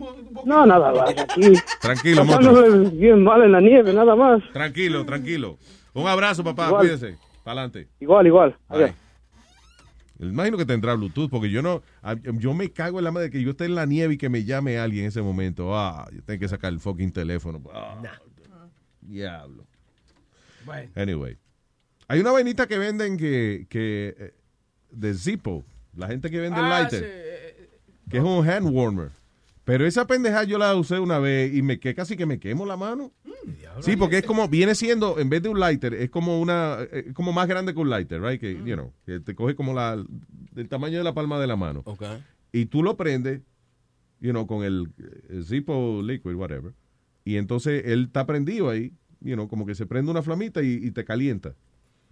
[0.44, 1.10] No, nada más.
[1.10, 1.52] Aquí.
[1.80, 2.26] Tranquilo.
[2.26, 4.42] Pasándole bien mal en la nieve, nada más.
[4.52, 5.58] Tranquilo, tranquilo.
[5.94, 6.66] Un abrazo, papá.
[6.66, 6.80] Igual.
[6.80, 7.18] Cuídese.
[7.44, 7.88] Para adelante.
[8.00, 8.56] Igual, igual.
[8.68, 8.90] Adiós.
[10.18, 11.82] Imagino que tendrá Bluetooth, porque yo no,
[12.34, 14.44] yo me cago en la madre que yo esté en la nieve y que me
[14.44, 15.76] llame alguien en ese momento.
[15.76, 17.60] Ah, yo tengo que sacar el fucking teléfono.
[17.72, 18.00] Ah,
[19.00, 19.66] Diablo.
[20.64, 20.90] Bueno.
[20.94, 21.36] Anyway.
[22.08, 24.34] Hay una vainita que venden que, que eh,
[24.90, 25.64] de Zippo,
[25.96, 27.68] la gente que vende Ah, lighter, sí, eh,
[28.10, 29.10] que es un hand warmer.
[29.64, 32.66] Pero esa pendeja yo la usé una vez y me que casi que me quemo
[32.66, 33.12] la mano.
[33.80, 37.04] Sí, porque es como, viene siendo, en vez de un lighter, es como una, eh,
[37.08, 38.40] es como más grande que un lighter, right?
[38.40, 40.04] Que, you know, que te coge como la,
[40.52, 41.82] del tamaño de la palma de la mano.
[41.86, 42.02] Ok.
[42.52, 43.40] Y tú lo prendes,
[44.20, 44.92] you know, con el,
[45.30, 46.72] el Zippo liquid, whatever.
[47.24, 50.72] Y entonces él está prendido ahí, you know, como que se prende una flamita y,
[50.74, 51.54] y te calienta.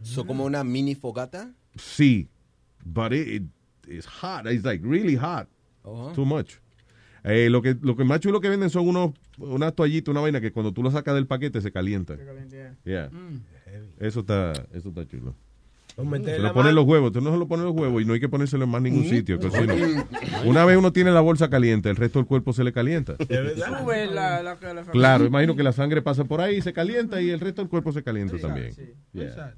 [0.03, 1.53] So, como una mini fogata.
[1.77, 2.29] Sí,
[2.85, 3.43] but it, it-
[3.89, 4.47] it's hot.
[4.47, 5.49] It's like really hot.
[5.83, 6.13] Oh.
[6.15, 6.55] Too much.
[7.25, 10.41] Eh, lo que lo que más chulo que venden son unos unas toallitas, una vaina
[10.41, 12.15] que cuando tú lo sacas del paquete se calienta.
[12.85, 13.11] Yeah.
[13.11, 13.43] Mm.
[13.99, 15.35] Eso está eso está chulo.
[16.37, 18.21] Se lo ponen los huevos, tú no se lo pones los huevos y no hay
[18.21, 19.39] que ponérselo en más ningún sitio.
[19.39, 20.05] que si no-
[20.47, 23.17] Una vez uno tiene la bolsa caliente, el resto del cuerpo se le calienta.
[24.93, 27.93] Claro, imagino que la sangre pasa por ahí, se calienta y el resto del cuerpo
[27.93, 28.73] se calienta también.
[29.13, 29.55] Yeah.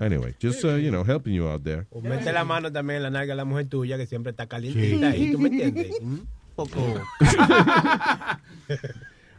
[0.00, 1.86] Anyway, just, uh, you know, helping you out there.
[1.90, 4.46] O mete la mano también en la nalga de la mujer tuya que siempre está
[4.46, 5.98] calientita ahí, ¿tú me entiendes?
[6.00, 7.02] Un poco...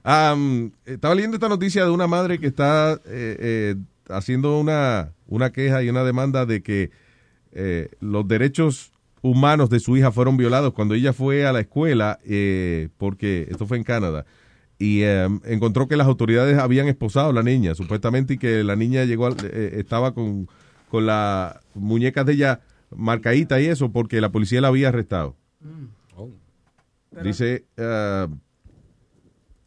[0.03, 3.75] Am, estaba leyendo esta noticia de una madre que está eh, eh,
[4.09, 6.91] haciendo una, una queja y una demanda de que
[7.53, 8.91] eh, los derechos
[9.21, 13.67] humanos de su hija fueron violados cuando ella fue a la escuela, eh, porque esto
[13.67, 14.25] fue en Canadá,
[14.81, 18.75] y em, encontró que las autoridades habían esposado a la niña, supuestamente, y que la
[18.75, 20.47] niña llegó, al- eh, estaba con,
[20.89, 22.61] con las muñecas de ella
[22.95, 25.35] marcadita y eso, porque la policía la había arrestado.
[27.23, 28.27] Dice, ah,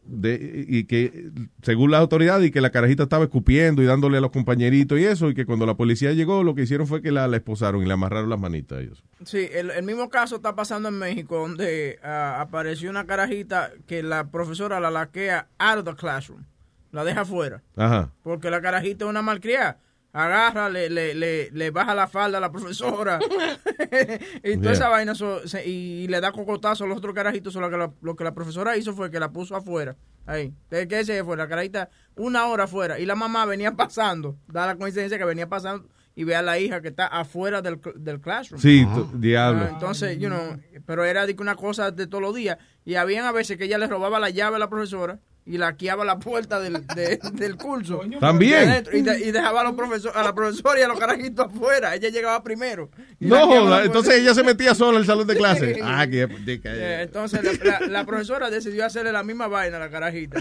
[0.06, 1.30] de, y que
[1.62, 5.04] según las autoridades y que la carajita estaba escupiendo y dándole a los compañeritos y
[5.04, 7.82] eso y que cuando la policía llegó lo que hicieron fue que la, la esposaron
[7.82, 9.02] y le amarraron las manitas eso.
[9.24, 14.02] Sí, el, el mismo caso está pasando en México, donde ah, apareció una carajita que
[14.02, 16.44] la profesora la laquea out of the classroom,
[16.92, 18.10] la deja afuera, Ajá.
[18.22, 19.78] porque la carajita es una malcriada.
[20.16, 23.18] Agarra, le, le, le, le baja la falda a la profesora
[24.44, 24.72] y toda Yeah.
[24.72, 27.52] esa vaina so- se- y, le da cocotazo a los otros carajitos.
[27.52, 29.96] so lo, que la, lo que la profesora hizo fue que la puso afuera.
[30.26, 30.54] Ahí.
[30.70, 31.36] ¿De qué se fue?
[31.36, 34.38] La carajita una hora afuera y la mamá venía pasando.
[34.46, 37.80] Da la coincidencia que venía pasando y ve a la hija que está afuera del,
[37.96, 38.60] del classroom.
[38.62, 39.64] Sí, diablo.
[39.64, 42.56] Ah, entonces, you know, pero era de que una cosa de todos los días.
[42.84, 45.74] Y habían a veces que ella le robaba la llave a la profesora y la
[45.76, 48.00] quiaba la puerta del, de- del curso.
[48.18, 48.68] También.
[48.70, 51.46] Adentro, Y, de- y dejaba a, los profesor, a la profesora y a los carajitos
[51.46, 51.94] afuera.
[51.94, 52.90] Ella llegaba primero.
[53.20, 55.78] No, la entonces ella se metía sola al salón de clase.
[55.82, 59.90] Ah, que Eh, entonces la, la- la profesora decidió hacerle la misma vaina a la
[59.90, 60.40] carajita.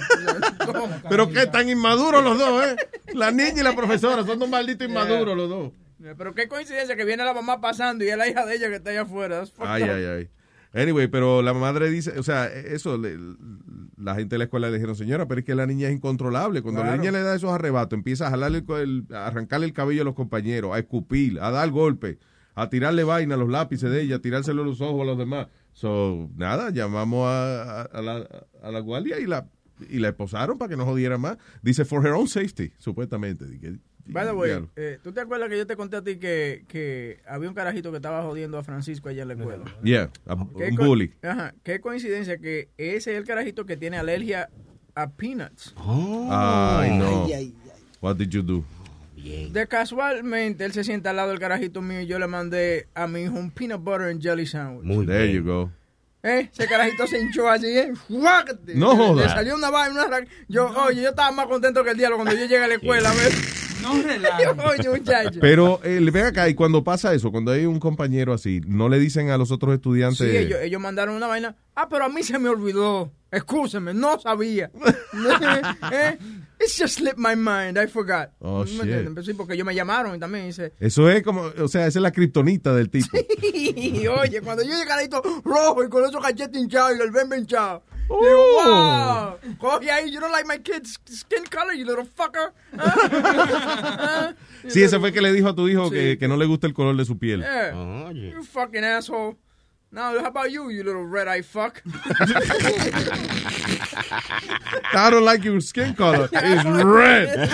[1.09, 2.75] Pero qué tan inmaduros los dos, ¿eh?
[3.13, 5.71] La niña y la profesora son dos malditos inmaduros los dos.
[6.03, 8.69] Eh, Pero qué coincidencia que viene la mamá pasando y es la hija de ella
[8.69, 9.43] que está allá afuera.
[9.59, 10.29] Ay, ay, ay.
[10.73, 13.17] Anyway, pero la madre dice, o sea, eso, le-
[13.97, 16.61] la gente de la escuela le dijeron, señora, pero es que la niña es incontrolable.
[16.63, 20.01] Cuando la niña le da esos arrebatos, empieza a jalarle el, a arrancarle el cabello
[20.01, 22.17] a los compañeros, a escupir, a dar golpe,
[22.55, 25.17] a tirarle vaina a los lápices de ella, a tirárselo a los ojos a los
[25.17, 25.47] demás.
[25.73, 28.27] So, nada, llamamos a, a- a la,
[28.63, 29.47] a la guardia y la,
[29.89, 31.37] y la esposaron para que no jodiera más.
[31.61, 33.45] Dice, for her own safety, supuestamente.
[34.05, 37.21] By the way, eh, ¿tú te acuerdas que yo te conté a ti que, que
[37.25, 39.63] había un carajito que estaba jodiendo a Francisco allá en la escuela?
[39.83, 41.13] Yeah, a- ¿Qué un bully.
[41.21, 44.49] Ajá, qué coincidencia que ese es el carajito que tiene alergia
[44.95, 45.73] a peanuts.
[45.77, 47.27] Ay, no.
[48.01, 48.63] What did you do?
[49.15, 53.07] De casualmente, él se sienta al lado del carajito mío y yo le mandé a
[53.07, 55.07] mi hijo un peanut butter and jelly sandwich.
[55.07, 55.71] There you go.
[56.23, 56.49] ¿Eh?
[56.51, 57.93] Ese carajito se hinchó así, ¿eh?
[58.09, 59.23] No Le- joda.
[59.23, 62.33] Le salió una vaina, una Yo, oye, yo estaba más contento que el diablo cuando
[62.33, 63.09] yo llegué a la escuela.
[63.11, 63.31] a ver.
[63.83, 64.47] No relajes.
[65.41, 68.99] Pero eh, ven acá, y cuando pasa eso, cuando hay un compañero así, ¿no le
[68.99, 70.29] dicen a los otros estudiantes?
[70.29, 71.55] Sí, ellos, ellos mandaron una vaina.
[71.75, 73.11] Ah, pero a mí se me olvidó.
[73.31, 74.69] Excúseme, no sabía.
[75.91, 76.17] ¿Eh?
[76.59, 78.29] It's just slipped my mind, I forgot.
[78.39, 78.81] Oh, ¿Me shit.
[78.81, 79.11] entiendes?
[79.15, 80.71] Pero sí, porque ellos me llamaron y también dice...
[80.79, 83.17] Eso es como, o sea, esa es la kriptonita del tipo.
[83.41, 87.37] Y oye, cuando yo llegué carajito rojo y con esos cachetes hinchados y el bembe
[87.37, 87.83] hinchado.
[88.09, 88.19] Oh.
[88.21, 92.51] Digo, wow, coge ahí, you don't like my kid's skin color, you little fucker.
[92.77, 94.33] ¿Ah?
[94.67, 95.95] Sí, ese fue que le dijo a tu hijo Sí.
[95.95, 97.41] que, que no le gusta el color de su piel.
[97.41, 98.11] Yeah.
[98.11, 99.35] You fucking asshole.
[99.91, 101.83] Now, how about you, you little red-eye fuck?
[104.95, 106.29] I don't like your skin color.
[106.33, 107.49] It's red.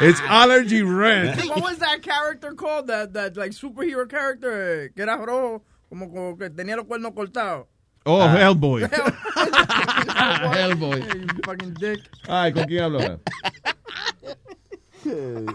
[0.00, 1.38] It's allergy red.
[1.48, 2.86] What was that character called?
[2.88, 7.66] That, that like superhero character que era rojo, como, como que tenía los cuernos cortados.
[8.06, 8.88] Oh, Hellboy.
[10.54, 11.00] Hellboy.
[11.14, 12.00] You fucking dick.
[12.28, 13.18] Ay, ¿con quién hablo ahora?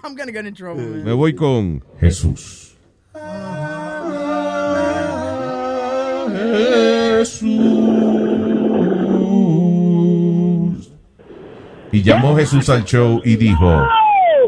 [0.04, 1.04] I'm gonna get in trouble, man.
[1.04, 2.76] Me voy con Jesús.
[11.92, 13.88] Y llamó Jesús al show y dijo,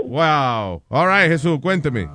[0.06, 2.10] wow, all right Jesús, cuénteme.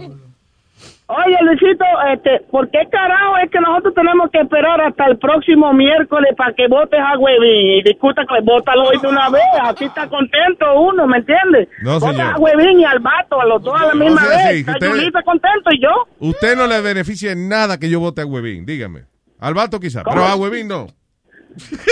[1.15, 5.73] Oye, Luisito, este, ¿por qué carajo es que nosotros tenemos que esperar hasta el próximo
[5.74, 7.78] miércoles para que votes a Huevín?
[7.78, 11.68] Y discuta que vótalo hoy de una vez, así está contento uno, ¿me entiendes?
[11.82, 12.34] No, Vota señor.
[12.34, 14.47] a Huevín y al vato, a los dos a la misma vez.
[14.49, 15.91] que Está usted- Yulita contento y yo.
[16.18, 19.02] Usted no le beneficia en nada que yo vote a Huevín, dígame.
[19.39, 20.86] Al vato quizá, pero a Huevín no.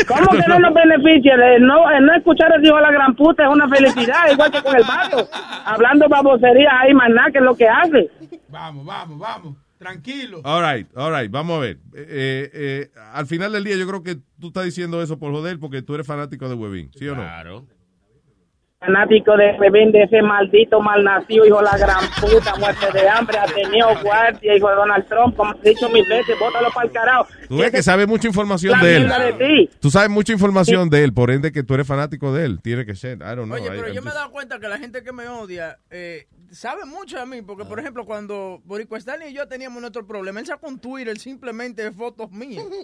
[0.07, 1.35] ¿Cómo que no nos beneficia?
[1.35, 4.51] El no, el no escuchar el hijo de la gran puta es una felicidad, igual
[4.51, 5.29] que con el vato.
[5.65, 8.11] Hablando baboserías ahí, más nada, que es lo que hace.
[8.49, 9.57] Vamos, vamos, vamos.
[9.79, 10.43] Tranquilo.
[10.45, 11.79] All right, all right, vamos a ver.
[11.95, 15.59] Eh, eh, al final del día yo creo que tú estás diciendo eso por joder
[15.59, 17.23] porque tú eres fanático de Huevín, ¿sí o no?
[17.23, 17.65] Claro.
[18.91, 23.37] Fanático de Bebén, de ese maldito malnacido, hijo de la gran puta, muerte de hambre,
[23.39, 26.93] ha tenido guardia, hijo de Donald Trump, como he dicho mil veces, bótalo para el
[26.93, 27.27] carajo.
[27.47, 29.09] Tú ves que sabes mucha información de él.
[29.09, 29.71] de ti.
[29.81, 32.61] Tú sabes mucha información de él, por ende que tú eres fanático de él.
[32.63, 33.19] Tiene que ser.
[33.19, 33.55] I don't know.
[33.57, 35.77] Oye, I- pero I'm yo me he dado cuenta que la gente que me odia
[35.91, 40.07] eh, sabe mucho de mí, porque por ejemplo cuando Boricua Stanley y yo teníamos nuestro
[40.07, 42.65] problema, él sacó un Twitter simplemente de fotos mías.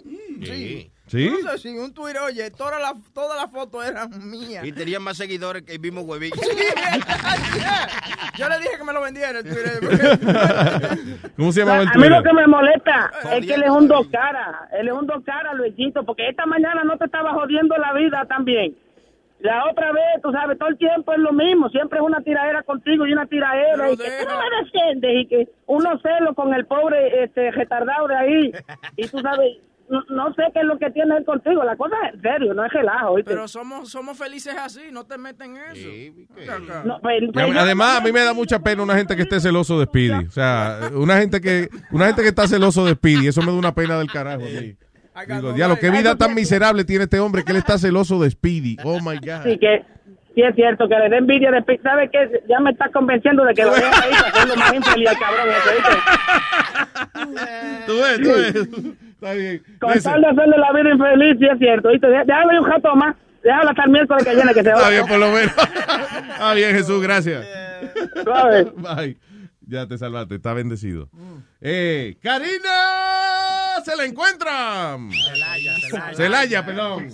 [0.43, 0.91] Sí.
[1.07, 1.31] ¿Sí?
[1.43, 4.63] No sé si un Twitter, oye, todas las todas las fotos eran mías.
[4.65, 6.31] Y tenía más seguidores que el mismo huevín.
[8.37, 9.79] Yo le dije que me lo vendiera el Twitter.
[11.37, 12.23] ¿Cómo se llamaba el A mí lo Twitter?
[12.23, 15.55] que me molesta es que él es un dos caras, él es un dos caras,
[15.55, 18.77] Luisito, porque esta mañana no te estaba jodiendo la vida también.
[19.39, 22.63] La otra vez, tú sabes, todo el tiempo es lo mismo, siempre es una tiradera
[22.63, 26.53] contigo y una tiradera, y que tú no me defiendes, y que uno celo con
[26.53, 28.51] el pobre este retardado de ahí,
[28.95, 29.57] y tú sabes,
[29.89, 32.53] no, no sé qué es lo que tiene él contigo, la cosa es en serio,
[32.53, 33.31] no es relajo, ¿oíste?
[33.31, 36.83] Pero somos somos felices así, no te meten en eso.
[36.83, 39.79] No, pues, pues, Además, a mí me da mucha pena una gente que esté celoso
[39.79, 40.25] de Speedy.
[40.25, 43.27] O sea, una gente que una gente que está celoso de Speedy.
[43.27, 44.43] Eso me da una pena del carajo.
[44.43, 44.75] a mí.
[45.27, 48.77] Digo, diablo, qué vida tan miserable tiene este hombre que él está celoso de Speedy.
[48.83, 49.43] Oh my God.
[49.45, 49.83] Sí, que
[50.35, 52.43] sí es cierto, que le dé envidia de pi- ¿Sabe qué?
[52.47, 55.47] Ya me está convenciendo de que lo dejen ahí para hacerlo más infeliz al cabrón.
[57.85, 58.55] Tú ves, tú ves.
[59.13, 59.63] Está bien.
[59.79, 62.07] Con tal de hacerle la vida infeliz, sí es cierto, ¿viste?
[62.07, 63.15] Dé- Déjame un jato más.
[63.43, 64.89] Déjalo hasta el miércoles que viene que se Está va.
[64.89, 65.53] bien, por lo menos.
[66.31, 67.45] Está bien, Jesús, gracias.
[68.75, 69.17] Bye.
[69.67, 71.09] Ya te salvaste, está bendecido.
[71.61, 73.26] Eh, Karina,
[73.87, 75.09] se la encuentran.
[76.13, 77.07] Celaya, perdón.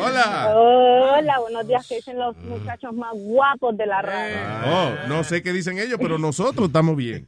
[0.00, 0.54] Hola.
[0.56, 1.86] Hola, buenos días.
[1.86, 4.38] ¿Qué dicen los muchachos más guapos de la radio?
[4.64, 7.26] Oh, no sé qué dicen ellos, pero nosotros estamos bien.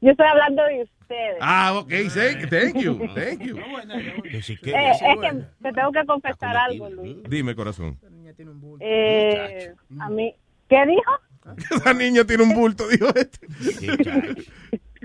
[0.00, 1.36] Yo estoy hablando de ustedes.
[1.40, 1.92] Ah, ok,
[2.50, 3.58] thank, you, thank you.
[3.58, 7.16] Eh, es que te tengo que confesar algo, Luis.
[7.28, 7.96] Dime, corazón.
[8.80, 10.34] Eh, a mí,
[10.68, 11.12] ¿qué dijo?
[11.84, 13.46] La niña tiene un bulto, dijo este.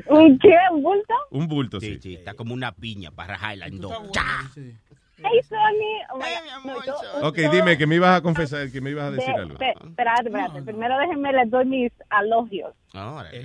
[0.07, 0.55] ¿Un qué?
[0.71, 1.13] ¿Un bulto?
[1.31, 1.97] Un bulto, sí.
[2.01, 3.93] Sí, está como una piña para rajarla en dos.
[5.23, 6.01] Hey, Sony.
[6.11, 6.65] Oh my God.
[6.65, 6.95] No, yo-
[7.27, 9.53] Ok, yo- dime que me ibas a confesar, que me ibas a decir de- algo.
[9.53, 10.63] Espérate, espérate.
[10.63, 12.73] Primero déjenme les doy mis alogios.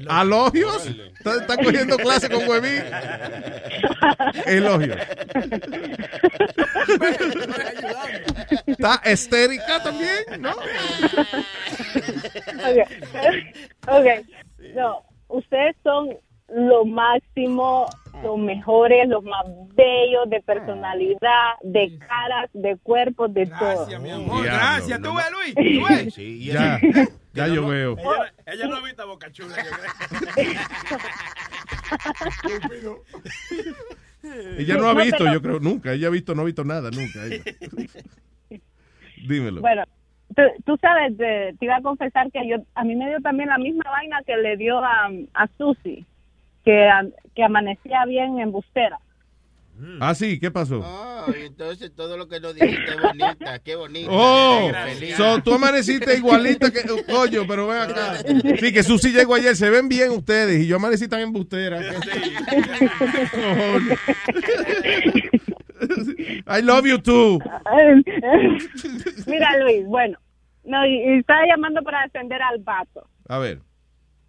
[0.08, 0.86] ¿Alogios?
[0.86, 2.82] ¿Está, está cogiendo clase con Huevín?
[4.46, 4.96] Elogios.
[8.66, 10.40] ¿Está estérica también?
[10.40, 10.50] ¿No?
[10.52, 10.58] ok,
[13.88, 14.06] ok.
[14.74, 16.10] No, ustedes son
[16.48, 17.86] lo máximo,
[18.22, 19.44] los mejores, los más
[19.74, 23.86] bellos de personalidad, de caras, de cuerpos, de todo.
[23.94, 25.00] Amor, gracias.
[25.02, 25.54] ¿Tú ves, Luis?
[25.54, 26.14] ¿Tú ves?
[26.14, 26.80] Sí, Ya,
[27.32, 27.96] ya yo veo.
[27.98, 29.70] Ella, ella no ha visto a Boca Chula, yo
[32.70, 33.02] creo.
[34.58, 35.92] Ella no ha No, visto, pero- yo creo, nunca.
[35.92, 37.24] Ella ha visto, no ha visto nada, nunca.
[37.26, 37.44] ella.
[39.28, 39.60] Dímelo.
[39.60, 39.84] Bueno,
[40.34, 43.48] tú, tú sabes, te, te iba a confesar que yo a mí me dio también
[43.48, 46.04] la misma vaina que le dio a, a Susi,
[46.66, 46.90] que,
[47.34, 48.98] que amanecía bien en Bustera.
[50.00, 50.80] Ah, sí, ¿qué pasó?
[50.80, 54.08] Oh, entonces todo lo que nos dijiste es bonita, qué bonita.
[54.10, 54.70] Oh,
[55.16, 58.16] so, tú amaneciste igualita que coño, pero ven acá.
[58.58, 61.78] Sí, que Susi llegó ayer, se ven bien ustedes y yo amanecí tan embustera.
[66.48, 67.38] I love you too.
[69.26, 70.18] Mira, Luis, bueno,
[70.64, 73.06] no, y, y estaba llamando para defender al vato.
[73.28, 73.60] A ver.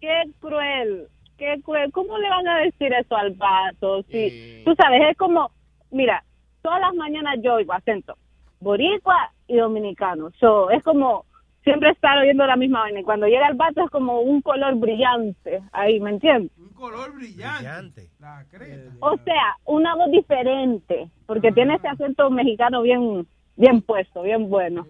[0.00, 1.08] Qué cruel,
[1.38, 1.90] qué cruel.
[1.92, 4.02] ¿Cómo le van a decir eso al vato?
[4.10, 5.50] Si, Tú sabes, es como,
[5.90, 6.22] mira,
[6.60, 8.16] todas las mañanas yo oigo acento
[8.60, 10.30] boricua y dominicano.
[10.40, 11.24] So, es como
[11.64, 13.00] siempre estar oyendo la misma vaina.
[13.00, 16.52] Y cuando llega el vato es como un color brillante ahí, ¿me entiendes?
[16.58, 18.08] Un color brillante.
[18.18, 18.92] La creta.
[19.00, 23.26] O sea, una voz diferente, porque tiene ese acento mexicano bien,
[23.56, 24.86] bien puesto, bien bueno.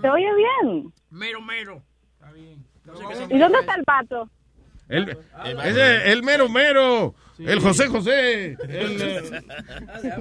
[0.00, 0.92] Se oye bien.
[1.10, 1.82] Mero, mero.
[3.30, 4.28] ¿Y dónde está el vato?
[4.88, 5.16] El,
[5.64, 7.14] ese, el mero mero.
[7.38, 8.56] El José José.
[8.68, 9.42] El, eh,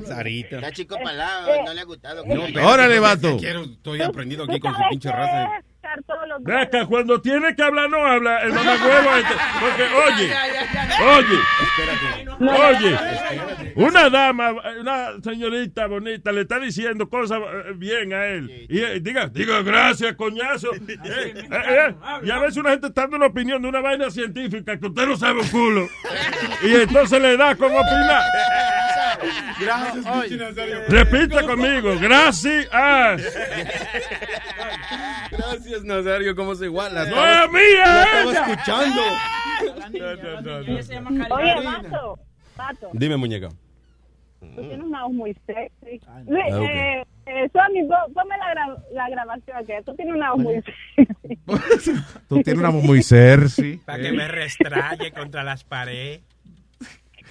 [0.06, 0.58] Sarita.
[0.58, 2.24] Está chico palado, no le ha gustado.
[2.24, 3.38] Órale, vato.
[3.38, 5.64] Quiero, estoy aprendiendo aquí ¿Tú con su pinche raza.
[5.94, 6.68] Es estar todos los Ve días?
[6.68, 8.40] acá, cuando tiene que hablar, no habla.
[8.40, 9.34] El mamagüevo este.
[9.60, 10.34] Porque, oye,
[11.04, 18.68] oye, oye, una dama, una señorita bonita le está diciendo cosas eh, bien a él.
[18.70, 20.70] Y eh, diga, diga gracias, coñazo.
[21.08, 24.10] Eh, eh, eh, y a veces una gente está dando una opinión de una vaina
[24.10, 25.88] científica que usted no sabe un culo.
[26.64, 28.24] Y entonces le da como opinar.
[29.60, 30.06] Gracias.
[30.90, 32.68] Repita conmigo, gracias.
[35.32, 36.36] Gracias, Nazario.
[36.36, 37.06] ¿Cómo se iguala?
[37.06, 39.02] No es mía, estaba escuchando.
[41.36, 42.20] Oye, vato,
[42.56, 43.50] vato, Dime, muñeca.
[44.40, 46.02] tú tienes una voz muy sexy.
[46.08, 50.64] Ah, eh, Eh, Sony, ponme la, gra- la grabación que tú tienes una voz muy
[52.30, 53.82] Tú tienes una voz muy sexy.
[53.86, 56.22] Para que me restraye contra las paredes.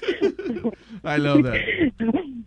[1.05, 1.57] I love that.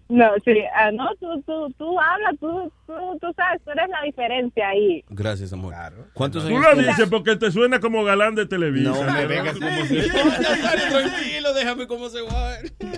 [0.09, 4.01] No, sí, ah, no, tú, tú, tú hablas, tú, tú, tú sabes, tú eres la
[4.03, 5.03] diferencia ahí.
[5.09, 5.73] Gracias, amor.
[6.13, 6.87] ¿Cuántos Tú años lo tienes?
[6.97, 9.05] dices porque te suena como galán de televisión.
[9.05, 12.53] No me vengas como si- Tranquilo, déjame cómo se va.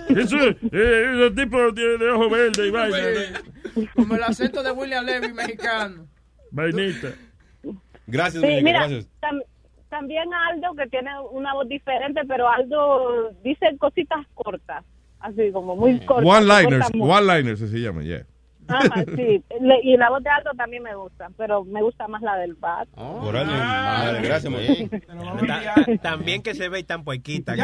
[0.08, 2.98] Eso, eh, esos tipos de, de ojo verde y vaina.
[3.94, 6.06] Como el acento de William Levy mexicano.
[6.50, 7.08] Vainita.
[8.06, 9.08] Gracias, Sí, mira, gracias.
[9.20, 9.42] tam-
[9.92, 14.82] también Aldo, que tiene una voz diferente, pero Aldo dice cositas cortas,
[15.20, 16.26] así como muy cortas.
[16.26, 16.88] One-liners.
[16.98, 18.24] One-liners se llama, yeah.
[18.68, 19.42] Ajá, sí.
[19.60, 22.54] Le- y la voz de Aldo también me gusta, pero me gusta más la del
[22.54, 22.88] Bat.
[22.96, 24.52] Órale, madre, gracias,
[25.46, 27.54] ta- También que se ve tan puequita.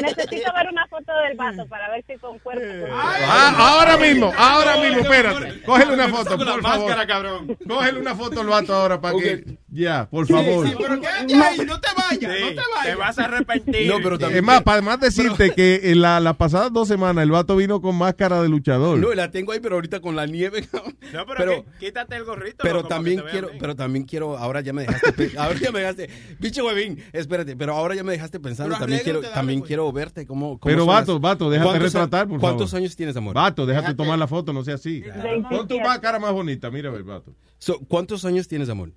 [0.00, 2.62] necesito ver una foto del vato para ver si concuerda.
[2.80, 5.62] con- Ah, ahora mismo, ahora mismo, espérate.
[5.62, 6.80] Cógele una foto, Con la por favor.
[6.88, 7.56] máscara, cabrón.
[7.66, 9.44] Cógele una foto al vato ahora para que.
[9.68, 10.68] Ya, por favor.
[10.68, 12.84] Sí, pero quédate ahí, no te vayas, no te vayas.
[12.84, 13.86] Te vas a arrepentir.
[13.88, 14.38] No, pero también.
[14.38, 17.80] Es más, para más decirte que en la, las pasadas dos semanas el vato vino
[17.80, 18.98] con máscara de luchador.
[18.98, 20.66] No, la tengo ahí, pero ahorita con la nieve.
[21.12, 22.58] No, pero, quítate el gorrito.
[22.62, 26.08] Pero también quiero, pero también quiero, ahora ya me dejaste, ahora ya me dejaste,
[26.38, 29.68] bicho huevín, espérate, pero ahora ya me dejaste pensando, Pero también quiero, dale, también pues.
[29.68, 32.56] quiero verte cómo, cómo Pero vato, las- vato, déjate ¿Cuántos a- retratar, por favor.
[32.56, 33.36] ¿Cuántos años tienes, amor?
[33.36, 35.00] Vato, déjate tomar la foto, no sea así.
[35.48, 37.36] Pon tu cara más bonita, mira, a ver, vato.
[37.58, 38.90] So, ¿Cuántos años tienes, amor?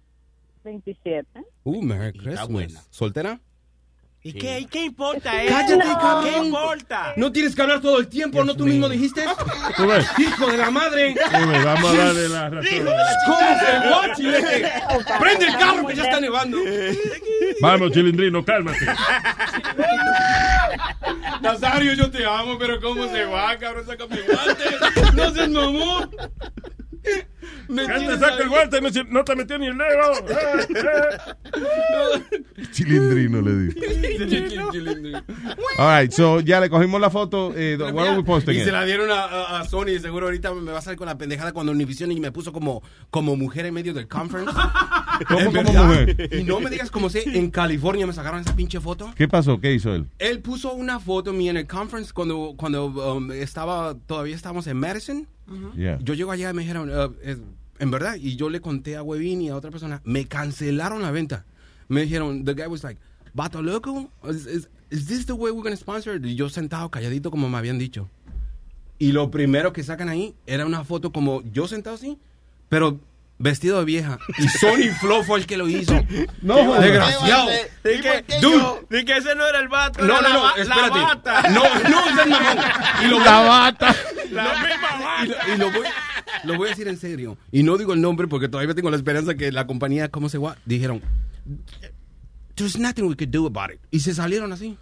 [0.64, 1.28] 27.
[1.64, 2.88] Uh, Merry Christmas.
[2.90, 3.40] ¿Soltera?
[4.28, 5.54] ¿Y qué, y qué importa eso?
[5.54, 6.46] Cállate, ¿Qué cabrón.
[6.48, 7.14] importa?
[7.16, 8.56] No tienes que hablar todo el tiempo, ¿no?
[8.56, 9.24] Tú mismo dijiste.
[9.78, 10.04] ¿Tú ves?
[10.18, 11.14] Hijo de la madre.
[11.14, 12.88] Tú ves, vamos a darle la razón.
[13.28, 14.72] ¿Cómo se va, chilete?
[15.20, 16.58] Prende el carro que ya está nevando.
[17.62, 18.80] Vamos, chilindrino, cálmate.
[21.42, 23.86] Nazario, yo te amo, pero ¿cómo se va, cabrón?
[23.86, 25.14] Saca mi guante.
[25.14, 26.10] No seas mamón.
[27.70, 30.14] Ya te saca el guante, no, te metió ni el dedo.
[32.72, 35.14] Chilindrino le di.
[35.78, 37.54] All right, so ya le cogimos la foto.
[37.56, 38.66] Eh, where are we posting Y it?
[38.66, 41.18] se la dieron a, a- Sony y seguro ahorita me va a salir con la
[41.18, 44.52] pendejada cuando Univision y me puso como, como mujer en medio del conference.
[45.28, 46.30] ¿Cómo ¿En como mujer?
[46.34, 49.12] Y no me digas cómo sé, en California me sacaron esa pinche foto.
[49.16, 49.60] ¿Qué pasó?
[49.60, 50.08] ¿Qué hizo él?
[50.20, 54.78] Él puso una foto mía en el conference cuando, cuando um, estaba, todavía estábamos en
[54.78, 55.28] Madison.
[55.76, 56.00] Yeah.
[56.02, 57.38] Yo llego allá y me dijeron, uh, es-
[57.78, 61.12] en verdad, y yo le conté a Webin y a otra persona, me cancelaron la
[61.12, 61.46] venta.
[61.88, 63.00] Me dijeron, the guy was like,
[63.34, 66.16] Vato loco, is, is- is this the way we're gonna sponsor?
[66.16, 68.10] it?" Y yo sentado calladito como me habían dicho.
[68.98, 72.18] Y lo primero que sacan ahí era una foto como yo sentado así,
[72.70, 72.98] pero
[73.38, 74.18] vestido de vieja.
[74.38, 75.94] Y Sony Flow fue el que lo hizo.
[76.42, 77.50] No, Qué desgraciado.
[77.84, 78.88] Di que, Dude.
[78.90, 80.00] di que ese no era el vato.
[80.06, 80.98] No, era no, la no, ba- espérate.
[81.00, 81.42] La bata.
[81.50, 82.58] No, no, es el mamón.
[83.04, 83.96] Y lo La bata.
[84.36, 85.24] La misma bata.
[85.24, 85.88] y lo, y lo voy,
[86.44, 87.38] lo voy a decir en serio.
[87.52, 90.38] Y no digo el nombre porque todavía tengo la esperanza que la compañía, ¿cómo se
[90.38, 90.58] llama?
[90.66, 91.02] Dijeron,
[92.56, 93.80] there's nothing we could do about it.
[93.92, 94.78] Y se salieron así.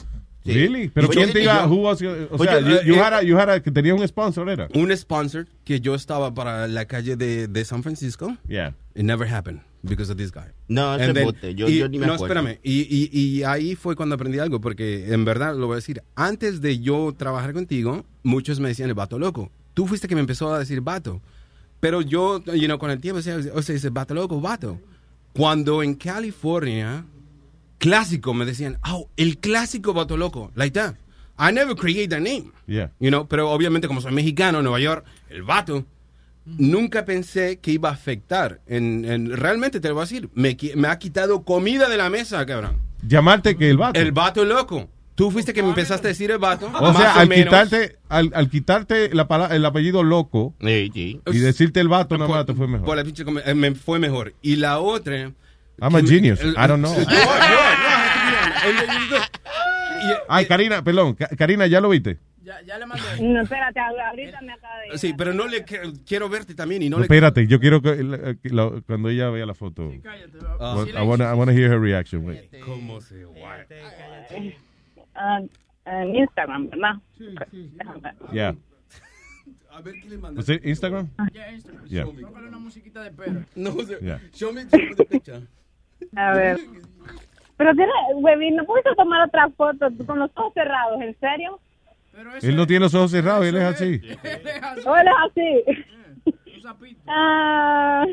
[0.46, 0.52] Sí.
[0.54, 0.90] Really?
[0.90, 1.64] ¿Pero quién yo- te iba?
[1.64, 3.72] yo- who was o sea, you, eh, you eh, had a- you had a- que
[3.72, 4.68] tenía un sponsor, ¿era?
[4.74, 8.36] Un sponsor que yo estaba para la calle de, de San Francisco.
[8.50, 8.74] Yeah.
[8.94, 10.48] It never happened because of this guy.
[10.68, 12.34] No, ese then- bote, yo- y- yo ni me No, acuerdo.
[12.36, 12.60] espérame.
[12.64, 16.02] Y, y, y ahí fue cuando aprendí algo, porque en verdad lo voy a decir.
[16.16, 19.52] Antes de yo trabajar contigo, muchos me decían el vato loco.
[19.74, 21.22] Tú fuiste que me empezó a decir vato.
[21.80, 24.80] Pero yo, you know, con el tiempo, o sea, o sea, dice vato loco, vato.
[25.34, 27.06] Cuando en California,
[27.78, 30.96] clásico, me decían, oh, el clásico vato loco, like that.
[31.38, 32.52] I never create that name.
[32.68, 32.92] Yeah.
[33.00, 35.86] You know, pero obviamente como soy mexicano, Nueva York, el vato,
[36.46, 38.62] nunca pensé que iba a afectar.
[38.68, 40.58] En, en- realmente te lo voy a decir, me,
[40.88, 42.78] ha quitado comida de la mesa, cabrón.
[43.06, 44.00] Llamarte que el vato.
[44.00, 44.90] El vato loco.
[45.16, 46.66] Tú fuiste que me empezaste a decir el vato.
[46.68, 47.46] O más sea, al menos.
[47.46, 52.56] quitarte, al, al quitarte la el apellido loco y decirte el vato, nada más te
[52.56, 52.86] fue mejor.
[52.88, 54.34] Por la pinche eh, me fue mejor.
[54.42, 55.16] Y la otra.
[55.18, 55.36] I'm
[55.80, 56.42] a me- genius.
[56.42, 56.96] el- I don't know.
[56.96, 57.14] No, no,
[59.18, 59.24] no,
[60.28, 62.18] Ay, Karina, perdón, Ka- Karina, ¿ya lo viste?
[62.44, 63.04] Ya, ya le mandé.
[63.22, 65.64] No, espérate, ahorita me acaba de Sí, pero no le
[66.06, 69.10] quiero verte también y no No, le espérate, yo quiero que, la- que la- cuando
[69.10, 69.90] ella vea la foto.
[70.60, 70.76] Ah.
[70.78, 72.26] What- I wanna, I wanna hear her reaction.
[72.26, 72.52] wait.
[72.66, 73.66] ¿Cómo se va?
[75.16, 75.40] Ah,
[75.86, 76.94] en Instagram, ¿verdad?
[77.18, 78.14] Déjame ver.
[78.32, 78.56] Yeah.
[79.72, 80.40] A ver qué le manda.
[80.40, 81.10] Was it Instagram?
[81.34, 81.86] Ya, Instagram.
[81.86, 82.06] Yeah.
[82.06, 83.46] Póngale una musiquita de pera.
[83.56, 83.98] No sé.
[84.02, 84.20] Yeah.
[84.34, 85.42] Show me, show me the picture.
[86.16, 86.58] A ver.
[87.58, 91.02] Pero tiene, Webin, ¿no puedes tomar otra foto con los ojos cerrados?
[91.02, 91.60] ¿En serio?
[92.42, 94.02] Él no tiene los ojos cerrados, él es así.
[94.86, 95.64] ¿O él es así?
[97.08, 98.06] Ah,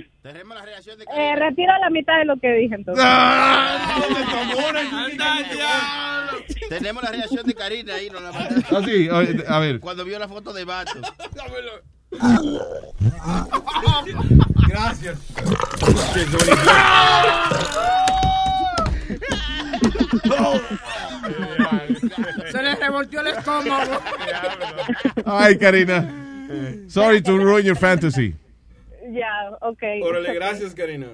[1.17, 3.05] eh, retiro la mitad de lo que dije entonces.
[3.07, 3.97] Ah,
[6.69, 8.31] Tenemos la reacción de Karina ahí, no la.
[8.31, 9.81] Ah, a- a ver.
[9.81, 10.93] Cuando vio la foto de Vato.
[14.69, 15.19] Gracias.
[22.51, 23.93] Se le revolteó el estómago.
[25.25, 26.09] Ay, Karina.
[26.89, 28.35] Sorry to ruin your fantasy.
[29.11, 29.83] Ya, ok.
[30.03, 31.07] Órale, gracias, Karina.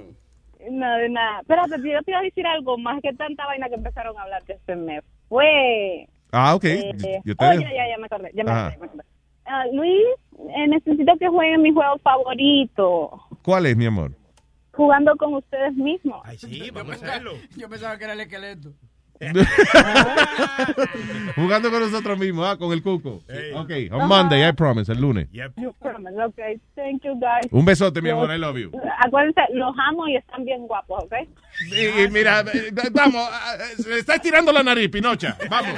[0.70, 1.40] No, de nada.
[1.40, 4.42] Espérate, yo te iba a decir algo más que tanta vaina que empezaron a hablar
[4.44, 6.08] que se me fue.
[6.32, 6.64] Ah, ok.
[6.64, 6.92] Eh,
[7.24, 8.30] Yo te oh, ya, ya, ya me acordé.
[8.34, 9.04] Ya me acordé, me acordé.
[9.46, 10.04] Ah, Luis,
[10.56, 13.20] eh, necesito que jueguen mi juego favorito.
[13.42, 14.12] ¿Cuál es, mi amor?
[14.72, 16.20] Jugando con ustedes mismos.
[16.38, 17.32] Sí, vamos a hacerlo.
[17.56, 18.72] Yo pensaba que era el esqueleto.
[21.34, 23.22] Jugando con nosotros mismos, ah, con el cuco.
[23.54, 25.28] Ok, on Monday, I promise, el lunes.
[25.32, 26.60] You promise, okay.
[26.74, 27.50] Thank you, guys.
[27.50, 28.70] Un besote, mi amor, I love you.
[29.04, 31.14] Acuérdense, los amo y están bien guapos, ¿ok?
[31.72, 35.36] Y, y mira, eh, vamos, ah, eh, le está estirando la nariz, Pinocha.
[35.48, 35.74] Vamos.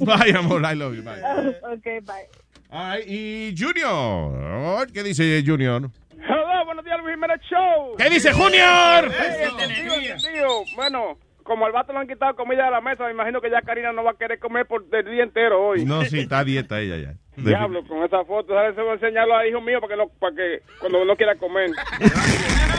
[0.00, 1.02] Bye, amor, I love you.
[1.02, 1.20] Bye.
[1.62, 2.28] ok, bye.
[2.70, 4.90] All right, y Junior.
[4.92, 5.90] ¿Qué dice Junior?
[6.18, 7.96] Hello, buenos días, Luis Jiménez Show.
[7.98, 9.10] ¿Qué dice Junior?
[9.10, 10.64] Hey, entendido, entendido.
[10.74, 11.18] Bueno,
[11.52, 13.92] como al vato le han quitado comida de la mesa, me imagino que ya Karina
[13.92, 15.84] no va a querer comer por el día entero hoy.
[15.84, 17.14] No, sí, está a dieta ella ya.
[17.36, 18.74] Diablo, con esa foto, ¿sabes?
[18.74, 21.34] Se voy a enseñarlo a hijo mío para que, no, para que cuando no quiera
[21.36, 21.70] comer.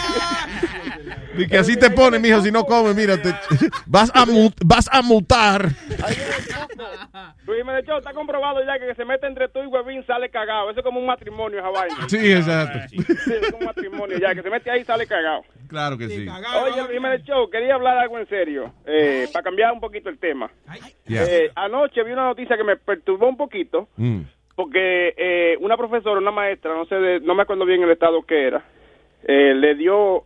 [1.34, 3.34] Y que así te pone, mijo, si no comes, mira, te-
[3.86, 5.66] vas, a mu- vas a mutar.
[7.46, 10.70] Luis Show está comprobado ya que, que se mete entre tú y Huevín sale cagado.
[10.70, 12.08] Eso es como un matrimonio esa vaina.
[12.08, 12.78] Sí, exacto.
[12.90, 12.96] Sí,
[13.32, 15.42] es como un matrimonio ya, que se mete ahí sale cagado.
[15.68, 16.26] Claro que sí.
[16.28, 20.18] Oye, Luis Jiménez Show, quería hablar algo en serio, eh, para cambiar un poquito el
[20.18, 20.50] tema.
[21.08, 24.20] Eh, anoche vi una noticia que me perturbó un poquito, Mm.
[24.54, 28.22] porque eh, una profesora, una maestra, no sé, de- no me acuerdo bien el estado
[28.22, 28.62] que era,
[29.24, 30.24] eh, le dio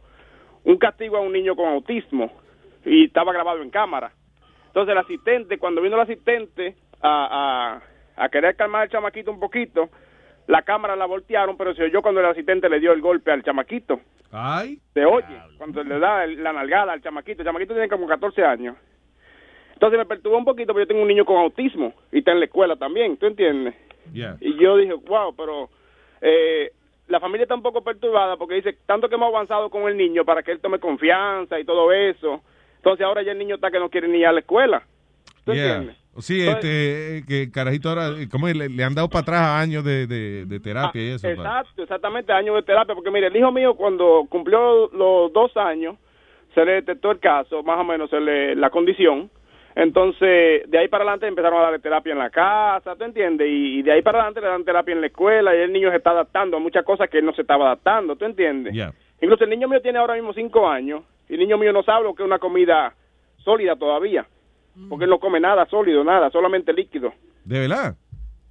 [0.65, 2.31] un castigo a un niño con autismo
[2.85, 4.13] y estaba grabado en cámara.
[4.69, 7.81] Entonces el asistente, cuando vino el asistente a,
[8.17, 9.89] a, a querer calmar al chamaquito un poquito,
[10.47, 13.43] la cámara la voltearon, pero se oyó cuando el asistente le dio el golpe al
[13.43, 14.01] chamaquito.
[14.33, 14.79] Ay.
[14.93, 17.43] Se oye cuando le da el- la nalgada al chamaquito.
[17.43, 18.77] El chamaquito tiene como 14 años.
[19.73, 22.41] Entonces me perturbó un poquito porque yo tengo un niño con autismo y está en
[22.41, 23.75] la escuela también, ¿tú entiendes?
[24.13, 24.37] Yeah.
[24.41, 25.69] Y yo dije, wow, pero
[26.21, 26.71] eh,
[27.09, 30.25] la familia está un poco perturbada porque dice, tanto que hemos avanzado con el niño
[30.25, 32.43] para que él tome confianza y todo eso.
[32.77, 34.83] Entonces ahora ya el niño está que no quiere ni ir a la escuela.
[35.45, 35.77] ¿Tú Yeah.
[35.77, 35.97] entiendes?
[36.19, 38.57] Sí, este, que carajito ahora, ¿cómo es?
[38.57, 41.29] le, le han dado para atrás años de, de, de terapia y eso.
[41.29, 45.97] Exacto, exactamente, años de terapia, porque mire, el hijo mío cuando cumplió los dos años,
[46.55, 49.31] se le detectó el caso, más o menos se le, la condición,
[49.77, 53.47] entonces de ahí para adelante empezaron a darle terapia en la casa, ¿tú entiendes?
[53.47, 55.91] Y, y de ahí para adelante le dan terapia en la escuela y el niño
[55.91, 58.73] se está adaptando a muchas cosas que él no se estaba adaptando, ¿tú entiendes?
[58.73, 58.95] Yeah.
[59.21, 62.05] Incluso el niño mío tiene ahora mismo cinco años y el niño mío no sabe
[62.05, 62.95] lo que es una comida
[63.45, 64.27] sólida todavía,
[64.89, 67.13] porque él no come nada sólido, nada, solamente líquido.
[67.45, 67.97] ¿De verdad?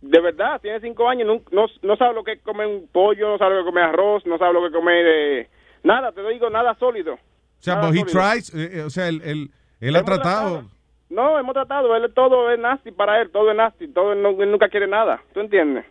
[0.02, 3.30] De verdad, tiene cinco años, no, no, no sabe lo que es comer un pollo,
[3.30, 5.50] no sabe lo que es comer arroz, no sabe lo que es comer eh,
[5.82, 7.16] nada, te digo, nada sólido.
[7.16, 7.20] O
[7.66, 8.20] sea, but he sólido.
[8.20, 10.75] tries, eh, eh, o sea, él, él, él ha tratado.
[11.10, 14.52] No, hemos tratado, él todo es nasty para él, todo es nasty, todo no- él
[14.52, 15.86] nunca quiere nada, ¿tú entiendes?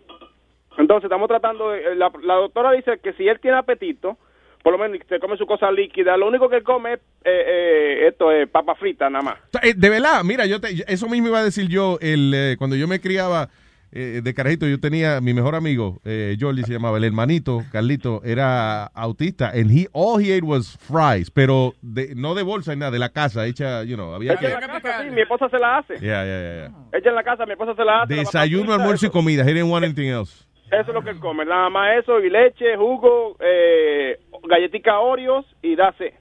[0.76, 4.18] Entonces estamos tratando, de, eh, la, la doctora dice que si él tiene apetito,
[4.62, 8.08] por lo menos se come su cosa líquida, lo único que come es eh, eh,
[8.08, 9.38] esto es papa frita nada más.
[9.62, 12.74] Eh, De verdad, mira, yo te- eso mismo iba a decir yo el, eh, cuando
[12.74, 13.50] yo me criaba
[13.94, 18.20] eh, de carajito, yo tenía mi mejor amigo, eh, Jordi se llamaba, el hermanito, Carlito,
[18.24, 22.80] era autista, and he, all he ate was fries, pero de, no de bolsa ni
[22.80, 24.46] nada, de la casa, hecha, you know, había Ella que...
[24.46, 25.94] en la casa, sí, mi esposa se la hace.
[26.00, 26.74] Yeah, yeah, yeah.
[26.92, 28.14] Ella en la casa, mi esposa se la hace.
[28.14, 30.44] Desayuno, almuerzo y comida, he didn't want anything else.
[30.72, 35.46] Eso es lo que él come, nada más eso, y leche, jugo, eh, galletica Oreos
[35.62, 36.14] y dase.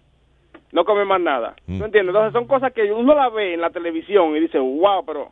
[0.71, 1.55] No come más nada.
[1.65, 1.79] Mm.
[1.79, 2.13] ¿No entiendes?
[2.13, 5.31] Entonces son cosas que uno la ve en la televisión y dice, wow, pero...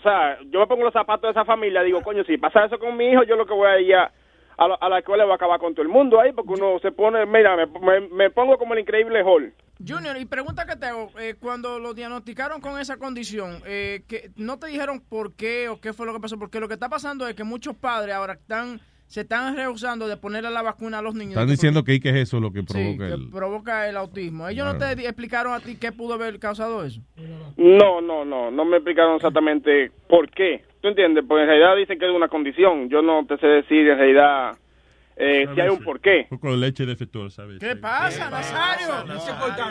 [0.00, 2.78] O sea, yo me pongo los zapatos de esa familia, digo, coño, si pasa eso
[2.78, 4.10] con mi hijo, yo lo que voy a ir a,
[4.56, 6.78] a, la, a la escuela voy a acabar con todo el mundo ahí, porque uno
[6.80, 9.52] se pone, mira, me, me- me pongo como el increíble Hall.
[9.86, 14.30] Junior, y pregunta que te hago, eh, cuando lo diagnosticaron con esa condición, eh, que
[14.36, 16.38] ¿no te dijeron por qué o qué fue lo que pasó?
[16.38, 18.80] Porque lo que está pasando es que muchos padres ahora están
[19.10, 21.32] se están rehusando de ponerle la vacuna a los niños.
[21.32, 23.30] Están diciendo que, que es eso lo que Sí, provoca que el...
[23.30, 24.48] provoca el autismo.
[24.48, 27.00] ¿Ellos no te explicaron a ti qué pudo haber causado eso?
[27.56, 30.62] No, no, no, no me explicaron exactamente por qué.
[30.80, 31.24] ¿Tú entiendes?
[31.26, 32.88] Porque en realidad dicen que es una condición.
[32.88, 34.56] Yo no te sé decir en realidad
[35.16, 36.26] eh, si hay un porqué.
[36.30, 37.58] Un poco de leche defectuosa, ¿sabes?
[37.60, 38.88] ¿Qué pasa, Nazario?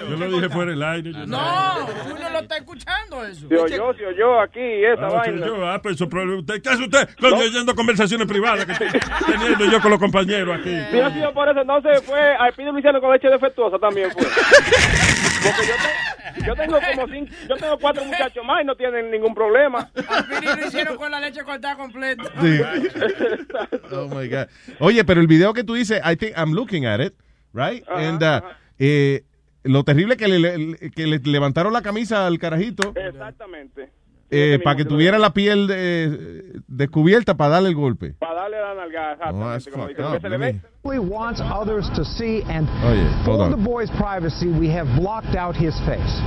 [0.10, 1.12] Yo lo dije fuera del aire.
[1.12, 3.48] yo No, Junior lo está escuchando eso.
[3.48, 5.46] Si oyó, si oyó aquí esa Ah, vaina.
[5.48, 6.40] yo, ah, pero eso problema.
[6.40, 7.10] ¿Usted, ¿Qué hace usted?
[7.24, 8.88] Oyendo conversaciones privadas que estoy
[9.28, 10.76] teniendo yo con los compañeros aquí.
[10.92, 14.24] Si ha sido por eso, entonces fue al pido Luciano con leche defectuosa también fue.
[15.44, 16.09] Porque yo, te-
[16.46, 19.90] Yo tengo como cinco, yo tengo cuatro muchachos más y no tienen ningún problema.
[20.08, 22.24] A Piri lo hicieron con la leche cortada completa.
[22.42, 22.60] Sí.
[23.92, 24.48] Oh my God.
[24.80, 27.14] Oye, pero el video que tú dices, I think I'm looking at it,
[27.54, 27.84] right?
[27.90, 28.42] And, uh,
[28.78, 29.24] eh,
[29.64, 33.90] lo terrible que le, le- que le levantaron la camisa al carajito Exactamente.
[34.32, 38.14] Eh, para que tuviera la piel de- descubierta para darle el golpe.
[38.20, 40.22] Para darle la nalgada, Oh, that's como fucked dicen, up.
[40.22, 40.62] se le ve.
[40.84, 43.52] He wants others to see, and Oye, hold for on.
[43.52, 46.22] the boy's privacy, we have blocked out his face.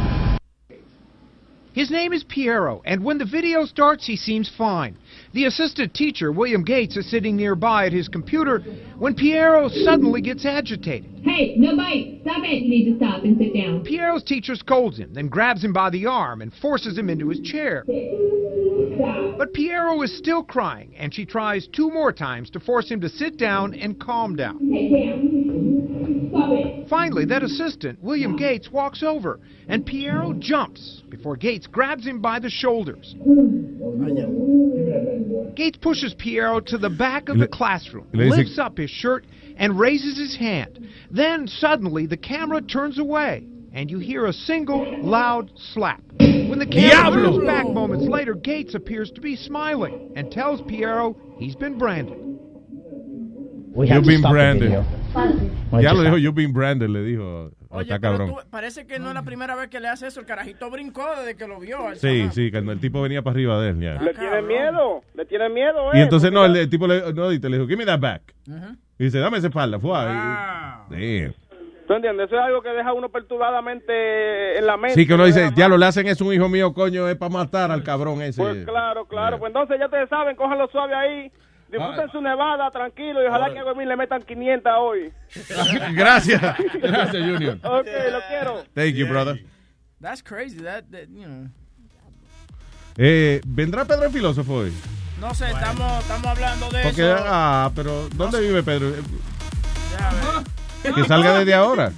[1.75, 4.97] His name is Piero, and when the video starts, he seems fine.
[5.33, 8.61] The assistant teacher, William Gates, is sitting nearby at his computer
[8.99, 11.11] when Piero suddenly gets agitated.
[11.25, 12.21] Hey, no bite.
[12.23, 12.63] Stop it.
[12.63, 13.83] You need to stop and sit down.
[13.83, 17.41] Piero's teacher scolds him, then grabs him by the arm and forces him into his
[17.41, 17.85] chair.
[19.39, 23.09] But Piero is still crying, and she tries two more times to force him to
[23.09, 24.59] sit down and calm down.
[26.89, 32.39] Finally, that assistant, William Gates, walks over, and Piero jumps before Gates grabs him by
[32.39, 33.15] the shoulders.
[35.55, 40.19] Gates pushes Piero to the back of the classroom, lifts up his shirt, and raises
[40.19, 40.89] his hand.
[41.11, 46.03] Then suddenly the camera turns away, and you hear a single loud slap.
[46.19, 51.17] When the camera turns back moments later, Gates appears to be smiling and tells Piero
[51.39, 52.19] he's been branded.
[53.75, 54.71] You've been branded.
[55.81, 57.51] Ya lo dijo, you've been branded, le dijo.
[57.69, 58.29] Oh, Oye, está cabrón.
[58.29, 60.21] tú- parece que no es la primera vez que le hace eso.
[60.21, 61.87] El carajito brincó desde que lo vio.
[61.89, 63.81] al Sí, sí, cuando el tipo venía para arriba de él.
[63.81, 63.95] ya.
[64.03, 66.03] Le tienen miedo, le tienen miedo, Y eh.
[66.03, 67.99] entonces porque no, el, el tipo le, no, y te le dijo, give me that
[68.01, 68.35] back.
[68.47, 68.77] Ujú.
[68.99, 69.79] Y dice, dame esa espalda.
[69.79, 70.15] Fue ahí.
[70.91, 71.35] Damn.
[71.87, 72.27] ¿Tú entiendes?
[72.27, 74.95] Eso es algo que deja a uno perturbadamente en la mente.
[74.95, 77.17] Sí, que uno no dice, ya lo le hacen es un hijo mío, coño, es
[77.17, 78.41] para matar al cabrón ese.
[78.41, 79.39] Pues claro, claro.
[79.39, 81.33] Pues entonces ya ustedes saben, cójanlo suave ahí.
[81.73, 85.13] Disfruten su nevada, tranquilo, y ojalá que a Goemín le metan 500 hoy.
[85.95, 86.41] Gracias.
[86.75, 87.59] Gracias, Junior.
[87.63, 88.65] Ok, lo quiero.
[88.75, 89.43] Thank you, brother.
[90.01, 90.59] That's crazy.
[90.63, 91.49] That, that, you know.
[92.99, 94.73] Eh, ¿Vendrá Pedro el filósofo hoy?
[95.19, 97.25] No sé, estamos, estamos hablando de Porque, eso.
[97.27, 98.93] ah, pero ¿dónde vive Pedro?
[100.83, 101.93] Que salga desde ahora.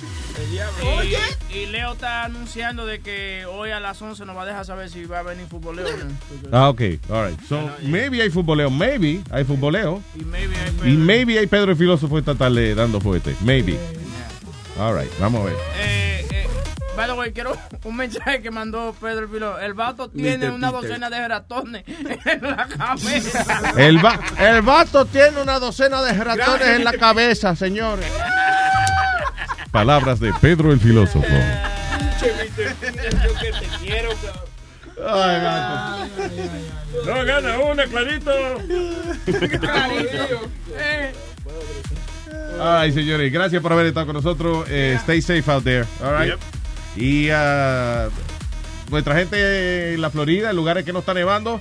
[1.52, 4.64] Y, y Leo está anunciando de que hoy a las 11 nos va a dejar
[4.64, 5.86] saber si va a venir fútbol Leo.
[5.96, 6.56] ¿no?
[6.58, 6.80] Ah, ok.
[7.10, 7.40] All right.
[7.48, 8.70] So, maybe hay futboleo.
[8.70, 10.02] Maybe hay futboleo.
[10.14, 13.34] Y maybe hay Y maybe hay Pedro el filósofo esta tarde dando fuerte.
[13.42, 13.78] Maybe.
[14.78, 15.10] All right.
[15.20, 15.54] Vamos a ver.
[15.78, 16.46] Eh, eh,
[16.96, 19.58] by the way, quiero un mensaje que mandó Pedro el Pilo.
[19.60, 20.54] El vato tiene Mr.
[20.54, 20.88] una Peter.
[20.88, 23.72] docena de ratones en la cabeza.
[23.76, 28.06] El, va- el vato tiene una docena de ratones en la cabeza, señores.
[29.74, 31.26] Palabras de Pedro el filósofo.
[32.20, 32.28] Yo
[33.40, 34.10] que te quiero,
[35.04, 36.06] Ay, gato.
[37.04, 38.30] No, gana una, clarito.
[42.60, 44.64] Ay, señores, gracias por haber estado con nosotros.
[44.68, 45.84] Eh, Stay safe out there.
[46.00, 46.34] All right.
[46.94, 48.10] Y ah,
[48.92, 51.60] nuestra gente en la Florida, en lugares que no está nevando.